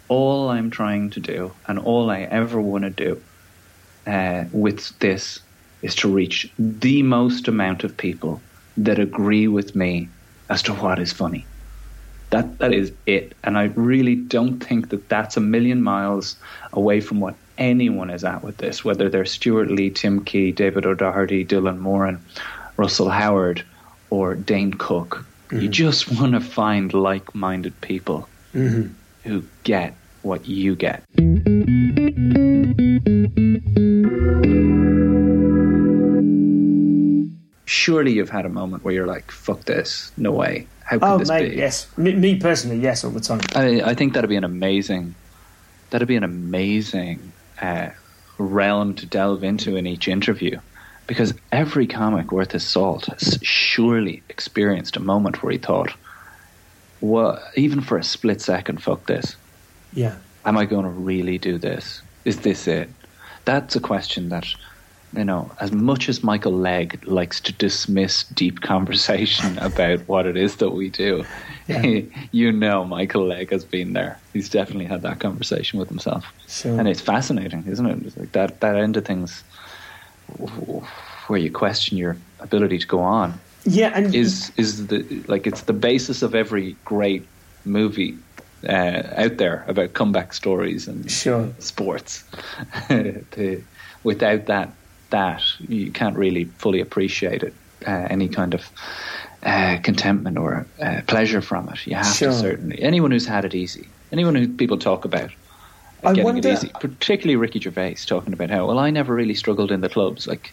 all 0.08 0.48
I'm 0.48 0.70
trying 0.70 1.10
to 1.10 1.20
do 1.20 1.52
and 1.66 1.78
all 1.78 2.10
I 2.10 2.20
ever 2.22 2.60
want 2.60 2.84
to 2.84 2.90
do 2.90 3.20
uh, 4.06 4.44
with 4.52 4.96
this 5.00 5.40
is 5.82 5.94
to 5.96 6.08
reach 6.08 6.50
the 6.58 7.02
most 7.02 7.48
amount 7.48 7.84
of 7.84 7.96
people 7.96 8.40
that 8.76 8.98
agree 8.98 9.48
with 9.48 9.74
me 9.74 10.08
as 10.48 10.62
to 10.62 10.74
what 10.74 10.98
is 10.98 11.12
funny. 11.12 11.46
That 12.30 12.58
that 12.58 12.74
is 12.74 12.92
it, 13.06 13.34
and 13.44 13.56
I 13.56 13.64
really 13.76 14.16
don't 14.16 14.58
think 14.58 14.88
that 14.88 15.08
that's 15.08 15.36
a 15.36 15.40
million 15.40 15.82
miles 15.82 16.36
away 16.72 17.00
from 17.00 17.20
what 17.20 17.36
anyone 17.56 18.10
is 18.10 18.24
at 18.24 18.42
with 18.42 18.56
this. 18.56 18.84
Whether 18.84 19.08
they're 19.08 19.24
Stewart 19.24 19.70
Lee, 19.70 19.90
Tim 19.90 20.24
Key, 20.24 20.50
David 20.50 20.86
O'Doherty, 20.86 21.44
Dylan 21.44 21.78
Moran, 21.78 22.20
Russell 22.76 23.10
Howard, 23.10 23.64
or 24.10 24.34
Dane 24.34 24.74
Cook. 24.74 25.24
You 25.52 25.58
mm-hmm. 25.58 25.70
just 25.70 26.10
want 26.18 26.32
to 26.32 26.40
find 26.40 26.92
like-minded 26.92 27.80
people 27.80 28.28
mm-hmm. 28.52 28.92
who 29.22 29.44
get 29.62 29.94
what 30.22 30.48
you 30.48 30.74
get. 30.74 31.04
Surely 37.86 38.12
you've 38.14 38.30
had 38.30 38.44
a 38.44 38.48
moment 38.48 38.82
where 38.82 38.92
you're 38.92 39.06
like, 39.06 39.30
"Fuck 39.30 39.60
this! 39.64 40.10
No 40.16 40.32
way! 40.32 40.66
How 40.82 40.98
could 40.98 41.06
Oh, 41.06 41.18
this 41.18 41.28
mate, 41.28 41.50
be?" 41.50 41.56
yes. 41.56 41.86
Me, 41.96 42.12
me 42.16 42.34
personally, 42.36 42.80
yes, 42.80 43.04
all 43.04 43.12
the 43.12 43.20
time. 43.20 43.38
I, 43.54 43.80
I 43.90 43.94
think 43.94 44.14
that'd 44.14 44.28
be 44.28 44.34
an 44.34 44.42
amazing, 44.42 45.14
that'd 45.90 46.08
be 46.08 46.16
an 46.16 46.24
amazing 46.24 47.32
uh, 47.62 47.90
realm 48.38 48.94
to 48.94 49.06
delve 49.06 49.44
into 49.44 49.76
in 49.76 49.86
each 49.86 50.08
interview, 50.08 50.58
because 51.06 51.32
every 51.52 51.86
comic 51.86 52.32
worth 52.32 52.50
his 52.50 52.64
salt 52.64 53.06
has 53.06 53.38
surely 53.42 54.20
experienced 54.28 54.96
a 54.96 55.00
moment 55.00 55.44
where 55.44 55.52
he 55.52 55.58
thought, 55.58 55.92
"What? 56.98 57.40
Even 57.54 57.82
for 57.82 57.98
a 57.98 58.02
split 58.02 58.40
second, 58.40 58.82
fuck 58.82 59.06
this! 59.06 59.36
Yeah. 59.92 60.16
Am 60.44 60.58
I 60.58 60.64
going 60.64 60.86
to 60.86 60.90
really 60.90 61.38
do 61.38 61.56
this? 61.56 62.02
Is 62.24 62.38
this 62.40 62.66
it? 62.66 62.90
That's 63.44 63.76
a 63.76 63.80
question 63.80 64.30
that, 64.30 64.44
you 65.16 65.24
know, 65.24 65.50
as 65.60 65.72
much 65.72 66.08
as 66.08 66.22
Michael 66.22 66.52
Legge 66.52 67.04
likes 67.04 67.40
to 67.40 67.52
dismiss 67.52 68.24
deep 68.24 68.60
conversation 68.72 69.58
about 69.58 70.00
what 70.00 70.26
it 70.26 70.36
is 70.36 70.56
that 70.56 70.70
we 70.70 70.90
do, 70.90 71.24
yeah. 71.66 72.00
you 72.32 72.52
know 72.52 72.84
Michael 72.84 73.26
Legge 73.26 73.50
has 73.50 73.64
been 73.64 73.92
there. 73.92 74.18
He's 74.32 74.48
definitely 74.48 74.86
had 74.86 75.02
that 75.02 75.20
conversation 75.20 75.78
with 75.78 75.88
himself. 75.88 76.26
Sure. 76.48 76.78
And 76.78 76.88
it's 76.88 77.00
fascinating, 77.00 77.64
isn't 77.66 77.86
it? 77.86 78.06
It's 78.06 78.16
like 78.16 78.32
that, 78.32 78.60
that 78.60 78.76
end 78.76 78.96
of 78.96 79.04
things 79.04 79.42
where 81.28 81.40
you 81.40 81.50
question 81.50 81.96
your 81.96 82.16
ability 82.40 82.78
to 82.78 82.86
go 82.86 83.00
on. 83.00 83.38
Yeah, 83.64 83.90
and 83.94 84.14
is 84.14 84.52
is 84.56 84.86
the 84.86 85.02
like 85.26 85.46
it's 85.46 85.62
the 85.62 85.72
basis 85.72 86.22
of 86.22 86.36
every 86.36 86.76
great 86.84 87.26
movie 87.64 88.16
uh, 88.68 89.02
out 89.16 89.38
there 89.38 89.64
about 89.66 89.94
comeback 89.94 90.32
stories 90.32 90.86
and 90.86 91.10
sure. 91.10 91.52
sports. 91.58 92.24
the, 92.88 93.62
without 94.04 94.46
that, 94.46 94.72
that 95.10 95.42
you 95.60 95.90
can't 95.90 96.16
really 96.16 96.44
fully 96.44 96.80
appreciate 96.80 97.42
it. 97.42 97.54
Uh, 97.86 98.06
any 98.10 98.28
kind 98.28 98.54
of 98.54 98.68
uh, 99.42 99.78
contentment 99.82 100.38
or 100.38 100.66
uh, 100.80 101.02
pleasure 101.06 101.40
from 101.40 101.68
it. 101.68 101.86
You 101.86 101.94
have 101.94 102.06
sure. 102.06 102.30
to 102.30 102.36
certainly. 102.36 102.82
Anyone 102.82 103.10
who's 103.10 103.26
had 103.26 103.44
it 103.44 103.54
easy, 103.54 103.88
anyone 104.10 104.34
who 104.34 104.48
people 104.48 104.78
talk 104.78 105.04
about 105.04 105.30
I 106.02 106.10
getting 106.12 106.24
wonder, 106.24 106.48
it 106.48 106.52
easy, 106.52 106.70
particularly 106.80 107.36
Ricky 107.36 107.60
Gervais 107.60 107.96
talking 108.06 108.32
about 108.32 108.50
how 108.50 108.66
well 108.66 108.78
I 108.78 108.90
never 108.90 109.14
really 109.14 109.34
struggled 109.34 109.70
in 109.70 109.80
the 109.82 109.88
clubs. 109.88 110.26
Like 110.26 110.52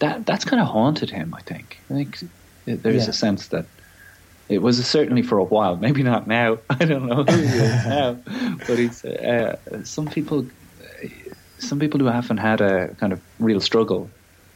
that, 0.00 0.26
that's 0.26 0.44
kind 0.44 0.60
of 0.60 0.68
haunted 0.68 1.10
him. 1.10 1.34
I 1.34 1.40
think. 1.42 1.78
I 1.90 1.94
think 1.94 2.18
there's 2.66 3.04
yeah. 3.04 3.10
a 3.10 3.12
sense 3.12 3.48
that 3.48 3.66
it 4.48 4.58
was 4.58 4.84
certainly 4.86 5.22
for 5.22 5.38
a 5.38 5.44
while. 5.44 5.76
Maybe 5.76 6.02
not 6.02 6.26
now. 6.26 6.58
I 6.70 6.84
don't 6.84 7.06
know 7.06 7.24
who 7.24 7.36
he 7.36 7.44
is 7.44 7.86
now, 7.86 8.16
but 8.66 8.78
he's 8.78 9.04
uh, 9.04 9.56
some 9.84 10.08
people. 10.08 10.46
Some 11.58 11.78
people 11.78 12.00
who 12.00 12.06
haven't 12.06 12.38
had 12.38 12.60
a 12.60 12.94
kind 12.96 13.12
of 13.12 13.20
real 13.38 13.60
struggle, 13.60 14.10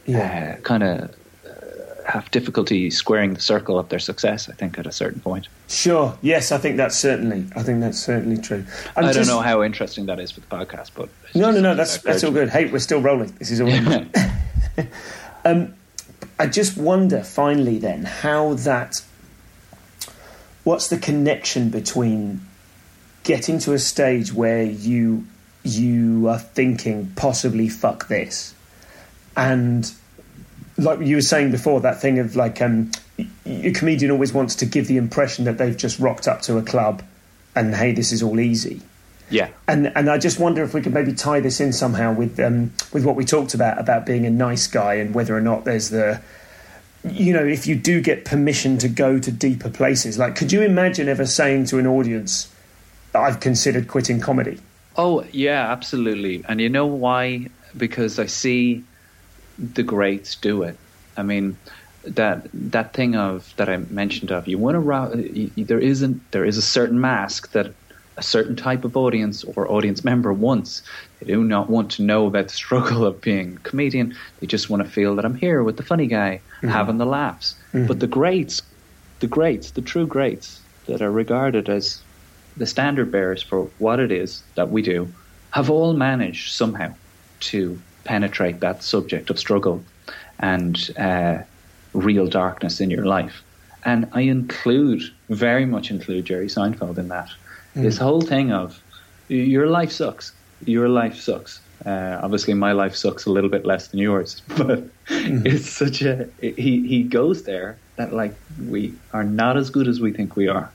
yeah. 0.05 0.55
uh, 0.57 0.61
kind 0.61 0.83
of 0.83 1.15
uh, 1.45 2.11
have 2.11 2.29
difficulty 2.31 2.89
squaring 2.89 3.33
the 3.33 3.39
circle 3.41 3.79
of 3.79 3.89
their 3.89 3.99
success. 3.99 4.49
I 4.49 4.53
think 4.53 4.77
at 4.77 4.85
a 4.85 4.91
certain 4.91 5.21
point. 5.21 5.47
Sure. 5.67 6.17
Yes, 6.21 6.51
I 6.51 6.57
think 6.57 6.77
that's 6.77 6.97
certainly. 6.97 7.45
I 7.55 7.63
think 7.63 7.79
that's 7.81 7.99
certainly 7.99 8.41
true. 8.41 8.65
I'm 8.95 9.05
I 9.05 9.13
do 9.13 9.19
not 9.19 9.27
know 9.27 9.41
how 9.41 9.63
interesting 9.63 10.05
that 10.07 10.19
is 10.19 10.31
for 10.31 10.41
the 10.41 10.47
podcast, 10.47 10.91
but 10.95 11.09
no, 11.33 11.51
no, 11.51 11.61
no. 11.61 11.75
That's 11.75 11.97
that's 11.99 12.23
all 12.23 12.31
good. 12.31 12.49
Hey, 12.49 12.65
we're 12.65 12.79
still 12.79 13.01
rolling. 13.01 13.33
This 13.39 13.51
is 13.51 13.61
all. 13.61 13.71
um, 15.45 15.73
I 16.37 16.47
just 16.47 16.77
wonder, 16.77 17.23
finally, 17.23 17.77
then, 17.79 18.05
how 18.05 18.53
that 18.55 19.01
what's 20.63 20.87
the 20.87 20.97
connection 20.97 21.69
between 21.69 22.41
getting 23.23 23.59
to 23.59 23.73
a 23.73 23.79
stage 23.79 24.33
where 24.33 24.63
you 24.63 25.25
you 25.63 26.27
are 26.27 26.39
thinking 26.39 27.11
possibly 27.15 27.69
fuck 27.69 28.07
this. 28.07 28.53
And 29.35 29.91
like 30.77 30.99
you 31.01 31.15
were 31.15 31.21
saying 31.21 31.51
before 31.51 31.81
that 31.81 32.01
thing 32.01 32.19
of 32.19 32.35
like 32.35 32.61
um 32.61 32.91
a 33.45 33.71
comedian 33.71 34.11
always 34.11 34.31
wants 34.31 34.55
to 34.55 34.65
give 34.65 34.87
the 34.87 34.97
impression 34.97 35.45
that 35.45 35.57
they've 35.57 35.75
just 35.75 35.99
rocked 35.99 36.27
up 36.27 36.41
to 36.41 36.57
a 36.57 36.61
club 36.61 37.03
and 37.55 37.75
hey 37.75 37.91
this 37.91 38.11
is 38.11 38.23
all 38.23 38.39
easy. 38.39 38.81
Yeah. 39.29 39.49
And 39.67 39.91
and 39.95 40.09
i 40.09 40.17
just 40.17 40.39
wonder 40.39 40.63
if 40.63 40.73
we 40.73 40.81
could 40.81 40.93
maybe 40.93 41.13
tie 41.13 41.39
this 41.39 41.59
in 41.59 41.73
somehow 41.73 42.13
with 42.13 42.39
um 42.39 42.73
with 42.93 43.05
what 43.05 43.15
we 43.15 43.25
talked 43.25 43.53
about 43.53 43.79
about 43.79 44.05
being 44.05 44.25
a 44.25 44.29
nice 44.29 44.67
guy 44.67 44.95
and 44.95 45.13
whether 45.13 45.35
or 45.35 45.41
not 45.41 45.65
there's 45.65 45.89
the 45.89 46.21
you 47.03 47.33
know, 47.33 47.45
if 47.45 47.65
you 47.65 47.75
do 47.75 48.01
get 48.01 48.25
permission 48.25 48.77
to 48.79 48.89
go 48.89 49.19
to 49.19 49.31
deeper 49.31 49.69
places, 49.69 50.19
like, 50.19 50.35
could 50.35 50.51
you 50.51 50.61
imagine 50.61 51.07
ever 51.07 51.25
saying 51.25 51.65
to 51.65 51.79
an 51.79 51.87
audience, 51.87 52.53
I've 53.15 53.39
considered 53.39 53.87
quitting 53.87 54.19
comedy? 54.19 54.59
Oh, 54.99 55.23
yeah, 55.31 55.71
absolutely. 55.71 56.43
And 56.49 56.59
you 56.59 56.67
know 56.67 56.85
why? 56.85 57.47
Because 57.77 58.19
I 58.19 58.25
see 58.25 58.83
the 59.57 59.83
greats 59.83 60.35
do 60.35 60.63
it. 60.63 60.77
I 61.15 61.23
mean, 61.23 61.57
that 62.03 62.47
that 62.53 62.93
thing 62.93 63.15
of 63.15 63.53
that 63.57 63.69
I 63.69 63.77
mentioned 63.77 64.31
of 64.31 64.47
you 64.47 64.57
want 64.57 64.75
to 64.75 65.51
there 65.55 65.79
isn't 65.79 66.31
there 66.31 66.45
is 66.45 66.57
a 66.57 66.61
certain 66.61 66.99
mask 66.99 67.51
that 67.51 67.73
a 68.17 68.21
certain 68.21 68.55
type 68.55 68.83
of 68.83 68.97
audience 68.97 69.45
or 69.45 69.71
audience 69.71 70.03
member 70.03 70.33
wants. 70.33 70.81
They 71.19 71.27
do 71.27 71.43
not 71.43 71.69
want 71.69 71.91
to 71.91 72.03
know 72.03 72.25
about 72.27 72.49
the 72.49 72.53
struggle 72.53 73.05
of 73.05 73.21
being 73.21 73.55
a 73.55 73.59
comedian. 73.69 74.15
They 74.39 74.47
just 74.47 74.69
want 74.69 74.83
to 74.83 74.89
feel 74.89 75.15
that 75.15 75.25
I'm 75.25 75.35
here 75.35 75.63
with 75.63 75.77
the 75.77 75.83
funny 75.83 76.07
guy 76.07 76.41
mm-hmm. 76.57 76.67
having 76.67 76.97
the 76.97 77.05
laughs. 77.05 77.55
Mm-hmm. 77.73 77.87
But 77.87 78.01
the 78.01 78.07
greats, 78.07 78.61
the 79.21 79.27
greats, 79.27 79.71
the 79.71 79.81
true 79.81 80.05
greats 80.05 80.59
that 80.87 81.01
are 81.01 81.11
regarded 81.11 81.69
as 81.69 82.01
the 82.57 82.65
standard 82.65 83.11
bearers 83.11 83.41
for 83.41 83.65
what 83.79 83.99
it 83.99 84.11
is 84.11 84.43
that 84.55 84.69
we 84.69 84.81
do, 84.81 85.07
have 85.51 85.69
all 85.69 85.93
managed 85.93 86.53
somehow 86.53 86.93
to 87.39 87.79
penetrate 88.03 88.59
that 88.59 88.83
subject 88.83 89.29
of 89.29 89.39
struggle 89.39 89.83
and 90.39 90.91
uh, 90.97 91.39
real 91.93 92.27
darkness 92.27 92.79
in 92.79 92.89
your 92.89 93.05
life. 93.05 93.43
And 93.85 94.07
I 94.11 94.21
include, 94.21 95.03
very 95.29 95.65
much 95.65 95.89
include 95.89 96.25
Jerry 96.25 96.47
Seinfeld 96.47 96.97
in 96.97 97.07
that. 97.09 97.29
Mm. 97.75 97.83
This 97.83 97.97
whole 97.97 98.21
thing 98.21 98.51
of 98.51 98.81
your 99.29 99.67
life 99.67 99.91
sucks. 99.91 100.33
Your 100.65 100.89
life 100.89 101.15
sucks. 101.15 101.61
Uh, 101.85 102.19
obviously, 102.21 102.53
my 102.53 102.73
life 102.73 102.95
sucks 102.95 103.25
a 103.25 103.31
little 103.31 103.49
bit 103.49 103.65
less 103.65 103.87
than 103.87 103.99
yours, 103.99 104.41
but 104.49 104.83
mm. 105.07 105.45
it's 105.45 105.69
such 105.69 106.01
a 106.01 106.27
he 106.41 106.85
he 106.85 107.03
goes 107.03 107.43
there 107.43 107.77
that 107.95 108.11
like 108.11 108.33
we 108.67 108.93
are 109.13 109.23
not 109.23 109.55
as 109.55 109.69
good 109.69 109.87
as 109.87 110.01
we 110.01 110.11
think 110.11 110.35
we 110.35 110.47
are. 110.47 110.69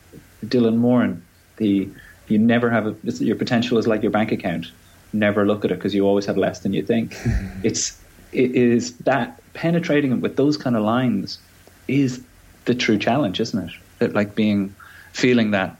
Dylan 0.46 0.76
Moran, 0.76 1.23
the 1.56 1.88
you 2.28 2.38
never 2.38 2.70
have 2.70 2.86
a, 2.86 2.96
your 3.22 3.36
potential 3.36 3.78
is 3.78 3.86
like 3.86 4.02
your 4.02 4.10
bank 4.10 4.32
account. 4.32 4.70
Never 5.12 5.46
look 5.46 5.64
at 5.64 5.70
it 5.70 5.74
because 5.74 5.94
you 5.94 6.06
always 6.06 6.26
have 6.26 6.36
less 6.36 6.60
than 6.60 6.72
you 6.72 6.82
think. 6.82 7.16
it's 7.62 8.00
it 8.32 8.54
is 8.54 8.96
that 8.98 9.40
penetrating 9.52 10.12
it 10.12 10.16
with 10.16 10.36
those 10.36 10.56
kind 10.56 10.76
of 10.76 10.82
lines 10.82 11.38
is 11.86 12.22
the 12.64 12.74
true 12.74 12.98
challenge, 12.98 13.40
isn't 13.40 13.68
it? 13.68 13.74
That 13.98 14.14
like 14.14 14.34
being 14.34 14.74
feeling 15.12 15.52
that 15.52 15.76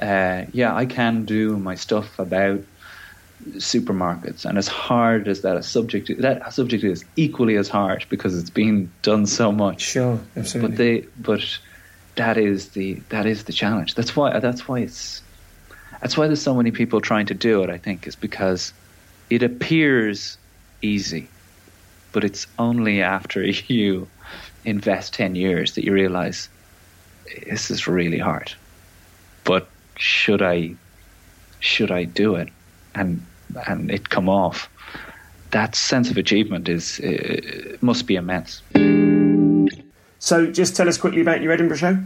uh, 0.00 0.44
yeah, 0.52 0.74
I 0.74 0.86
can 0.86 1.24
do 1.24 1.56
my 1.58 1.74
stuff 1.74 2.18
about 2.18 2.60
supermarkets, 3.52 4.44
and 4.44 4.58
as 4.58 4.68
hard 4.68 5.28
as 5.28 5.42
that 5.42 5.56
a 5.56 5.62
subject 5.62 6.10
that 6.20 6.52
subject 6.52 6.82
is, 6.84 7.04
equally 7.16 7.56
as 7.56 7.68
hard 7.68 8.04
because 8.08 8.36
it's 8.38 8.50
been 8.50 8.90
done 9.02 9.26
so 9.26 9.52
much. 9.52 9.82
Sure, 9.82 10.18
absolutely. 10.36 10.68
But 10.68 10.78
they, 10.78 11.06
but 11.20 11.58
that 12.16 12.36
is 12.36 12.70
the 12.70 12.94
that 13.08 13.26
is 13.26 13.44
the 13.44 13.52
challenge. 13.52 13.94
That's 13.94 14.16
why 14.16 14.38
that's 14.38 14.68
why 14.68 14.80
it's 14.80 15.22
that's 16.00 16.16
why 16.16 16.26
there's 16.26 16.42
so 16.42 16.54
many 16.54 16.70
people 16.70 17.00
trying 17.00 17.26
to 17.26 17.34
do 17.34 17.62
it. 17.62 17.70
I 17.70 17.78
think 17.78 18.06
is 18.06 18.16
because 18.16 18.72
it 19.30 19.42
appears 19.42 20.38
easy, 20.82 21.28
but 22.12 22.24
it's 22.24 22.46
only 22.58 23.02
after 23.02 23.42
you 23.46 24.08
invest 24.64 25.14
ten 25.14 25.34
years 25.34 25.74
that 25.74 25.84
you 25.84 25.92
realize 25.92 26.48
this 27.46 27.70
is 27.70 27.86
really 27.86 28.18
hard. 28.18 28.52
But 29.44 29.68
should 29.96 30.42
I 30.42 30.74
should 31.60 31.90
I 31.90 32.04
do 32.04 32.34
it 32.34 32.48
and 32.94 33.24
and 33.66 33.90
it 33.90 34.10
come 34.10 34.28
off 34.28 34.68
that 35.50 35.74
sense 35.74 36.10
of 36.10 36.16
achievement 36.16 36.68
is 36.68 37.00
uh, 37.00 37.76
must 37.80 38.06
be 38.06 38.16
immense 38.16 38.62
so 40.24 40.46
just 40.46 40.74
tell 40.74 40.88
us 40.88 40.96
quickly 40.96 41.20
about 41.20 41.42
your 41.42 41.52
Edinburgh 41.52 41.76
show 41.76 41.98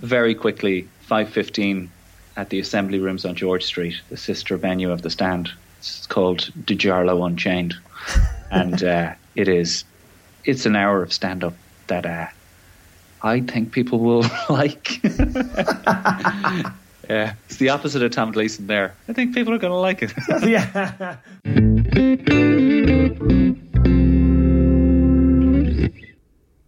very 0.00 0.34
quickly 0.34 0.88
5:15 1.08 1.88
at 2.36 2.48
the 2.48 2.58
assembly 2.60 2.98
rooms 2.98 3.24
on 3.24 3.34
George 3.34 3.64
Street 3.64 4.00
the 4.08 4.16
sister 4.16 4.56
venue 4.56 4.90
of 4.90 5.02
the 5.02 5.10
stand 5.10 5.50
it's 5.78 6.06
called 6.06 6.50
DiGiarlo 6.64 7.26
Unchained 7.26 7.74
and 8.50 8.82
uh, 8.82 9.12
it 9.34 9.48
is 9.48 9.84
it's 10.44 10.64
an 10.64 10.76
hour 10.76 11.02
of 11.02 11.12
stand 11.12 11.44
up 11.44 11.54
that 11.88 12.06
uh, 12.06 12.26
I 13.22 13.40
think 13.40 13.72
people 13.72 13.98
will 13.98 14.24
like 14.48 15.00
Yeah, 17.08 17.34
it's 17.44 17.58
the 17.58 17.68
opposite 17.68 18.02
of 18.02 18.10
Tom 18.10 18.32
Gleeson 18.32 18.66
there. 18.66 18.92
I 19.08 19.12
think 19.12 19.32
people 19.32 19.54
are 19.54 19.58
going 19.58 19.70
to 19.70 19.78
like 19.78 20.02
it. 20.02 20.12
yeah. 20.42 21.16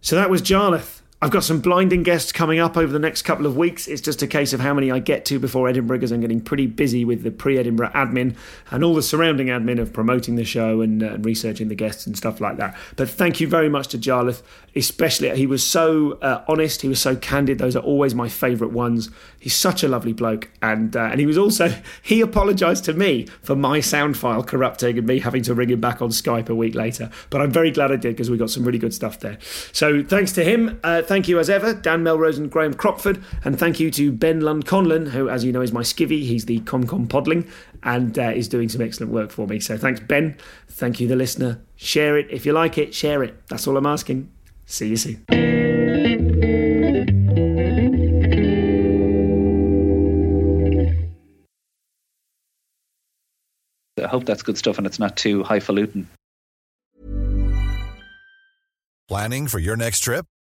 So 0.01 0.15
that 0.15 0.29
was 0.29 0.41
Jarlath. 0.41 0.98
I've 1.21 1.31
got 1.31 1.43
some 1.43 1.59
blinding 1.59 2.03
guests 2.03 2.31
coming 2.31 2.59
up 2.59 2.77
over 2.77 2.93
the 2.93 2.99
next 2.99 3.23
couple 3.23 3.45
of 3.45 3.57
weeks. 3.57 3.89
It's 3.89 3.99
just 3.99 4.21
a 4.21 4.27
case 4.27 4.53
of 4.53 4.61
how 4.61 4.73
many 4.73 4.89
I 4.89 4.99
get 4.99 5.25
to 5.25 5.37
before 5.37 5.67
Edinburgh, 5.67 5.97
because 5.97 6.13
I'm 6.13 6.21
getting 6.21 6.39
pretty 6.39 6.65
busy 6.65 7.03
with 7.03 7.23
the 7.23 7.31
pre 7.31 7.57
Edinburgh 7.57 7.89
admin 7.89 8.37
and 8.71 8.85
all 8.85 8.95
the 8.95 9.01
surrounding 9.01 9.47
admin 9.47 9.79
of 9.79 9.91
promoting 9.91 10.35
the 10.35 10.45
show 10.45 10.79
and, 10.79 11.03
uh, 11.03 11.17
researching 11.17 11.67
the 11.67 11.75
guests 11.75 12.07
and 12.07 12.15
stuff 12.15 12.39
like 12.39 12.55
that. 12.55 12.77
But 12.95 13.09
thank 13.09 13.41
you 13.41 13.49
very 13.49 13.67
much 13.67 13.89
to 13.89 13.97
Jarlath, 13.97 14.43
especially. 14.77 15.35
He 15.35 15.45
was 15.45 15.61
so 15.61 16.13
uh, 16.21 16.45
honest, 16.47 16.83
he 16.83 16.87
was 16.87 17.01
so 17.01 17.17
candid. 17.17 17.57
Those 17.57 17.75
are 17.75 17.83
always 17.83 18.15
my 18.15 18.29
favourite 18.29 18.71
ones. 18.71 19.09
He's 19.41 19.55
such 19.55 19.83
a 19.83 19.89
lovely 19.89 20.13
bloke. 20.13 20.49
And, 20.61 20.95
uh, 20.95 21.09
and 21.11 21.19
he 21.19 21.25
was 21.25 21.37
also, 21.37 21.73
he 22.01 22.21
apologised 22.21 22.85
to 22.85 22.93
me 22.93 23.25
for 23.43 23.57
my 23.57 23.81
sound 23.81 24.15
file 24.15 24.41
corrupting 24.41 24.97
and 24.97 25.05
me 25.05 25.19
having 25.19 25.43
to 25.43 25.53
ring 25.53 25.69
him 25.69 25.81
back 25.81 26.01
on 26.01 26.11
Skype 26.11 26.47
a 26.47 26.55
week 26.55 26.75
later. 26.75 27.09
But 27.29 27.41
I'm 27.41 27.51
very 27.51 27.71
glad 27.71 27.91
I 27.91 27.97
did 27.97 28.15
because 28.15 28.29
we 28.29 28.37
got 28.37 28.51
some 28.51 28.63
really 28.63 28.79
good 28.79 28.93
stuff 28.93 29.19
there. 29.19 29.37
So 29.73 30.01
thanks 30.01 30.31
to 30.33 30.45
him. 30.45 30.79
Thank 31.09 31.27
you 31.27 31.39
as 31.39 31.49
ever, 31.49 31.73
Dan 31.73 32.03
Melrose 32.03 32.37
and 32.37 32.51
Graham 32.51 32.75
Crockford, 32.75 33.23
and 33.43 33.57
thank 33.57 33.79
you 33.79 33.89
to 33.89 34.11
Ben 34.11 34.41
Lund 34.41 34.67
Conlon, 34.67 35.07
who, 35.07 35.27
as 35.27 35.43
you 35.43 35.51
know, 35.51 35.61
is 35.61 35.71
my 35.71 35.81
skivvy. 35.81 36.21
He's 36.21 36.45
the 36.45 36.59
ComCom 36.59 37.07
Podling 37.07 37.49
and 37.81 38.19
uh, 38.19 38.31
is 38.35 38.47
doing 38.47 38.69
some 38.69 38.79
excellent 38.79 39.11
work 39.11 39.31
for 39.31 39.47
me. 39.47 39.59
So 39.59 39.75
thanks, 39.75 39.99
Ben. 39.99 40.37
Thank 40.67 40.99
you, 40.99 41.07
the 41.07 41.15
listener. 41.15 41.61
Share 41.77 42.15
it 42.15 42.27
if 42.29 42.45
you 42.45 42.53
like 42.53 42.77
it. 42.77 42.93
Share 42.93 43.23
it. 43.23 43.41
That's 43.47 43.65
all 43.65 43.75
I'm 43.75 43.87
asking. 43.87 44.31
See 44.67 44.89
you 44.89 44.97
soon. 44.97 45.25
I 53.97 54.07
hope 54.07 54.25
that's 54.25 54.43
good 54.43 54.59
stuff 54.59 54.77
and 54.77 54.85
it's 54.85 54.99
not 54.99 55.17
too 55.17 55.41
highfalutin. 55.41 56.07
Planning 59.07 59.47
for 59.47 59.57
your 59.57 59.75
next 59.75 60.01
trip? 60.01 60.27